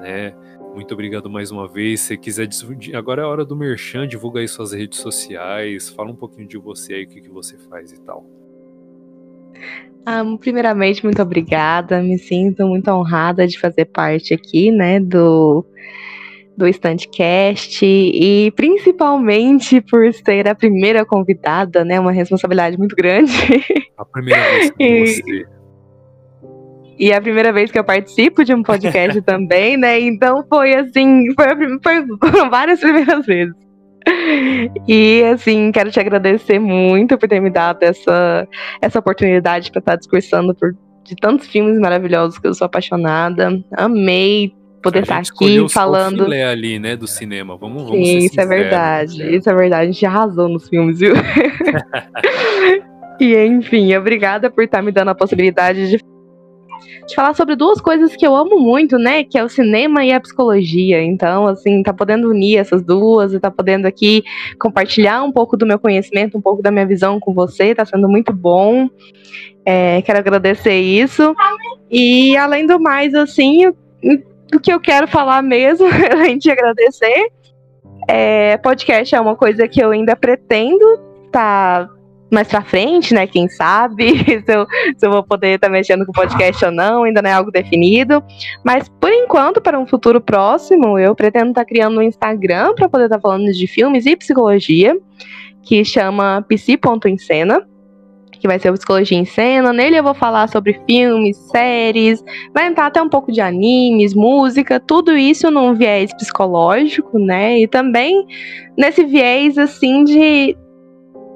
né? 0.00 0.32
Muito 0.74 0.94
obrigado 0.94 1.28
mais 1.28 1.50
uma 1.50 1.66
vez. 1.66 2.02
Se 2.02 2.16
quiser 2.16 2.48
agora 2.94 3.22
é 3.22 3.24
a 3.24 3.28
hora 3.28 3.44
do 3.44 3.56
merchan, 3.56 4.06
divulga 4.06 4.38
aí 4.38 4.46
suas 4.46 4.72
redes 4.72 5.00
sociais, 5.00 5.88
fala 5.88 6.12
um 6.12 6.16
pouquinho 6.16 6.46
de 6.46 6.56
você 6.56 6.94
aí, 6.94 7.04
o 7.04 7.08
que, 7.08 7.20
que 7.20 7.30
você 7.30 7.58
faz 7.58 7.92
e 7.92 8.00
tal. 8.00 8.24
Ah, 10.06 10.22
primeiramente, 10.38 11.02
muito 11.02 11.20
obrigada. 11.20 12.00
Me 12.00 12.16
sinto 12.16 12.64
muito 12.66 12.88
honrada 12.90 13.46
de 13.46 13.58
fazer 13.58 13.86
parte 13.86 14.32
aqui, 14.32 14.70
né, 14.70 15.00
do 15.00 15.64
do 16.56 16.68
Standcast 16.68 17.84
e 17.84 18.52
principalmente 18.52 19.80
por 19.80 20.12
ser 20.12 20.48
a 20.48 20.54
primeira 20.54 21.04
convidada, 21.04 21.84
né, 21.84 21.98
uma 21.98 22.12
responsabilidade 22.12 22.78
muito 22.78 22.94
grande. 22.94 23.32
A 23.98 24.04
primeira 24.04 24.40
vez 24.40 24.70
que 24.78 24.84
e... 24.84 25.06
você 25.06 25.54
e 26.98 27.10
é 27.10 27.16
a 27.16 27.20
primeira 27.20 27.52
vez 27.52 27.70
que 27.70 27.78
eu 27.78 27.84
participo 27.84 28.44
de 28.44 28.54
um 28.54 28.62
podcast 28.62 29.20
também, 29.22 29.76
né? 29.76 30.00
Então 30.00 30.44
foi 30.48 30.74
assim, 30.74 31.32
foi, 31.34 31.46
foi, 31.82 32.06
foram 32.30 32.50
várias 32.50 32.80
primeiras 32.80 33.26
vezes. 33.26 33.54
E 34.86 35.22
assim, 35.24 35.72
quero 35.72 35.90
te 35.90 35.98
agradecer 35.98 36.58
muito 36.58 37.16
por 37.16 37.28
ter 37.28 37.40
me 37.40 37.50
dado 37.50 37.82
essa, 37.82 38.46
essa 38.80 38.98
oportunidade 38.98 39.70
para 39.70 39.78
estar 39.80 39.96
discursando 39.96 40.54
por, 40.54 40.76
de 41.02 41.16
tantos 41.16 41.46
filmes 41.48 41.78
maravilhosos 41.78 42.38
que 42.38 42.46
eu 42.46 42.54
sou 42.54 42.66
apaixonada. 42.66 43.50
Amei 43.72 44.54
poder 44.84 45.02
estar 45.02 45.18
aqui 45.18 45.66
falando. 45.68 46.20
O 46.20 46.24
filé 46.24 46.44
ali, 46.44 46.78
né, 46.78 46.94
do 46.94 47.06
cinema. 47.06 47.56
Vamos, 47.56 47.84
vamos 47.84 48.06
Sim, 48.06 48.18
isso 48.18 48.40
é 48.40 48.46
verdade. 48.46 49.36
Isso 49.36 49.48
é 49.48 49.54
verdade. 49.54 49.82
A 49.82 49.92
gente 49.92 50.06
arrasou 50.06 50.48
nos 50.48 50.68
filmes, 50.68 51.00
viu? 51.00 51.14
e 53.18 53.34
enfim, 53.46 53.94
obrigada 53.96 54.50
por 54.50 54.62
estar 54.62 54.82
me 54.82 54.92
dando 54.92 55.08
a 55.08 55.14
possibilidade 55.14 55.90
de 55.90 55.98
de 57.06 57.14
falar 57.14 57.34
sobre 57.34 57.54
duas 57.54 57.80
coisas 57.80 58.16
que 58.16 58.26
eu 58.26 58.34
amo 58.34 58.58
muito, 58.58 58.98
né? 58.98 59.24
Que 59.24 59.36
é 59.36 59.44
o 59.44 59.48
cinema 59.48 60.04
e 60.04 60.12
a 60.12 60.20
psicologia. 60.20 61.02
Então, 61.02 61.46
assim, 61.46 61.82
tá 61.82 61.92
podendo 61.92 62.30
unir 62.30 62.56
essas 62.56 62.82
duas 62.82 63.34
e 63.34 63.40
tá 63.40 63.50
podendo 63.50 63.86
aqui 63.86 64.22
compartilhar 64.58 65.22
um 65.22 65.30
pouco 65.30 65.56
do 65.56 65.66
meu 65.66 65.78
conhecimento, 65.78 66.38
um 66.38 66.40
pouco 66.40 66.62
da 66.62 66.70
minha 66.70 66.86
visão 66.86 67.20
com 67.20 67.34
você, 67.34 67.74
tá 67.74 67.84
sendo 67.84 68.08
muito 68.08 68.32
bom. 68.32 68.88
É, 69.66 70.00
quero 70.02 70.18
agradecer 70.18 70.80
isso. 70.80 71.34
E 71.90 72.36
além 72.36 72.66
do 72.66 72.80
mais, 72.80 73.14
assim, 73.14 73.70
o 74.52 74.60
que 74.60 74.72
eu 74.72 74.80
quero 74.80 75.06
falar 75.06 75.42
mesmo, 75.42 75.86
além 76.10 76.38
de 76.38 76.50
agradecer, 76.50 77.28
é, 78.08 78.56
podcast 78.58 79.14
é 79.14 79.20
uma 79.20 79.36
coisa 79.36 79.66
que 79.68 79.82
eu 79.82 79.90
ainda 79.90 80.14
pretendo 80.14 80.84
tá 81.30 81.88
mais 82.30 82.48
pra 82.48 82.62
frente, 82.62 83.14
né? 83.14 83.26
Quem 83.26 83.48
sabe 83.48 84.18
se 84.44 84.52
eu, 84.52 84.66
se 84.96 85.06
eu 85.06 85.10
vou 85.10 85.22
poder 85.22 85.54
estar 85.54 85.68
tá 85.68 85.72
mexendo 85.72 86.04
com 86.04 86.12
podcast 86.12 86.64
ou 86.64 86.72
não, 86.72 87.04
ainda 87.04 87.22
não 87.22 87.30
é 87.30 87.32
algo 87.32 87.50
definido. 87.50 88.22
Mas 88.64 88.88
por 89.00 89.12
enquanto, 89.12 89.60
para 89.60 89.78
um 89.78 89.86
futuro 89.86 90.20
próximo, 90.20 90.98
eu 90.98 91.14
pretendo 91.14 91.50
estar 91.50 91.62
tá 91.62 91.64
criando 91.66 91.98
um 91.98 92.02
Instagram 92.02 92.74
para 92.74 92.88
poder 92.88 93.04
estar 93.04 93.16
tá 93.16 93.22
falando 93.22 93.50
de 93.52 93.66
filmes 93.66 94.04
e 94.06 94.16
psicologia, 94.16 94.98
que 95.62 95.84
chama 95.84 96.44
psi.encena 96.48 97.66
que 98.38 98.46
vai 98.46 98.58
ser 98.58 98.70
o 98.70 98.74
Psicologia 98.74 99.18
em 99.18 99.24
Cena. 99.24 99.72
Nele 99.72 99.98
eu 99.98 100.02
vou 100.02 100.14
falar 100.14 100.48
sobre 100.48 100.80
filmes, 100.86 101.36
séries, 101.50 102.22
vai 102.54 102.66
entrar 102.66 102.86
até 102.86 103.02
um 103.02 103.08
pouco 103.08 103.32
de 103.32 103.40
animes, 103.40 104.14
música, 104.14 104.80
tudo 104.80 105.16
isso 105.16 105.50
num 105.50 105.74
viés 105.74 106.12
psicológico, 106.14 107.18
né? 107.18 107.60
E 107.60 107.66
também 107.66 108.26
nesse 108.76 109.04
viés, 109.04 109.58
assim, 109.58 110.04
de 110.04 110.56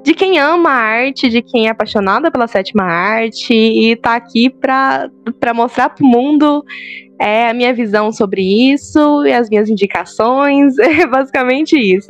de 0.01 0.13
quem 0.13 0.39
ama 0.39 0.69
a 0.69 0.73
arte, 0.73 1.29
de 1.29 1.41
quem 1.41 1.67
é 1.67 1.71
apaixonada 1.71 2.31
pela 2.31 2.47
sétima 2.47 2.83
arte 2.83 3.53
e 3.53 3.95
tá 3.97 4.15
aqui 4.15 4.49
para 4.49 5.09
mostrar 5.53 5.89
para 5.89 6.05
o 6.05 6.07
mundo 6.07 6.63
é 7.19 7.49
a 7.49 7.53
minha 7.53 7.73
visão 7.73 8.13
sobre 8.13 8.41
isso 8.41 9.25
e 9.25 9.33
as 9.33 9.49
minhas 9.49 9.69
indicações, 9.69 10.79
é 10.79 11.05
basicamente 11.05 11.77
isso. 11.77 12.07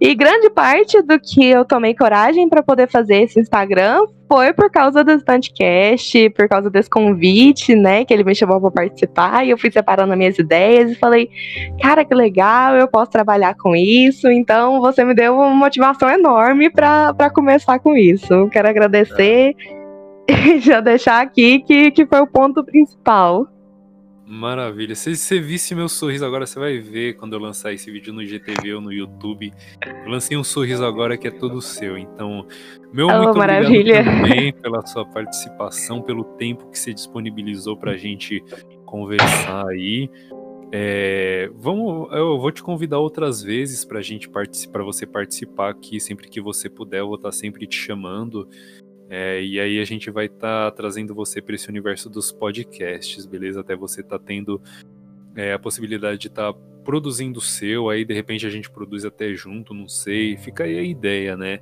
E 0.00 0.14
grande 0.14 0.48
parte 0.50 1.02
do 1.02 1.18
que 1.18 1.44
eu 1.44 1.64
tomei 1.64 1.94
coragem 1.94 2.48
para 2.48 2.62
poder 2.62 2.88
fazer 2.88 3.22
esse 3.22 3.40
Instagram 3.40 4.06
foi 4.32 4.50
por 4.54 4.70
causa 4.70 5.04
do 5.04 5.12
Standcast, 5.12 6.30
por 6.30 6.48
causa 6.48 6.70
desse 6.70 6.88
convite, 6.88 7.74
né, 7.74 8.02
que 8.02 8.14
ele 8.14 8.24
me 8.24 8.34
chamou 8.34 8.58
para 8.58 8.70
participar, 8.70 9.44
e 9.44 9.50
eu 9.50 9.58
fui 9.58 9.70
separando 9.70 10.10
as 10.10 10.18
minhas 10.18 10.38
ideias 10.38 10.90
e 10.90 10.94
falei, 10.94 11.28
cara, 11.78 12.02
que 12.02 12.14
legal, 12.14 12.74
eu 12.74 12.88
posso 12.88 13.10
trabalhar 13.10 13.54
com 13.54 13.76
isso, 13.76 14.30
então 14.30 14.80
você 14.80 15.04
me 15.04 15.12
deu 15.12 15.34
uma 15.34 15.50
motivação 15.50 16.08
enorme 16.08 16.70
para 16.70 17.28
começar 17.34 17.78
com 17.78 17.94
isso. 17.94 18.48
Quero 18.48 18.70
agradecer 18.70 19.54
e 20.26 20.58
já 20.60 20.80
deixar 20.80 21.20
aqui 21.20 21.58
que, 21.58 21.90
que 21.90 22.06
foi 22.06 22.20
o 22.20 22.26
ponto 22.26 22.64
principal. 22.64 23.46
Maravilha. 24.32 24.94
Se 24.94 25.14
você 25.14 25.38
visse 25.38 25.74
meu 25.74 25.90
sorriso 25.90 26.24
agora, 26.24 26.46
você 26.46 26.58
vai 26.58 26.78
ver 26.78 27.16
quando 27.16 27.34
eu 27.34 27.38
lançar 27.38 27.70
esse 27.74 27.90
vídeo 27.90 28.14
no 28.14 28.24
GTV 28.24 28.72
ou 28.72 28.80
no 28.80 28.90
YouTube. 28.90 29.52
Eu 29.84 30.10
lancei 30.10 30.38
um 30.38 30.42
sorriso 30.42 30.82
agora 30.86 31.18
que 31.18 31.28
é 31.28 31.30
todo 31.30 31.60
seu. 31.60 31.98
Então, 31.98 32.46
meu 32.90 33.08
oh, 33.08 33.24
muito 33.24 33.36
maravilha. 33.36 34.00
obrigado 34.00 34.22
também 34.22 34.52
pela 34.54 34.86
sua 34.86 35.04
participação, 35.04 36.00
pelo 36.00 36.24
tempo 36.24 36.70
que 36.70 36.78
você 36.78 36.94
disponibilizou 36.94 37.76
para 37.76 37.92
a 37.92 37.96
gente 37.98 38.42
conversar 38.86 39.68
aí. 39.68 40.08
É, 40.74 41.50
vamos, 41.54 42.10
eu 42.12 42.40
vou 42.40 42.50
te 42.50 42.62
convidar 42.62 42.98
outras 42.98 43.42
vezes 43.42 43.84
para 43.84 44.00
gente 44.00 44.30
para 44.30 44.82
você 44.82 45.06
participar 45.06 45.68
aqui 45.68 46.00
sempre 46.00 46.26
que 46.26 46.40
você 46.40 46.70
puder. 46.70 47.00
Eu 47.00 47.08
vou 47.08 47.16
estar 47.16 47.32
sempre 47.32 47.66
te 47.66 47.76
chamando. 47.76 48.48
É, 49.14 49.44
e 49.44 49.60
aí 49.60 49.78
a 49.78 49.84
gente 49.84 50.10
vai 50.10 50.24
estar 50.24 50.70
tá 50.70 50.70
trazendo 50.70 51.14
você 51.14 51.42
para 51.42 51.54
esse 51.54 51.68
universo 51.68 52.08
dos 52.08 52.32
podcasts, 52.32 53.26
beleza? 53.26 53.60
Até 53.60 53.76
você 53.76 54.00
estar 54.00 54.18
tá 54.18 54.24
tendo 54.24 54.58
é, 55.36 55.52
a 55.52 55.58
possibilidade 55.58 56.18
de 56.18 56.28
estar 56.28 56.50
tá 56.50 56.58
produzindo 56.82 57.38
o 57.38 57.42
seu, 57.42 57.90
aí 57.90 58.06
de 58.06 58.14
repente 58.14 58.46
a 58.46 58.48
gente 58.48 58.70
produz 58.70 59.04
até 59.04 59.34
junto, 59.34 59.74
não 59.74 59.86
sei. 59.86 60.38
Fica 60.38 60.64
aí 60.64 60.78
a 60.78 60.82
ideia, 60.82 61.36
né? 61.36 61.60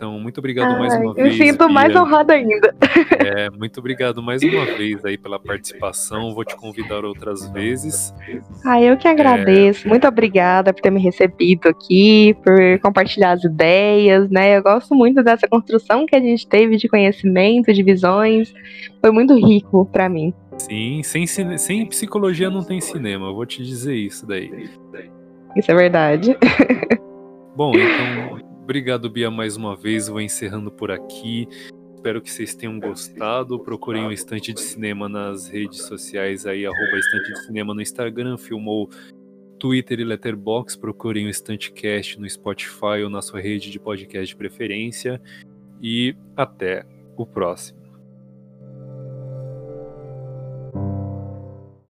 Então, 0.00 0.18
muito 0.18 0.38
obrigado 0.38 0.72
Ai, 0.72 0.78
mais 0.78 0.94
uma 0.94 1.10
eu 1.10 1.14
vez. 1.14 1.38
Eu 1.38 1.46
sinto 1.46 1.66
Bia. 1.66 1.74
mais 1.74 1.94
honrado 1.94 2.32
ainda. 2.32 2.74
É, 3.20 3.50
muito 3.50 3.78
obrigado 3.78 4.22
mais 4.22 4.42
uma 4.42 4.64
vez 4.64 5.04
aí 5.04 5.18
pela 5.18 5.38
participação. 5.38 6.34
Vou 6.34 6.44
te 6.44 6.56
convidar 6.56 7.04
outras 7.04 7.48
vezes. 7.50 8.14
Ah, 8.64 8.80
eu 8.80 8.96
que 8.96 9.06
agradeço. 9.06 9.86
É... 9.86 9.88
Muito 9.88 10.08
obrigada 10.08 10.72
por 10.72 10.80
ter 10.80 10.90
me 10.90 11.00
recebido 11.00 11.68
aqui, 11.68 12.34
por 12.42 12.78
compartilhar 12.80 13.32
as 13.32 13.44
ideias, 13.44 14.30
né? 14.30 14.56
Eu 14.56 14.62
gosto 14.62 14.94
muito 14.94 15.22
dessa 15.22 15.46
construção 15.46 16.06
que 16.06 16.16
a 16.16 16.20
gente 16.20 16.46
teve 16.48 16.76
de 16.76 16.88
conhecimento, 16.88 17.72
de 17.72 17.82
visões. 17.82 18.52
Foi 19.00 19.10
muito 19.10 19.34
rico 19.34 19.84
para 19.86 20.08
mim. 20.08 20.32
Sim, 20.56 21.02
sem, 21.02 21.26
sem 21.26 21.86
psicologia 21.86 22.48
não 22.48 22.62
tem 22.62 22.80
cinema. 22.80 23.26
Eu 23.26 23.34
vou 23.34 23.44
te 23.44 23.62
dizer 23.62 23.94
isso 23.94 24.26
daí. 24.26 24.70
Isso 25.56 25.70
é 25.70 25.74
verdade. 25.74 26.36
Bom, 27.54 27.72
então 27.74 28.49
Obrigado, 28.70 29.10
Bia, 29.10 29.32
mais 29.32 29.56
uma 29.56 29.74
vez. 29.74 30.06
Vou 30.06 30.20
encerrando 30.20 30.70
por 30.70 30.92
aqui. 30.92 31.48
Espero 31.96 32.22
que 32.22 32.30
vocês 32.30 32.54
tenham 32.54 32.78
gostado. 32.78 33.58
Procurem 33.58 34.06
o 34.06 34.12
Estante 34.12 34.52
de 34.52 34.60
Cinema 34.60 35.08
nas 35.08 35.48
redes 35.48 35.82
sociais 35.86 36.46
aí, 36.46 36.64
arroba 36.64 36.96
Estante 36.96 37.32
de 37.32 37.46
Cinema 37.46 37.74
no 37.74 37.82
Instagram, 37.82 38.38
filmou 38.38 38.88
Twitter 39.58 39.98
e 39.98 40.04
Letterbox. 40.04 40.76
Procurem 40.76 41.26
o 41.26 41.28
Estantecast 41.28 42.20
no 42.20 42.30
Spotify 42.30 43.02
ou 43.02 43.10
na 43.10 43.20
sua 43.20 43.40
rede 43.40 43.72
de 43.72 43.80
podcast 43.80 44.28
de 44.28 44.36
preferência. 44.36 45.20
E 45.82 46.14
até 46.36 46.86
o 47.16 47.26
próximo. 47.26 47.79